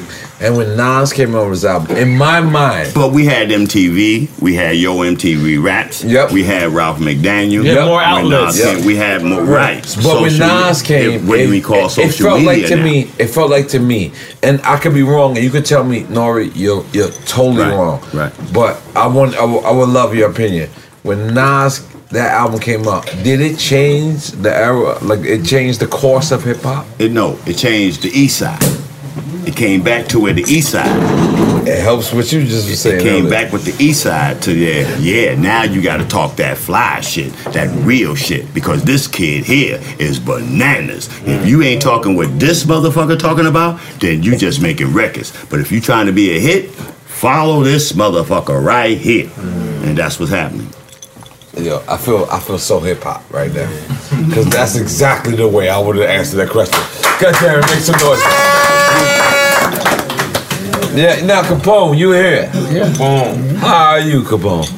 And 0.42 0.56
when 0.56 0.76
Nas 0.76 1.12
came 1.12 1.34
out 1.36 1.44
with 1.44 1.52
his 1.52 1.64
album, 1.64 1.96
in 1.96 2.18
my 2.18 2.40
mind, 2.40 2.92
But 2.94 3.12
we 3.12 3.26
had 3.26 3.48
MTV, 3.50 4.40
we 4.40 4.54
had 4.56 4.76
Yo 4.76 4.96
MTV 4.98 5.62
Raps, 5.62 6.02
yep. 6.02 6.32
we 6.32 6.42
had 6.42 6.70
Ralph 6.72 6.98
McDaniel. 6.98 7.64
Had 7.64 7.86
more 7.86 8.02
outlets. 8.02 8.60
came, 8.60 8.84
we 8.84 8.96
had 8.96 9.22
more 9.22 9.42
rights. 9.44 9.94
But 9.94 10.20
when 10.20 10.36
Nas 10.38 10.82
came, 10.82 11.26
what 11.28 11.38
it, 11.38 11.44
do 11.46 11.50
we 11.50 11.60
call 11.60 11.86
it- 11.86 11.90
social 11.90 12.26
it 12.26 12.28
felt 12.28 12.40
media 12.40 12.52
like 12.62 12.66
to 12.70 12.76
now? 12.76 12.82
me. 12.84 13.10
It 13.18 13.26
felt 13.28 13.50
like 13.50 13.68
to 13.68 13.78
me, 13.78 14.12
and 14.42 14.60
I 14.64 14.78
could 14.78 14.94
be 14.94 15.02
wrong, 15.04 15.36
and 15.36 15.44
you 15.44 15.50
could 15.50 15.64
tell 15.64 15.84
me, 15.84 16.02
Nori, 16.04 16.50
you're 16.56 16.84
you're 16.92 17.10
totally 17.24 17.62
Right, 17.62 17.76
wrong. 17.76 18.00
right. 18.12 18.32
But 18.52 18.80
I 18.96 19.06
want, 19.06 19.36
I 19.36 19.44
would- 19.44 19.64
I 19.64 19.70
would 19.70 19.90
love 19.90 20.14
your 20.14 20.28
opinion. 20.30 20.68
When 21.04 21.34
Nas 21.34 21.82
that 22.10 22.32
album 22.32 22.58
came 22.60 22.86
out, 22.88 23.06
did 23.22 23.40
it 23.40 23.58
change 23.58 24.32
the 24.32 24.52
era? 24.54 24.98
Like 25.02 25.20
it 25.20 25.44
changed 25.44 25.78
the 25.80 25.86
course 25.86 26.30
of 26.32 26.42
hip 26.44 26.60
hop? 26.62 26.84
It 26.98 27.12
no, 27.12 27.38
it 27.46 27.54
changed 27.54 28.02
the 28.02 28.10
east 28.10 28.38
side. 28.38 28.60
It 29.46 29.56
came 29.56 29.82
back 29.82 30.06
to 30.08 30.20
where 30.20 30.32
the 30.32 30.42
east 30.42 30.70
side. 30.72 30.88
It 31.66 31.80
helps 31.80 32.12
what 32.12 32.32
you 32.32 32.44
just 32.44 32.68
was 32.68 32.80
saying. 32.80 33.00
It 33.00 33.02
came 33.02 33.28
back 33.28 33.52
with 33.52 33.64
the 33.64 33.84
east 33.84 34.02
side 34.02 34.42
to 34.42 34.54
there. 34.54 34.98
Yeah, 34.98 35.34
now 35.34 35.62
you 35.62 35.82
got 35.82 35.98
to 35.98 36.06
talk 36.06 36.36
that 36.36 36.56
fly 36.56 37.00
shit, 37.00 37.32
that 37.52 37.68
real 37.84 38.14
shit, 38.14 38.52
because 38.52 38.82
this 38.84 39.06
kid 39.06 39.44
here 39.44 39.80
is 39.98 40.18
bananas. 40.18 41.08
If 41.24 41.46
you 41.46 41.62
ain't 41.62 41.82
talking 41.82 42.16
what 42.16 42.40
this 42.40 42.64
motherfucker 42.64 43.18
talking 43.18 43.46
about, 43.46 43.80
then 44.00 44.22
you 44.22 44.36
just 44.36 44.60
making 44.60 44.92
records. 44.92 45.32
But 45.46 45.60
if 45.60 45.70
you 45.70 45.80
trying 45.80 46.06
to 46.06 46.12
be 46.12 46.36
a 46.36 46.40
hit, 46.40 46.70
follow 46.70 47.62
this 47.62 47.92
motherfucker 47.92 48.64
right 48.64 48.98
here, 48.98 49.30
and 49.36 49.96
that's 49.96 50.18
what's 50.18 50.32
happening. 50.32 50.68
Yo, 51.56 51.84
I 51.86 51.98
feel 51.98 52.26
I 52.30 52.40
feel 52.40 52.58
so 52.58 52.80
hip 52.80 53.02
hop 53.02 53.30
right 53.30 53.52
now, 53.52 53.68
because 54.26 54.48
that's 54.48 54.74
exactly 54.74 55.36
the 55.36 55.46
way 55.46 55.68
I 55.68 55.78
would 55.78 55.96
have 55.96 56.08
answered 56.08 56.38
that 56.38 56.48
question. 56.48 56.80
God 57.20 57.34
damn 57.40 57.58
it, 57.58 57.66
make 57.66 57.80
some 57.80 58.00
noise. 58.00 58.71
Yeah, 60.94 61.24
now 61.24 61.42
Capone, 61.42 61.96
you 61.96 62.12
here? 62.12 62.50
Yeah. 62.70 62.92
Capone. 62.92 63.56
How 63.56 63.92
are 63.92 64.00
you, 64.00 64.22
Capone? 64.22 64.68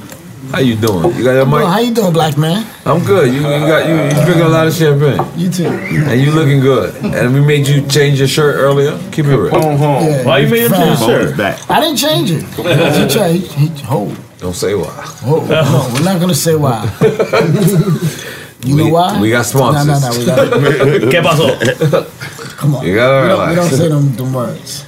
How 0.53 0.61
you 0.61 0.77
doing? 0.77 1.17
You 1.17 1.25
got 1.25 1.33
your 1.33 1.47
Well, 1.47 1.59
mic? 1.61 1.67
how 1.67 1.79
you 1.81 1.93
doing, 1.93 2.13
black 2.13 2.39
man? 2.39 2.65
I'm 2.87 3.03
good. 3.05 3.27
You, 3.35 3.39
you 3.41 3.43
got 3.43 3.89
you, 3.89 3.95
you 3.97 4.25
drinking 4.25 4.43
a 4.47 4.49
lot 4.49 4.69
of 4.69 4.75
champagne. 4.75 5.19
You 5.37 5.51
too. 5.51 5.67
And 5.67 6.21
you 6.21 6.31
looking 6.31 6.61
good. 6.61 6.95
And 7.03 7.35
we 7.35 7.41
made 7.41 7.67
you 7.67 7.85
change 7.89 8.21
your 8.21 8.29
shirt 8.29 8.55
earlier. 8.55 8.97
Keep 9.11 9.27
it 9.27 9.37
real. 9.37 9.51
Yeah, 9.53 10.25
Why 10.25 10.39
you 10.39 10.49
made 10.49 10.63
him 10.67 10.71
change 10.73 10.99
fine. 11.01 11.09
your 11.11 11.35
shirt? 11.37 11.71
I 11.71 11.81
didn't 11.81 11.97
change 11.99 12.31
it. 12.31 12.45
He 12.55 13.09
tried. 13.13 13.33
He, 13.35 13.67
he, 13.67 13.83
hold. 13.83 14.17
Don't 14.39 14.55
say 14.55 14.75
why. 14.77 14.93
Hold. 15.27 15.49
No, 15.49 15.91
we're 15.93 16.05
not 16.05 16.21
gonna 16.21 16.35
say 16.35 16.55
why. 16.55 16.87
You 18.65 18.77
know 18.77 18.89
why? 18.89 19.21
we 19.21 19.29
got 19.29 19.45
sponsors. 19.45 19.87
No, 19.87 19.99
no, 19.99 20.09
no. 20.11 20.19
We 20.19 20.25
got. 20.25 20.49
¿Qué 21.13 21.21
pasó? 21.23 22.57
Come 22.57 22.77
on. 22.77 22.87
You 22.87 22.95
gotta 22.95 23.23
we, 23.23 23.29
don't, 23.29 23.49
we 23.51 23.55
don't 23.57 23.65
relax. 23.67 23.77
say 23.77 23.89
them, 23.89 24.13
them 24.17 24.33
words. 24.33 24.84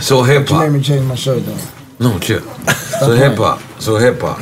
So 0.00 0.22
hip 0.22 0.48
You 0.50 0.58
made 0.58 0.72
me 0.72 0.80
change 0.82 1.06
my 1.06 1.14
shirt 1.14 1.44
though. 1.44 1.58
No, 1.98 2.18
chill. 2.18 2.40
So 3.00 3.12
hip 3.12 3.36
hop. 3.36 3.60
So 3.78 3.96
hip 3.96 4.20
hop. 4.20 4.38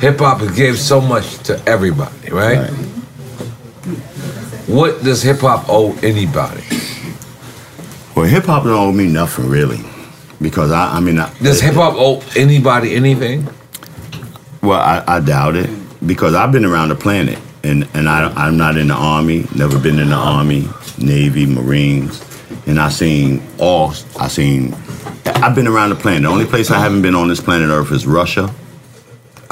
Hip 0.00 0.18
hop 0.18 0.40
gave 0.56 0.78
so 0.78 1.00
much 1.00 1.38
to 1.44 1.62
everybody, 1.66 2.30
right? 2.30 2.70
What 4.66 5.02
does 5.04 5.22
hip 5.22 5.40
hop 5.40 5.66
owe 5.68 5.94
anybody? 6.02 6.64
Well, 8.16 8.26
hip 8.26 8.44
hop 8.44 8.64
don't 8.64 8.72
owe 8.72 8.92
me 8.92 9.06
nothing 9.06 9.48
really, 9.48 9.80
because 10.40 10.72
I, 10.72 10.96
I 10.96 11.00
mean, 11.00 11.18
I, 11.18 11.32
Does 11.38 11.60
hip 11.60 11.74
hop 11.74 11.94
owe 11.96 12.22
anybody 12.36 12.94
anything? 12.94 13.46
Well, 14.62 14.80
I, 14.80 15.04
I 15.06 15.20
doubt 15.20 15.56
it 15.56 15.70
because 16.06 16.34
I've 16.34 16.52
been 16.52 16.64
around 16.64 16.88
the 16.88 16.94
planet, 16.96 17.38
and 17.64 17.88
and 17.94 18.08
I 18.08 18.32
I'm 18.34 18.56
not 18.56 18.76
in 18.76 18.88
the 18.88 18.94
army, 18.94 19.46
never 19.54 19.78
been 19.78 19.98
in 19.98 20.10
the 20.10 20.16
army, 20.16 20.68
navy, 20.98 21.46
marines, 21.46 22.24
and 22.66 22.78
I 22.78 22.88
seen 22.88 23.42
all 23.58 23.94
I 24.18 24.28
seen. 24.28 24.74
I've 25.24 25.54
been 25.54 25.66
around 25.66 25.90
the 25.90 25.96
planet. 25.96 26.22
The 26.22 26.28
only 26.28 26.46
place 26.46 26.70
I 26.70 26.78
haven't 26.78 27.02
been 27.02 27.14
on 27.14 27.28
this 27.28 27.40
planet 27.40 27.70
Earth 27.70 27.92
is 27.92 28.06
Russia. 28.06 28.52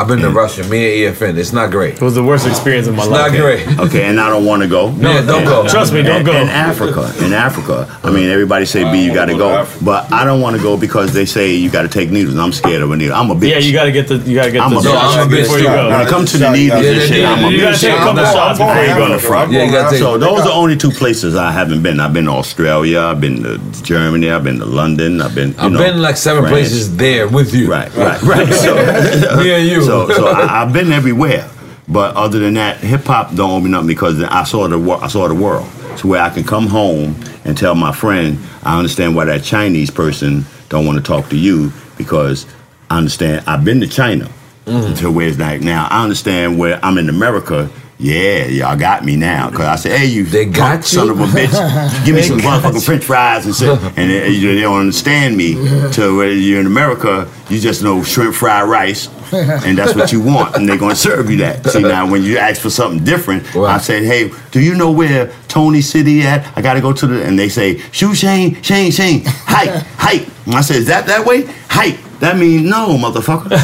I've 0.00 0.08
been 0.08 0.20
to 0.20 0.30
Russia. 0.30 0.64
Me 0.68 1.06
and 1.06 1.14
EFN. 1.16 1.36
It's 1.36 1.52
not 1.52 1.70
great. 1.70 1.94
It 1.94 2.00
was 2.02 2.14
the 2.14 2.24
worst 2.24 2.46
experience 2.46 2.86
of 2.86 2.94
my 2.94 3.04
life. 3.04 3.32
It's 3.32 3.40
life. 3.40 3.66
not 3.66 3.76
great. 3.76 3.80
Okay, 3.90 4.04
and 4.08 4.20
I 4.20 4.28
don't 4.30 4.44
want 4.46 4.62
to 4.62 4.68
go. 4.68 4.90
No, 4.92 5.24
don't 5.26 5.44
go. 5.44 5.66
Trust 5.68 5.92
me, 5.92 6.02
don't 6.02 6.24
go. 6.24 6.32
In 6.32 6.48
Africa, 6.48 7.12
in 7.24 7.32
Africa, 7.32 7.86
I 8.04 8.10
mean, 8.10 8.28
everybody 8.28 8.64
say, 8.66 8.84
"B, 8.90 9.04
you 9.04 9.12
got 9.12 9.26
to 9.26 9.34
go," 9.36 9.66
but 9.82 10.10
I 10.12 10.24
don't 10.24 10.40
want 10.40 10.56
to 10.56 10.62
go 10.62 10.76
because 10.76 11.12
they 11.12 11.24
say 11.26 11.54
you 11.54 11.70
got 11.70 11.82
to 11.82 11.88
take 11.88 12.10
needles. 12.10 12.36
I'm 12.38 12.52
scared 12.52 12.82
of 12.82 12.90
a 12.90 12.96
needle. 12.96 13.16
I'm 13.16 13.30
a 13.30 13.34
bitch. 13.34 13.50
Yeah, 13.50 13.58
you 13.58 13.72
gotta 13.72 13.92
get 13.92 14.08
the 14.08 14.16
you 14.18 14.34
gotta 14.36 14.52
get 14.52 14.62
I'm 14.62 14.70
the 14.70 14.78
a 14.78 14.82
shots 14.82 15.16
bitch. 15.26 15.42
before 15.42 15.58
you 15.58 15.64
go. 15.64 15.88
When 15.90 16.00
it 16.00 16.08
comes 16.08 16.30
to 16.32 16.38
the 16.38 16.50
needles 16.52 16.84
and 16.86 17.02
shit, 17.02 17.24
I'm 17.24 17.44
a 17.44 17.50
you 17.50 17.60
gotta 17.60 17.78
take 17.78 17.92
a 17.92 17.96
couple 17.96 18.24
shots 18.24 18.58
before 18.58 18.72
I 18.72 18.82
you 18.82 18.88
ain't 18.90 18.98
go. 18.98 19.06
going 19.08 19.18
to 19.20 19.26
front. 19.26 19.52
Yeah, 19.52 19.64
you 19.64 19.72
gotta 19.72 19.90
take- 19.90 20.00
so 20.00 20.18
those 20.18 20.40
are 20.40 20.44
the 20.48 20.52
only 20.52 20.76
two 20.76 20.90
places 20.90 21.34
I 21.36 21.50
haven't 21.50 21.82
been. 21.82 22.00
I've 22.00 22.12
been 22.12 22.26
to 22.26 22.32
Australia, 22.32 23.00
I've 23.00 23.20
been 23.20 23.42
to 23.42 23.58
Germany, 23.82 24.30
I've 24.30 24.44
been 24.44 24.58
to 24.58 24.66
London, 24.66 25.20
I've 25.20 25.34
been. 25.34 25.54
I've 25.58 25.72
been 25.72 26.00
like 26.00 26.16
seven 26.16 26.44
places 26.46 26.96
there 26.96 27.28
with 27.28 27.52
you. 27.54 27.70
Right, 27.70 27.92
right, 27.96 28.20
right. 28.22 28.52
So, 28.52 28.74
Me 29.42 29.52
and 29.52 29.66
you. 29.68 29.82
So, 29.90 30.08
so 30.16 30.26
I, 30.28 30.62
I've 30.62 30.72
been 30.72 30.92
everywhere. 30.92 31.50
But 31.88 32.14
other 32.14 32.38
than 32.38 32.54
that, 32.54 32.76
hip 32.78 33.04
hop 33.04 33.34
don't 33.34 33.64
me 33.64 33.70
nothing 33.70 33.88
because 33.88 34.22
I 34.22 34.44
saw 34.44 34.68
the 34.68 34.78
wor- 34.78 35.02
I 35.02 35.08
saw 35.08 35.26
the 35.26 35.34
world. 35.34 35.66
So 35.98 36.08
where 36.08 36.22
I 36.22 36.30
can 36.30 36.44
come 36.44 36.68
home 36.68 37.16
and 37.44 37.58
tell 37.58 37.74
my 37.74 37.92
friend, 37.92 38.38
I 38.62 38.78
understand 38.78 39.16
why 39.16 39.24
that 39.24 39.42
Chinese 39.42 39.90
person 39.90 40.44
don't 40.68 40.86
want 40.86 40.98
to 40.98 41.02
talk 41.02 41.28
to 41.30 41.36
you 41.36 41.72
because 41.98 42.46
I 42.88 42.98
understand 42.98 43.44
I've 43.48 43.64
been 43.64 43.80
to 43.80 43.88
China. 43.88 44.30
Mm. 44.66 44.96
To 44.98 45.10
where 45.10 45.26
it's 45.26 45.38
like 45.38 45.62
now 45.62 45.88
I 45.90 46.02
understand 46.04 46.58
where 46.58 46.78
I'm 46.84 46.98
in 46.98 47.08
America 47.08 47.68
Yeah, 48.02 48.46
y'all 48.46 48.78
got 48.78 49.04
me 49.04 49.14
now. 49.16 49.50
Cause 49.50 49.60
I 49.60 49.76
said, 49.76 49.98
hey, 49.98 50.06
you 50.06 50.24
they 50.24 50.46
got 50.46 50.84
son 50.84 51.08
you? 51.08 51.12
of 51.12 51.20
a 51.20 51.24
bitch, 51.24 52.04
give 52.06 52.14
me 52.16 52.22
some 52.22 52.38
motherfucking 52.38 52.82
French 52.82 53.04
fries 53.04 53.44
and 53.44 53.54
shit. 53.54 53.68
And 53.98 54.10
they, 54.10 54.40
they 54.40 54.60
don't 54.62 54.80
understand 54.80 55.36
me. 55.36 55.52
To 55.92 56.16
where 56.16 56.32
you're 56.32 56.60
in 56.60 56.66
America, 56.66 57.30
you 57.50 57.60
just 57.60 57.82
know 57.82 58.02
shrimp 58.02 58.34
fried 58.34 58.68
rice, 58.70 59.08
and 59.32 59.76
that's 59.76 59.94
what 59.94 60.12
you 60.12 60.20
want, 60.22 60.56
and 60.56 60.66
they're 60.66 60.78
gonna 60.78 60.96
serve 60.96 61.30
you 61.30 61.36
that. 61.38 61.66
See 61.66 61.82
now, 61.82 62.10
when 62.10 62.22
you 62.22 62.38
ask 62.38 62.62
for 62.62 62.70
something 62.70 63.04
different, 63.04 63.54
I 63.54 63.76
said, 63.76 64.04
hey, 64.04 64.30
do 64.50 64.60
you 64.60 64.74
know 64.74 64.90
where 64.90 65.30
Tony 65.48 65.82
City 65.82 66.22
at? 66.22 66.56
I 66.56 66.62
gotta 66.62 66.80
go 66.80 66.94
to 66.94 67.06
the, 67.06 67.22
and 67.22 67.38
they 67.38 67.50
say, 67.50 67.78
shoot 67.92 68.14
Shane, 68.14 68.62
Shane, 68.62 68.92
Shane, 68.92 69.22
hike, 69.26 69.82
hike. 69.98 70.26
And 70.46 70.54
I 70.54 70.62
said, 70.62 70.76
is 70.76 70.86
that 70.86 71.06
that 71.06 71.26
way? 71.26 71.42
Hike. 71.68 71.98
That 72.20 72.36
means 72.36 72.68
no, 72.68 72.96
motherfucker. 72.98 73.50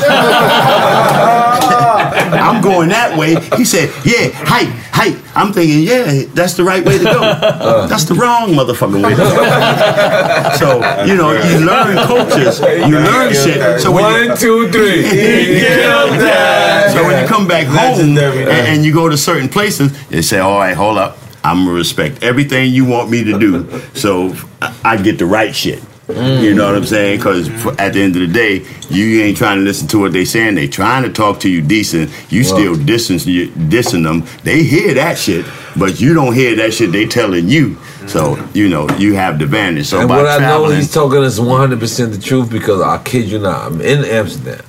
I'm 2.16 2.62
going 2.62 2.88
that 2.88 3.16
way. 3.18 3.36
He 3.56 3.64
said, 3.64 3.90
yeah, 4.04 4.30
hike, 4.32 4.68
hike. 4.90 5.16
I'm 5.36 5.52
thinking, 5.52 5.82
yeah, 5.82 6.22
that's 6.32 6.54
the 6.54 6.64
right 6.64 6.84
way 6.84 6.96
to 6.96 7.04
go. 7.04 7.20
Uh. 7.22 7.86
That's 7.86 8.04
the 8.04 8.14
wrong 8.14 8.50
motherfucking 8.50 9.04
way 9.04 9.10
to 9.10 9.16
go. 9.16 9.28
so, 10.56 10.76
you 11.04 11.14
know, 11.14 11.32
you 11.32 11.66
learn 11.66 11.96
cultures, 12.06 12.60
you 12.60 12.98
learn 12.98 13.34
shit. 13.34 13.80
So 13.80 13.92
when 13.92 14.04
you, 14.22 14.28
One, 14.30 14.38
two, 14.38 14.70
three. 14.72 15.02
Killed 15.10 16.18
that. 16.20 16.92
so 16.94 17.04
when 17.04 17.22
you 17.22 17.28
come 17.28 17.46
back 17.46 17.66
home 17.66 18.00
and, 18.00 18.18
and 18.18 18.84
you 18.84 18.92
go 18.92 19.08
to 19.10 19.18
certain 19.18 19.48
places, 19.50 19.92
they 20.08 20.22
say, 20.22 20.38
all 20.38 20.58
right, 20.58 20.74
hold 20.74 20.96
up. 20.98 21.18
I'm 21.44 21.64
gonna 21.66 21.72
respect 21.76 22.22
everything 22.24 22.72
you 22.72 22.84
want 22.86 23.08
me 23.10 23.22
to 23.22 23.38
do, 23.38 23.80
so 23.94 24.34
I 24.60 24.74
I 24.82 24.96
get 24.96 25.18
the 25.18 25.26
right 25.26 25.54
shit. 25.54 25.80
You 26.08 26.54
know 26.54 26.66
what 26.66 26.76
I'm 26.76 26.86
saying? 26.86 27.18
Because 27.18 27.48
at 27.80 27.94
the 27.94 28.00
end 28.02 28.14
of 28.14 28.22
the 28.22 28.28
day, 28.32 28.64
you 28.90 29.22
ain't 29.22 29.36
trying 29.36 29.58
to 29.58 29.64
listen 29.64 29.88
to 29.88 29.98
what 29.98 30.12
they 30.12 30.24
saying. 30.24 30.54
They 30.54 30.68
trying 30.68 31.02
to 31.02 31.12
talk 31.12 31.40
to 31.40 31.48
you 31.48 31.60
decent. 31.60 32.10
You 32.30 32.44
still 32.44 32.76
dissing, 32.76 33.24
you- 33.26 33.48
dissing 33.48 34.04
them. 34.04 34.24
They 34.44 34.62
hear 34.62 34.94
that 34.94 35.18
shit, 35.18 35.44
but 35.74 36.00
you 36.00 36.14
don't 36.14 36.32
hear 36.32 36.54
that 36.56 36.72
shit 36.74 36.92
they 36.92 37.06
telling 37.06 37.48
you. 37.48 37.76
So 38.06 38.38
you 38.54 38.68
know 38.68 38.88
you 38.98 39.14
have 39.14 39.38
the 39.40 39.46
advantage. 39.46 39.86
So 39.86 39.98
and 39.98 40.08
by 40.08 40.18
what 40.18 40.26
I 40.28 40.38
know 40.38 40.68
he's 40.68 40.92
talking 40.94 41.24
is 41.24 41.40
100% 41.40 42.12
the 42.12 42.18
truth 42.18 42.50
because 42.52 42.80
I 42.80 42.98
kid 43.02 43.24
you 43.28 43.40
not, 43.40 43.66
I'm 43.72 43.80
in 43.80 44.04
Amsterdam. 44.04 44.64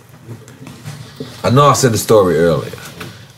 I 1.44 1.52
know 1.52 1.68
I 1.68 1.74
said 1.74 1.92
the 1.92 2.00
story 2.00 2.36
earlier, 2.40 2.72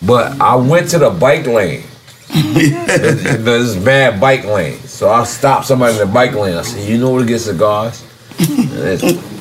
but 0.02 0.40
I 0.40 0.56
went 0.56 0.90
to 0.92 1.00
the 1.00 1.10
bike 1.10 1.46
lane. 1.48 1.84
There's 2.34 3.44
there's 3.44 3.76
bad 3.76 4.20
bike 4.22 4.46
lane. 4.46 4.80
So 4.82 5.10
I 5.10 5.24
stopped 5.24 5.66
somebody 5.66 5.94
in 5.94 6.00
the 6.00 6.06
bike 6.14 6.34
lane. 6.34 6.56
I 6.58 6.62
said, 6.62 6.88
You 6.88 6.98
know 7.00 7.12
where 7.12 7.22
to 7.22 7.28
get 7.28 7.40
cigars? 7.40 8.04
It's- 8.40 9.02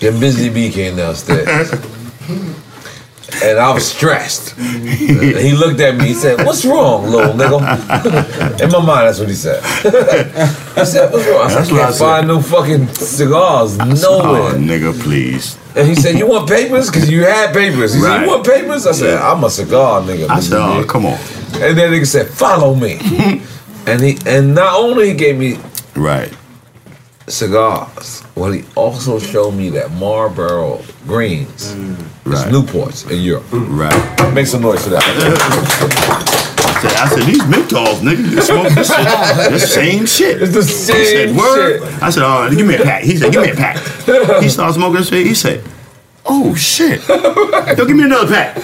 Then 0.00 0.18
Busy 0.18 0.48
Bee 0.48 0.70
came 0.70 0.96
downstairs. 0.96 1.70
And 3.42 3.58
I 3.58 3.72
was 3.72 3.86
stressed. 3.90 4.54
He 4.58 5.52
looked 5.52 5.80
at 5.80 5.96
me. 5.96 6.08
He 6.08 6.14
said, 6.14 6.44
"What's 6.44 6.64
wrong, 6.64 7.06
little 7.08 7.32
nigga?" 7.34 8.60
In 8.62 8.70
my 8.70 8.84
mind, 8.84 9.08
that's 9.08 9.18
what 9.18 9.28
he 9.28 9.34
said. 9.34 9.62
I 10.76 10.84
said, 10.84 11.10
"What's 11.12 11.26
wrong?" 11.26 11.42
I 11.42 11.48
said, 11.48 11.58
"I 11.58 11.76
I 11.78 11.82
can't 11.84 11.94
said. 11.94 11.98
find 11.98 12.28
no 12.28 12.40
fucking 12.42 12.88
cigars 12.94 13.78
Oh, 13.80 13.84
nowhere." 13.84 14.52
nigga, 14.54 14.92
please. 15.00 15.56
And 15.74 15.88
he 15.88 15.94
said, 15.94 16.18
"You 16.18 16.26
want 16.26 16.48
papers? 16.48 16.90
Because 16.90 17.10
you 17.10 17.24
had 17.24 17.54
papers." 17.54 17.94
He 17.94 18.00
said, 18.00 18.06
Right. 18.08 18.22
"You 18.22 18.28
want 18.28 18.44
papers?" 18.46 18.86
I 18.86 18.92
said, 18.92 19.18
"I'm 19.18 19.42
a 19.44 19.50
cigar 19.50 20.02
nigga." 20.02 20.28
I 20.28 20.40
said, 20.40 20.58
oh, 20.58 20.84
come 20.84 21.06
on. 21.06 21.18
And 21.54 21.76
then 21.78 21.92
nigga 21.92 22.06
said, 22.06 22.28
"Follow 22.28 22.74
me." 22.74 22.98
and 23.86 24.00
he 24.02 24.18
and 24.26 24.54
not 24.54 24.74
only 24.78 25.08
he 25.08 25.14
gave 25.14 25.38
me 25.38 25.58
right 25.96 26.32
cigars, 27.32 28.22
well, 28.34 28.52
he 28.52 28.64
also 28.76 29.18
showed 29.18 29.52
me 29.52 29.68
that 29.70 29.90
Marlboro 29.92 30.80
Greens 31.06 31.72
is 31.72 31.74
mm. 31.74 32.06
Right. 32.24 32.52
Newports 32.52 33.10
in 33.10 33.20
Europe. 33.22 33.44
Right. 33.52 34.32
Make 34.34 34.46
some 34.46 34.62
noise 34.62 34.84
for 34.84 34.90
that. 34.90 35.02
I 35.02 36.80
said, 36.80 36.92
I 36.96 37.08
said, 37.08 37.24
these 37.26 37.42
menthols, 37.42 38.00
nigga, 38.00 38.30
you 38.30 38.40
smoke 38.40 38.68
this 38.74 38.88
shit. 38.88 39.50
The 39.52 39.58
same 39.58 40.06
shit. 40.06 40.42
It's 40.42 40.52
the 40.52 40.60
He 40.62 40.68
same 40.68 41.28
said, 41.28 41.36
word. 41.36 41.80
shit. 41.82 42.02
I 42.02 42.10
said, 42.10 42.22
oh, 42.24 42.50
give 42.54 42.66
me 42.66 42.76
a 42.76 42.82
pack. 42.82 43.02
He 43.02 43.16
said, 43.16 43.32
give 43.32 43.42
me 43.42 43.50
a 43.50 43.54
pack. 43.54 43.76
He 44.42 44.48
started 44.48 44.74
smoking 44.74 44.96
this 44.96 45.08
shit. 45.08 45.26
He 45.26 45.34
said, 45.34 45.62
oh, 46.30 46.54
shit. 46.54 47.06
Yo, 47.08 47.84
give 47.86 47.96
me 47.96 48.04
another 48.04 48.32
pack. 48.32 48.56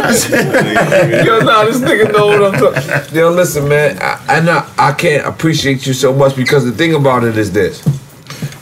I 0.00 0.12
said, 0.12 1.26
Yo, 1.26 1.40
nah, 1.40 1.64
this 1.64 1.78
nigga 1.78 2.12
know 2.12 2.26
what 2.26 2.42
I'm 2.42 2.60
talking. 2.60 3.16
Yo, 3.16 3.30
listen, 3.30 3.68
man, 3.68 3.98
I, 4.00 4.36
I 4.36 4.40
know 4.40 4.66
I 4.78 4.92
can't 4.92 5.26
appreciate 5.26 5.86
you 5.86 5.92
so 5.92 6.12
much 6.14 6.34
because 6.36 6.64
the 6.64 6.72
thing 6.72 6.94
about 6.94 7.24
it 7.24 7.36
is 7.36 7.52
this: 7.52 7.84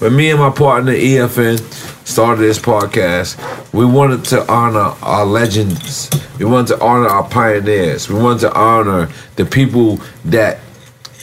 when 0.00 0.16
me 0.16 0.30
and 0.30 0.40
my 0.40 0.50
partner 0.50 0.92
EFN 0.92 1.60
started 2.06 2.42
this 2.42 2.58
podcast, 2.58 3.38
we 3.72 3.84
wanted 3.84 4.24
to 4.26 4.50
honor 4.50 4.94
our 5.02 5.24
legends. 5.24 6.10
We 6.38 6.44
wanted 6.46 6.76
to 6.76 6.82
honor 6.82 7.08
our 7.08 7.28
pioneers. 7.28 8.08
We 8.08 8.20
wanted 8.20 8.40
to 8.40 8.52
honor 8.58 9.08
the 9.36 9.44
people 9.44 10.00
that 10.24 10.58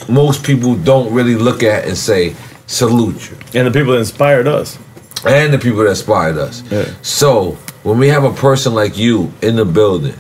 most 0.08 0.44
people 0.46 0.76
don't 0.76 1.14
really 1.14 1.36
look 1.36 1.64
at 1.64 1.86
and 1.86 1.98
say 1.98 2.36
salute 2.68 3.30
you. 3.30 3.38
And 3.54 3.68
the 3.68 3.72
people 3.72 3.94
that 3.94 4.00
inspired 4.00 4.48
us. 4.48 4.78
And 5.26 5.54
the 5.54 5.58
people 5.58 5.84
that 5.84 5.90
inspired 5.90 6.38
us. 6.38 6.64
So 7.02 7.58
when 7.84 7.98
we 7.98 8.08
have 8.10 8.24
a 8.24 8.32
person 8.34 8.74
like 8.74 8.98
you 8.98 9.32
in 9.42 9.56
the 9.56 9.66
building, 9.66 10.16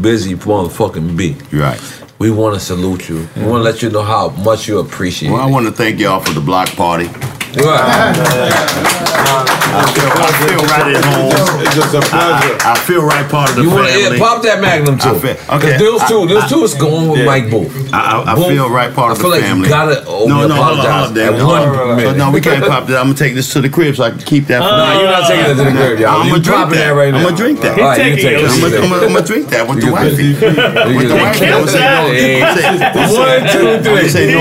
busy 0.00 0.34
motherfucking 0.34 1.16
B, 1.16 1.36
right? 1.52 1.80
We 2.18 2.30
want 2.30 2.54
to 2.54 2.60
salute 2.60 3.08
you. 3.08 3.28
We 3.36 3.42
want 3.42 3.60
to 3.60 3.64
let 3.70 3.82
you 3.82 3.90
know 3.90 4.02
how 4.02 4.28
much 4.30 4.68
you 4.68 4.78
appreciate. 4.78 5.30
well, 5.30 5.40
I 5.42 5.46
want 5.46 5.66
to 5.66 5.72
thank 5.72 5.98
y'all 5.98 6.20
for 6.20 6.32
the 6.32 6.40
block 6.40 6.68
party. 6.76 7.06
I 7.06 7.52
feel, 7.52 9.44
I 9.74 10.30
feel 10.38 10.62
right 10.70 10.94
at 10.94 11.04
home. 11.04 11.60
It's 11.62 11.74
just 11.74 11.94
a 11.94 12.00
pleasure. 12.00 12.54
I, 12.62 12.72
I 12.72 12.78
feel 12.86 13.02
right 13.02 13.26
part 13.28 13.50
of 13.50 13.56
the 13.56 13.62
family. 13.64 13.74
You 13.74 13.80
want 13.82 13.90
family. 13.90 14.18
to 14.18 14.24
pop 14.24 14.42
that 14.42 14.60
Magnum 14.60 14.98
too? 14.98 15.08
I 15.10 15.18
feel- 15.18 15.34
Because 15.34 15.64
okay. 15.64 15.78
those 15.78 16.02
two, 16.08 16.20
I- 16.22 16.26
those 16.26 16.46
two 16.50 16.62
is 16.64 16.74
going 16.74 17.08
with 17.10 17.20
yeah. 17.20 17.26
Mike 17.26 17.50
Booth. 17.50 17.72
I, 17.92 17.98
I, 17.98 18.32
I 18.32 18.34
Booth, 18.34 18.46
feel 18.48 18.70
right 18.70 18.92
part 18.94 19.10
I 19.10 19.12
of 19.14 19.18
the 19.22 19.28
like 19.28 19.42
family. 19.42 19.68
you 19.68 19.74
gotta 19.74 20.04
owe 20.06 20.26
no, 20.26 20.42
me 20.42 20.48
no, 20.48 20.54
hold 20.54 20.78
on, 20.78 20.86
hold 20.86 20.86
on, 20.86 21.08
at 21.10 21.14
Dad. 21.14 21.42
one 21.42 21.96
minute. 21.96 22.16
No, 22.16 22.30
we 22.30 22.40
can't 22.40 22.64
pop 22.70 22.86
that. 22.86 22.98
I'm 22.98 23.06
gonna 23.10 23.18
take 23.18 23.34
this 23.34 23.52
to 23.54 23.60
the 23.60 23.68
crib 23.68 23.96
so 23.96 24.04
I 24.04 24.10
can 24.10 24.20
keep 24.20 24.46
that. 24.46 24.58
for 24.62 24.68
Nah, 24.70 24.84
later. 24.86 25.00
you're 25.02 25.10
not 25.10 25.26
taking 25.28 25.44
it 25.50 25.56
to 25.58 25.64
the 25.64 25.70
crib, 25.74 25.98
y'all. 26.00 26.20
I'm 26.22 26.28
gonna 26.30 26.42
drink 26.42 26.56
popping 26.58 26.78
that 26.78 26.86
that 26.86 26.94
right 26.94 27.14
I'm 27.14 27.22
gonna 27.22 27.36
drink 27.36 27.60
that. 27.62 27.74
He 27.76 27.82
All 27.82 27.88
right, 27.88 27.98
take 27.98 28.18
it. 28.22 28.44
I'm 28.44 28.60
gonna- 28.60 28.76
I'm 28.78 28.90
gonna- 28.90 29.06
I'm 29.06 29.12
gonna 29.14 29.26
drink 29.26 29.48
that 29.50 29.66
with 29.68 29.80
the 29.80 29.86
You 29.86 29.92
wife. 29.92 30.16
good. 30.16 30.40
With 30.42 31.08
the 31.08 31.14
good. 31.14 31.22
wife. 31.22 31.42
I'm 31.42 31.48
gonna 31.50 31.68
say 31.68 31.80
no. 31.82 32.02
Hey. 32.14 32.42
I'm 32.42 32.54
gonna 32.94 33.14
One, 33.14 33.42
two, 33.50 33.58
three. 33.58 33.74
I'm 33.74 33.82
gonna 33.82 34.08
say 34.08 34.26
no. 34.30 34.38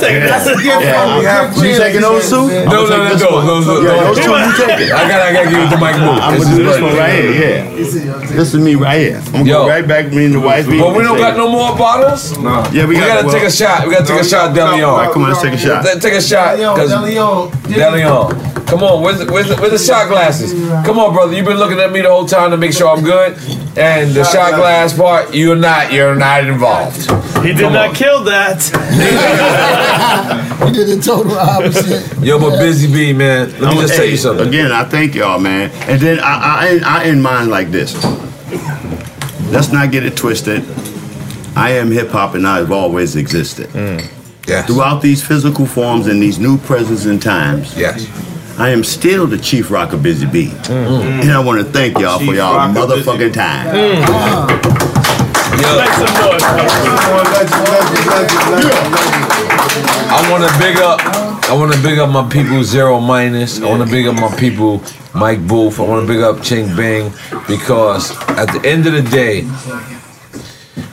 That's 0.00 0.46
a 0.46 0.56
gift 0.56 0.82
from 0.82 1.18
me. 1.18 1.24
Have 1.24 1.56
You 1.56 1.76
taking 1.76 2.00
those 2.00 2.28
two? 2.28 2.48
No, 2.48 2.86
no, 2.86 2.88
no, 2.88 3.16
no, 3.16 3.40
no, 3.44 3.60
no, 3.60 3.80
Yeah, 3.80 4.00
no. 4.00 4.14
those 4.14 4.24
two 4.24 4.32
you 4.32 4.52
taking. 4.56 4.92
I 4.92 5.08
gotta, 5.08 5.24
I 5.24 5.32
gotta 5.32 5.50
give 5.50 5.60
it 5.60 5.70
to 5.70 5.78
Mike 5.78 5.96
Booth. 5.96 6.20
I'm 6.20 6.38
gonna 6.38 6.56
do 6.56 6.64
his 6.64 6.72
this 6.72 6.80
one 6.80 6.96
birthday. 6.96 6.98
right 6.98 7.34
here. 7.34 8.10
Yeah. 8.10 8.26
This 8.36 8.54
is 8.54 8.60
me 8.60 8.74
right 8.74 9.00
here. 9.00 9.22
I'm 9.26 9.44
gonna 9.44 9.44
go 9.44 9.68
right 9.68 9.86
back. 9.86 10.12
Me 10.12 10.24
and 10.26 10.34
the 10.34 10.40
wife. 10.40 10.66
But 10.66 10.96
we 10.96 11.02
don't 11.02 11.18
got 11.18 11.36
no 11.36 11.50
more 11.50 11.76
bottles. 11.76 12.36
No. 12.38 12.64
Yeah, 12.72 12.86
we, 12.86 12.94
We, 12.94 13.00
got, 13.00 13.22
gotta 13.22 13.38
take 13.38 13.46
a 13.46 13.50
shot. 13.50 13.86
We 13.86 13.94
gotta 13.94 14.06
take 14.06 14.20
a 14.20 14.24
shot, 14.24 14.56
Deleon. 14.56 14.86
All 14.86 14.98
right, 14.98 15.12
come 15.12 15.24
on, 15.24 15.30
let's 15.30 15.42
take 15.42 15.54
a 15.54 15.58
shot. 15.58 15.84
Let's 15.84 16.02
take 16.02 16.14
a 16.14 16.22
shot. 16.22 16.56
Cause 16.76 16.90
Deleon. 16.90 18.50
Come 18.70 18.84
on, 18.84 19.02
where's 19.02 19.18
the, 19.18 19.26
where's, 19.32 19.48
the, 19.48 19.56
where's 19.56 19.72
the 19.72 19.78
shot 19.78 20.06
glasses? 20.06 20.52
Come 20.86 20.96
on, 21.00 21.12
brother. 21.12 21.34
You've 21.34 21.44
been 21.44 21.56
looking 21.56 21.80
at 21.80 21.90
me 21.90 22.02
the 22.02 22.08
whole 22.08 22.24
time 22.24 22.52
to 22.52 22.56
make 22.56 22.72
sure 22.72 22.86
I'm 22.88 23.02
good. 23.02 23.32
And 23.76 24.12
the 24.12 24.22
shot 24.22 24.54
glass 24.54 24.96
part, 24.96 25.34
you're 25.34 25.56
not. 25.56 25.92
You're 25.92 26.14
not 26.14 26.46
involved. 26.46 27.10
He 27.44 27.52
did 27.52 27.72
not 27.72 27.96
kill 27.96 28.22
that. 28.24 28.60
He 30.60 30.72
did 30.72 30.88
the 30.88 31.02
total 31.02 31.32
opposite. 31.38 32.22
Yo, 32.22 32.38
but 32.38 32.58
busy 32.58 32.86
bee, 32.92 33.12
man. 33.12 33.50
Let 33.52 33.60
me 33.60 33.66
I'm- 33.66 33.76
just 33.78 33.94
tell 33.94 34.04
hey, 34.04 34.10
you 34.12 34.16
something. 34.16 34.48
Again, 34.48 34.70
I 34.72 34.84
thank 34.84 35.14
y'all, 35.14 35.38
man. 35.40 35.70
And 35.88 36.00
then 36.00 36.20
I, 36.20 36.80
I, 36.84 37.00
I 37.00 37.04
end 37.04 37.22
mine 37.22 37.48
like 37.48 37.70
this. 37.70 37.94
Let's 39.50 39.72
not 39.72 39.90
get 39.90 40.04
it 40.04 40.16
twisted. 40.16 40.62
I 41.56 41.70
am 41.72 41.90
hip 41.90 42.10
hop, 42.10 42.34
and 42.34 42.46
I've 42.46 42.70
always 42.70 43.16
existed. 43.16 43.68
Mm. 43.70 44.08
Yes. 44.46 44.66
Throughout 44.66 45.00
these 45.02 45.22
physical 45.26 45.66
forms 45.66 46.06
and 46.06 46.22
these 46.22 46.38
new 46.38 46.56
presents 46.58 47.04
and 47.06 47.20
times. 47.20 47.76
Yes. 47.76 48.06
I 48.58 48.68
am 48.70 48.84
still 48.84 49.26
the 49.26 49.38
chief 49.38 49.70
rocker 49.70 49.96
busy 49.96 50.26
bee. 50.26 50.48
Mm. 50.48 50.86
Mm. 50.86 51.22
And 51.22 51.32
I 51.32 51.40
want 51.40 51.58
to 51.64 51.72
thank 51.72 51.98
y'all 51.98 52.18
for 52.18 52.34
y'all 52.34 52.54
Rocker 52.56 52.74
Busy 52.74 53.02
motherfucking 53.02 53.32
time. 53.32 53.74
Make 55.56 55.92
some 55.94 56.14
noise. 59.40 59.49
I 59.72 60.28
want 60.30 60.42
to 60.42 60.58
big 60.58 60.76
up. 60.78 61.00
I 61.48 61.54
want 61.54 61.72
to 61.72 61.82
big 61.82 61.98
up 61.98 62.10
my 62.10 62.28
people 62.28 62.62
Zero 62.64 62.98
Minus. 63.00 63.60
I 63.60 63.68
want 63.68 63.82
to 63.84 63.90
big 63.90 64.06
up 64.06 64.14
my 64.16 64.34
people 64.36 64.82
Mike 65.14 65.46
Booth. 65.46 65.78
I 65.78 65.84
want 65.84 66.06
to 66.06 66.12
big 66.12 66.22
up 66.22 66.42
Ching 66.42 66.74
Bang 66.76 67.12
because 67.46 68.10
at 68.30 68.46
the 68.46 68.60
end 68.64 68.86
of 68.86 68.92
the 68.92 69.02
day, 69.02 69.42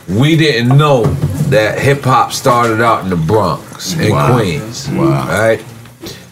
we 0.08 0.36
didn't 0.36 0.76
know 0.76 1.04
that 1.50 1.78
hip 1.78 2.02
hop 2.02 2.32
started 2.32 2.80
out 2.80 3.02
in 3.02 3.10
the 3.10 3.16
Bronx 3.16 3.94
and 3.94 4.10
Wow. 4.10 4.36
Queens. 4.36 4.88
Wow. 4.90 5.26
Right? 5.28 5.64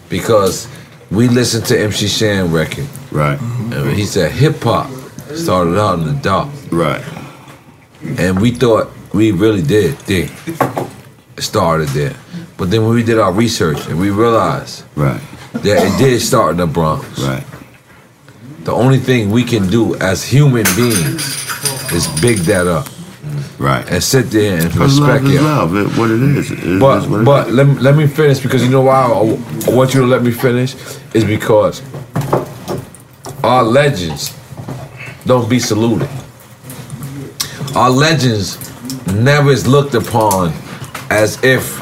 Because 0.09 0.69
we 1.11 1.29
listened 1.29 1.67
to 1.67 1.81
MC 1.81 2.07
Shan 2.07 2.53
record. 2.53 2.87
Right. 3.11 3.41
And 3.41 3.91
he 3.97 4.05
said 4.07 4.31
hip 4.31 4.63
hop 4.63 4.89
started 5.35 5.79
out 5.81 5.99
in 5.99 6.05
the 6.07 6.21
dark. 6.23 6.49
Right. 6.71 7.05
And 8.19 8.41
we 8.41 8.53
thought 8.53 8.93
we 9.13 9.33
really 9.33 9.63
did 9.63 9.99
think 9.99 10.31
it 11.37 11.43
started 11.43 11.89
there. 11.89 12.15
But 12.59 12.71
then 12.71 12.85
when 12.87 12.95
we 12.95 13.03
did 13.03 13.19
our 13.19 13.33
research 13.33 13.87
and 13.89 13.99
we 14.01 14.11
realized 14.11 14.85
Right. 14.97 15.21
that 15.53 15.79
it 15.87 15.99
did 15.99 16.21
start 16.21 16.53
in 16.53 16.57
the 16.59 16.67
Bronx. 16.67 17.05
Right. 17.21 17.45
the 18.65 18.73
only 18.73 18.99
thing 18.99 19.31
we 19.31 19.45
can 19.45 19.69
do 19.71 19.95
as 19.97 20.25
human 20.25 20.65
beings 20.75 21.23
is 21.93 22.09
big 22.21 22.39
that 22.51 22.67
up. 22.67 22.89
Right. 23.59 23.89
And 23.89 24.03
sit 24.03 24.31
there 24.31 24.59
and 24.61 24.75
respect 24.77 25.25
is 25.25 25.35
it. 25.37 25.43
love. 25.43 25.77
It- 25.77 25.97
what 25.97 26.11
it 26.11 26.21
is. 26.21 26.51
It 26.51 26.59
is 26.59 26.81
But 26.81 27.09
what 27.09 27.21
it 27.21 27.25
but 27.25 27.51
let 27.53 27.67
me, 27.69 27.75
let 27.75 27.97
me 27.97 28.07
finish 28.09 28.41
because 28.41 28.63
you 28.65 28.69
know 28.71 28.83
why 28.83 29.03
I, 29.05 29.71
I 29.71 29.75
want 29.75 29.95
you 29.95 30.01
to 30.01 30.07
let 30.07 30.23
me 30.25 30.31
finish 30.33 30.75
is 31.15 31.25
because 31.25 31.81
our 33.45 33.63
legends 33.63 34.35
don't 35.27 35.49
be 35.49 35.59
saluted. 35.61 36.09
Our 37.77 37.91
legends 37.91 38.59
never 39.15 39.51
is 39.51 39.67
looked 39.67 39.95
upon 39.95 40.53
as 41.11 41.39
if 41.45 41.79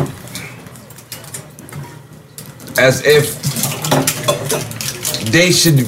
as 2.84 3.02
if 3.04 3.24
they 5.32 5.50
should 5.50 5.78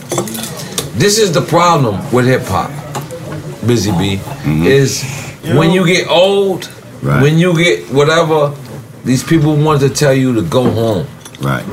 this 1.03 1.19
is 1.19 1.33
the 1.33 1.43
problem 1.43 1.95
with 2.13 2.27
hip 2.27 2.43
hop 2.45 2.71
busy 3.67 3.93
b 3.93 4.17
mm-hmm. 4.17 4.65
is 4.65 5.05
when 5.59 5.71
you 5.71 5.87
get 5.87 6.09
old 6.09 6.71
Right. 7.03 7.23
when 7.23 7.39
you 7.39 7.57
get 7.57 7.85
whatever 7.91 8.55
these 9.05 9.23
people 9.23 9.55
want 9.57 9.81
to 9.81 9.89
tell 9.89 10.13
you 10.13 10.35
to 10.35 10.43
go 10.43 10.69
home. 10.69 11.07
Right. 11.41 11.65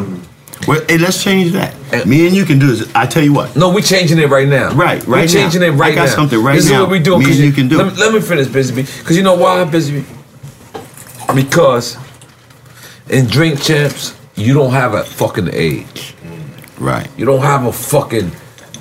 Well 0.68 0.84
hey 0.88 0.98
let's 0.98 1.24
change 1.24 1.52
that. 1.54 1.74
Me 2.06 2.28
and 2.28 2.36
you 2.36 2.46
can 2.46 2.60
do 2.60 2.68
this. 2.68 2.90
I 2.94 3.08
tell 3.08 3.24
you 3.24 3.34
what. 3.34 3.56
No 3.56 3.74
we're 3.74 3.82
changing 3.82 4.20
it 4.20 4.30
right 4.30 4.48
now. 4.48 4.74
Right 4.74 5.00
right 5.08 5.08
we're 5.08 5.28
changing 5.28 5.62
now. 5.62 5.68
it 5.68 5.72
right 5.72 5.96
now. 5.96 6.04
i 6.04 6.06
got 6.06 6.10
now. 6.10 6.16
something 6.16 6.44
right 6.44 6.56
this 6.56 6.70
now 6.70 6.76
is 6.76 6.82
what 6.82 6.92
we 6.92 7.00
doing 7.00 7.20
me 7.20 7.32
and 7.32 7.40
you 7.40 7.52
can 7.52 7.68
do 7.68 7.78
let, 7.78 7.88
it. 7.88 7.94
me, 7.94 8.00
let 8.00 8.14
me 8.14 8.22
finish 8.22 8.48
busy 8.48 8.76
Bee, 8.76 8.82
because 9.00 9.18
you 9.18 9.24
know 9.24 9.36
why 9.36 9.64
busy 9.66 10.06
because 11.34 11.98
in 13.10 13.26
drink 13.26 13.62
champs 13.62 14.16
you 14.36 14.54
don't 14.54 14.72
have 14.72 14.94
a 14.94 15.04
fucking 15.04 15.50
age 15.54 16.16
right 16.80 17.08
you 17.18 17.26
don't 17.26 17.42
have 17.42 17.66
a 17.66 17.72
fucking 17.74 18.32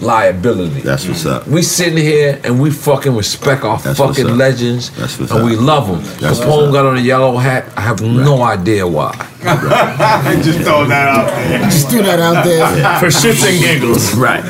liability 0.01 0.81
that's 0.81 1.07
what's 1.07 1.25
up 1.27 1.47
we 1.47 1.63
sitting 1.63 1.97
here 1.99 2.41
and 2.43 2.61
we 2.61 2.71
fucking 2.71 3.15
respect 3.15 3.63
our 3.63 3.79
That's 3.79 3.99
what's 4.01 4.19
fucking 4.19 4.33
up. 4.33 4.39
legends 4.39 4.91
That's 4.97 5.19
what's 5.19 5.31
and 5.31 5.41
up. 5.43 5.47
we 5.47 5.55
love 5.57 5.87
them 5.87 6.03
That's 6.21 6.41
Capone 6.41 6.47
what's 6.49 6.67
up. 6.69 6.73
got 6.73 6.87
on 6.87 6.97
a 6.97 7.01
yellow 7.01 7.37
hat 7.37 7.67
I 7.77 7.83
have 7.83 8.01
no 8.03 8.43
idea 8.43 8.87
why 8.87 9.13
I 9.45 10.41
Just 10.43 10.61
throw 10.61 10.85
that 10.87 11.09
out 11.09 11.27
there. 11.27 11.59
Just 11.61 11.89
threw 11.91 12.03
that 12.03 12.21
out 12.21 12.45
there. 12.45 12.67
For 13.01 13.07
shits 13.07 13.45
and 13.45 13.61
giggles. 13.61 14.15
right 14.15 14.45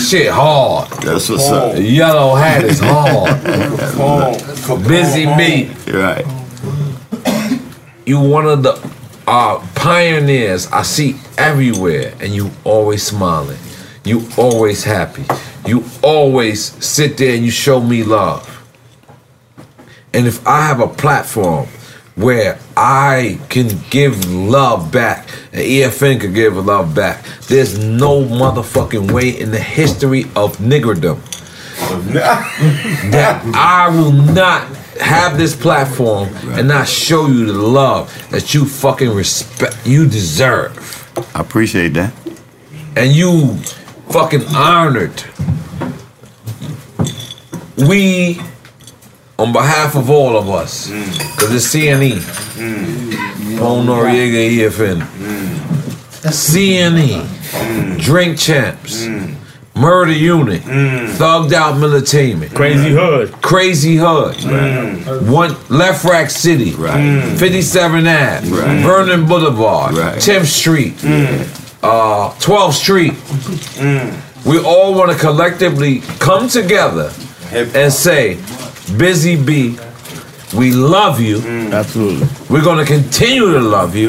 Shit 0.00 0.30
hard. 0.32 0.88
That's 1.02 1.28
what's 1.28 1.48
up. 1.48 1.74
The 1.74 1.82
yellow 1.82 2.34
hat 2.34 2.64
is 2.64 2.80
hard. 2.82 3.38
Busy 4.86 5.26
me. 5.26 5.70
Right. 5.92 6.24
You 8.06 8.20
one 8.20 8.46
of 8.46 8.62
the 8.62 8.72
uh, 9.28 9.66
pioneers 9.74 10.66
I 10.68 10.82
see 10.82 11.16
everywhere, 11.36 12.14
and 12.20 12.34
you 12.34 12.50
always 12.64 13.02
smiling. 13.02 13.58
You 14.02 14.26
always 14.38 14.84
happy. 14.84 15.24
You 15.66 15.84
always 16.02 16.64
sit 16.84 17.18
there 17.18 17.34
and 17.34 17.44
you 17.44 17.50
show 17.50 17.78
me 17.80 18.04
love. 18.04 18.54
And 20.14 20.26
if 20.26 20.46
I 20.46 20.62
have 20.62 20.80
a 20.80 20.88
platform 20.88 21.66
where 22.14 22.58
I 22.74 23.38
can 23.50 23.68
give 23.90 24.32
love 24.32 24.90
back, 24.90 25.28
and 25.52 25.60
EFN 25.60 26.22
could 26.22 26.34
give 26.34 26.56
love 26.56 26.94
back, 26.94 27.22
there's 27.48 27.78
no 27.78 28.22
motherfucking 28.24 29.12
way 29.12 29.38
in 29.38 29.50
the 29.50 29.60
history 29.60 30.22
of 30.34 30.56
niggerdom 30.56 31.20
that 33.10 33.42
I 33.54 33.88
will 33.90 34.12
not 34.12 34.66
have 35.00 35.36
this 35.38 35.54
platform 35.54 36.28
and 36.52 36.68
not 36.68 36.88
show 36.88 37.26
you 37.26 37.46
the 37.46 37.52
love 37.52 38.12
that 38.30 38.54
you 38.54 38.64
fucking 38.64 39.10
respect, 39.10 39.76
you 39.86 40.06
deserve. 40.06 41.10
I 41.34 41.40
appreciate 41.40 41.94
that. 41.94 42.12
And 42.96 43.12
you 43.12 43.56
fucking 44.10 44.44
honored. 44.54 45.22
We, 47.76 48.40
on 49.38 49.52
behalf 49.52 49.94
of 49.94 50.10
all 50.10 50.36
of 50.36 50.48
us, 50.48 50.88
because 50.88 51.54
it's 51.54 51.74
CNE, 51.74 53.58
Paul 53.58 53.84
Noreaga 53.84 54.50
EFN, 54.50 55.00
CNE, 56.22 57.22
mm. 57.22 58.00
Drink 58.00 58.38
Champs, 58.38 59.06
mm. 59.06 59.36
Murder 59.78 60.12
Unit, 60.12 60.62
mm. 60.62 61.06
Thugged 61.16 61.52
Out 61.52 61.76
Militainment, 61.76 62.54
Crazy 62.54 62.90
mm. 62.90 62.98
Hood, 62.98 63.32
Crazy 63.42 63.96
Hood, 63.96 64.34
mm. 64.36 65.30
One 65.30 65.50
LeFrak 65.68 66.30
City, 66.30 66.72
57 66.72 68.06
Ave, 68.06 68.48
Vernon 68.82 69.26
Boulevard, 69.26 69.94
10th 69.94 70.46
Street, 70.46 70.94
uh, 71.82 72.30
12th 72.40 72.72
Street. 72.72 73.14
We 74.44 74.58
all 74.58 74.94
want 74.94 75.12
to 75.12 75.18
collectively 75.18 76.00
come 76.18 76.48
together 76.48 77.12
and 77.52 77.92
say, 77.92 78.34
Busy 78.96 79.36
Bee, 79.42 79.78
we 80.56 80.72
love 80.72 81.20
you. 81.20 81.38
Absolutely. 81.72 82.26
We're 82.48 82.64
going 82.64 82.84
to 82.84 82.90
continue 82.90 83.52
to 83.52 83.60
love 83.60 83.94
you. 83.94 84.08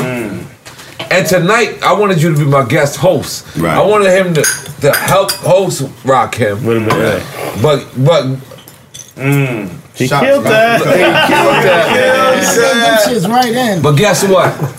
And 1.11 1.26
tonight, 1.27 1.81
I 1.81 1.94
wanted 1.94 2.22
you 2.22 2.31
to 2.34 2.38
be 2.38 2.45
my 2.45 2.65
guest 2.65 2.98
host. 2.98 3.57
Right. 3.57 3.76
I 3.76 3.86
wanted 3.86 4.11
him 4.11 4.34
to, 4.36 4.44
to 4.81 4.91
help 4.95 5.31
host 5.31 5.90
Rock 6.06 6.36
Him. 6.36 6.64
Wait 6.64 6.77
a 6.77 6.80
minute. 6.81 7.23
But, 7.61 7.88
but. 7.98 8.23
Mm. 9.15 9.76
He 9.99 10.07
killed 10.07 10.45
that. 10.45 10.80
He 10.80 10.86
killed 10.86 11.64
that. 11.65 13.03
Them 13.03 13.14
shit's 13.14 13.27
right 13.27 13.53
in. 13.53 13.81
But 13.81 13.98
guess 13.98 14.23
what? 14.23 14.56
that 14.57 14.79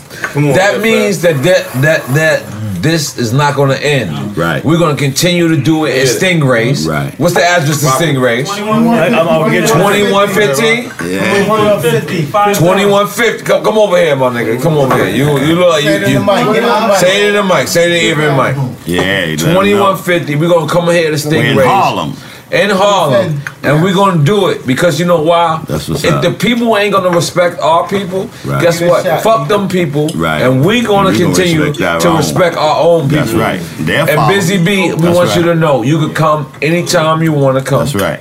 means 0.81 1.23
that, 1.23 1.43
that 1.43 1.83
that 1.83 2.07
that 2.15 2.61
this 2.83 3.19
is 3.19 3.33
not 3.33 3.55
going 3.57 3.71
to 3.71 3.85
end. 3.85 4.37
Right. 4.37 4.65
We're 4.65 4.79
going 4.79 4.97
to 4.97 5.03
continue 5.03 5.49
to 5.49 5.57
do 5.61 5.85
it 5.85 5.97
in 5.99 6.07
Stingrays. 6.07 6.89
Right. 6.89 7.13
What's 7.19 7.35
the 7.35 7.43
address 7.45 7.81
to 7.81 7.87
Stingrays? 7.87 8.49
I'm- 8.49 8.89
I'm 8.89 9.51
2115? 9.53 10.85
Yeah. 11.11 12.55
2150. 12.55 13.45
Come, 13.45 13.65
come 13.65 13.79
over 13.79 13.97
here, 13.99 14.17
my 14.17 14.29
nigga. 14.31 14.63
Come 14.63 14.75
over 14.79 14.95
here. 14.97 15.09
You 15.15 15.39
you 15.41 15.55
look 15.57 15.71
like 15.71 15.85
you. 15.85 15.91
Say 15.91 15.97
it 15.97 16.03
in 16.05 16.11
you 16.13 16.19
the 16.21 16.25
mic. 16.25 16.45
Get 16.47 16.57
in 16.57 16.65
the 16.65 16.89
mic. 16.89 16.97
Say 16.99 17.23
it 17.23 17.29
in 17.29 17.35
the 17.35 17.43
mic. 17.55 17.69
Say 17.69 18.11
it 18.11 18.19
in 18.19 18.19
the 18.19 18.33
mic. 18.33 18.57
Yeah. 18.87 19.01
let 19.01 19.29
'em 19.29 19.37
know. 19.37 19.97
2150. 19.97 20.37
We're 20.37 20.49
going 20.49 20.67
to 20.69 20.73
come 20.73 20.89
here 20.91 21.11
to 21.11 21.17
Stingrays. 21.17 21.57
We're 21.57 22.30
in 22.53 22.71
Harlem. 22.71 23.27
In 23.33 23.37
Harlem. 23.37 23.43
And 23.63 23.83
we're 23.85 23.95
going 23.95 24.19
to 24.19 24.25
do 24.25 24.49
it 24.49 24.67
because 24.67 24.99
you 24.99 25.07
know 25.07 25.23
why? 25.23 25.63
That's 25.69 25.89
what's 25.89 26.05
if 26.05 26.13
up. 26.15 26.23
the 26.23 26.33
people 26.33 26.77
ain't 26.77 26.93
going 26.93 27.11
to 27.11 27.15
respect 27.17 27.61
our 27.61 27.87
people, 27.89 28.29
Right. 28.45 28.61
guess 28.63 28.79
Give 28.79 28.89
what? 28.89 29.05
shot. 29.05 29.23
Fuck 29.23 29.49
them 29.49 29.69
people. 29.69 30.09
Right. 30.15 30.43
And 30.43 30.65
we're 30.65 30.83
going 30.87 31.07
We 31.07 31.13
to 31.19 31.19
gonna 31.25 31.35
continue 31.35 31.63
respect 31.65 31.83
our 31.83 32.01
to 32.01 32.09
own. 32.09 32.17
respect 32.17 32.57
our 32.57 32.81
own 32.81 33.09
people. 33.09 33.25
That's 33.25 33.33
right. 33.35 33.61
They're 33.87 34.01
and 34.01 34.11
following. 34.11 34.35
Busy 34.37 34.57
Bee, 34.65 34.93
we 34.95 34.97
That's 35.03 35.17
want 35.17 35.37
you 35.37 35.43
to 35.43 35.55
know 35.55 35.83
you 35.83 35.99
can 35.99 36.15
come 36.15 36.53
anytime 36.63 37.23
you 37.23 37.33
want 37.33 37.59
to 37.59 37.65
come. 37.65 37.81
That's 37.85 37.95
right. 37.95 38.21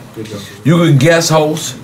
You 0.64 0.78
can 0.78 0.98
guest 0.98 1.30
host. 1.30 1.78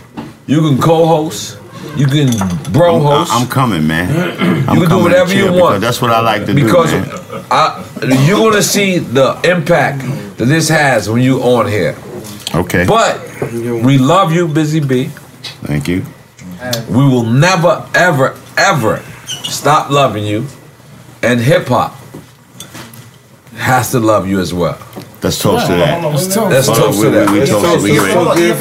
You 0.47 0.61
can 0.61 0.77
co-host. 0.79 1.57
You 1.95 2.07
can 2.07 2.29
bro 2.73 2.97
I'm, 2.97 3.01
host. 3.01 3.31
I'm 3.33 3.47
coming, 3.47 3.87
man. 3.87 4.09
I'm 4.11 4.57
you 4.57 4.65
can 4.65 4.79
do 4.81 4.87
coming 4.87 5.03
whatever 5.03 5.33
you 5.33 5.51
want. 5.53 5.79
That's 5.79 6.01
what 6.01 6.11
I 6.11 6.19
like 6.19 6.45
to 6.45 6.53
because 6.53 6.91
do. 6.91 6.99
man. 6.99 7.45
I, 7.49 8.25
you're 8.27 8.37
gonna 8.49 8.61
see 8.61 8.99
the 8.99 9.39
impact 9.49 10.01
that 10.37 10.45
this 10.45 10.67
has 10.67 11.09
when 11.09 11.21
you 11.21 11.41
on 11.41 11.67
here. 11.67 11.95
Okay. 12.55 12.85
But 12.85 13.19
we 13.51 13.97
love 13.97 14.31
you, 14.31 14.47
Busy 14.47 14.79
Bee. 14.79 15.05
Thank 15.65 15.87
you. 15.87 16.03
We 16.89 17.03
will 17.05 17.23
never, 17.25 17.85
ever, 17.93 18.35
ever 18.57 19.03
stop 19.27 19.89
loving 19.89 20.23
you, 20.25 20.47
and 21.21 21.39
hip 21.39 21.67
hop 21.67 21.95
has 23.57 23.91
to 23.91 23.99
love 23.99 24.27
you 24.27 24.39
as 24.39 24.53
well. 24.53 24.77
Let's 25.21 25.41
toast 25.41 25.67
to 25.67 25.73
that. 25.73 26.03
Let's 26.03 26.35
Hold 26.35 26.53
on, 26.79 26.83
toast 26.85 26.99
we- 26.99 27.03
to 27.05 27.09
that. 27.11 27.29
we- 27.31 27.39
we 27.39 27.45
toast- 27.45 27.83
we 27.83 27.91
get 27.91 28.01
ready. 28.03 28.51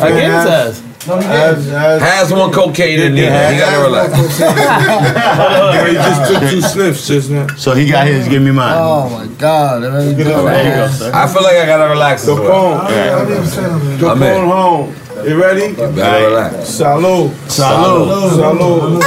I 0.00 0.10
get 0.10 0.24
his 0.24 0.46
ass. 0.46 0.82
Has 1.06 2.32
one 2.32 2.50
cocaine 2.52 3.00
in 3.00 3.14
there. 3.14 3.52
He 3.52 3.58
gotta 3.58 3.82
relax. 3.82 4.12
Yeah, 4.44 5.86
he 5.88 5.94
just 5.94 6.32
took 6.32 6.50
two 6.50 6.60
sniffs 6.72 7.06
just 7.08 7.30
now. 7.30 7.46
So 7.56 7.74
he 7.74 7.90
got 7.90 8.06
his. 8.06 8.28
Give 8.28 8.42
me 8.42 8.50
mine. 8.52 8.74
Oh 8.76 9.08
my 9.10 9.26
God. 9.36 9.82
There 9.82 10.10
you 10.10 10.24
go. 10.24 10.46
I 10.46 11.26
feel 11.26 11.42
like 11.42 11.56
I 11.56 11.66
gotta 11.66 11.90
relax 11.90 12.22
as 12.22 12.28
well. 12.38 12.80
Capone. 12.80 13.58
I'm 13.58 13.98
Capone 13.98 14.42
in. 14.42 14.48
home. 14.48 14.94
You 15.28 15.40
ready? 15.40 15.74
Gotta 15.74 16.26
relax. 16.26 16.54
Salud. 16.56 17.28
Salud. 17.48 18.30
Salud. 18.30 19.00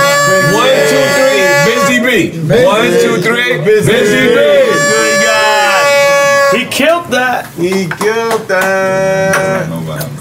One, 0.53 0.69
two, 0.90 1.06
three, 1.18 1.45
Busy 1.68 1.99
Bee. 2.02 2.65
One, 2.65 2.90
two, 3.02 3.22
three, 3.22 3.57
Busy 3.64 3.91
Bee. 3.91 5.06
He 6.52 6.65
killed 6.65 7.07
that. 7.11 7.48
He 7.56 7.88
killed 7.88 8.48
that. 8.48 9.68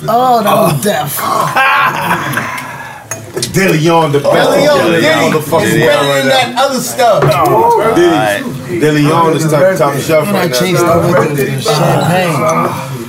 Oh, 0.08 0.42
that 0.42 0.54
was 0.54 0.72
oh. 0.74 0.82
death. 0.82 2.52
Dilly 3.52 3.88
on 3.88 4.12
the 4.12 4.20
Belly 4.20 4.66
on 4.66 4.78
Dilly 4.78 5.00
Diddy. 5.02 5.24
on 5.24 5.30
the 5.32 5.40
fucking 5.42 5.68
It's 5.68 5.76
better 5.76 6.06
than 6.08 6.28
that 6.28 6.54
other 6.58 6.80
stuff. 6.80 7.22
Oh, 7.26 7.94
Diddy. 7.94 8.80
Deleon 8.80 9.36
is 9.36 9.50
top 9.50 9.76
top 9.76 9.94
shelf 10.00 10.26
right 10.32 10.50
now. 10.50 10.58
chased 10.58 10.82
it 10.82 10.96
with 11.04 11.36
the 11.36 11.60
champagne. 11.60 13.05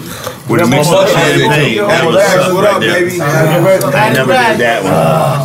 With 0.47 0.61
a 0.61 0.67
mix 0.67 0.87
of 0.87 0.93
mother- 0.93 1.11
champagne. 1.11 1.51
Hey, 1.51 1.75
That 1.77 2.05
was 2.07 2.15
Lex, 2.15 2.53
what 2.53 2.63
up, 2.65 2.79
baby? 2.79 3.19
I 3.21 4.09
never 4.15 4.31
did 4.31 4.57
that 4.63 4.79
one. 4.83 4.93
I 4.93 5.43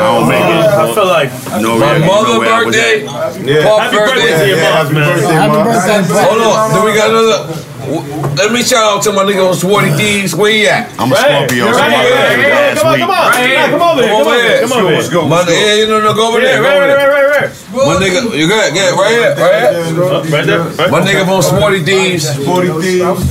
don't 0.00 0.28
make 0.28 0.40
it. 0.40 0.72
I 0.72 0.94
feel 0.94 1.06
like 1.06 1.30
No, 1.60 1.76
My 1.78 1.92
really, 1.92 2.06
mother 2.06 2.32
no 2.34 2.40
way 2.40 2.48
I 2.48 2.62
was 2.64 2.74
birthday, 2.74 3.04
Happy 3.04 3.96
birthday 3.96 4.32
birthday. 4.32 4.38
to 4.40 4.48
your 4.48 4.60
moms, 4.72 4.90
man. 4.90 5.18
Happy 5.20 5.60
birthday, 5.62 6.22
Hold 6.24 6.42
on, 6.42 6.72
then 6.72 6.84
we 6.84 6.94
got 6.94 7.10
another. 7.10 7.71
W- 7.86 8.02
Let 8.36 8.52
me 8.52 8.62
shout 8.62 8.84
out 8.98 9.02
to 9.04 9.12
my 9.12 9.22
nigga 9.24 9.42
on 9.48 9.54
Sporty 9.54 9.90
Thieves. 9.94 10.34
Where 10.34 10.50
he 10.52 10.66
at? 10.68 10.88
I'm 11.00 11.12
a 11.12 11.16
Scorpio. 11.16 11.66
Right 11.66 11.74
so 11.74 11.80
my 11.82 11.90
right 11.90 12.76
Come 12.78 12.86
on, 12.86 12.98
come 12.98 13.10
on. 13.10 13.16
Right 13.30 13.46
here. 13.46 13.54
Yeah, 13.58 13.70
Come 13.70 13.82
over 13.82 14.02
here. 14.02 14.10
Come 14.12 14.26
over 14.26 14.34
here. 14.34 14.60
Come 14.60 14.72
over 14.72 14.88
here. 14.88 14.96
Let's 14.98 15.08
go. 15.10 15.26
My, 15.28 15.42
yeah, 15.48 15.74
you 15.74 15.86
know, 15.86 16.00
no, 16.00 16.14
go 16.14 16.28
over 16.30 16.40
Yeah, 16.40 16.60
there. 16.60 16.62
Go 16.62 16.68
right, 16.68 16.76
over 16.76 16.86
right, 16.86 16.96
there. 16.96 17.10
right, 17.10 17.26
right, 17.26 17.42
right. 17.42 17.86
My 17.86 17.96
nigga, 17.98 18.20
you 18.38 18.48
got 18.48 18.72
get 18.72 18.92
right 18.94 19.10
here, 19.10 19.34
right 19.34 19.60
here. 19.60 19.94
Right 20.30 20.46
there. 20.46 20.64
My 20.90 21.00
nigga 21.00 21.24
from 21.24 21.42
Sporty 21.42 21.82
Thieves. 21.82 22.28
40 22.44 22.68
thieves. 22.80 23.30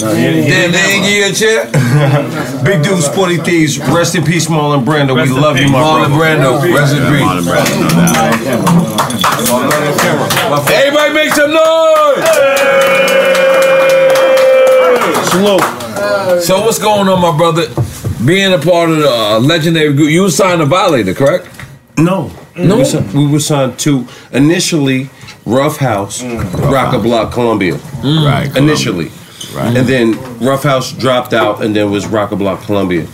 Then 0.00 0.72
they 0.72 0.84
ain't 0.92 1.04
give 1.06 1.16
you 1.16 1.26
a 1.26 1.32
chair. 1.32 1.70
Big 2.64 2.82
dude, 2.82 3.02
Sporty 3.02 3.36
Thieves. 3.38 3.78
Rest 3.78 4.14
in 4.14 4.24
peace, 4.24 4.46
Marlon 4.48 4.84
Brando. 4.84 5.14
Rest 5.16 5.32
we 5.32 5.38
love 5.38 5.56
you, 5.56 5.64
peace. 5.64 5.72
my 5.72 5.78
Marlon. 5.80 6.12
Brando, 6.18 6.60
rest 6.74 6.94
in 6.94 7.02
peace. 7.08 7.22
Marlon 7.22 7.44
Brando. 7.46 9.02
Everybody 10.72 11.12
make 11.14 11.32
some 11.32 11.50
noise! 11.52 12.51
Salute. 15.32 16.42
So 16.42 16.60
what's 16.60 16.78
going 16.78 17.08
on, 17.08 17.20
my 17.22 17.34
brother? 17.34 17.66
Being 18.24 18.52
a 18.52 18.58
part 18.58 18.90
of 18.90 18.98
the 18.98 19.10
uh, 19.10 19.40
legendary 19.40 19.94
group, 19.94 20.10
you 20.10 20.28
signed 20.28 20.60
to 20.60 20.66
Violator, 20.66 21.14
correct? 21.14 21.48
No. 21.96 22.30
No? 22.54 22.76
We 22.76 22.82
were, 22.82 23.02
we 23.14 23.32
were 23.32 23.40
signed 23.40 23.78
to 23.80 24.06
initially 24.32 25.04
Ruffhouse, 25.46 26.22
Rock 26.70 26.94
a 26.94 26.98
Block, 26.98 27.32
Columbia. 27.32 27.76
Right. 28.04 28.54
Initially. 28.56 29.10
Right. 29.54 29.74
And 29.74 29.88
then 29.88 30.14
Ruffhouse 30.38 30.98
dropped 31.00 31.32
out 31.32 31.64
and 31.64 31.74
then 31.74 31.90
was 31.90 32.06
Roc-A-Blok, 32.06 32.62
Columbia. 32.64 33.06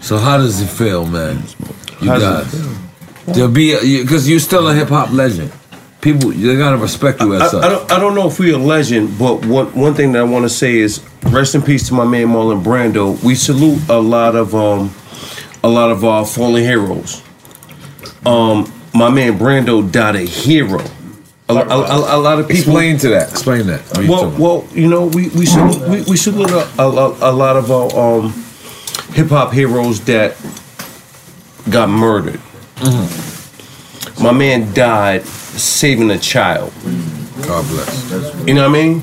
So 0.00 0.18
how 0.18 0.36
does 0.36 0.60
it 0.60 0.68
feel, 0.68 1.06
man? 1.06 1.42
You 2.00 2.10
How's 2.10 2.54
it 2.54 3.34
to 3.34 3.48
be 3.48 4.00
because 4.02 4.28
you're 4.28 4.40
still 4.40 4.68
a 4.68 4.74
hip 4.74 4.88
hop 4.88 5.12
legend. 5.12 5.52
People, 6.00 6.30
they 6.30 6.56
gotta 6.56 6.76
respect 6.76 7.20
you 7.20 7.34
I, 7.34 7.44
as 7.44 7.50
such. 7.50 7.64
I 7.64 7.68
don't, 7.68 7.92
I 7.92 7.98
don't 7.98 8.14
know 8.14 8.28
if 8.28 8.38
we're 8.38 8.54
a 8.54 8.58
legend, 8.58 9.18
but 9.18 9.44
one, 9.44 9.66
one 9.74 9.94
thing 9.94 10.12
that 10.12 10.20
I 10.20 10.22
want 10.22 10.44
to 10.44 10.48
say 10.48 10.76
is 10.76 11.04
rest 11.24 11.56
in 11.56 11.62
peace 11.62 11.88
to 11.88 11.94
my 11.94 12.04
man 12.04 12.28
Marlon 12.28 12.62
Brando. 12.62 13.20
We 13.24 13.34
salute 13.34 13.80
a 13.88 13.98
lot 13.98 14.36
of 14.36 14.54
um, 14.54 14.94
a 15.64 15.68
lot 15.68 15.90
of 15.90 16.04
our 16.04 16.24
fallen 16.24 16.62
heroes. 16.62 17.20
Um, 18.24 18.72
my 18.94 19.10
man 19.10 19.38
Brando 19.38 19.90
died 19.90 20.14
a 20.14 20.20
hero. 20.20 20.84
A, 21.48 21.54
a, 21.54 21.62
a, 21.62 22.16
a 22.16 22.18
lot 22.18 22.38
of 22.38 22.46
people. 22.46 22.62
Explain 22.62 22.98
to 22.98 23.08
that. 23.08 23.30
Explain 23.30 23.66
that. 23.66 23.82
Well, 24.08 24.30
well, 24.38 24.68
you 24.72 24.88
know, 24.88 25.06
we 25.06 25.30
we 25.30 25.46
salute, 25.46 25.88
we, 25.88 26.02
we 26.02 26.16
salute 26.16 26.50
a, 26.50 26.80
a, 26.80 27.30
a 27.30 27.32
lot 27.32 27.56
of 27.56 27.72
our 27.72 28.18
um, 28.18 28.32
hip 29.14 29.28
hop 29.28 29.52
heroes 29.52 30.00
that 30.02 30.36
got 31.70 31.88
murdered. 31.88 32.40
My 34.20 34.32
man 34.32 34.72
died 34.74 35.22
saving 35.62 36.10
a 36.10 36.18
child. 36.18 36.72
God 37.46 37.66
bless. 37.68 38.10
You 38.46 38.54
know 38.54 38.68
what 38.68 38.78
I 38.78 38.82
mean? 38.82 39.02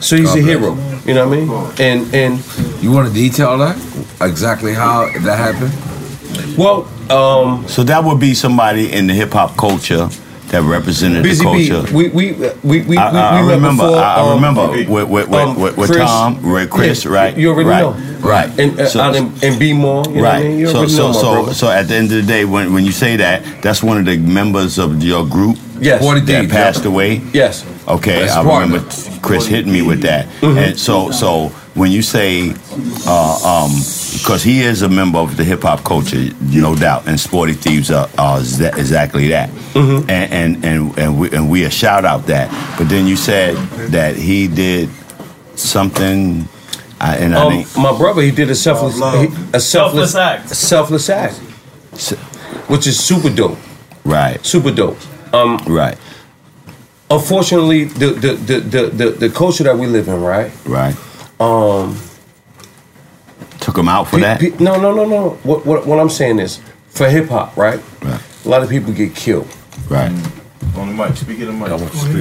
So 0.00 0.16
he's 0.16 0.26
God 0.26 0.38
a 0.38 0.42
bless. 0.42 0.46
hero. 0.46 0.74
You 1.06 1.14
know 1.14 1.28
what 1.28 1.38
I 1.38 1.40
mean? 1.40 1.50
And 1.80 2.14
and 2.14 2.82
You 2.82 2.92
want 2.92 3.08
to 3.08 3.14
detail 3.14 3.58
that 3.58 3.76
exactly 4.20 4.74
how 4.74 5.06
that 5.20 5.38
happened? 5.38 5.72
well, 6.58 6.86
um, 7.10 7.66
So 7.68 7.82
that 7.84 8.02
would 8.04 8.20
be 8.20 8.34
somebody 8.34 8.92
in 8.92 9.06
the 9.06 9.14
hip 9.14 9.32
hop 9.32 9.56
culture 9.56 10.08
that 10.48 10.62
represented 10.62 11.22
Busy 11.22 11.38
the 11.44 11.44
culture. 11.80 11.94
we 11.96 12.08
we 12.10 12.32
we 12.32 12.50
we, 12.62 12.82
we, 12.82 12.96
I, 12.96 13.10
I, 13.10 13.42
we 13.42 13.52
remember. 13.54 13.82
before, 13.84 13.98
I, 13.98 14.16
I 14.16 14.20
um, 14.20 14.34
remember 14.36 14.68
with 14.70 14.88
with, 14.88 15.08
with, 15.08 15.32
um, 15.32 15.60
with, 15.60 15.76
with 15.76 15.90
Chris. 15.90 16.04
Tom, 16.04 16.42
with 16.52 16.70
Chris, 16.70 17.04
Yeah, 17.04 17.10
right? 17.12 17.36
You 17.36 17.50
already 17.50 17.68
right, 17.70 17.80
know, 17.80 18.28
right? 18.28 18.58
And 18.60 18.78
uh, 18.78 18.86
So- 18.86 19.00
out 19.00 19.16
in, 19.16 19.32
in 19.42 19.58
B 19.58 19.72
More, 19.72 20.04
you 20.06 20.16
know 20.16 20.22
what 20.22 20.30
I 20.30 20.36
right. 20.36 20.44
mean? 20.46 20.58
You 20.60 20.66
so 20.68 20.86
so 20.86 21.06
know, 21.08 21.12
so 21.12 21.52
so 21.52 21.70
at 21.70 21.88
the 21.88 21.94
end 21.96 22.12
of 22.12 22.16
the 22.20 22.26
day, 22.34 22.44
when 22.44 22.72
when 22.72 22.84
you 22.84 22.92
say 22.92 23.16
that, 23.16 23.42
that's 23.62 23.82
one 23.82 23.98
of 23.98 24.04
the 24.04 24.16
members 24.18 24.78
of 24.78 25.02
your 25.02 25.26
group. 25.26 25.58
Yes. 25.80 26.00
40 26.02 26.20
that 26.20 26.42
Deep, 26.42 26.50
passed 26.50 26.82
yeah. 26.84 26.88
away. 26.90 27.20
Yes. 27.32 27.64
Okay, 27.88 28.20
That's 28.20 28.32
I 28.32 28.42
partner. 28.44 28.76
remember 28.76 28.94
Chris 29.22 29.46
hitting 29.46 29.72
me 29.72 29.82
with 29.82 30.02
that, 30.02 30.26
Mhm. 30.40 30.56
and 30.68 30.78
so 30.78 31.10
so 31.10 31.50
when 31.74 31.90
you 31.90 32.02
say, 32.02 32.54
uh, 33.06 33.64
um, 33.64 33.72
because 34.12 34.42
he 34.44 34.60
is 34.62 34.82
a 34.82 34.88
member 34.88 35.18
of 35.18 35.36
the 35.36 35.42
hip 35.44 35.62
hop 35.62 35.82
culture, 35.84 36.30
no 36.40 36.74
doubt, 36.76 37.02
and 37.06 37.18
Sporty 37.18 37.52
Thieves 37.54 37.90
are, 37.90 38.08
are 38.16 38.38
exa- 38.40 38.76
exactly 38.78 39.28
that, 39.28 39.50
Mm-hmm. 39.74 40.08
and 40.10 40.32
and 40.32 40.64
and 40.64 40.98
and 40.98 41.18
we, 41.18 41.30
and 41.32 41.50
we 41.50 41.64
a 41.64 41.70
shout 41.70 42.04
out 42.04 42.26
that. 42.28 42.48
But 42.78 42.88
then 42.88 43.06
you 43.06 43.16
said 43.16 43.56
that 43.90 44.14
he 44.16 44.46
did 44.46 44.88
something, 45.56 46.48
I, 47.00 47.16
and 47.16 47.34
I 47.36 47.42
Um, 47.44 47.52
think 47.52 47.76
my 47.76 47.96
brother, 47.96 48.22
he 48.22 48.30
did 48.30 48.50
a 48.50 48.54
selfless, 48.54 48.94
he- 48.96 49.02
a 49.52 49.60
selfless, 49.60 50.12
Selfless 50.12 50.14
act. 50.14 50.50
a 50.50 50.54
selfless 50.54 51.10
act, 51.10 51.34
which 52.68 52.86
is 52.86 52.98
super 52.98 53.30
dope. 53.30 53.58
Right. 54.04 54.38
Super 54.44 54.70
dope. 54.70 54.98
Um, 55.34 55.58
right. 55.66 55.98
Unfortunately, 57.10 57.84
the 57.84 58.06
the, 58.06 58.32
the, 58.34 58.60
the, 58.60 58.86
the 58.86 59.10
the 59.10 59.28
culture 59.30 59.64
that 59.64 59.76
we 59.76 59.86
live 59.86 60.08
in, 60.08 60.20
right? 60.22 60.50
Right. 60.64 60.96
Um, 61.40 61.98
took 63.60 63.76
him 63.76 63.88
out 63.88 64.08
for 64.08 64.16
pe- 64.16 64.22
that. 64.22 64.40
pe- 64.40 64.56
no, 64.58 64.80
no, 64.80 64.94
no, 64.94 65.04
no. 65.04 65.30
What, 65.42 65.66
what 65.66 65.86
what 65.86 65.98
I'm 65.98 66.10
saying 66.10 66.38
is, 66.38 66.60
for 66.88 67.08
hip 67.08 67.28
hop, 67.28 67.56
right? 67.56 67.80
Right. 68.02 68.20
A 68.44 68.48
lot 68.48 68.62
of 68.62 68.68
people 68.70 68.92
get 68.92 69.14
killed. 69.14 69.48
Right. 69.88 70.10
On 70.76 70.88
the 70.88 70.94
mic, 70.94 71.16
speak 71.16 71.40
of 71.40 71.46
the 71.48 71.52
mic. 71.52 71.70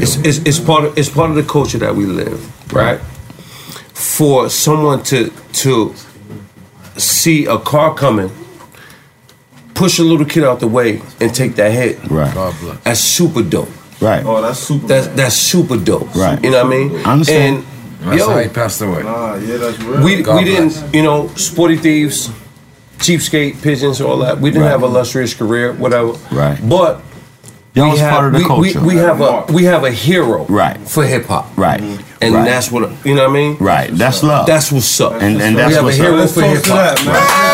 It's, 0.02 0.16
it's, 0.18 0.38
it's 0.40 0.60
part 0.60 0.84
of 0.86 0.98
it's 0.98 1.10
part 1.10 1.30
of 1.30 1.36
the 1.36 1.44
culture 1.44 1.80
that 1.80 1.96
we 1.96 2.06
live, 2.06 2.40
right? 2.74 3.00
For 3.94 4.50
someone 4.50 5.02
to 5.04 5.32
to 5.54 5.94
see 6.98 7.46
a 7.46 7.58
car 7.58 7.96
coming, 7.96 8.30
push 9.74 10.00
a 10.00 10.04
little 10.04 10.26
kid 10.26 10.44
out 10.44 10.60
the 10.60 10.68
way 10.68 11.02
and 11.20 11.34
take 11.34 11.56
that 11.56 11.72
hit. 11.72 11.98
Right. 12.10 12.34
God 12.34 12.56
bless. 12.60 12.80
That's 12.84 13.00
super 13.00 13.42
dope. 13.44 13.70
Right. 14.02 14.26
Oh, 14.26 14.42
that's 14.42 14.60
super. 14.60 14.88
That's 14.88 15.08
that's 15.08 15.36
super 15.36 15.78
dope. 15.78 16.14
Right. 16.16 16.42
You 16.44 16.52
know 16.52 16.64
what 16.66 16.74
I 16.74 16.78
mean? 16.78 17.06
I 17.06 17.12
understand. 17.14 17.58
And 18.02 18.12
That's 18.12 18.20
yo, 18.20 18.30
how 18.32 18.40
he 18.40 18.50
passed 18.50 18.82
away. 18.82 19.02
Nah, 19.04 19.36
yeah, 19.36 19.56
that's 19.58 19.80
real. 19.80 20.04
we 20.04 20.22
God 20.22 20.36
we 20.38 20.44
didn't, 20.44 20.94
you 20.94 21.02
know, 21.04 21.30
sporty 21.36 21.78
thieves, 21.78 22.28
cheapskate, 22.98 23.62
pigeons, 23.62 24.02
all 24.02 24.18
that. 24.18 24.40
We 24.40 24.50
didn't 24.50 24.64
Right. 24.64 24.72
have 24.72 24.84
a 24.84 24.88
illustrious 24.88 25.34
career, 25.34 25.72
whatever. 25.74 26.12
Right. 26.32 26.58
But 26.68 27.02
Y'all 27.76 27.86
we 27.86 27.92
was 27.92 28.00
have, 28.02 28.12
part 28.14 28.26
of 28.28 28.34
the 28.34 28.40
we, 28.40 28.46
culture. 28.46 28.82
We, 28.82 28.88
we 28.88 28.96
have 28.98 29.22
a 29.22 29.46
we 29.54 29.64
have 29.64 29.84
a 29.86 29.92
hero 29.92 30.46
Right. 30.50 30.78
for 30.88 31.06
hip 31.06 31.26
hop. 31.28 31.58
Right. 31.58 31.80
And 32.22 32.34
Right. 32.36 32.46
that's 32.46 32.70
what 32.72 32.92
you 33.06 33.16
know 33.16 33.24
what 33.24 33.30
I 33.32 33.34
mean? 33.34 33.58
Right. 33.60 33.90
That's 33.92 34.22
love. 34.22 34.48
That's 34.48 34.70
what's 34.72 35.00
up. 35.00 35.14
And- 35.14 35.42
and 35.42 35.56
we 35.56 35.62
that's 35.62 35.76
have 35.76 35.84
what's 35.86 35.98
a 35.98 36.02
up. 36.02 36.06
hero 36.08 36.18
Let's 36.18 36.34
for 36.34 36.42
toast 36.42 36.54
hip 36.56 36.64
to 36.66 36.74
hop. 36.74 37.53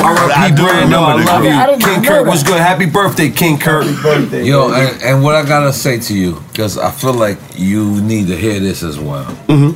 R.I.P. 0.00 0.32
I 0.34 0.50
do 0.50 0.62
Brando, 0.62 0.66
remember 0.84 0.96
I 0.96 1.24
love 1.24 1.40
group. 1.42 1.52
I 1.54 1.70
you. 1.72 1.78
King 1.78 2.02
know 2.02 2.08
Kurt 2.08 2.24
that. 2.24 2.30
was 2.30 2.42
good. 2.42 2.58
Happy 2.60 2.86
birthday, 2.86 3.30
King 3.30 3.58
Kurt. 3.58 3.84
Birthday. 4.02 4.44
Yo, 4.44 4.72
and, 4.72 5.02
and 5.02 5.22
what 5.22 5.34
I 5.34 5.44
gotta 5.44 5.72
say 5.72 5.98
to 5.98 6.14
you, 6.14 6.40
because 6.52 6.78
I 6.78 6.90
feel 6.90 7.14
like 7.14 7.38
you 7.56 8.00
need 8.02 8.26
to 8.28 8.36
hear 8.36 8.60
this 8.60 8.82
as 8.82 8.98
well. 8.98 9.36
You, 9.48 9.74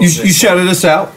you 0.00 0.08
shouted 0.32 0.68
us 0.68 0.84
out 0.84 1.12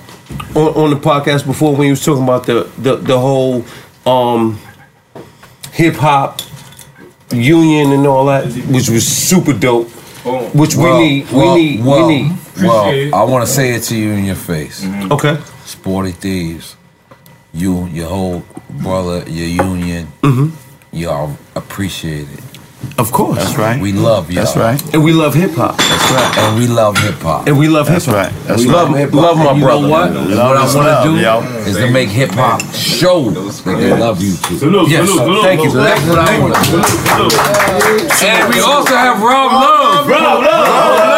on, 0.56 0.68
on 0.76 0.90
the 0.90 0.96
podcast 0.96 1.46
before 1.46 1.76
when 1.76 1.88
you 1.88 1.92
was 1.94 2.04
talking 2.04 2.24
about 2.24 2.46
the 2.46 2.70
the, 2.78 2.96
the 2.96 3.20
whole 3.20 3.64
um, 4.06 4.60
hip 5.74 5.96
hop 5.96 6.42
union 7.32 7.92
and 7.92 8.08
all 8.08 8.26
that, 8.26 8.46
which 8.72 8.90
was 8.90 9.06
super 9.08 9.54
dope. 9.54 9.90
Which 10.56 10.76
Well, 10.76 11.00
we 11.02 11.08
need. 11.08 11.32
well, 11.32 11.56
we 11.56 11.62
need. 11.78 11.86
well, 11.86 12.08
we 12.08 12.24
need. 12.24 12.32
Well, 12.62 13.16
I 13.16 13.24
want 13.24 13.46
to 13.46 13.52
say 13.54 13.76
it 13.76 13.84
to 13.84 13.96
you 13.98 14.12
in 14.12 14.26
your 14.26 14.36
face. 14.36 14.84
Okay. 15.12 15.38
Sporty 15.66 16.12
thieves, 16.12 16.76
you, 17.58 17.86
your 17.88 18.08
whole 18.08 18.44
brother, 18.70 19.24
your 19.28 19.48
union, 19.68 20.08
Mhm. 20.22 20.52
y'all 20.92 21.38
appreciate 21.56 22.28
it. 22.34 22.44
Of 23.00 23.12
course. 23.12 23.38
That's 23.40 23.58
right. 23.58 23.82
We 23.82 23.92
love 23.92 24.30
y'all. 24.32 24.44
That's 24.46 24.56
right. 24.56 24.80
And 24.94 25.04
we 25.04 25.12
love 25.12 25.34
hip 25.34 25.56
hop. 25.56 25.78
That's 25.78 26.12
right. 26.12 26.38
And 26.38 26.58
we 26.60 26.68
love 26.68 26.96
hip 26.98 27.20
hop. 27.22 27.48
And 27.48 27.58
we 27.58 27.68
love 27.68 27.88
hip 27.88 27.96
That's 28.04 28.08
right. 28.08 28.32
That's 28.46 28.62
we 28.62 28.68
right. 28.70 28.76
love 28.76 28.96
hip 28.96 29.14
love 29.14 29.38
my 29.38 29.52
you 29.54 29.64
brother. 29.64 29.82
know 29.82 29.90
what? 29.90 30.14
Love 30.14 30.56
what 30.56 30.64
is 30.66 30.76
I 30.76 30.78
want 30.78 31.04
to 31.04 31.10
do 31.10 31.14
yo. 31.20 31.40
is 31.70 31.76
to 31.78 31.90
make 31.92 32.10
hip 32.10 32.32
hop 32.32 32.62
show 32.74 33.30
that 33.32 33.78
they 33.82 33.94
love 33.98 34.22
you 34.22 34.36
too. 34.38 34.58
Salute, 34.60 34.90
Yes, 34.90 35.10
salute, 35.10 35.18
salute, 35.26 35.44
thank 35.44 35.64
you. 35.64 35.72
So 35.72 35.78
that's 35.82 36.06
what 36.06 36.20
I 36.20 36.40
want 36.40 36.54
to 36.56 36.62
do. 36.72 38.28
And 38.28 38.54
we 38.54 38.60
also 38.62 38.96
have 38.96 39.22
Rob 39.22 39.52
Love. 39.52 40.08
Rob 40.08 40.44
Love. 40.44 41.17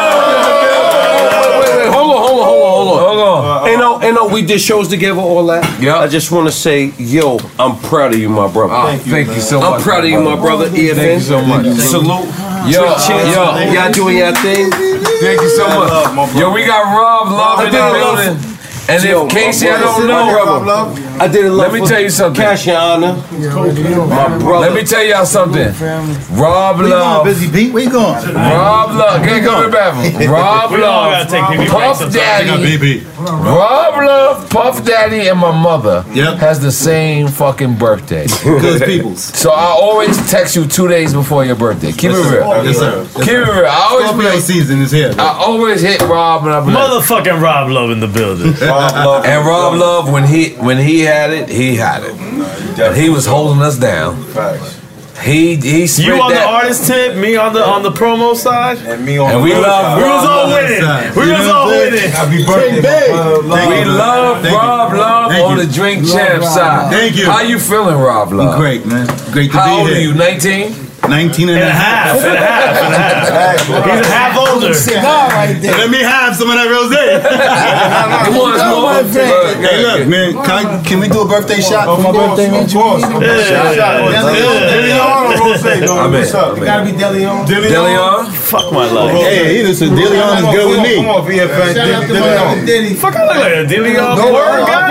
On, 3.22 3.44
hold 3.44 3.46
on. 3.46 3.60
Hold 3.60 3.64
on. 3.64 3.70
Ain't 3.70 3.80
no, 3.80 4.02
ain't 4.02 4.16
no, 4.16 4.34
we 4.34 4.42
did 4.42 4.62
shows 4.62 4.88
together, 4.88 5.20
all 5.20 5.46
that. 5.48 5.82
Yeah. 5.82 5.98
I 5.98 6.08
just 6.08 6.32
want 6.32 6.48
to 6.48 6.52
say, 6.52 6.94
yo, 6.98 7.40
I'm 7.58 7.78
proud 7.80 8.14
of 8.14 8.20
you, 8.20 8.30
my 8.30 8.52
brother. 8.52 8.74
Oh, 8.74 8.98
thank 8.98 9.28
you 9.30 9.42
so 9.42 9.60
much. 9.60 9.80
I'm 9.80 9.82
proud 9.82 10.04
of 10.04 10.10
you, 10.10 10.22
my 10.22 10.36
brother. 10.36 10.70
EFN. 10.70 10.96
Thank 10.96 11.14
you 11.14 11.28
so 11.28 11.42
much. 11.42 11.66
Salute. 11.78 12.26
Yo, 12.68 12.86
Twitch 12.86 13.08
chance. 13.08 13.36
yo. 13.36 13.74
y'all 13.74 13.92
doing 13.92 14.18
your 14.18 14.36
thing. 14.36 14.70
Thank 14.72 15.42
you 15.42 15.50
so 15.50 15.68
much. 15.68 16.36
Yo, 16.36 16.52
we 16.52 16.66
got 16.66 16.84
Rob 16.84 17.28
Love 17.32 17.66
in 17.66 17.72
the 17.72 18.36
building. 18.36 18.60
And 18.90 19.04
Yo, 19.04 19.26
if 19.28 19.32
Casey, 19.32 19.70
I 19.70 19.80
don't 19.80 20.08
know, 20.08 20.26
my 20.26 20.64
brother. 20.64 21.09
I 21.20 21.28
did 21.28 21.46
it. 21.46 21.52
Let 21.52 21.74
me 21.74 21.86
tell 21.86 22.00
you 22.00 22.10
something. 22.10 22.42
Cash 22.42 22.66
your 22.68 22.78
honor. 22.78 23.14
My 23.16 24.38
brother. 24.38 24.60
Let 24.70 24.74
me 24.74 24.84
tell 24.84 25.04
y'all 25.04 25.26
something. 25.26 25.68
Rob 26.38 26.78
Where 26.78 26.86
you 26.88 26.94
Love. 26.94 27.24
going, 27.26 27.34
Busy 27.36 27.52
Pete? 27.52 27.74
Where 27.74 27.84
you 27.84 27.90
going? 27.92 28.34
Rob 28.36 28.92
Love. 28.96 29.22
Can't 29.24 29.44
go 29.44 29.62
to 29.62 29.68
the 29.68 29.72
bathroom. 29.74 30.30
Rob 30.32 30.72
Love. 30.72 31.28
take 31.30 31.44
PB 31.44 31.56
breaks 31.58 31.72
Puff. 32.00 32.14
Daddy. 32.14 33.04
Rob 33.20 34.04
Love, 34.04 34.50
Puff 34.50 34.86
Daddy, 34.86 35.28
and 35.28 35.40
my 35.40 35.52
mother 35.52 36.04
has 36.38 36.60
the 36.62 36.72
same 36.72 37.28
fucking 37.28 37.76
birthday. 37.78 38.26
Good 38.44 38.84
peoples. 38.84 39.22
So 39.22 39.52
I 39.52 39.66
always 39.66 40.18
text 40.32 40.56
you 40.56 40.66
two 40.66 40.88
days 40.88 41.14
before 41.14 41.44
your 41.46 41.56
birthday. 41.56 41.92
Keep 41.92 42.12
Yes, 42.12 42.26
it 42.26 42.36
real. 42.38 42.64
Yes, 42.66 42.78
sir. 42.78 43.02
Yes, 43.02 43.14
Keep 43.14 43.22
it 43.24 43.26
sir. 43.26 43.62
real. 43.62 43.66
I 43.70 43.88
always 43.92 44.06
be 44.06 44.10
Scorpio 44.14 44.30
like, 44.36 44.42
season 44.44 44.82
is 44.82 44.92
here. 44.92 45.14
I 45.18 45.34
always 45.38 45.82
hit 45.82 46.02
Rob 46.04 46.44
and 46.46 46.54
I'm 46.54 46.66
like, 46.66 46.76
Motherfucking 46.78 47.42
Rob 47.42 47.70
Love 47.70 47.92
in 47.92 48.00
the 48.00 48.08
building. 48.08 48.54
Rob 48.54 48.94
Love 48.94 49.26
and 49.26 49.46
Rob 49.46 49.74
Love 49.76 50.12
when 50.12 50.24
he 50.26 50.52
when 50.54 50.78
he 50.78 51.02
had 51.10 51.32
it, 51.32 51.50
he 51.50 51.76
had 51.76 52.04
it. 52.04 52.16
And 52.80 52.96
he 52.96 53.10
was 53.10 53.26
holding 53.26 53.62
us 53.62 53.78
down. 53.78 54.14
He 55.22 55.58
he 55.58 55.86
spit 55.86 56.06
You 56.06 56.22
on 56.22 56.32
that. 56.32 56.40
the 56.40 56.48
artist 56.48 56.88
tip, 56.88 57.18
me 57.18 57.36
on 57.36 57.52
the 57.52 57.60
on 57.62 57.84
the 57.84 57.92
promo 57.92 58.34
side, 58.36 58.78
and 58.88 59.04
me 59.06 59.18
on. 59.18 59.30
And 59.32 59.44
we 59.44 59.52
love 59.54 59.98
We 60.00 60.04
was 60.08 60.24
all 60.26 60.48
Love. 60.48 60.56
winning. 60.56 60.80
We 61.12 61.32
was 61.36 61.48
all 61.52 61.66
what 61.68 61.76
I'm 61.76 61.92
saying? 61.92 61.92
winning. 61.92 62.12
Happy 62.16 62.40
birthday, 62.48 63.12
my. 63.12 63.20
Love. 63.44 63.68
We 63.68 63.84
love 63.84 64.42
Thank 64.42 64.54
you. 64.54 64.58
Rob 64.58 64.94
Love 64.94 65.32
Thank 65.32 65.44
on 65.46 65.58
you. 65.58 65.66
the 65.66 65.74
Drink 65.74 66.00
Love 66.08 66.12
Champ 66.16 66.42
Rob. 66.42 66.54
side. 66.54 66.92
Thank 66.94 67.18
you. 67.18 67.26
How 67.30 67.42
you 67.42 67.60
feeling, 67.60 67.98
Rob 68.00 68.32
Love? 68.32 68.56
Great, 68.58 68.86
man. 68.86 69.08
Great 69.36 69.52
to 69.52 69.60
be 69.60 69.60
here. 69.60 69.68
How 69.68 69.80
old 69.82 69.90
are 69.90 70.00
you? 70.00 70.14
19? 70.14 70.88
19 71.10 71.50
and, 71.50 71.58
And 71.60 71.68
a 71.68 71.72
half, 71.72 72.16
and 72.16 72.26
a 72.28 72.38
half, 72.40 72.76
and 72.80 72.94
a 72.94 72.98
half. 72.98 73.60
He's 73.98 74.06
a 74.08 74.12
half 74.12 74.38
older. 74.64 74.74
Cigar 74.74 75.30
right 75.30 75.58
there. 75.62 75.78
Let 75.78 75.90
me 75.90 76.00
have 76.00 76.36
some 76.36 76.50
of 76.50 76.56
that 76.56 76.68
rose. 76.70 76.90
Come 78.30 78.36
on, 78.36 78.58
come 78.60 78.86
on. 78.86 79.06
Hey, 79.10 79.82
look, 79.84 80.08
man. 80.08 80.34
Can, 80.34 80.52
I, 80.52 80.84
can 80.84 81.00
we 81.00 81.08
do 81.08 81.22
a 81.22 81.28
birthday 81.28 81.62
shot 81.62 81.86
for 81.86 82.02
my 82.04 82.12
birthday, 82.12 82.50
man? 82.52 82.66
Of 82.66 82.74
course. 82.74 83.04
Deleon 83.04 84.06
or 85.30 85.50
Rose? 85.50 85.64
I'm. 85.66 86.12
What's 86.12 86.34
up? 86.34 86.58
It 86.58 86.66
gotta 86.66 86.86
be 86.86 86.92
Deleon. 86.98 87.46
Deleon? 87.46 88.39
Fuck 88.50 88.74
my 88.74 88.90
life. 88.90 89.14
Hey, 89.22 89.58
he 89.58 89.64
listen, 89.64 89.90
Deleon 89.94 90.42
is 90.42 90.50
good 90.50 90.68
with 90.74 90.82
me. 90.82 90.96
Come 90.98 91.14
on, 91.14 91.22
EFN. 91.22 91.78
Deleon. 92.66 92.98
Fuck, 92.98 93.16
I 93.16 93.22
look 93.30 93.38
like 93.38 93.54
a 93.54 93.66
Deleon 93.70 94.18
word 94.34 94.66
guy. 94.66 94.90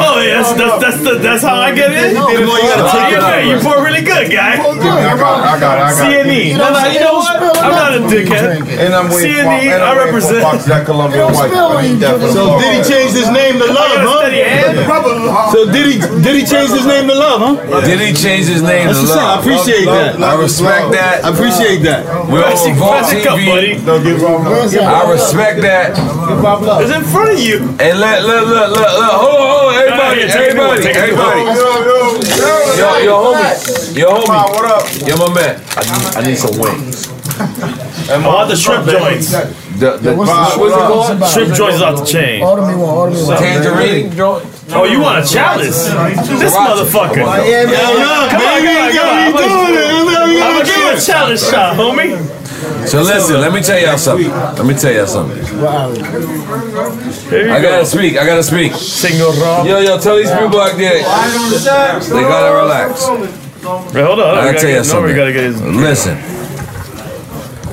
Oh 0.00 0.24
yeah, 0.24 0.40
that's 0.40 0.56
that's 0.56 0.80
that's, 0.80 1.00
the, 1.04 1.12
that's 1.20 1.42
how 1.44 1.60
I 1.60 1.74
get 1.76 1.92
in. 1.92 2.16
Come 2.16 2.32
on, 2.32 2.32
you 2.32 2.48
gotta 2.48 2.88
take 2.88 3.12
it 3.12 3.20
out. 3.20 3.44
You 3.44 3.60
pour 3.60 3.84
really 3.84 4.00
good, 4.00 4.32
guy. 4.32 4.56
I 4.56 4.56
got, 4.56 5.44
I 5.44 5.60
got, 5.60 5.76
I 5.84 5.92
got. 5.92 6.00
CNE. 6.00 6.56
No, 6.56 6.72
no, 6.72 6.80
you 6.88 7.00
know 7.00 7.20
what? 7.20 7.36
I'm 7.36 7.76
not 7.76 7.92
a 7.92 8.00
dickhead. 8.08 8.64
And 8.80 8.94
I'm 8.96 9.12
waiting 9.12 9.44
for, 9.44 9.52
CNE, 9.52 9.76
and 9.76 9.82
I 9.84 9.92
represent. 10.00 10.40
for 10.40 10.68
that 10.68 10.86
Columbia 10.86 11.28
White. 11.28 11.52
I 11.52 11.84
need 11.84 12.00
that 12.00 12.16
for 12.16 12.24
the 12.24 12.32
So 12.32 12.56
did 12.56 12.72
he 12.72 12.80
change 12.88 13.12
his 13.12 13.28
name 13.28 13.60
to 13.60 13.68
Love, 13.68 14.00
huh? 14.00 15.52
So 15.52 15.68
did 15.68 15.84
he 15.92 16.00
did 16.24 16.34
he 16.40 16.44
change 16.48 16.72
his 16.72 16.86
name 16.88 17.04
to 17.08 17.14
Love, 17.14 17.60
huh? 17.60 17.84
Did 17.84 18.00
he 18.00 18.16
change 18.16 18.48
his 18.48 18.62
name 18.64 18.88
to 18.88 18.96
what's 18.96 19.12
up. 19.12 19.36
I 19.36 19.40
appreciate 19.40 19.84
that. 19.84 20.16
I 20.16 20.40
respect 20.40 20.92
that. 20.96 21.24
I 21.24 21.28
appreciate 21.28 21.49
that. 21.58 22.06
We're 22.30 22.44
on 22.44 22.76
Vault 22.78 23.00
Classic 23.00 23.26
up, 23.26 23.36
buddy. 23.36 23.74
TV. 23.74 23.86
Don't 23.86 24.02
give 24.04 24.22
Rob 24.22 24.44
love. 24.46 24.74
I 24.74 25.10
respect 25.10 25.60
that. 25.62 25.90
It's 26.82 26.94
in 26.94 27.04
front 27.04 27.30
of 27.32 27.38
you. 27.40 27.58
And 27.80 27.98
let, 27.98 28.22
look, 28.24 28.46
look, 28.46 28.70
look, 28.70 28.78
look, 28.78 29.12
hold 29.12 29.34
on, 29.34 29.48
hold 29.50 29.68
on, 29.70 29.74
everybody, 29.74 30.20
Yeah, 30.20 30.26
take 30.32 30.36
it 30.36 30.56
everybody, 30.56 30.82
take 30.82 30.90
it 30.90 30.94
to- 30.94 31.00
everybody. 31.00 32.39
Yo, 32.50 32.76
yo, 32.76 32.98
yo. 32.98 33.04
Yo, 33.04 33.06
yo, 33.06 33.16
homie, 33.30 33.96
yo, 33.96 34.10
what 34.10 34.26
homie, 34.26 35.02
up? 35.02 35.08
yo, 35.08 35.14
my 35.16 35.34
man, 35.34 35.54
I 35.76 35.82
need, 35.82 36.16
I 36.16 36.20
need 36.28 36.36
some 36.38 36.58
wings. 36.58 37.08
I 38.10 38.18
want 38.26 38.50
the 38.50 38.56
shrimp 38.56 38.88
joints. 38.88 39.30
The, 39.30 39.96
the, 39.96 40.14
what's 40.14 40.30
what's 40.58 41.08
the- 41.08 41.26
it? 41.26 41.30
Shrimp 41.30 41.54
joints 41.54 41.76
is 41.76 41.82
off 41.82 41.98
the 42.00 42.04
chain. 42.04 42.42
Order 42.42 42.62
me 42.66 42.74
one. 42.74 42.90
Order 42.90 43.14
me 43.16 43.22
one. 43.24 43.38
Tangerine 43.38 44.10
joint. 44.12 44.44
Oh, 44.72 44.84
you 44.84 45.00
want 45.00 45.24
a 45.24 45.26
chalice? 45.26 45.86
This 45.86 46.54
motherfucker. 46.54 47.22
Yeah, 47.46 47.64
man. 47.66 48.30
Come 48.30 48.42
on, 48.42 48.62
man, 48.64 48.92
come 48.94 49.08
on, 49.08 49.26
you 49.26 49.32
come 49.32 49.52
on. 49.52 49.66
doing 49.70 49.78
it. 49.78 49.90
I'm 49.90 50.04
gonna 50.04 50.38
gotta 50.38 50.64
give 50.66 50.74
do 50.74 50.88
a 50.88 50.94
it. 50.94 51.00
challenge 51.00 51.40
shot, 51.40 51.76
homie. 51.76 52.39
So 52.86 53.02
listen, 53.02 53.40
let 53.40 53.52
me 53.52 53.62
tell 53.62 53.78
y'all 53.80 53.96
something. 53.96 54.28
Let 54.30 54.66
me 54.66 54.74
tell 54.74 54.92
y'all 54.92 55.06
something. 55.06 55.38
I 55.64 57.62
gotta 57.62 57.86
speak. 57.86 58.16
I 58.18 58.26
gotta 58.26 58.42
speak. 58.42 58.72
Rob. 58.72 59.66
Yo, 59.66 59.78
yo, 59.78 59.98
tell 59.98 60.16
these 60.16 60.30
people 60.30 60.60
out 60.60 60.76
there, 60.76 60.94
they 60.94 61.02
gotta 62.22 62.54
relax. 62.54 63.08
Wait, 63.08 64.04
hold 64.04 64.20
on. 64.20 64.38
I 64.38 64.44
gotta 64.52 64.58
tell 64.58 64.68
you 64.70 64.76
get, 64.76 64.76
no, 64.76 64.78
we 64.78 64.84
something. 64.84 65.16
gotta 65.16 65.32
get 65.32 65.44
his. 65.44 65.62
Listen, 65.62 66.16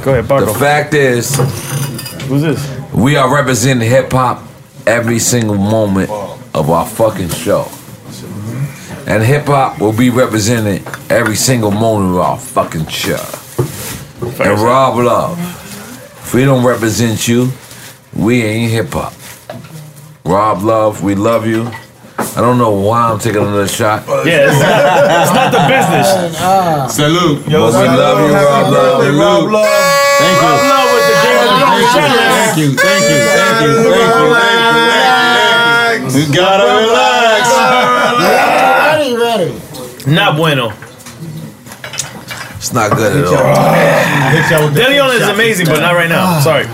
Go 0.03 0.14
ahead, 0.14 0.27
the 0.27 0.55
fact 0.57 0.93
is, 0.93 1.35
Who's 2.27 2.41
this? 2.43 2.93
we 2.93 3.15
are 3.18 3.34
representing 3.34 3.89
hip 3.89 4.11
hop 4.11 4.43
every 4.85 5.19
single 5.19 5.55
moment 5.57 6.09
of 6.09 6.69
our 6.69 6.85
fucking 6.85 7.30
show. 7.30 7.68
And 9.05 9.23
hip 9.23 9.45
hop 9.45 9.80
will 9.81 9.93
be 9.93 10.09
represented 10.09 10.85
every 11.09 11.35
single 11.35 11.72
moment 11.72 12.11
of 12.11 12.18
our 12.19 12.38
fucking 12.38 12.88
show. 12.88 13.23
And 14.22 14.60
Rob 14.60 14.95
Love, 14.98 15.38
if 15.39 16.34
we 16.34 16.44
don't 16.44 16.65
represent 16.65 17.27
you, 17.27 17.52
we 18.15 18.44
ain't 18.44 18.72
hip 18.72 18.89
hop. 18.91 19.14
Rob 20.26 20.64
Love, 20.64 21.03
we 21.03 21.14
love 21.15 21.45
you. 21.45 21.69
I 22.18 22.41
don't 22.41 22.57
know 22.57 22.72
why 22.72 23.11
I'm 23.11 23.19
taking 23.19 23.41
another 23.41 23.68
shot. 23.68 24.03
Yeah, 24.26 24.49
it's 24.49 24.57
not, 24.60 25.22
it's 25.22 25.34
not 25.34 25.52
the 25.53 25.61
business. 25.69 26.34
Salute. 26.95 27.45
But 27.45 27.52
we 27.53 27.85
love 27.88 28.18
you, 28.27 28.34
Rob 28.35 28.73
Love. 28.73 29.06
Rob 29.15 29.52
love. 29.52 29.65
Thank 30.18 30.41
you. 30.41 30.49
Rob 30.49 30.65
Love 30.65 30.89
with 30.94 31.06
the 31.07 31.18
game 31.22 31.38
of 31.38 31.61
Thank 31.94 32.57
you. 32.57 32.73
Thank 32.73 33.06
you. 33.06 33.22
Thank 33.22 33.61
you. 33.61 33.69
Thank 33.69 33.69
you. 33.69 33.85
Thank 33.85 34.18
you. 34.73 34.98
Thank 36.02 36.15
you. 36.15 36.22
You 36.22 36.34
gotta 36.35 36.65
relax. 36.81 37.45
Ready, 38.98 39.14
ready. 39.15 39.53
Not 40.11 40.35
bueno. 40.38 40.73
It's 42.68 42.73
not 42.76 42.91
good 42.98 43.23
at 43.23 43.27
all. 43.31 44.68
Deleon 44.76 45.15
is 45.15 45.23
amazing, 45.30 45.68
but 45.68 45.80
not 45.80 45.94
right 45.95 46.10
now. 46.10 46.26
Ah. 46.27 46.41
Sorry. 46.44 46.65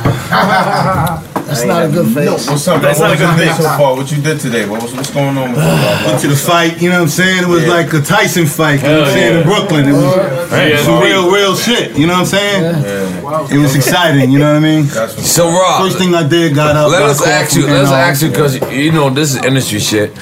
That's 1.45 1.65
not 1.65 1.86
a 1.86 1.90
good 1.90 2.10
face. 2.15 2.49
What's 2.49 2.68
up? 2.68 2.82
That's 2.82 2.99
man? 2.99 3.10
not 3.11 3.22
a 3.22 3.24
What 3.24 3.38
good 3.38 3.38
you 3.38 3.45
did 3.45 3.53
thing. 3.53 3.61
so 3.61 3.78
far? 3.78 3.95
What 3.95 4.11
you 4.11 4.20
did 4.24 4.40
today? 4.40 4.65
What 4.68 4.82
was, 4.82 4.91
what's 4.95 5.11
going 5.14 5.38
on 5.38 5.52
with? 5.52 5.60
Went 5.61 6.20
to 6.22 6.28
the 6.30 6.36
fight, 6.36 6.82
you 6.82 6.90
know 6.90 6.95
what 6.95 7.02
I'm 7.03 7.07
saying? 7.10 7.44
It 7.44 7.48
was 7.48 7.68
like 7.68 7.94
a 7.94 8.02
Tyson 8.02 8.48
fight, 8.48 8.82
you 8.82 8.88
know 8.90 8.99
what 9.02 9.07
I'm 9.10 9.14
saying, 9.14 9.34
yeah. 9.34 9.40
in 9.41 9.45
Brooklyn. 9.45 9.86
It 9.88 9.94
was 9.94 10.49
Hey, 10.49 10.78
some 10.82 10.99
real, 11.03 11.30
real 11.32 11.56
shit, 11.56 11.95
you 11.95 12.07
know 12.07 12.14
what 12.14 12.22
I'm 12.22 12.26
saying? 12.26 12.64
Yeah. 12.64 13.53
It 13.53 13.60
was 13.61 13.76
exciting, 13.76 14.32
you 14.32 14.40
know 14.40 14.49
what 14.49 14.64
I 14.64 14.65
mean? 14.65 14.86
That's 14.88 15.15
what 15.15 15.26
So 15.26 15.49
Rob, 15.52 15.84
First 15.86 15.99
thing 15.99 16.15
I 16.15 16.28
did, 16.28 16.56
got 16.56 16.76
up. 16.76 16.90
let 16.90 17.02
got 17.06 17.10
us 17.11 17.22
ask 17.28 17.56
you. 17.56 17.65
and 17.68 17.74
Let's 17.74 17.90
all. 17.90 17.95
ask 17.98 18.22
you 18.24 18.30
because 18.30 18.56
you 18.74 18.91
know 18.91 19.11
this 19.11 19.36
is 19.36 19.45
industry 19.45 19.78
shit. 19.78 20.18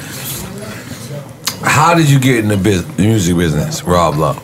How 1.64 1.94
did 1.96 2.10
you 2.10 2.20
get 2.20 2.40
in 2.44 2.50
the 2.50 2.58
bus- 2.58 2.84
music 2.98 3.38
business, 3.38 3.84
Rob 3.86 4.18
Love? 4.18 4.38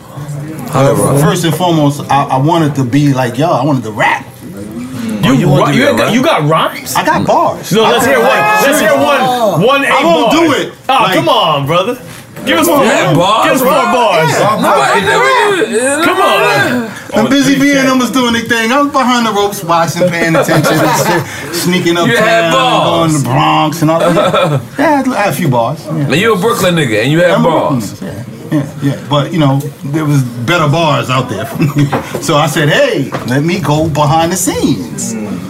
How 0.70 0.88
did 0.88 0.98
Rob? 0.98 1.20
First 1.20 1.44
and 1.44 1.54
foremost, 1.54 2.00
I, 2.10 2.24
I 2.24 2.36
wanted 2.38 2.74
to 2.76 2.84
be 2.84 3.12
like 3.14 3.38
y'all. 3.38 3.54
I 3.54 3.64
wanted 3.64 3.84
to 3.84 3.92
rap. 3.92 4.24
You, 5.24 5.34
you 5.34 5.48
wanna 5.48 5.74
you, 5.74 5.82
got, 5.96 6.12
you 6.14 6.22
got 6.22 6.48
rhymes? 6.48 6.94
I 6.94 7.04
got 7.04 7.26
bars. 7.26 7.72
No, 7.72 7.82
let's 7.82 8.06
I 8.06 8.08
hear 8.10 8.18
got- 8.18 8.28
one. 8.28 8.70
Let's 8.70 8.80
hear 8.80 8.94
one. 8.94 9.66
One 9.66 9.84
eight 9.84 9.90
I 9.90 10.04
won't 10.04 10.32
bars. 10.32 10.40
do 10.40 10.52
it. 10.62 10.74
Oh, 10.88 10.92
Like- 11.02 11.14
come 11.14 11.28
on, 11.28 11.66
brother. 11.66 11.94
Give 12.46 12.56
us 12.56 12.66
more. 12.68 12.84
You 12.84 13.16
bars, 13.18 13.44
Give 13.44 13.54
us 13.54 13.62
more 13.62 13.82
bro? 13.82 13.92
bars. 13.92 14.32
Nobody 14.62 15.00
never. 15.02 16.04
Come 16.04 16.20
on. 16.20 16.88
I'm 17.12 17.26
oh, 17.26 17.28
busy 17.28 17.58
being 17.58 17.84
them 17.84 17.98
was 17.98 18.10
doing 18.12 18.32
their 18.32 18.42
thing. 18.44 18.70
I 18.70 18.80
was 18.80 18.92
behind 18.92 19.26
the 19.26 19.32
ropes 19.32 19.64
watching, 19.64 20.08
paying 20.08 20.36
attention, 20.36 20.72
and 20.78 21.24
shit, 21.48 21.54
sneaking 21.54 21.94
You 21.96 22.16
had 22.16 22.44
uptown, 22.54 22.84
going 22.86 23.10
to 23.10 23.18
the 23.18 23.24
Bronx 23.24 23.82
and 23.82 23.90
all 23.90 23.98
that. 23.98 24.14
Yeah, 24.78 24.84
I 24.84 24.96
had- 24.96 25.08
I 25.08 25.14
had 25.24 25.32
a 25.32 25.36
few 25.36 25.48
bars. 25.48 25.84
Yeah. 25.84 26.06
Now 26.06 26.14
you 26.14 26.34
a 26.34 26.38
Brooklyn 26.38 26.76
nigga 26.76 27.02
and 27.02 27.10
you 27.12 27.18
had 27.20 27.32
I'm 27.32 27.44
a 27.44 27.48
bars. 27.48 28.00
Yeah, 28.00 28.24
yeah, 28.50 28.78
yeah. 28.82 29.06
But 29.08 29.32
you 29.32 29.38
know, 29.38 29.58
there 29.84 30.04
was 30.04 30.22
better 30.46 30.70
bars 30.70 31.10
out 31.10 31.28
there. 31.28 31.46
so 32.22 32.36
I 32.36 32.46
said, 32.46 32.68
hey, 32.68 33.10
let 33.26 33.44
me 33.44 33.60
go 33.60 33.88
behind 33.88 34.32
the 34.32 34.36
scenes. 34.36 35.14
Mm. 35.14 35.48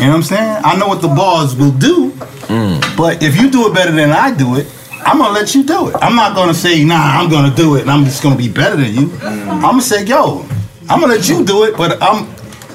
You 0.00 0.06
know 0.06 0.10
what 0.10 0.16
I'm 0.16 0.22
saying? 0.22 0.60
I 0.64 0.76
know 0.76 0.86
what 0.86 1.02
the 1.02 1.08
bars 1.08 1.56
will 1.56 1.72
do, 1.72 2.10
mm. 2.12 2.96
but 2.96 3.22
if 3.22 3.40
you 3.40 3.50
do 3.50 3.66
it 3.68 3.74
better 3.74 3.90
than 3.92 4.10
I 4.10 4.32
do 4.34 4.56
it, 4.56 4.72
I'm 5.00 5.18
gonna 5.18 5.32
let 5.32 5.54
you 5.54 5.64
do 5.64 5.88
it. 5.88 5.96
I'm 6.00 6.14
not 6.14 6.34
gonna 6.36 6.54
say, 6.54 6.84
nah, 6.84 7.18
I'm 7.18 7.30
gonna 7.30 7.54
do 7.54 7.76
it 7.76 7.82
and 7.82 7.90
I'm 7.90 8.04
just 8.04 8.22
gonna 8.22 8.36
be 8.36 8.48
better 8.48 8.76
than 8.76 8.94
you. 8.94 9.06
Mm. 9.06 9.48
I'm 9.48 9.60
gonna 9.60 9.82
say, 9.82 10.04
yo, 10.04 10.46
I'm 10.88 11.00
gonna 11.00 11.14
let 11.14 11.28
you 11.28 11.44
do 11.44 11.64
it, 11.64 11.76
but 11.76 12.02
I'm 12.02 12.32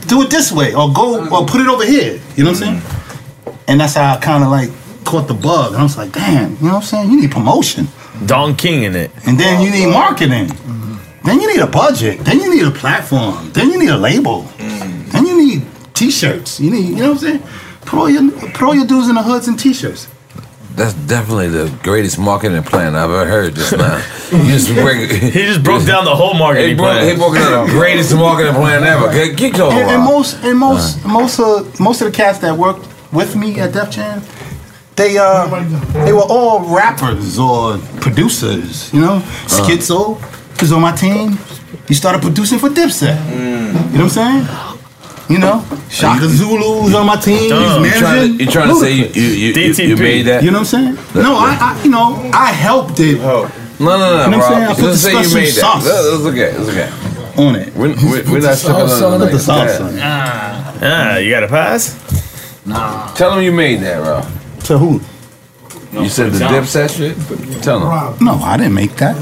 do 0.08 0.22
it 0.22 0.30
this 0.30 0.52
way 0.52 0.74
or 0.74 0.92
go 0.92 1.28
or 1.30 1.46
put 1.46 1.62
it 1.62 1.68
over 1.68 1.86
here. 1.86 2.20
You 2.36 2.44
know 2.44 2.52
what 2.52 2.62
I'm 2.64 2.82
saying? 2.82 3.58
And 3.68 3.80
that's 3.80 3.96
how 3.96 4.14
I 4.14 4.18
kind 4.18 4.44
of 4.44 4.50
like 4.50 4.70
caught 5.06 5.28
the 5.28 5.34
bug. 5.34 5.74
And 5.74 5.78
I 5.78 5.84
was 5.84 5.98
like, 5.98 6.12
damn, 6.12 6.56
you 6.58 6.64
know 6.64 6.74
what 6.74 6.76
I'm 6.76 6.82
saying? 6.84 7.12
You 7.12 7.22
need 7.22 7.32
promotion. 7.32 7.88
Don 8.28 8.56
King 8.56 8.84
in 8.84 8.96
it. 8.96 9.12
And 9.26 9.40
then 9.40 9.62
you 9.62 9.72
need 9.72 9.88
marketing. 9.92 10.48
Then 11.24 11.40
you 11.40 11.48
need 11.48 11.62
a 11.62 11.68
budget. 11.68 12.20
Then 12.20 12.40
you 12.40 12.54
need 12.54 12.66
a 12.68 12.72
platform. 12.72 13.52
Then 13.54 13.70
you 13.72 13.80
need 13.80 13.90
a 13.90 13.98
label. 13.98 14.44
Mm. 14.58 15.12
Then 15.12 15.26
you 15.26 15.38
need 15.46 15.66
t-shirts. 15.94 16.60
You 16.60 16.70
need, 16.72 16.90
you 16.90 16.96
know 16.98 17.14
what 17.14 17.24
I'm 17.24 17.40
saying? 17.40 17.44
Put 17.86 17.98
all 18.00 18.10
your, 18.10 18.30
put 18.52 18.62
all 18.64 18.76
your 18.76 18.86
dudes 18.86 19.08
in 19.08 19.16
the 19.16 19.24
hoods 19.24 19.48
and 19.48 19.58
t-shirts. 19.58 20.10
That's 20.76 20.94
definitely 20.96 21.50
the 21.50 21.72
greatest 21.84 22.18
marketing 22.18 22.64
plan 22.64 22.96
I've 22.96 23.12
ever 23.12 23.26
heard 23.26 23.54
just 23.56 23.78
now. 23.78 23.98
You 24.32 24.44
just 24.52 24.74
break, 24.74 25.12
He 25.12 25.30
just 25.46 25.64
broke 25.64 25.86
down 25.86 26.04
the 26.04 26.16
whole 26.16 26.34
he 26.34 26.40
marketing 26.40 26.78
broke, 26.78 26.94
plan. 26.98 27.08
he 27.10 27.16
broke 27.16 27.36
down 27.36 27.68
the 27.68 27.72
greatest 27.80 28.14
marketing 28.16 28.56
plan 28.56 28.84
ever. 28.84 29.12
Get, 29.14 29.38
get 29.38 29.56
going, 29.56 29.78
And, 29.78 29.92
and 29.92 30.04
most 30.04 30.44
and 30.44 30.58
most 30.58 31.06
most 31.06 31.40
of 31.40 31.80
most 31.80 32.02
of 32.02 32.12
the 32.12 32.18
cats 32.18 32.40
that 32.40 32.58
worked 32.58 32.88
with 33.12 33.36
me 33.36 33.60
at 33.60 33.72
Def 33.74 33.92
Jam, 33.92 34.24
they 34.96 35.18
uh 35.18 35.48
they 36.06 36.14
were 36.14 36.28
all 36.30 36.60
rappers 36.76 37.40
or 37.40 37.78
producers, 38.02 38.94
you 38.94 39.02
know. 39.02 39.20
Schizo 39.48 40.20
was 40.62 40.72
on 40.72 40.82
my 40.82 40.92
team. 40.96 41.38
He 41.88 41.94
started 41.94 42.22
producing 42.22 42.60
for 42.60 42.70
Dipset. 42.70 43.18
You 43.32 43.98
know 43.98 44.06
what 44.06 44.18
I'm 44.18 44.46
saying? 44.46 44.48
You 45.30 45.40
know, 45.40 45.66
Shaka 45.90 46.28
Zulu 46.28 46.84
was 46.84 46.94
on 46.94 47.06
my 47.06 47.16
team. 47.16 47.38
He 47.40 47.54
was 47.54 47.76
You 47.76 47.82
managing. 47.82 48.00
trying 48.02 48.38
to, 48.38 48.44
you 48.44 48.52
trying 48.52 48.70
to 48.70 48.76
say 48.76 48.92
you 48.94 49.06
you, 49.06 49.30
you, 49.54 49.54
you, 49.74 49.84
you 49.90 49.96
made 49.98 50.24
that? 50.24 50.44
You 50.44 50.52
know 50.52 50.60
what 50.60 50.74
I'm 50.74 50.96
saying? 50.96 51.24
No, 51.24 51.36
I, 51.38 51.58
I 51.60 51.84
you 51.84 51.90
know 51.90 52.30
I 52.34 52.52
helped 52.52 53.00
it. 53.00 53.18
No, 53.20 53.48
no, 53.80 53.98
no, 53.98 54.26
You 54.26 54.32
know 54.32 54.38
what 54.38 54.46
I'm 54.46 54.52
saying? 54.52 54.64
I 54.64 54.68
Rob. 54.68 54.78
put 54.78 54.86
the 54.92 54.98
say 54.98 55.12
you 55.14 55.24
special 55.24 55.40
made 55.40 55.48
that. 55.48 55.54
sauce. 55.54 55.86
Let's 55.86 56.06
let's 56.12 56.24
look 56.24 56.36
it. 56.36 56.54
Let's 56.60 56.68
look 56.68 56.78
at. 56.78 57.40
On 57.40 57.56
it. 57.56 57.74
We're, 57.74 57.96
we're, 57.96 58.32
we're 58.32 58.40
not 58.42 58.58
tripping 58.60 58.88
sauce 58.88 59.02
on 59.02 59.14
on 59.14 59.22
it. 59.22 59.26
it. 59.26 59.28
Put 59.28 59.32
the 59.32 59.40
sauce 59.40 59.80
Yeah. 59.80 59.86
on 59.88 59.96
it. 59.96 60.02
Ah, 60.84 61.18
you 61.18 61.30
got 61.32 61.44
a 61.44 61.48
pass? 61.48 61.96
Nah. 62.66 63.12
Tell 63.16 63.34
him 63.36 63.44
you 63.44 63.52
made 63.52 63.80
that, 63.82 63.98
Rob. 64.06 64.26
To 64.66 64.78
who? 64.78 65.02
You 66.02 66.10
said 66.10 66.32
the 66.32 66.46
Dipset 66.46 66.96
shit? 66.98 67.62
Tell 67.64 67.80
him. 67.80 68.26
No, 68.26 68.34
I 68.36 68.58
didn't 68.58 68.74
make 68.74 68.96
that. 68.98 69.16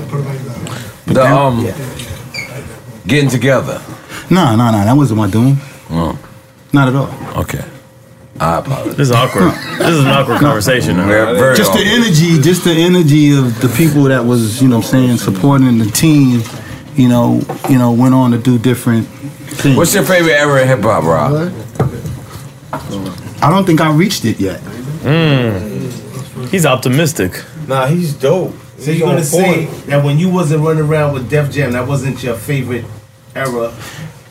But 1.05 1.13
The, 1.13 1.25
um, 1.25 1.65
getting 3.07 3.29
together. 3.29 3.81
No, 4.29 4.55
no, 4.55 4.71
no. 4.71 4.83
That 4.85 4.93
wasn't 4.95 5.17
my 5.17 5.29
doing. 5.29 5.57
Oh. 5.89 6.17
Not 6.71 6.87
at 6.87 6.95
all. 6.95 7.39
Okay. 7.41 7.63
I 8.39 8.59
apologize. 8.59 8.95
This 8.95 9.09
is 9.09 9.15
awkward. 9.15 9.51
this 9.77 9.89
is 9.89 9.99
an 10.01 10.07
awkward 10.07 10.39
conversation. 10.39 10.97
now. 10.97 11.53
just 11.53 11.73
the 11.73 11.83
energy, 11.83 12.39
just 12.41 12.63
the 12.63 12.71
energy 12.71 13.37
of 13.37 13.59
the 13.61 13.67
people 13.75 14.03
that 14.03 14.23
was, 14.23 14.61
you 14.61 14.69
know, 14.69 14.77
what 14.77 14.85
I'm 14.85 14.91
saying 14.91 15.17
supporting 15.17 15.77
the 15.77 15.85
team. 15.85 16.41
You 16.95 17.07
know, 17.07 17.41
you 17.69 17.77
know, 17.77 17.91
went 17.91 18.13
on 18.13 18.31
to 18.31 18.37
do 18.37 18.57
different 18.59 19.07
things. 19.07 19.77
What's 19.77 19.93
your 19.93 20.03
favorite 20.03 20.33
era 20.33 20.61
in 20.61 20.67
hip 20.67 20.81
hop, 20.81 21.03
Rob? 21.03 21.53
I 23.41 23.49
don't 23.49 23.65
think 23.65 23.81
I 23.81 23.91
reached 23.93 24.25
it 24.25 24.39
yet. 24.39 24.61
Mm. 25.01 26.49
He's 26.49 26.65
optimistic. 26.65 27.43
Nah, 27.67 27.87
he's 27.87 28.13
dope. 28.13 28.53
So 28.77 28.91
He's 28.91 28.99
you're 28.99 29.07
gonna 29.09 29.23
say 29.23 29.65
that 29.87 30.03
when 30.03 30.17
you 30.17 30.29
wasn't 30.29 30.63
running 30.63 30.83
around 30.83 31.13
with 31.13 31.29
Def 31.29 31.51
Jam, 31.51 31.71
that 31.73 31.87
wasn't 31.87 32.21
your 32.23 32.35
favorite 32.35 32.85
era. 33.35 33.67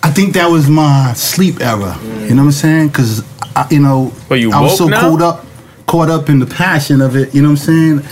I 0.03 0.11
think 0.11 0.35
that 0.35 0.47
was 0.51 0.69
my 0.69 1.13
sleep 1.15 1.61
era. 1.61 1.97
You 2.03 2.31
know 2.35 2.43
what 2.43 2.47
I'm 2.47 2.53
saying? 2.53 2.89
Because 2.89 3.23
you 3.71 3.81
know, 3.81 4.13
you 4.31 4.51
I 4.53 4.61
was 4.61 4.77
so 4.79 4.89
now? 4.89 5.01
caught 5.01 5.23
up, 5.23 5.47
caught 5.87 6.11
up 6.11 6.29
in 6.29 6.39
the 6.41 6.47
passion 6.47 7.01
of 7.01 7.15
it. 7.17 7.35
You 7.35 7.43
know 7.43 7.51
what 7.51 7.69
I'm 7.69 8.01
saying? 8.01 8.03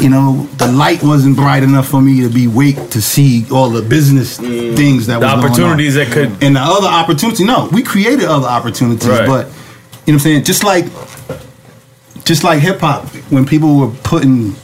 You 0.00 0.10
know, 0.10 0.46
the 0.58 0.70
light 0.70 1.02
wasn't 1.02 1.36
bright 1.36 1.62
enough 1.62 1.88
for 1.88 2.00
me 2.02 2.20
to 2.22 2.28
be 2.28 2.46
wake 2.46 2.90
to 2.90 3.00
see 3.02 3.46
all 3.50 3.68
the 3.70 3.82
business 3.82 4.36
things 4.38 5.06
that 5.06 5.20
The 5.20 5.26
was 5.26 5.32
going 5.34 5.44
on. 5.44 5.44
opportunities 5.50 5.94
that 5.94 6.10
could- 6.12 6.36
and 6.42 6.54
the 6.56 6.60
other 6.60 6.86
opportunity. 6.88 7.44
No, 7.44 7.68
we 7.72 7.82
created 7.82 8.24
other 8.26 8.46
opportunities, 8.46 9.08
Right. 9.08 9.26
but 9.26 9.46
you 9.46 9.48
know 9.48 9.48
what 10.04 10.12
I'm 10.14 10.18
saying? 10.20 10.44
Just 10.44 10.62
like, 10.64 10.84
just 12.24 12.44
like 12.44 12.60
hip 12.60 12.80
hop, 12.80 13.06
when 13.30 13.44
people 13.46 13.76
were 13.78 13.90
putting 14.02 14.54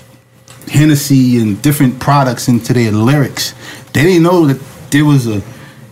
Hennessy 0.68 1.38
and 1.38 1.60
different 1.62 1.98
products 2.00 2.48
into 2.48 2.72
their 2.72 2.92
lyrics, 2.92 3.54
they 3.92 4.02
didn't 4.02 4.22
know 4.22 4.46
that 4.46 4.60
there 4.90 5.04
was 5.04 5.26
a 5.26 5.42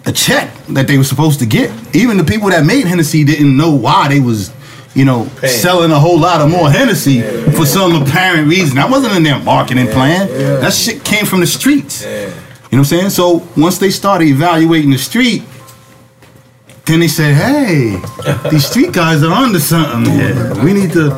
a 0.07 0.13
check 0.13 0.55
that 0.69 0.87
they 0.87 0.97
were 0.97 1.05
supposed 1.05 1.41
to 1.41 1.47
get. 1.47 1.71
Even 1.95 2.17
the 2.17 2.23
people 2.25 2.49
that 2.51 2.65
made 2.65 2.87
Hennessy 2.87 3.25
didn't 3.25 3.57
know 3.57 3.75
why 3.75 4.07
they 4.09 4.21
was, 4.21 4.53
you 4.95 5.05
know, 5.05 5.27
selling 5.49 5.91
a 5.91 5.99
whole 5.99 6.19
lot 6.19 6.41
of 6.41 6.49
more 6.49 6.71
Hennessy 6.71 7.23
for 7.53 7.67
some 7.67 8.01
apparent 8.01 8.49
reason. 8.49 8.77
That 8.77 8.89
wasn't 8.89 9.17
in 9.17 9.25
their 9.25 9.41
marketing 9.41 9.89
plan. 9.89 10.29
That 10.61 10.73
shit 10.73 11.05
came 11.05 11.27
from 11.27 11.41
the 11.41 11.47
streets. 11.47 12.05
You 12.05 12.09
know 12.09 12.31
what 12.71 12.79
I'm 12.79 12.85
saying? 12.85 13.11
So 13.11 13.49
once 13.57 13.79
they 13.79 13.91
started 13.91 14.29
evaluating 14.29 14.91
the 14.91 14.99
street, 14.99 15.43
then 16.87 17.01
they 17.01 17.09
said, 17.09 17.35
"Hey, 17.35 18.01
these 18.51 18.67
street 18.67 18.93
guys 18.93 19.23
are 19.23 19.33
onto 19.33 19.59
something 19.59 20.13
here. 20.13 20.55
We 20.65 20.73
need 20.73 20.93
to 20.93 21.11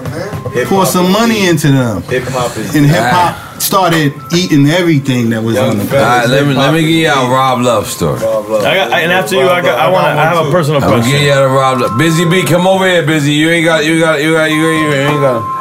pour 0.66 0.86
some 0.86 1.12
money 1.12 1.46
into 1.46 1.68
them." 1.68 2.02
Hip 2.02 2.24
hop 2.24 2.56
is 2.56 2.74
And 2.74 2.86
hip 2.86 3.04
hop 3.04 3.60
started 3.60 4.14
eating 4.34 4.66
everything 4.68 5.30
that 5.30 5.42
was 5.42 5.58
on 5.58 5.78
the. 5.78 5.84
All 5.84 6.02
right, 6.02 6.28
let 6.28 6.46
me 6.46 6.54
let 6.54 6.72
me 6.72 6.80
give 6.80 6.90
y'all 6.90 7.30
Rob 7.30 7.60
Love 7.60 7.86
story. 7.86 8.18
I 8.18 8.20
got, 8.20 8.92
and 8.92 9.12
after 9.12 9.36
you, 9.36 9.48
I 9.48 9.60
got, 9.60 9.78
I 9.78 9.90
want 9.90 10.04
to, 10.04 10.10
I 10.10 10.24
have 10.24 10.46
a 10.46 10.50
personal 10.50 10.80
question. 10.80 10.94
I'm 10.94 11.00
gonna 11.00 11.02
question. 11.02 11.20
give 11.20 11.28
y'all 11.28 11.48
the 11.48 11.54
Rob 11.54 11.80
Love. 11.80 11.98
Busy 11.98 12.24
Bee, 12.24 12.44
come 12.44 12.66
over 12.66 12.86
here, 12.86 13.04
Busy. 13.06 13.32
You 13.32 13.50
ain't 13.50 13.64
got, 13.64 13.84
you 13.84 14.00
got, 14.00 14.22
you 14.22 14.32
got, 14.32 14.50
you 14.50 14.62
got, 14.62 14.72
you 14.72 14.92
ain't 14.92 15.20
got. 15.20 15.58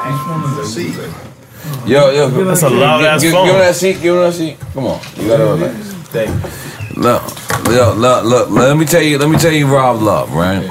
Yo, 1.87 2.11
yo, 2.11 2.29
That's 2.43 2.63
a 2.63 2.69
loud 2.69 3.03
ass 3.03 3.21
give, 3.21 3.31
phone. 3.31 3.45
Give 3.45 3.55
him 3.55 3.61
that 3.61 3.75
seat. 3.75 4.01
Give 4.01 4.15
him 4.15 4.21
that 4.21 4.33
seat. 4.33 4.57
Come 4.73 4.87
on, 4.87 4.99
you 5.15 5.27
gotta 5.27 5.43
relax. 5.45 5.93
Thank 6.11 6.29
you. 6.29 7.01
Look, 7.01 7.23
look, 7.69 7.97
look, 7.97 8.23
look. 8.25 8.49
Let 8.49 8.77
me 8.77 8.85
tell 8.85 9.01
you. 9.01 9.17
Let 9.17 9.29
me 9.29 9.37
tell 9.37 9.51
you, 9.51 9.67
Rob 9.67 10.01
Love, 10.01 10.33
right? 10.33 10.63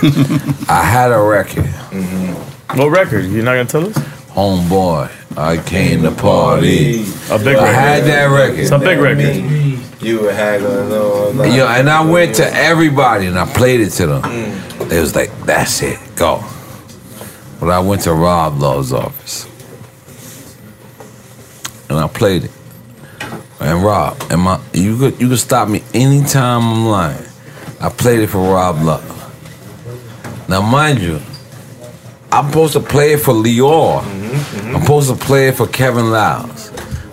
I 0.70 0.82
had 0.84 1.10
a 1.10 1.20
record. 1.20 1.64
Mm-hmm. 1.64 2.78
What 2.78 2.90
record? 2.90 3.24
You're 3.26 3.42
not 3.44 3.52
gonna 3.54 3.64
tell 3.66 3.86
us? 3.86 3.98
Homeboy, 4.28 5.10
I 5.36 5.56
came 5.64 6.02
to 6.02 6.12
party. 6.12 7.00
A 7.30 7.38
big 7.38 7.48
I 7.56 7.62
record. 7.62 7.66
had 7.74 8.04
that 8.04 8.26
record. 8.26 8.58
It's 8.60 8.70
a 8.70 8.78
big 8.78 8.98
record. 8.98 9.34
You 10.00 10.20
were 10.20 10.32
haggling 10.32 10.92
on. 10.92 11.40
And, 11.44 11.54
yo, 11.54 11.66
and 11.66 11.90
I 11.90 12.04
went 12.08 12.36
to 12.36 12.46
everybody 12.54 13.26
and 13.26 13.36
I 13.36 13.46
played 13.52 13.80
it 13.80 13.90
to 13.90 14.06
them. 14.06 14.22
Mm. 14.22 14.88
They 14.88 15.00
was 15.00 15.16
like, 15.16 15.32
"That's 15.44 15.82
it, 15.82 15.98
go." 16.14 16.44
But 17.58 17.70
I 17.70 17.80
went 17.80 18.02
to 18.02 18.12
Rob 18.12 18.60
Love's 18.60 18.92
office 18.92 19.48
and 21.90 21.98
I 21.98 22.06
played 22.06 22.44
it. 22.44 22.50
And 23.60 23.82
Rob, 23.82 24.22
and 24.30 24.42
my, 24.42 24.60
you 24.72 24.96
could 24.96 25.20
you 25.20 25.28
could 25.28 25.38
stop 25.38 25.68
me 25.68 25.82
anytime 25.92 26.62
I'm 26.62 26.86
lying. 26.86 27.24
I 27.80 27.88
played 27.88 28.20
it 28.20 28.28
for 28.28 28.38
Rob 28.38 28.82
Love. 28.82 29.14
Now, 30.48 30.62
mind 30.62 31.00
you, 31.00 31.20
I'm 32.30 32.48
supposed 32.48 32.72
to 32.74 32.80
play 32.80 33.14
it 33.14 33.18
for 33.18 33.34
Lyor. 33.34 34.00
Mm-hmm, 34.00 34.76
I'm 34.76 34.82
supposed 34.82 35.10
to 35.10 35.16
play 35.16 35.48
it 35.48 35.56
for 35.56 35.66
Kevin 35.66 36.10
Liles. 36.10 36.70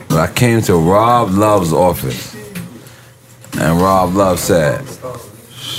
But 0.07 0.19
I 0.19 0.31
came 0.31 0.61
to 0.61 0.75
Rob 0.75 1.31
Love's 1.31 1.73
office. 1.73 2.35
And 3.57 3.81
Rob 3.81 4.13
Love 4.13 4.39
said, 4.39 4.81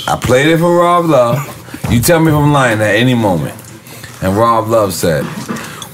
I 0.07 0.19
played 0.21 0.47
it 0.47 0.57
for 0.57 0.77
Rob 0.77 1.05
Love. 1.05 1.91
You 1.91 2.01
tell 2.01 2.19
me 2.19 2.31
if 2.31 2.37
I'm 2.37 2.51
lying 2.51 2.81
at 2.81 2.95
any 2.95 3.13
moment. 3.13 3.55
And 4.21 4.35
Rob 4.35 4.67
Love 4.67 4.93
said, 4.93 5.23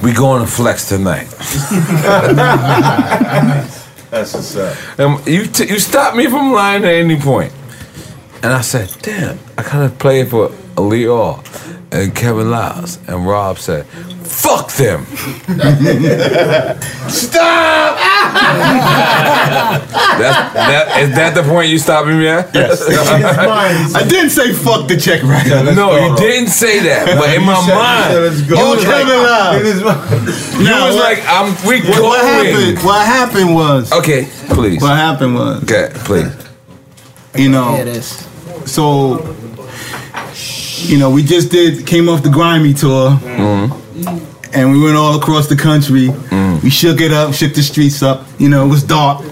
we 0.02 0.14
going 0.14 0.46
to 0.46 0.52
flex 0.52 0.90
tonight. 0.90 1.30
That's 4.14 4.36
what's 4.36 4.56
up. 4.56 4.78
And 5.00 5.26
you 5.26 5.48
t- 5.48 5.68
you 5.68 5.80
stop 5.80 6.16
me 6.16 6.28
from 6.28 6.52
lying 6.52 6.84
at 6.84 6.94
any 6.94 7.20
point. 7.20 7.52
And 8.44 8.54
I 8.54 8.62
said, 8.62 8.96
damn, 9.02 9.40
I 9.58 9.64
kind 9.64 9.84
of 9.84 9.98
played 9.98 10.30
for 10.30 10.52
Leo 10.78 11.42
and 11.92 12.14
Kevin 12.14 12.52
Liles. 12.52 13.00
And 13.08 13.26
Rob 13.26 13.58
said, 13.58 13.88
fuck 13.88 14.72
them. 14.74 15.06
Stop! 17.10 17.93
That's, 20.18 20.54
that, 20.54 21.02
is 21.02 21.16
that 21.16 21.34
the 21.36 21.44
point 21.44 21.70
you 21.70 21.78
stopping 21.78 22.18
me 22.20 22.28
at? 22.28 22.54
Yes. 22.54 22.82
I 23.96 24.04
didn't 24.08 24.30
say 24.32 24.54
fuck 24.54 24.88
the 24.88 24.98
check 24.98 25.24
right. 25.24 25.46
No, 25.76 25.96
you 25.98 26.16
didn't 26.16 26.50
say 26.50 26.80
that. 26.80 27.18
But 27.18 27.34
in 27.38 27.44
my 27.46 27.56
said- 27.66 27.76
mind, 27.76 28.14
you 28.14 28.14
said, 28.14 28.22
"Let's 28.24 28.42
go." 28.50 28.56
you 28.60 28.76
was 28.76 28.84
Kevin 28.84 29.08
like, 29.08 29.28
Liles. 29.28 30.60
you 30.60 30.66
No, 30.66 30.86
was 30.86 30.96
what- 30.96 31.04
like, 31.04 31.24
I'm 31.28 31.56
we 31.68 31.82
What, 31.82 31.88
going. 31.98 32.04
what 32.04 32.22
happened? 32.26 32.78
What 32.84 33.06
happened 33.06 33.56
was. 33.56 33.92
Okay, 33.92 34.28
please. 34.50 34.82
What 34.82 34.96
happened 34.96 35.36
was. 35.36 35.64
Okay, 35.64 35.90
please. 36.06 36.32
You 37.36 37.50
know. 37.50 37.84
So. 38.66 39.36
You 40.86 40.98
know, 40.98 41.10
we 41.12 41.24
just 41.24 41.50
did 41.50 41.88
came 41.88 42.10
off 42.10 42.24
the 42.24 42.30
grimy 42.30 42.74
tour, 42.74 43.12
mm-hmm. 43.12 43.72
And 44.54 44.72
we 44.72 44.82
went 44.82 44.96
all 44.96 45.18
across 45.20 45.48
the 45.48 45.56
country. 45.56 46.10
We 46.64 46.70
shook 46.70 47.02
it 47.02 47.12
up, 47.12 47.34
shook 47.34 47.54
the 47.54 47.64
streets 47.64 48.02
up. 48.02 48.26
You 48.40 48.50
know, 48.50 48.66
it 48.66 48.70
was 48.70 48.84
dark, 48.84 49.26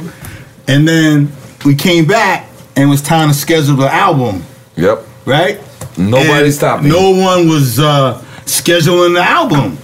and 0.68 0.88
then 0.88 1.32
we 1.66 1.76
came 1.76 2.06
back, 2.06 2.48
and 2.76 2.86
it 2.88 2.92
was 2.92 3.02
time 3.02 3.30
to 3.30 3.34
schedule 3.34 3.76
the 3.76 3.92
album. 3.92 4.44
Yep. 4.76 5.06
Right. 5.26 5.60
Nobody 5.98 6.46
And 6.46 6.54
stopped 6.54 6.84
me. 6.84 6.90
No 6.90 7.12
one 7.12 7.48
was 7.48 7.80
uh, 7.80 8.20
scheduling 8.46 9.14
the 9.14 9.22
album, 9.24 9.78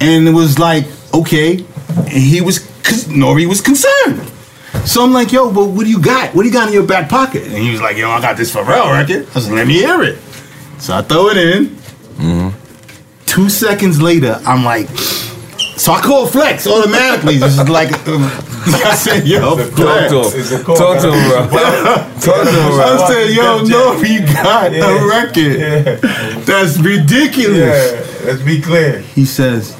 and 0.00 0.28
it 0.28 0.32
was 0.32 0.58
like, 0.58 0.84
okay, 1.12 1.58
and 1.88 2.08
he 2.08 2.40
was, 2.40 2.60
cause 2.82 3.04
Nori 3.06 3.46
was 3.46 3.60
concerned. 3.60 4.32
So 4.86 5.02
I'm 5.02 5.12
like, 5.12 5.32
yo, 5.32 5.52
but 5.52 5.66
what 5.66 5.84
do 5.84 5.90
you 5.90 6.00
got? 6.00 6.34
What 6.34 6.42
do 6.42 6.48
you 6.48 6.54
got 6.54 6.68
in 6.68 6.74
your 6.74 6.86
back 6.86 7.08
pocket? 7.08 7.42
And 7.44 7.56
he 7.56 7.70
was 7.72 7.80
like, 7.80 7.96
yo, 7.96 8.08
I 8.10 8.20
got 8.20 8.36
this 8.36 8.54
Pharrell 8.54 8.92
record. 8.92 9.26
I 9.34 9.40
said, 9.40 9.52
let 9.52 9.66
me 9.66 9.74
hear 9.74 10.02
it. 10.02 10.18
So 10.78 10.94
I 10.94 11.02
throw 11.02 11.28
it 11.30 11.36
in. 11.38 11.66
Mm-hmm. 11.66 12.65
Two 13.26 13.48
seconds 13.50 14.00
later, 14.00 14.40
I'm 14.46 14.64
like, 14.64 14.88
so 15.76 15.92
I 15.92 16.00
call 16.00 16.26
Flex 16.26 16.66
automatically. 16.66 17.38
Just 17.38 17.68
like, 17.68 17.90
I 18.08 18.94
said, 18.94 19.26
yo, 19.26 19.56
Talk 19.56 19.70
Flex. 19.74 20.10
to 20.10 20.56
him. 20.56 20.64
Talk 20.64 21.00
to 21.02 21.12
him, 21.12 21.28
bro. 21.30 21.48
Talk 22.20 22.44
to 22.44 22.50
him, 22.50 22.70
bro. 22.70 22.80
I 22.80 23.06
said, 23.08 23.34
yo, 23.34 23.62
no, 23.62 23.92
you 24.00 24.20
got 24.20 24.72
a 24.72 25.06
record. 25.06 26.00
That's 26.46 26.78
ridiculous. 26.78 27.92
Yeah, 27.92 28.26
let's 28.26 28.42
be 28.42 28.60
clear. 28.60 29.00
He 29.00 29.24
says, 29.26 29.76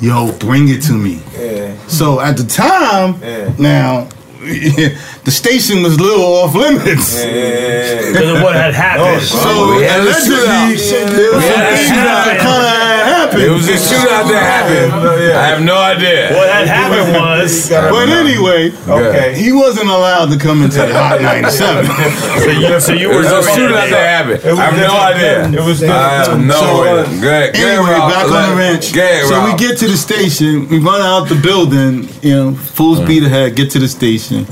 yo, 0.00 0.32
bring 0.38 0.68
it 0.68 0.80
to 0.82 0.92
me. 0.94 1.20
Yeah. 1.38 1.76
So 1.86 2.20
at 2.20 2.36
the 2.38 2.44
time, 2.44 3.20
Yeah. 3.22 3.52
now, 3.58 4.08
the 5.24 5.30
station 5.30 5.82
was 5.82 5.96
a 5.96 6.02
little 6.02 6.24
off 6.24 6.54
limits. 6.54 7.16
Because 7.16 8.28
of 8.36 8.42
what 8.42 8.54
had 8.54 8.74
happened. 8.74 9.22
So 9.22 9.76
We 9.76 9.82
had 9.84 10.00
a 10.00 10.02
allegedly, 10.04 10.76
shootout. 10.76 11.16
there 11.16 11.32
was 11.32 11.44
some 11.44 11.60
things 11.64 11.88
that 11.90 12.36
kind 12.44 12.62
of 12.62 13.08
happened. 13.08 13.42
It 13.42 13.50
was 13.50 13.66
a 13.68 13.72
shootout 13.80 14.28
that 14.28 14.42
happened. 14.44 14.92
I 15.32 15.46
have 15.48 15.62
no 15.64 15.78
idea. 15.80 16.28
What 16.36 16.48
had 16.52 16.68
happened 16.68 17.14
was. 17.40 17.68
But 17.70 18.08
anyway, 18.08 18.72
Okay. 18.86 19.34
he 19.34 19.50
wasn't 19.52 19.88
allowed 19.88 20.30
to 20.30 20.38
come 20.38 20.62
into 20.62 20.76
the 20.76 20.92
Hot 20.92 21.20
97. 21.20 21.86
So 22.44 22.50
you, 22.50 22.80
so 22.80 22.92
you 22.92 23.10
It 23.10 23.14
were 23.14 23.22
was 23.22 23.26
a 23.32 23.36
already 23.36 23.52
shootout 23.56 23.90
that 23.90 24.06
happened. 24.16 24.60
I 24.60 24.64
have 24.64 24.76
no 24.76 24.96
idea. 25.00 25.60
It 25.60 25.64
was 25.66 25.82
I 25.82 25.86
have 25.88 26.40
no 26.40 26.52
So, 26.54 26.66
uh, 26.66 27.02
idea. 27.02 27.20
Go 27.22 27.28
ahead, 27.28 27.54
go 27.54 27.60
ahead, 27.60 27.78
Anyway, 27.78 27.98
back 28.12 28.26
on 28.30 28.50
the 28.50 28.56
ranch. 28.56 28.92
Go 28.92 29.26
so 29.28 29.44
we 29.46 29.56
get 29.56 29.78
to 29.78 29.88
the 29.88 29.96
station. 29.96 30.68
We 30.68 30.78
run 30.78 31.00
out 31.00 31.28
the 31.28 31.36
building. 31.40 32.08
You 32.22 32.36
know, 32.36 32.54
full 32.54 32.96
speed 32.96 33.24
ahead. 33.24 33.56
Get 33.56 33.70
to 33.72 33.78
the 33.78 33.88
station, 33.88 34.46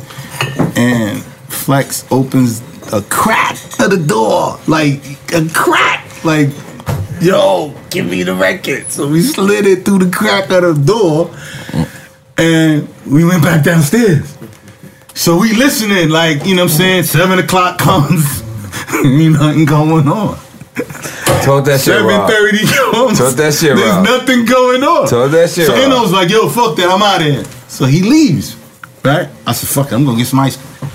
and 0.77 1.23
Flex 1.23 2.05
opens 2.11 2.61
a 2.93 3.03
crack 3.03 3.57
of 3.81 3.91
the 3.91 4.03
door, 4.07 4.59
like 4.67 5.01
a 5.33 5.49
crack, 5.55 6.25
like 6.25 6.49
yo, 7.21 7.75
give 7.91 8.07
me 8.07 8.23
the 8.23 8.35
record. 8.35 8.87
So 8.89 9.09
we 9.09 9.23
slid 9.23 9.67
it 9.67 9.85
through 9.85 9.99
the 10.01 10.11
crack 10.11 10.51
of 10.51 10.63
the 10.63 10.75
door, 10.85 11.31
and 12.37 12.89
we 13.07 13.25
went 13.25 13.43
back 13.43 13.65
downstairs. 13.65 14.37
So 15.15 15.39
we 15.39 15.53
listening, 15.55 16.09
like 16.09 16.45
you 16.47 16.55
know, 16.55 16.65
what 16.65 16.73
I'm 16.73 16.79
saying 16.79 17.03
seven 17.05 17.39
o'clock 17.39 17.79
comes, 17.79 18.43
ain't 19.05 19.35
nothing 19.35 19.65
going 19.65 20.09
on. 20.09 20.39
Talk 21.45 21.65
that 21.67 21.81
shit, 21.81 21.97
Seven 21.97 22.27
thirty 22.29 22.65
comes. 22.67 23.19
Talk 23.19 23.35
that 23.35 23.53
shit, 23.53 23.77
There's 23.77 23.91
Rob. 23.91 24.05
nothing 24.05 24.45
going 24.47 24.83
on. 24.83 25.07
Talk 25.07 25.31
that 25.33 25.51
shit, 25.51 25.67
So. 25.67 25.75
Eno's 25.77 26.13
like, 26.13 26.31
yo, 26.31 26.49
fuck 26.49 26.77
that, 26.77 26.89
I'm 26.89 27.03
out 27.03 27.21
of 27.21 27.27
here. 27.27 27.45
So 27.69 27.85
he 27.85 28.03
leaves. 28.03 28.57
Right? 29.05 29.29
I 29.47 29.53
said, 29.53 29.69
fuck 29.69 29.93
it, 29.93 29.95
I'm 29.95 30.05
gonna 30.05 30.19
get 30.19 30.27
some 30.27 30.41
ice 30.41 30.57
cream. 30.57 30.91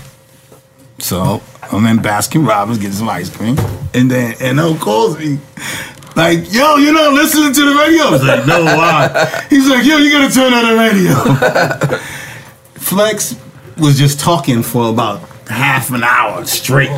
So 1.00 1.42
I'm 1.72 1.86
in 1.86 1.98
Baskin 1.98 2.48
Robbins 2.48 2.78
getting 2.78 2.94
some 2.94 3.10
ice 3.10 3.30
cream. 3.36 3.58
And 3.94 4.10
then 4.10 4.34
and 4.42 4.60
Eno 4.60 4.76
calls 4.76 5.18
me. 5.18 5.40
Like, 6.16 6.52
yo, 6.52 6.78
you're 6.78 6.94
not 6.94 7.14
listening 7.14 7.54
to 7.54 7.66
the 7.66 7.76
radio? 7.76 8.04
I 8.06 8.12
was 8.12 8.24
like, 8.24 8.46
no, 8.48 8.64
why? 8.64 9.46
He's 9.50 9.70
like, 9.70 9.86
yo, 9.86 9.98
you 9.98 10.12
gotta 10.12 10.34
turn 10.34 10.52
on 10.52 10.66
the 10.68 10.76
radio. 10.76 12.00
Flex 12.74 13.36
was 13.78 13.98
just 13.98 14.20
talking 14.20 14.64
for 14.64 14.90
about 14.90 15.22
half 15.48 15.92
an 15.92 16.04
hour 16.04 16.44
straight. 16.46 16.90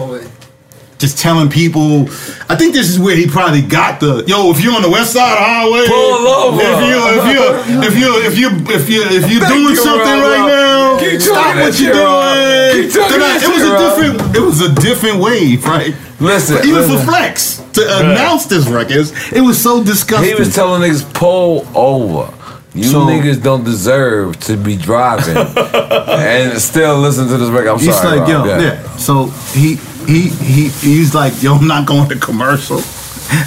Just 0.99 1.17
telling 1.17 1.49
people, 1.49 2.09
I 2.51 2.57
think 2.57 2.73
this 2.73 2.89
is 2.89 2.99
where 2.99 3.15
he 3.15 3.25
probably 3.25 3.61
got 3.61 4.01
the 4.01 4.21
yo. 4.27 4.51
If 4.51 4.61
you're 4.61 4.75
on 4.75 4.81
the 4.81 4.89
west 4.89 5.13
side 5.13 5.31
of 5.31 5.39
the 5.39 5.45
highway, 5.45 5.87
Pull 5.87 6.27
over. 6.27 6.59
If 6.61 6.81
you, 6.91 6.99
if 7.15 7.25
you, 7.31 7.87
if 7.87 7.97
you, 7.97 8.09
if 8.27 8.37
you, 8.37 8.49
if 8.67 8.89
you, 8.89 9.01
if 9.07 9.31
you're 9.31 9.47
doing 9.47 9.69
you, 9.69 9.75
something 9.77 10.05
Rob, 10.19 10.23
right 10.27 10.39
Rob. 10.39 10.49
now, 10.49 10.99
Keep 10.99 11.21
stop 11.21 11.55
what 11.55 11.79
you're 11.79 11.93
doing. 11.93 12.83
Keep 12.83 12.93
talking 12.93 13.19
Then 13.19 13.21
I- 13.23 13.39
that 13.39 13.43
it 13.43 13.47
was 13.47 13.61
shit, 13.63 13.63
a 13.63 13.71
Rob. 13.71 13.95
different, 13.95 14.35
it 14.35 14.39
was 14.41 14.59
a 14.61 14.75
different 14.75 15.19
wave, 15.23 15.65
right? 15.65 15.95
Listen, 16.19 16.57
But 16.57 16.65
even 16.65 16.83
for. 16.83 16.97
Flex 17.05 17.63
to 17.79 17.99
announce 18.01 18.47
this 18.47 18.67
record, 18.67 19.07
it 19.33 19.39
was 19.41 19.57
so 19.61 19.81
disgusting. 19.81 20.27
He 20.27 20.35
was 20.35 20.53
telling 20.53 20.81
niggas 20.81 21.13
pull 21.13 21.65
over. 21.77 22.33
You 22.75 22.83
So- 22.83 23.05
niggas 23.07 23.41
don't 23.41 23.63
deserve 23.63 24.37
to 24.41 24.57
be 24.57 24.75
driving 24.75 25.37
and 25.77 26.59
still 26.59 26.99
listen 26.99 27.29
to 27.29 27.37
this 27.37 27.49
record. 27.49 27.69
I'm 27.69 27.79
He's 27.79 27.95
sorry, 27.95 28.19
like, 28.19 28.27
Rob. 28.27 28.45
yo, 28.47 28.57
Go 28.57 28.59
yeah. 28.59 28.95
So 28.97 29.27
he 29.57 29.79
he 30.09 30.29
he 30.29 30.67
he's 30.69 31.13
like, 31.13 31.41
yo, 31.41 31.55
I'm 31.55 31.67
not 31.67 31.85
going 31.87 32.09
to 32.09 32.15
commercial. 32.19 32.81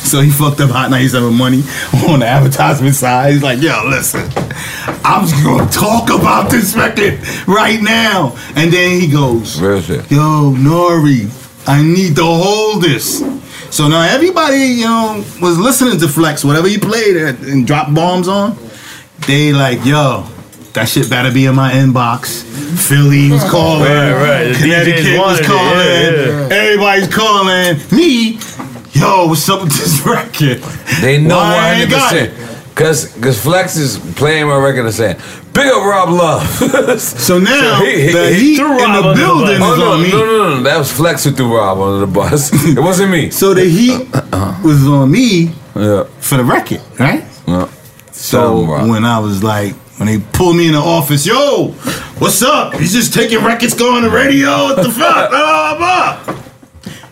So 0.03 0.21
he 0.21 0.31
fucked 0.31 0.61
up 0.61 0.71
Hot 0.71 0.91
97 0.91 1.35
money 1.35 1.65
on 2.09 2.21
the 2.21 2.27
advertisement 2.27 2.95
side. 2.95 3.33
He's 3.33 3.43
like, 3.43 3.61
yo, 3.61 3.83
listen, 3.89 4.23
I'm 5.05 5.27
just 5.27 5.43
gonna 5.43 5.69
talk 5.71 6.09
about 6.09 6.51
this 6.53 6.77
record 6.77 7.19
right 7.49 7.81
now. 7.83 8.37
And 8.55 8.73
then 8.73 9.01
he 9.01 9.09
goes, 9.11 9.61
Real 9.61 9.81
shit. 9.81 10.09
yo, 10.09 10.55
Nori, 10.57 11.27
I 11.67 11.83
need 11.83 12.15
to 12.15 12.23
hold 12.25 12.83
this. 12.83 13.19
So 13.75 13.89
now 13.89 14.03
everybody, 14.03 14.59
you 14.59 14.85
know, 14.85 15.25
was 15.41 15.59
listening 15.59 15.99
to 15.99 16.07
Flex, 16.07 16.45
whatever 16.45 16.69
he 16.69 16.79
played 16.79 17.17
and 17.17 17.39
and 17.45 17.67
dropped 17.67 17.93
bombs 17.93 18.29
on. 18.29 18.57
They 19.27 19.53
like, 19.53 19.85
yo, 19.85 20.27
that 20.75 20.89
shit 20.89 21.09
better 21.11 21.31
be 21.33 21.47
in 21.47 21.55
my 21.55 21.73
inbox. 21.73 22.43
Philly 22.89 23.31
was 23.31 23.43
calling. 23.51 23.83
Right, 23.91 24.13
right. 24.13 24.45
The 24.53 24.55
Connecticut 24.59 25.19
was 25.19 25.41
calling. 25.47 25.87
yeah, 25.87 26.49
yeah. 26.49 26.55
Everybody's 26.55 27.09
calling 27.15 27.79
me. 27.93 28.39
Yo, 28.93 29.27
what's 29.29 29.49
up 29.49 29.63
with 29.63 29.73
this 29.73 30.01
record? 30.07 30.59
They 31.01 31.21
know 31.21 31.37
Why 31.37 31.57
I 31.59 31.81
ain't 31.83 31.91
got 31.91 32.13
100%. 32.15 32.49
Cause, 32.75 33.15
Cause 33.21 33.43
Flex 33.43 33.77
is 33.77 33.99
playing 34.17 34.47
my 34.49 34.57
record 34.57 34.87
and 34.87 34.95
saying, 34.95 35.17
Big 35.53 35.67
up 35.67 35.85
Rob 35.85 36.09
Love. 36.09 36.47
so 37.01 37.39
now 37.39 37.81
he- 37.85 38.07
he- 38.07 38.13
the 38.13 38.29
he 38.33 38.41
heat 38.41 38.57
threw 38.57 38.73
in 38.73 38.79
Rob 38.79 39.03
the 39.05 39.09
under 39.09 39.21
the 39.21 39.27
building 39.27 39.59
bus. 39.59 39.77
is 39.77 39.83
Oh, 39.83 39.85
no, 39.85 39.93
on 39.93 40.03
me. 40.03 40.11
No, 40.11 40.25
no, 40.25 40.57
no, 40.57 40.63
that 40.63 40.79
was 40.79 40.91
Flex 40.93 41.25
who 41.25 41.33
threw 41.33 41.55
Rob 41.55 41.79
under 41.79 42.07
the 42.07 42.11
bus. 42.11 42.51
It 42.77 42.81
wasn't 42.81 43.11
me. 43.11 43.29
So 43.31 43.53
the 43.53 43.65
heat 43.67 43.93
uh, 44.15 44.23
uh, 44.33 44.37
uh. 44.37 44.61
was 44.65 44.87
on 44.89 45.11
me 45.11 45.53
Yeah. 45.77 46.05
for 46.21 46.39
the 46.39 46.45
record, 46.45 46.81
right? 46.99 47.25
Yeah. 47.47 47.69
So 48.11 48.41
Tell 48.41 48.63
'em, 48.63 48.71
Rob. 48.71 48.89
when 48.91 49.05
I 49.05 49.19
was 49.19 49.45
like, 49.45 49.75
when 49.99 50.07
they 50.07 50.19
pulled 50.33 50.57
me 50.57 50.67
in 50.67 50.73
the 50.73 50.79
office, 50.79 51.27
yo, 51.27 51.69
what's 52.19 52.43
up? 52.43 52.75
He's 52.75 52.93
just 52.93 53.15
taking 53.15 53.45
records, 53.45 53.75
going 53.75 54.03
to 54.03 54.11
radio. 54.11 54.49
What 54.65 54.77
the 54.77 54.91
fuck? 54.91 55.31
Blah, 55.31 55.77
blah, 55.79 56.25
blah. 56.25 56.43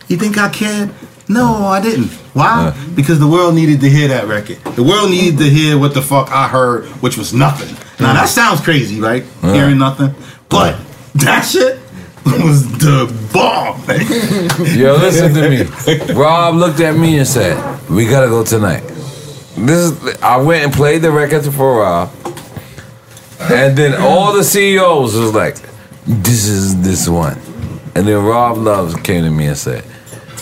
You 0.09 0.17
think 0.17 0.39
I 0.39 0.49
cared? 0.49 0.91
No, 1.29 1.67
I 1.67 1.81
didn't. 1.81 2.09
Why? 2.35 2.69
Uh. 2.69 2.95
Because 2.97 3.21
the 3.21 3.29
world 3.29 3.55
needed 3.55 3.81
to 3.83 3.89
hear 3.89 4.09
that 4.09 4.27
record. 4.27 4.59
The 4.75 4.83
world 4.83 5.11
needed 5.11 5.39
to 5.39 5.49
hear 5.49 5.79
what 5.79 5.95
the 5.95 6.03
fuck 6.03 6.31
I 6.33 6.49
heard, 6.49 6.87
which 7.03 7.17
was 7.17 7.33
nothing. 7.33 7.73
Now 8.01 8.13
mm. 8.13 8.15
that 8.15 8.29
sounds 8.29 8.61
crazy, 8.61 9.01
right? 9.01 9.25
Yeah. 9.43 9.55
Hearing 9.55 9.79
nothing. 9.79 10.15
But 10.49 10.75
uh. 10.75 10.81
that 11.15 11.43
shit 11.43 11.79
was 12.25 12.71
the 12.79 13.07
bomb. 13.33 13.81
Yo, 14.77 14.97
listen 14.97 15.33
to 15.35 15.49
me. 15.49 16.15
Rob 16.15 16.57
looked 16.57 16.81
at 16.81 16.97
me 16.97 17.19
and 17.19 17.27
said, 17.27 17.57
"We 17.89 18.07
gotta 18.07 18.27
go 18.27 18.45
tonight." 18.45 18.83
This 19.57 19.91
is. 19.91 20.23
I 20.23 20.37
went 20.39 20.65
and 20.65 20.73
played 20.73 21.03
the 21.03 21.11
record 21.11 21.45
for 21.45 21.81
Rob, 21.81 22.11
and 23.41 23.77
then 23.77 23.95
all 24.01 24.33
the 24.33 24.45
CEOs 24.45 25.17
was 25.17 25.35
like, 25.35 25.57
"This 26.07 26.47
is 26.47 26.81
this 26.83 27.09
one," 27.09 27.39
and 27.95 28.07
then 28.07 28.23
Rob 28.25 28.59
Loves 28.59 28.95
came 28.97 29.25
to 29.25 29.31
me 29.31 29.47
and 29.47 29.57
said, 29.57 29.85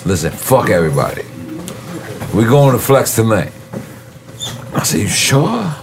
"Listen, 0.04 0.32
fuck 0.32 0.70
everybody. 0.70 1.22
We 2.34 2.44
going 2.44 2.72
to 2.72 2.78
Flex 2.78 3.14
tonight." 3.14 3.52
I 4.74 4.82
said, 4.82 5.00
"You 5.00 5.08
sure?" 5.08 5.74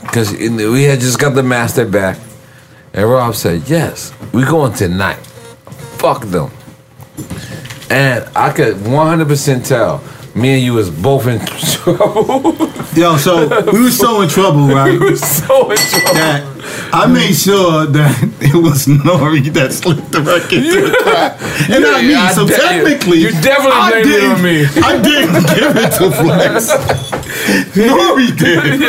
Because 0.00 0.32
we 0.32 0.84
had 0.84 1.00
just 1.00 1.18
got 1.18 1.34
the 1.34 1.42
master 1.42 1.84
back, 1.84 2.16
and 2.94 3.10
Rob 3.10 3.34
said, 3.34 3.62
"Yes, 3.66 4.12
we 4.32 4.44
going 4.44 4.72
tonight. 4.72 5.18
Fuck 5.98 6.24
them." 6.26 6.50
And 7.90 8.24
I 8.36 8.50
could 8.50 8.76
100% 8.84 9.64
tell 9.64 10.02
me 10.38 10.54
and 10.54 10.62
you 10.62 10.74
was 10.74 10.90
both 10.90 11.26
in 11.26 11.40
trouble. 11.44 12.54
Yo, 12.94 13.16
so 13.16 13.48
we 13.72 13.82
was 13.82 13.98
so 13.98 14.22
in 14.22 14.28
trouble, 14.28 14.66
right? 14.74 14.90
we 14.90 15.10
was 15.10 15.20
so 15.20 15.70
in 15.70 15.76
trouble. 15.76 16.14
That 16.14 16.90
I 16.92 17.06
made 17.06 17.34
sure 17.34 17.86
that 17.86 18.22
it 18.40 18.54
was 18.54 18.86
Nori 18.86 19.52
that 19.54 19.72
slipped 19.72 20.12
the 20.12 20.20
record 20.20 20.50
to 20.50 20.80
the 20.90 20.96
crack, 21.02 21.40
and 21.70 21.82
not 21.82 22.02
me. 22.04 22.14
I 22.14 22.32
so 22.32 22.46
de- 22.46 22.56
technically, 22.56 23.18
you 23.18 23.30
definitely 23.30 23.72
I 23.72 23.90
blamed 23.90 24.10
it 24.10 24.24
on 24.24 24.42
me. 24.42 24.58
I 24.82 25.02
didn't 25.02 25.46
give 25.54 25.76
it 25.76 25.90
to 25.98 26.10
Flex. 26.10 26.70
Nori 27.74 28.36
did. 28.38 28.80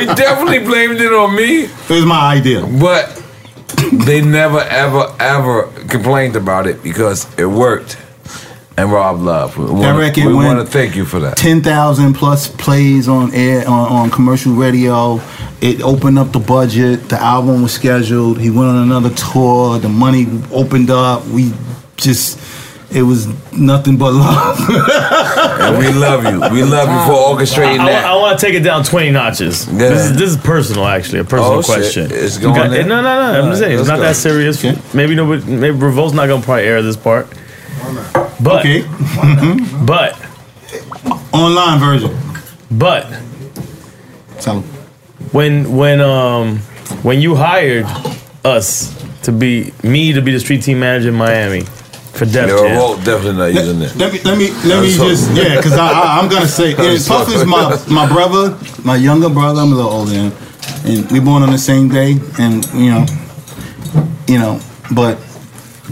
he 0.00 0.06
definitely 0.14 0.60
blamed 0.60 1.00
it 1.00 1.12
on 1.12 1.34
me. 1.34 1.64
It 1.64 1.90
was 1.90 2.04
my 2.06 2.36
idea. 2.36 2.66
But 2.66 3.22
they 3.92 4.20
never, 4.20 4.60
ever, 4.60 5.14
ever 5.20 5.64
complained 5.88 6.36
about 6.36 6.66
it 6.66 6.82
because 6.82 7.26
it 7.38 7.46
worked. 7.46 7.96
And 8.78 8.92
Rob 8.92 9.20
Love, 9.20 9.58
we 9.58 9.64
That 9.64 9.72
wanna- 9.72 9.98
record 9.98 10.24
we 10.26 10.34
want 10.34 10.60
to 10.60 10.64
thank 10.64 10.94
you 10.94 11.04
for 11.04 11.18
that. 11.18 11.36
Ten 11.36 11.62
thousand 11.62 12.14
plus 12.14 12.46
plays 12.46 13.08
on 13.08 13.34
air 13.34 13.68
on, 13.68 13.88
on 13.88 14.10
commercial 14.10 14.52
radio. 14.52 15.20
It 15.60 15.82
opened 15.82 16.16
up 16.16 16.30
the 16.30 16.38
budget. 16.38 17.08
The 17.08 17.20
album 17.20 17.62
was 17.64 17.72
scheduled. 17.72 18.38
He 18.38 18.50
went 18.50 18.68
on 18.70 18.76
another 18.76 19.10
tour. 19.10 19.80
The 19.80 19.88
money 19.88 20.28
opened 20.52 20.90
up. 20.90 21.26
We 21.26 21.52
just 21.96 22.38
it 22.92 23.02
was 23.02 23.26
nothing 23.52 23.96
but 23.96 24.12
love. 24.12 24.60
and 25.60 25.78
we 25.78 25.88
love 25.92 26.22
you. 26.22 26.38
We 26.54 26.62
love 26.62 26.88
you 26.88 27.00
for 27.12 27.18
orchestrating 27.34 27.80
I, 27.80 27.90
that. 27.90 28.04
I, 28.04 28.14
want 28.14 28.38
to 28.38 28.46
take 28.46 28.54
it 28.54 28.60
down 28.60 28.84
20 28.84 29.10
notches. 29.10 29.66
This, 29.66 30.06
is, 30.06 30.16
this 30.16 30.30
is 30.30 30.36
personal, 30.38 30.86
actually, 30.86 31.18
a 31.18 31.22
oh, 31.22 31.26
personal 31.26 31.52
Oh, 31.58 31.62
shit. 31.62 31.74
question. 31.74 32.08
It's 32.10 32.38
going 32.38 32.58
Okay, 32.58 32.68
there? 32.68 32.86
No, 32.86 33.02
no, 33.02 33.32
no. 33.32 33.42
I'm 33.42 33.50
just 33.50 33.60
saying, 33.60 33.78
it's 33.78 33.88
not 33.88 33.98
let's 33.98 34.22
that 34.22 34.30
go. 34.30 34.52
serious. 34.52 34.94
Maybe 34.94 35.14
nobody, 35.14 35.44
maybe 35.44 35.76
Revolt's 35.76 36.14
not 36.14 36.28
going 36.28 36.40
to 36.40 36.46
probably 36.46 36.64
air 36.64 36.80
this 36.80 36.96
part. 36.96 37.26
But, 38.42 38.60
okay. 38.60 38.82
but, 39.86 40.18
Online 41.32 41.78
version. 41.78 42.16
but, 42.70 43.06
So 44.40 44.60
when, 45.32 45.76
when, 45.76 46.00
um, 46.00 46.58
when 47.02 47.20
you 47.20 47.34
hired 47.34 47.86
us 48.44 48.94
to 49.22 49.32
be, 49.32 49.72
me 49.82 50.12
to 50.12 50.22
be 50.22 50.32
the 50.32 50.40
street 50.40 50.62
team 50.62 50.80
manager 50.80 51.08
in 51.08 51.14
Miami 51.14 51.64
for 52.18 52.24
Def 52.24 52.34
Yeah, 52.34 52.56
Jam. 52.56 52.64
Revolt 52.72 53.04
definitely 53.04 53.38
not 53.38 53.52
using 53.54 53.78
that. 53.78 53.96
Let 53.96 54.12
me 54.12 54.20
let 54.20 54.38
me 54.38 54.50
let 54.68 54.82
me 54.82 54.92
I'm 54.92 55.08
just 55.08 55.30
yeah, 55.32 55.56
because 55.56 55.72
I, 55.72 55.88
I 55.88 56.18
I'm 56.20 56.28
gonna 56.28 56.46
say 56.48 56.74
I'm 56.78 56.96
and 56.96 57.04
Puff 57.06 57.28
is 57.32 57.44
my 57.46 57.80
my 57.88 58.06
brother, 58.08 58.58
my 58.84 58.96
younger 58.96 59.28
brother. 59.28 59.60
I'm 59.60 59.72
a 59.72 59.76
little 59.76 59.90
older 59.90 60.10
than 60.10 60.30
him, 60.30 60.38
and 60.84 61.12
we 61.12 61.20
born 61.20 61.42
on 61.42 61.52
the 61.52 61.58
same 61.58 61.88
day, 61.88 62.16
and 62.38 62.64
you 62.74 62.90
know, 62.90 63.06
you 64.26 64.38
know, 64.38 64.60
but 64.94 65.18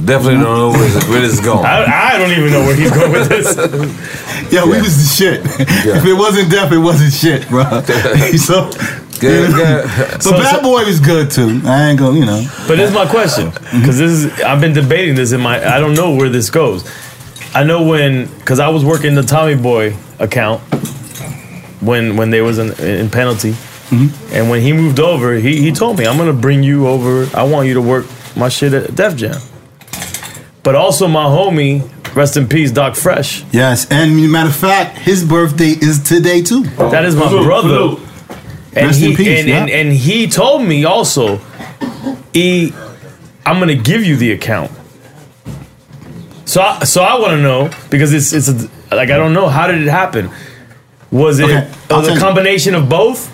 Definitely 0.05 0.35
don't 0.44 0.59
know 0.59 0.70
where 0.70 0.89
this, 0.89 1.09
where 1.09 1.20
this 1.20 1.32
is 1.32 1.40
going. 1.40 1.64
I, 1.64 2.12
I 2.12 2.18
don't 2.18 2.31
even 2.31 2.52
know 2.52 2.60
where 2.60 2.77
he's 2.77 2.90
going 2.90 3.12
with 3.12 3.28
this. 3.28 3.56
Yeah, 4.52 4.64
we 4.64 4.81
was 4.81 4.97
the 4.97 5.24
shit. 5.24 5.40
if 5.59 6.05
it 6.05 6.12
wasn't 6.12 6.51
Def, 6.51 6.70
it 6.70 6.78
wasn't 6.78 7.12
shit, 7.12 7.48
bro. 7.48 7.64
so, 8.36 8.70
Good, 9.18 9.55
good. 9.55 9.85
but 9.85 10.23
So- 10.23 10.32
Bad 10.32 10.56
so- 10.56 10.62
Boy 10.62 10.85
was 10.85 11.01
good 11.01 11.31
too. 11.31 11.62
I 11.64 11.89
ain't 11.90 11.98
gonna, 11.98 12.18
you 12.18 12.27
know. 12.27 12.47
But 12.68 12.77
this 12.77 12.90
is 12.90 12.94
my 12.94 13.06
question 13.06 13.51
because 13.51 13.98
this 13.98 14.10
is 14.12 14.40
I've 14.43 14.60
been 14.60 14.74
debating 14.74 15.14
this 15.14 15.32
in 15.32 15.40
my 15.40 15.56
I 15.56 15.81
don't 15.81 15.94
know 15.94 16.14
where 16.14 16.28
this 16.28 16.51
goes. 16.51 16.89
I 17.55 17.64
know 17.64 17.82
when 17.85 18.27
because 18.39 18.60
I 18.60 18.68
was 18.68 18.85
working 18.85 19.14
the 19.14 19.23
Tommy 19.23 19.56
Boy 19.56 19.97
account 20.18 20.60
when 21.81 22.16
when 22.16 22.31
they 22.31 22.43
was 22.43 22.59
in, 22.59 22.73
in 22.85 23.10
penalty, 23.10 23.52
mm-hmm. 23.52 24.35
and 24.35 24.51
when 24.51 24.60
he 24.60 24.73
moved 24.73 25.01
over, 25.01 25.35
he 25.35 25.60
he 25.62 25.73
told 25.73 25.98
me 25.98 26.06
I'm 26.06 26.18
gonna 26.18 26.32
bring 26.32 26.62
you 26.62 26.86
over. 26.86 27.27
I 27.36 27.43
want 27.44 27.68
you 27.68 27.74
to 27.74 27.82
work 27.82 28.06
my 28.36 28.48
shit 28.48 28.74
at 28.74 28.94
Def 28.94 29.16
Jam. 29.16 29.40
But 30.66 30.74
also 30.74 31.06
my 31.06 31.22
homie, 31.26 31.88
rest 32.16 32.36
in 32.36 32.48
peace, 32.48 32.72
Doc 32.72 32.97
Fresh. 32.97 33.44
Yes, 33.52 33.86
and 33.88 34.32
matter 34.32 34.48
of 34.48 34.56
fact, 34.56 34.98
his 34.98 35.24
birthday 35.24 35.68
is 35.70 36.02
today 36.02 36.43
too. 36.43 36.64
That 36.64 37.05
is 37.05 37.14
my 37.14 37.28
brother. 37.28 38.02
And 38.74 38.86
Rest 38.88 38.98
he, 38.98 39.10
in 39.12 39.16
peace, 39.16 39.38
and, 39.38 39.48
yeah. 39.48 39.60
and, 39.60 39.70
and 39.70 39.93
he 39.93 40.26
told 40.26 40.64
me 40.64 40.84
also, 40.84 41.40
E, 42.32 42.72
I'm 43.47 43.60
gonna 43.60 43.76
give 43.76 44.05
you 44.05 44.16
the 44.16 44.32
account. 44.32 44.72
So 46.47 46.60
I, 46.60 46.80
so 46.82 47.05
I 47.05 47.16
want 47.20 47.30
to 47.30 47.40
know 47.40 47.70
because 47.88 48.12
it's 48.12 48.32
it's 48.32 48.48
a, 48.48 48.68
like 48.93 49.10
I 49.10 49.16
don't 49.18 49.34
know 49.34 49.47
how 49.48 49.68
did 49.68 49.80
it 49.80 49.88
happen. 49.88 50.30
Was 51.12 51.38
it 51.38 51.44
Okay, 51.44 51.55
was 51.55 51.68
it 51.68 51.88
tell 51.88 52.06
a 52.09 52.14
you. 52.14 52.18
combination 52.18 52.74
of 52.74 52.88
both? 52.88 53.30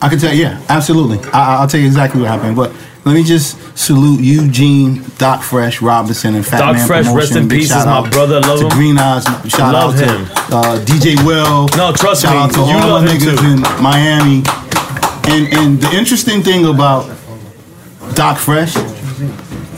I 0.00 0.08
can 0.08 0.20
tell 0.20 0.32
you, 0.32 0.42
yeah, 0.44 0.62
absolutely. 0.68 1.18
I, 1.32 1.56
I'll 1.56 1.66
tell 1.66 1.80
you 1.80 1.86
exactly 1.86 2.20
what 2.20 2.30
happened. 2.30 2.54
But 2.54 2.72
let 3.06 3.14
me 3.14 3.22
just 3.22 3.56
salute 3.78 4.20
Eugene, 4.20 5.04
Doc 5.16 5.40
Fresh, 5.42 5.80
Robinson, 5.80 6.34
and 6.34 6.44
Fat 6.44 6.58
Doc 6.58 6.74
Man 6.74 6.86
Fresh, 6.88 7.04
Promotion. 7.06 7.16
rest 7.16 7.36
in 7.36 7.48
Big 7.48 7.60
peace, 7.60 7.70
is 7.74 7.86
my 7.86 8.10
brother. 8.10 8.40
Love 8.40 8.58
to 8.58 8.64
him. 8.66 8.70
Green 8.72 8.98
Eyes. 8.98 9.24
Shout 9.48 9.72
Love 9.72 9.94
out 9.94 10.00
him. 10.00 10.26
to 10.26 10.32
uh, 10.56 10.84
DJ 10.84 11.24
Will. 11.24 11.68
No, 11.76 11.92
trust 11.92 12.22
shout 12.22 12.32
me, 12.34 12.38
out 12.42 12.50
to 12.52 12.60
you 12.68 12.76
all 12.76 13.00
love 13.00 13.04
the 13.04 13.12
him 13.12 13.18
niggas 13.20 13.38
too. 13.38 13.46
in 13.78 13.82
Miami. 13.82 14.42
And 15.28 15.54
and 15.54 15.80
the 15.80 15.96
interesting 15.96 16.42
thing 16.42 16.66
about 16.66 17.06
Doc 18.14 18.38
Fresh, 18.38 18.74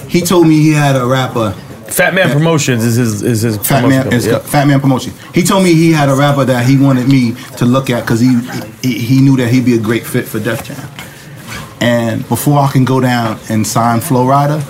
he 0.09 0.23
told 0.23 0.47
me 0.49 0.57
he 0.61 0.73
had 0.73 0.97
a 0.97 1.05
rapper. 1.07 1.53
Fat 1.89 2.15
Man 2.15 2.31
Promotions 2.31 2.83
is 2.85 2.97
his 2.97 3.23
is 3.23 3.43
his 3.43 3.57
Fat 3.59 3.87
Man, 3.87 4.11
yeah. 4.11 4.39
Fat 4.39 4.67
Man 4.67 4.81
Promotion. 4.81 5.13
He 5.35 5.43
told 5.43 5.65
me 5.65 5.75
he 5.75 5.93
had 5.93 6.09
a 6.09 6.15
rapper 6.15 6.45
that 6.47 6.67
he 6.67 6.79
wanted 6.79 7.09
me 7.09 7.35
to 7.59 7.67
look 7.67 7.91
at 7.91 8.03
because 8.05 8.21
he, 8.21 8.41
he 8.83 8.99
he 8.99 9.21
knew 9.21 9.37
that 9.37 9.49
he'd 9.49 9.65
be 9.67 9.75
a 9.75 9.81
great 9.81 10.07
fit 10.07 10.27
for 10.27 10.39
Def 10.39 10.65
Jam. 10.65 10.77
And 11.81 12.29
before 12.29 12.59
I 12.59 12.71
can 12.71 12.85
go 12.85 13.01
down 13.01 13.39
and 13.49 13.67
sign 13.67 14.01
Flo 14.01 14.25
Rida, 14.25 14.61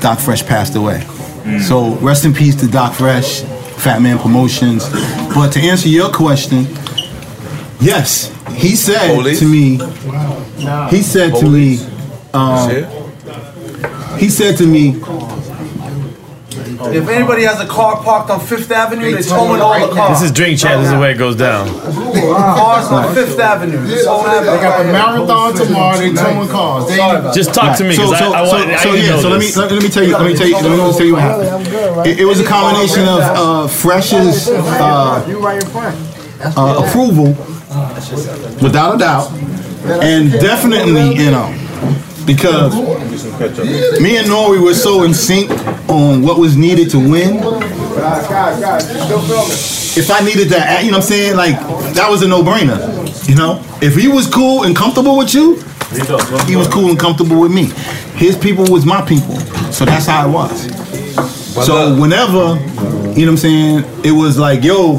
Doc 0.00 0.18
Fresh 0.18 0.46
passed 0.46 0.74
away. 0.74 1.00
So 1.66 1.94
rest 1.96 2.24
in 2.24 2.32
peace 2.32 2.54
to 2.56 2.68
Doc 2.68 2.94
Fresh, 2.94 3.42
Fat 3.42 4.00
Man 4.00 4.18
Promotions. 4.18 4.88
But 5.34 5.50
to 5.52 5.60
answer 5.60 5.88
your 5.88 6.10
question, 6.10 6.66
yes, 7.80 8.32
he 8.54 8.76
said 8.76 9.14
Police? 9.14 9.40
to 9.40 9.46
me, 9.46 9.76
he 10.90 11.02
said 11.02 11.34
to 11.36 11.48
me, 11.48 11.78
um, 12.32 12.70
he 14.18 14.28
said 14.28 14.56
to 14.58 14.66
me, 14.66 14.92
If 16.90 17.08
anybody 17.08 17.42
has 17.44 17.60
a 17.60 17.66
car 17.66 18.02
parked 18.02 18.30
on 18.30 18.40
Fifth 18.40 18.70
Avenue, 18.70 19.12
they're 19.12 19.22
towing 19.22 19.60
all 19.60 19.78
the 19.88 19.94
cars. 19.94 20.20
This 20.20 20.30
is 20.30 20.32
Drink 20.34 20.58
Champs. 20.58 20.78
This 20.78 20.86
is 20.88 20.92
the 20.92 20.98
way 20.98 21.12
it 21.12 21.18
goes 21.18 21.36
down. 21.36 21.68
Cars 21.68 22.86
on 22.90 23.14
Fifth 23.14 23.38
Avenue. 23.38 23.84
They 23.86 24.04
got 24.04 24.78
the 24.84 24.92
marathon 24.92 25.54
tomorrow. 25.54 25.96
They're 25.98 26.14
towing 26.14 26.48
cars. 26.48 26.88
They, 26.88 26.96
Just 27.34 27.54
talk 27.54 27.76
to 27.78 27.84
me, 27.84 27.96
'cause 27.96 28.10
So, 28.10 28.16
so, 28.16 28.32
I- 28.32 28.42
I 28.42 28.46
so, 28.46 28.52
want- 28.56 28.70
I 28.70 28.76
so 28.82 28.92
to 28.92 28.98
yeah. 28.98 29.10
know 29.10 29.20
So 29.20 29.28
let 29.28 29.40
me 29.40 29.52
let, 29.56 29.70
let 29.72 29.82
me 29.82 29.88
tell 29.88 30.04
you. 30.04 30.12
Let 30.16 30.26
me 30.26 30.34
tell 30.36 30.46
you. 30.48 30.54
Let 30.54 30.64
me 30.70 30.76
just 30.76 30.98
tell 30.98 31.06
you 31.06 31.12
what 31.14 31.22
happened. 31.22 32.06
It, 32.06 32.20
it 32.20 32.24
was 32.24 32.40
a 32.40 32.44
combination 32.44 33.06
of 33.06 33.20
uh, 33.20 33.68
Fresh's 33.68 34.48
uh, 34.48 35.24
uh, 36.56 36.84
approval, 36.86 37.28
without 38.60 38.96
a 38.96 38.98
doubt, 38.98 39.30
and 40.02 40.32
definitely 40.32 41.14
you 41.16 41.30
know 41.30 41.54
because 42.26 42.74
me 44.00 44.16
and 44.16 44.28
Nori 44.28 44.62
were 44.62 44.74
so 44.74 45.02
in 45.04 45.14
sync 45.14 45.50
on 45.88 46.22
what 46.22 46.38
was 46.38 46.56
needed 46.56 46.90
to 46.90 46.98
win. 46.98 47.38
If 49.94 50.10
I 50.10 50.24
needed 50.24 50.48
that, 50.48 50.84
you 50.84 50.90
know 50.90 50.98
what 50.98 51.04
I'm 51.04 51.08
saying? 51.08 51.36
Like, 51.36 51.56
that 51.94 52.08
was 52.10 52.22
a 52.22 52.28
no 52.28 52.42
brainer. 52.42 53.28
You 53.28 53.34
know? 53.34 53.62
If 53.80 53.94
he 53.94 54.08
was 54.08 54.26
cool 54.26 54.64
and 54.64 54.74
comfortable 54.74 55.16
with 55.18 55.34
you, 55.34 55.56
he 56.46 56.56
was 56.56 56.68
cool 56.68 56.88
and 56.90 56.98
comfortable 56.98 57.40
with 57.40 57.52
me. 57.52 57.66
His 58.16 58.36
people 58.36 58.64
was 58.70 58.86
my 58.86 59.02
people. 59.02 59.36
So 59.72 59.84
that's 59.84 60.06
how 60.06 60.28
it 60.28 60.32
was. 60.32 60.68
So 61.66 62.00
whenever, 62.00 62.56
you 63.12 63.26
know 63.26 63.32
what 63.32 63.32
I'm 63.32 63.36
saying, 63.36 63.84
it 64.04 64.12
was 64.12 64.38
like, 64.38 64.64
yo, 64.64 64.96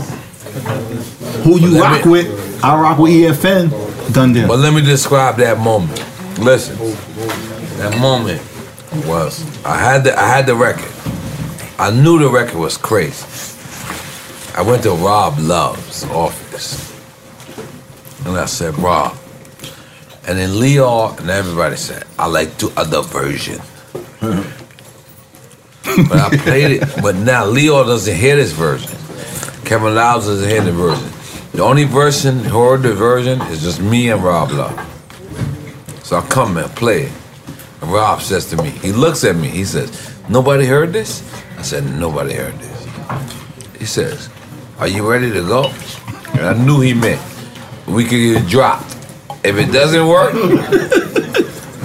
who 1.44 1.60
you 1.60 1.82
rock 1.82 2.06
with, 2.06 2.64
I 2.64 2.80
rock 2.80 3.00
with 3.00 3.12
EFN, 3.12 4.14
done 4.14 4.34
deal. 4.34 4.48
But 4.48 4.60
let 4.60 4.74
me 4.74 4.82
describe 4.82 5.38
that 5.38 5.58
moment. 5.58 6.00
Listen, 6.40 6.78
that 7.84 8.00
moment 8.00 8.42
was 9.06 9.44
I 9.66 9.78
had 9.78 10.06
the 10.06 10.18
I 10.18 10.28
had 10.28 10.46
the 10.46 10.56
record. 10.56 10.92
I 11.78 11.92
knew 11.92 12.18
the 12.18 12.30
record 12.30 12.58
was 12.58 12.78
crazy. 12.78 13.26
I 14.56 14.62
went 14.62 14.84
to 14.84 14.92
Rob 14.92 15.38
Love's 15.40 16.06
office, 16.06 16.94
and 18.26 18.38
I 18.38 18.46
said, 18.46 18.78
Rob. 18.78 19.18
And 20.26 20.38
then 20.38 20.58
Leo 20.60 21.10
and 21.18 21.30
everybody 21.30 21.76
said, 21.76 22.06
I 22.18 22.28
like 22.28 22.58
the 22.58 22.72
other 22.78 23.02
version. 23.02 23.60
but 24.22 26.18
I 26.18 26.38
played 26.38 26.82
it, 26.82 27.02
but 27.02 27.16
now 27.16 27.46
Leo 27.46 27.84
doesn't 27.84 28.16
hear 28.16 28.38
this 28.38 28.54
version. 28.54 28.98
Kevin 29.66 29.96
Liles 29.96 30.28
doesn't 30.28 30.48
hear 30.48 30.62
the 30.62 30.72
version. 30.72 31.12
The 31.52 31.64
only 31.64 31.84
version, 31.84 32.40
who 32.40 32.64
heard 32.64 32.84
the 32.84 32.94
version, 32.94 33.42
is 33.52 33.62
just 33.62 33.82
me 33.82 34.10
and 34.10 34.24
Rob 34.24 34.52
Love. 34.52 34.80
So 36.04 36.18
I 36.18 36.22
come 36.28 36.56
and 36.56 36.70
play 36.76 37.08
it. 37.08 37.23
And 37.84 37.92
Rob 37.92 38.22
says 38.22 38.50
to 38.52 38.56
me, 38.64 38.70
he 38.70 38.94
looks 38.94 39.26
at 39.26 39.36
me, 39.36 39.50
he 39.50 39.66
says, 39.66 40.18
Nobody 40.30 40.66
heard 40.66 40.94
this? 40.94 41.22
I 41.58 41.64
said, 41.64 41.84
Nobody 41.84 42.34
heard 42.34 42.58
this. 42.58 43.78
He 43.78 43.86
says, 43.86 44.30
Are 44.80 44.88
you 44.88 45.06
ready 45.06 45.30
to 45.34 45.42
go? 45.42 45.66
And 46.32 46.46
I 46.46 46.54
knew 46.54 46.80
he 46.80 46.94
meant 46.94 47.22
we 47.86 48.06
could 48.06 48.40
get 48.40 48.48
dropped. 48.48 48.96
If 49.44 49.58
it 49.58 49.74
doesn't 49.74 50.08
work, 50.08 50.32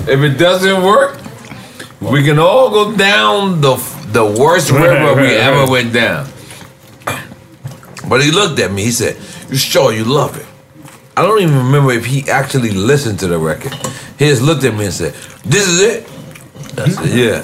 if 0.09 0.21
it 0.23 0.39
doesn't 0.39 0.85
work, 0.85 1.19
we 2.01 2.23
can 2.23 2.39
all 2.39 2.71
go 2.71 2.97
down 2.97 3.61
the 3.61 3.75
the 4.13 4.25
worst 4.25 4.71
river 4.71 5.17
we 5.21 5.35
ever 5.35 5.69
went 5.69 5.93
down. 5.93 6.29
But 8.09 8.23
he 8.23 8.31
looked 8.31 8.61
at 8.61 8.71
me, 8.71 8.85
he 8.85 8.93
said, 8.93 9.17
You 9.51 9.57
sure 9.57 9.93
you 9.93 10.05
love 10.05 10.37
it? 10.37 10.47
I 11.17 11.23
don't 11.23 11.43
even 11.43 11.57
remember 11.57 11.91
if 11.91 12.07
he 12.07 12.31
actually 12.31 12.71
listened 12.71 13.19
to 13.19 13.27
the 13.27 13.37
record. 13.37 13.75
He 14.19 14.27
just 14.27 14.43
looked 14.43 14.65
at 14.65 14.75
me 14.75 14.87
and 14.87 14.93
said, 14.93 15.15
This 15.45 15.69
is 15.69 15.81
it? 15.81 16.05
I 16.79 16.85
hmm? 16.85 16.91
said, 16.91 17.19
Yeah. 17.19 17.41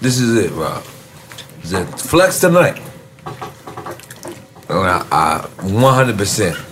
This 0.00 0.18
is 0.18 0.36
it, 0.36 0.52
Rob. 0.52 0.84
He 1.60 1.68
said, 1.68 1.86
Flex 2.00 2.40
tonight. 2.40 2.80
And 4.68 4.78
I, 4.78 5.06
I 5.10 5.48
100%. 5.58 6.66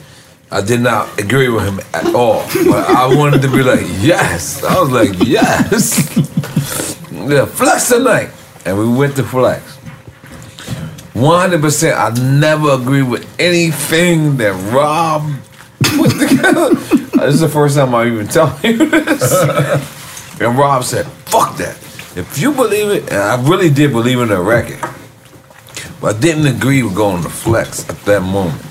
I 0.51 0.63
did 0.63 0.81
not 0.81 1.21
agree 1.21 1.49
with 1.49 1.65
him 1.65 1.81
at 1.93 2.15
all. 2.15 2.43
But 2.71 2.89
I 2.89 3.15
wanted 3.15 3.43
to 3.43 3.49
be 3.49 3.63
like, 3.63 3.81
yes. 4.01 4.65
I 4.65 4.81
was 4.81 4.91
like, 4.91 5.11
yes. 5.27 6.17
yeah, 7.13 7.45
flex 7.45 7.89
tonight. 7.89 8.31
And 8.65 8.79
we 8.79 8.89
went 8.89 9.17
to 9.17 9.25
flex. 9.25 9.77
100%. 11.13 11.95
I 11.95 12.39
never 12.39 12.71
agree 12.71 13.03
with 13.03 13.29
anything 13.39 14.39
that 14.39 14.55
Rob 14.73 15.29
put 15.83 16.13
together. 16.13 16.98
This 17.21 17.35
is 17.35 17.41
the 17.41 17.49
first 17.49 17.77
time 17.77 17.95
I 17.95 18.07
even 18.07 18.27
tell 18.27 18.59
you 18.63 18.89
this. 18.91 19.33
and 20.41 20.57
Rob 20.59 20.85
said, 20.85 21.07
fuck 21.07 21.57
that. 21.59 21.77
If 22.17 22.39
you 22.39 22.53
believe 22.53 22.91
it, 22.91 23.13
and 23.13 23.21
I 23.21 23.49
really 23.49 23.71
did 23.71 23.93
believe 23.93 24.19
in 24.21 24.29
the 24.29 24.41
record, 24.41 24.81
but 26.01 26.17
I 26.17 26.19
didn't 26.19 26.47
agree 26.47 26.83
with 26.83 26.95
going 26.95 27.23
to 27.23 27.29
flex 27.29 27.89
at 27.89 27.99
that 28.07 28.23
moment. 28.23 28.63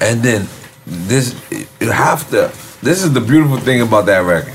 And 0.00 0.22
then 0.22 0.48
this, 0.86 1.34
you 1.80 1.90
have 1.90 2.28
to, 2.30 2.52
this 2.82 3.04
is 3.04 3.12
the 3.12 3.20
beautiful 3.20 3.58
thing 3.58 3.82
about 3.82 4.06
that 4.06 4.20
record. 4.20 4.54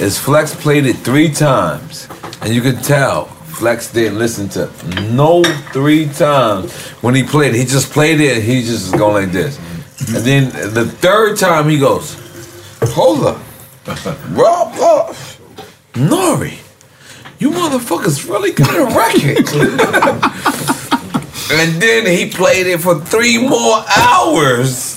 Is 0.00 0.18
Flex 0.18 0.54
played 0.54 0.84
it 0.84 0.96
three 0.96 1.28
times, 1.30 2.08
and 2.40 2.52
you 2.52 2.60
can 2.60 2.82
tell 2.82 3.26
Flex 3.26 3.92
didn't 3.92 4.18
listen 4.18 4.48
to 4.50 4.66
no 5.12 5.44
three 5.72 6.06
times 6.06 6.72
when 7.02 7.14
he 7.14 7.22
played 7.22 7.54
it. 7.54 7.58
He 7.58 7.64
just 7.64 7.92
played 7.92 8.20
it, 8.20 8.38
and 8.38 8.42
he 8.42 8.62
just 8.62 8.86
is 8.86 8.92
going 8.92 9.24
like 9.24 9.32
this. 9.32 9.60
And 10.08 10.24
then 10.24 10.50
the 10.74 10.84
third 10.84 11.38
time 11.38 11.68
he 11.68 11.78
goes, 11.78 12.16
hold 12.82 13.24
up, 13.24 13.38
Rob 14.30 14.76
Love, 14.76 15.38
Nori, 15.94 16.58
you 17.38 17.50
motherfuckers 17.50 18.28
really 18.28 18.52
got 18.52 18.74
a 18.74 18.84
record. 18.94 19.48
and 21.52 21.80
then 21.80 22.06
he 22.06 22.28
played 22.30 22.66
it 22.66 22.80
for 22.80 23.00
three 23.00 23.38
more 23.38 23.84
hours. 23.96 24.91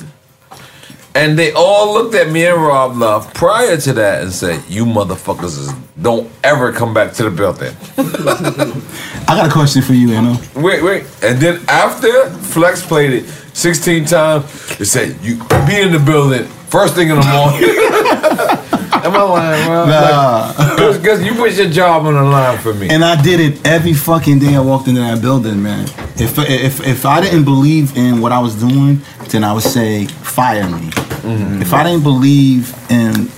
And 1.16 1.40
they 1.40 1.54
all 1.54 1.94
looked 1.94 2.14
at 2.14 2.30
me 2.30 2.46
and 2.46 2.62
Rob 2.62 2.98
Love 2.98 3.34
prior 3.34 3.78
to 3.78 3.94
that 3.94 4.24
and 4.24 4.34
said, 4.34 4.62
"You 4.68 4.86
motherfuckers 4.86 5.58
is, 5.58 5.74
don't 6.02 6.30
ever 6.44 6.74
come 6.74 6.94
back 6.94 7.14
to 7.14 7.24
the 7.24 7.32
building." 7.32 7.74
I 7.98 9.36
got 9.38 9.48
a 9.48 9.52
question 9.52 9.82
for 9.82 9.94
you, 9.94 10.12
Anno. 10.12 10.38
Wait, 10.56 10.84
wait. 10.84 11.06
And 11.24 11.40
then 11.40 11.62
after 11.70 12.30
Flex 12.32 12.86
played 12.86 13.14
it 13.14 13.26
16 13.54 14.06
times, 14.06 14.78
they 14.78 14.84
said, 14.84 15.16
"You 15.22 15.38
be 15.66 15.80
in 15.80 15.94
the 15.94 16.04
building 16.06 16.44
first 16.68 16.96
thing 16.96 17.10
in 17.10 17.16
the 17.16 17.26
morning." 17.26 18.62
Am 19.06 19.16
I 19.16 19.22
lying, 19.22 19.66
bro? 19.68 19.86
Nah. 19.86 20.76
Because 20.98 21.24
you 21.26 21.36
put 21.36 21.54
your 21.54 21.70
job 21.70 22.06
on 22.08 22.16
the 22.16 22.24
line 22.24 22.58
for 22.58 22.74
me. 22.74 22.90
And 22.90 23.06
I 23.06 23.22
did 23.22 23.40
it 23.40 23.66
every 23.66 23.94
fucking 23.94 24.40
day 24.40 24.56
I 24.56 24.60
walked 24.60 24.88
into 24.88 25.00
that 25.00 25.22
building, 25.22 25.62
man. 25.62 25.84
If 26.18 26.38
if 26.40 26.86
if 26.86 27.06
I 27.06 27.22
didn't 27.22 27.46
believe 27.46 27.96
in 27.96 28.20
what 28.20 28.32
I 28.32 28.40
was 28.40 28.56
doing, 28.56 29.02
then 29.30 29.44
I 29.44 29.54
would 29.54 29.64
say 29.64 30.08
fire 30.08 30.68
me. 30.68 30.90
Mm-hmm. 31.26 31.62
If 31.62 31.74
I 31.74 31.84
didn't 31.84 32.04
believe 32.04 32.74
in, 32.90 33.30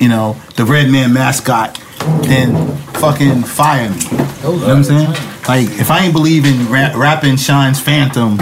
you 0.00 0.08
know, 0.08 0.36
the 0.56 0.64
red 0.64 0.90
man 0.90 1.12
mascot, 1.12 1.78
then 2.22 2.76
fucking 2.94 3.42
fire 3.42 3.90
me. 3.90 4.00
You 4.10 4.18
know 4.18 4.52
what 4.52 4.70
I'm 4.70 4.84
saying? 4.84 5.10
Like 5.46 5.68
if 5.78 5.90
I 5.90 6.04
ain't 6.04 6.14
believe 6.14 6.46
in 6.46 6.70
rap, 6.70 6.96
rapping 6.96 7.36
Shyne's 7.36 7.80
Phantom, 7.80 8.38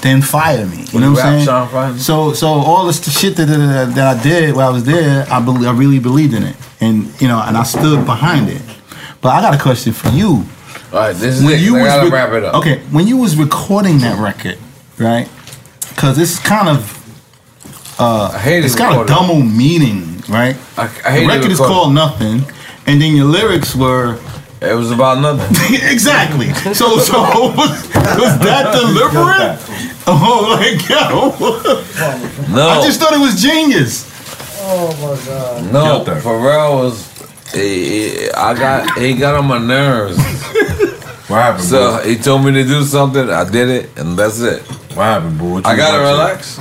then 0.00 0.22
fire 0.22 0.66
me. 0.66 0.84
You 0.92 1.00
know 1.00 1.12
what 1.12 1.24
I'm 1.24 1.44
saying? 1.44 1.98
So 1.98 2.32
so 2.32 2.46
all 2.48 2.86
this 2.86 3.02
shit 3.18 3.36
that, 3.36 3.46
that, 3.46 3.94
that 3.94 4.18
I 4.18 4.22
did 4.22 4.56
while 4.56 4.68
I 4.68 4.72
was 4.72 4.84
there, 4.84 5.26
I 5.30 5.40
bel 5.40 5.66
I 5.66 5.72
really 5.72 5.98
believed 5.98 6.34
in 6.34 6.42
it, 6.42 6.56
and 6.80 7.20
you 7.20 7.28
know, 7.28 7.40
and 7.40 7.56
I 7.56 7.62
stood 7.64 8.04
behind 8.06 8.48
it. 8.48 8.62
But 9.20 9.30
I 9.30 9.40
got 9.40 9.54
a 9.54 9.62
question 9.62 9.92
for 9.92 10.08
you. 10.08 10.44
All 10.92 10.98
right, 10.98 11.14
this 11.14 11.40
is 11.40 11.42
it. 11.42 11.60
I 11.60 11.86
gotta 11.86 12.10
wrap 12.10 12.32
it 12.32 12.44
up. 12.44 12.54
Okay, 12.56 12.80
when 12.90 13.06
you 13.06 13.16
was 13.18 13.36
recording 13.36 13.98
that 13.98 14.18
record, 14.18 14.58
right? 14.98 15.28
Because 15.90 16.18
it's 16.18 16.38
kind 16.38 16.68
of 16.68 17.01
uh, 17.98 18.38
hated 18.38 18.64
it's 18.64 18.74
got 18.74 19.02
a 19.02 19.06
double 19.06 19.40
meaning, 19.42 20.18
right? 20.28 20.56
I, 20.76 20.90
I 21.04 21.20
the 21.20 21.26
record 21.26 21.50
is 21.50 21.58
called 21.58 21.94
Nothing, 21.94 22.42
and 22.86 23.00
then 23.00 23.14
your 23.16 23.26
lyrics 23.26 23.74
were. 23.74 24.18
It 24.60 24.76
was 24.76 24.92
about 24.92 25.20
nothing. 25.20 25.56
exactly. 25.90 26.52
So 26.72 26.98
so 26.98 27.20
was, 27.56 27.82
was 27.92 28.38
that 28.38 28.70
deliberate? 28.78 29.58
Oh, 30.06 30.56
like 30.56 30.88
yo. 30.88 32.54
No. 32.54 32.68
I 32.68 32.80
just 32.86 33.00
thought 33.00 33.12
it 33.12 33.18
was 33.18 33.42
genius. 33.42 34.08
Oh 34.60 34.92
my 35.02 35.26
god. 35.26 35.72
No, 35.72 36.04
Pharrell 36.20 36.76
was. 36.84 37.10
He, 37.52 38.10
he- 38.10 38.30
I 38.30 38.54
got. 38.54 38.96
He 38.98 39.14
got 39.14 39.34
on 39.34 39.46
my 39.46 39.58
nerves. 39.58 40.16
What 41.32 41.40
happened, 41.40 41.64
So 41.64 41.96
boo? 42.02 42.08
he 42.10 42.16
told 42.16 42.44
me 42.44 42.52
to 42.52 42.62
do 42.62 42.84
something. 42.84 43.30
I 43.30 43.48
did 43.48 43.70
it, 43.70 43.96
and 43.96 44.18
that's 44.18 44.40
it. 44.40 44.60
What 44.92 45.04
happened, 45.04 45.38
boo? 45.38 45.52
What 45.54 45.66
I 45.66 45.74
gotta 45.74 45.96
to- 45.96 46.04
relax. 46.04 46.58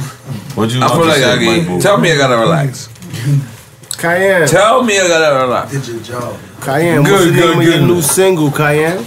What 0.55 0.71
you 0.71 0.79
I 0.81 0.85
about 0.85 0.91
feel 0.95 1.01
to 1.03 1.07
like 1.09 1.17
say, 1.17 1.31
I 1.33 1.59
my 1.59 1.67
boo? 1.67 1.81
tell 1.81 1.97
me 1.97 2.09
I 2.11 2.15
gotta 2.15 2.37
relax. 2.37 2.87
Cayenne. 3.97 4.47
Tell 4.47 4.81
me 4.83 4.97
I 4.97 5.07
gotta 5.09 5.43
relax. 5.43 5.71
Did 5.73 5.87
your 5.89 5.99
job. 5.99 6.39
Cayenne, 6.61 7.03
Good, 7.03 7.11
what's 7.11 7.25
the 7.25 7.31
good, 7.31 7.49
name 7.49 7.59
of 7.59 7.65
good. 7.65 7.79
your 7.79 7.87
new 7.87 8.01
single, 8.01 8.49
Cayenne? 8.49 9.05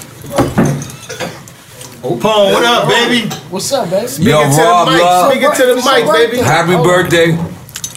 Oh. 2.07 2.19
Paul, 2.21 2.53
what 2.53 2.65
up, 2.67 2.87
baby? 2.87 3.31
What's 3.49 3.73
up, 3.73 3.89
baby? 3.89 4.07
Speak 4.07 4.27
Yo, 4.29 4.41
it 4.43 4.55
to 4.57 4.61
Rob 4.63 4.87
the 4.87 4.93
mic. 4.93 5.01
Love. 5.03 5.33
Speak 5.33 5.43
it 5.45 5.55
to 5.55 5.67
the 5.67 5.77
mic, 5.77 6.13
baby. 6.13 6.43
Happy 6.45 6.75
oh. 6.75 6.85
birthday, 6.85 7.33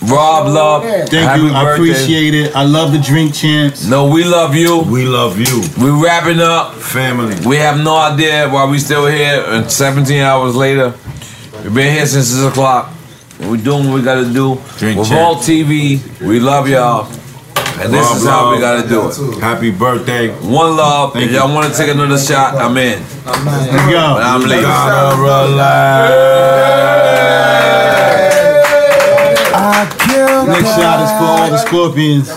Rob 0.04 0.48
Love. 0.48 0.84
Thank 0.84 1.12
Happy 1.12 1.42
you. 1.42 1.54
I 1.54 1.64
birthday. 1.64 1.74
appreciate 1.92 2.34
it. 2.34 2.56
I 2.56 2.64
love 2.64 2.92
the 2.92 3.00
drink 3.00 3.34
champs. 3.34 3.86
No, 3.88 4.08
we 4.10 4.24
love 4.24 4.56
you. 4.56 4.80
We 4.84 5.06
love 5.06 5.40
you, 5.40 5.62
We're 5.82 6.02
wrapping 6.04 6.40
up. 6.40 6.76
family. 6.76 7.36
We 7.46 7.58
have 7.58 7.80
no 7.84 7.96
idea 7.98 8.48
why 8.50 8.66
we 8.70 8.80
still 8.80 9.08
here. 9.08 9.44
And 9.48 9.70
17 9.72 10.22
hours 10.22 10.56
later, 10.56 10.94
we've 11.64 11.74
been 11.74 11.94
here 11.94 12.06
since 12.06 12.28
six 12.28 12.44
o'clock. 12.44 12.92
We're 13.40 13.58
doing 13.58 13.86
what 13.88 13.96
we 13.96 14.02
gotta 14.02 14.26
do. 14.32 14.60
Drink 14.78 15.00
With 15.00 15.12
all 15.12 15.36
TV, 15.36 16.00
we 16.22 16.40
love 16.40 16.68
y'all. 16.70 17.08
And 17.80 17.94
this 17.94 18.08
Rob 18.08 18.18
is 18.18 18.26
how 18.26 18.52
we 18.52 18.60
gotta 18.60 18.88
do 18.88 19.08
it. 19.10 19.40
Happy 19.40 19.70
birthday. 19.72 20.30
One 20.30 20.76
love. 20.78 21.16
if 21.16 21.32
y'all 21.32 21.54
want 21.54 21.72
to 21.72 21.78
take 21.78 21.90
another 21.94 22.18
shot, 22.18 22.56
I'm 22.56 22.76
in. 22.78 23.00
Let's 23.00 23.44
But. 23.44 24.24
I'm 24.24 24.42
leaving. 24.42 24.66
Next 30.48 30.76
shot 30.76 31.04
is 31.04 31.12
for 31.12 31.26
all 31.26 31.50
the 31.50 31.58
Scorpions. 31.58 32.30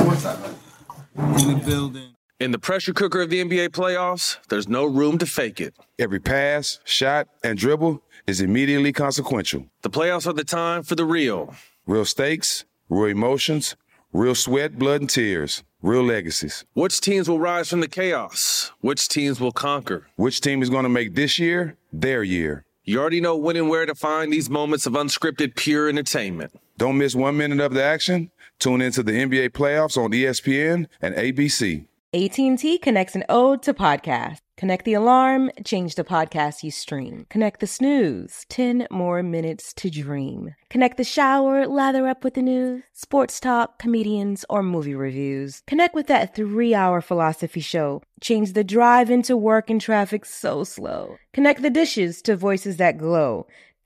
In 1.40 1.58
the 1.58 1.62
building. 1.64 2.16
In 2.40 2.50
the 2.50 2.58
pressure 2.58 2.92
cooker 2.92 3.20
of 3.20 3.30
the 3.30 3.40
NBA 3.44 3.68
playoffs, 3.68 4.38
there's 4.48 4.66
no 4.66 4.84
room 4.84 5.16
to 5.18 5.26
fake 5.26 5.60
it. 5.60 5.74
Every 5.96 6.18
pass, 6.18 6.80
shot, 6.84 7.28
and 7.44 7.56
dribble 7.56 8.02
is 8.26 8.40
immediately 8.40 8.92
consequential. 8.92 9.66
The 9.82 9.90
playoffs 9.90 10.26
are 10.26 10.32
the 10.32 10.42
time 10.42 10.82
for 10.82 10.96
the 10.96 11.04
real. 11.04 11.54
Real 11.86 12.04
stakes, 12.04 12.64
real 12.88 13.12
emotions, 13.12 13.76
real 14.12 14.34
sweat, 14.34 14.76
blood, 14.76 15.02
and 15.02 15.10
tears, 15.10 15.62
real 15.80 16.02
legacies. 16.02 16.64
Which 16.72 17.00
teams 17.00 17.28
will 17.28 17.38
rise 17.38 17.68
from 17.68 17.78
the 17.78 17.88
chaos? 17.88 18.72
Which 18.80 19.06
teams 19.06 19.38
will 19.38 19.52
conquer? 19.52 20.08
Which 20.16 20.40
team 20.40 20.62
is 20.62 20.70
going 20.70 20.82
to 20.82 20.88
make 20.88 21.14
this 21.14 21.38
year 21.38 21.76
their 21.92 22.24
year? 22.24 22.64
You 22.82 22.98
already 22.98 23.20
know 23.20 23.36
when 23.36 23.54
and 23.54 23.68
where 23.68 23.86
to 23.86 23.94
find 23.94 24.32
these 24.32 24.50
moments 24.50 24.84
of 24.84 24.94
unscripted, 24.94 25.54
pure 25.54 25.88
entertainment. 25.88 26.52
Don't 26.80 26.96
miss 26.96 27.14
one 27.14 27.36
minute 27.36 27.60
of 27.60 27.74
the 27.74 27.84
action. 27.84 28.30
Tune 28.58 28.80
into 28.80 29.02
the 29.02 29.12
NBA 29.12 29.50
playoffs 29.50 30.02
on 30.02 30.12
ESPN 30.12 30.86
and 31.02 31.14
ABC. 31.14 31.84
AT&T 32.14 32.78
connects 32.78 33.14
an 33.14 33.22
ode 33.28 33.62
to 33.64 33.74
podcast. 33.74 34.38
Connect 34.56 34.86
the 34.86 34.94
alarm, 34.94 35.50
change 35.62 35.94
the 35.94 36.04
podcast 36.04 36.62
you 36.62 36.70
stream. 36.70 37.26
Connect 37.28 37.60
the 37.60 37.66
snooze, 37.66 38.46
10 38.48 38.88
more 38.90 39.22
minutes 39.22 39.74
to 39.74 39.90
dream. 39.90 40.54
Connect 40.70 40.96
the 40.96 41.04
shower, 41.04 41.66
lather 41.66 42.08
up 42.08 42.24
with 42.24 42.34
the 42.34 42.42
news, 42.42 42.82
sports 42.92 43.40
talk, 43.40 43.78
comedians, 43.78 44.46
or 44.48 44.62
movie 44.62 44.94
reviews. 44.94 45.62
Connect 45.66 45.94
with 45.94 46.06
that 46.08 46.34
three-hour 46.34 47.02
philosophy 47.02 47.60
show. 47.60 48.02
Change 48.20 48.54
the 48.54 48.64
drive 48.64 49.10
into 49.10 49.36
work 49.36 49.70
and 49.70 49.80
traffic 49.80 50.24
so 50.24 50.64
slow. 50.64 51.16
Connect 51.32 51.62
the 51.62 51.70
dishes 51.70 52.20
to 52.22 52.36
voices 52.36 52.78
that 52.78 52.98
glow. 52.98 53.46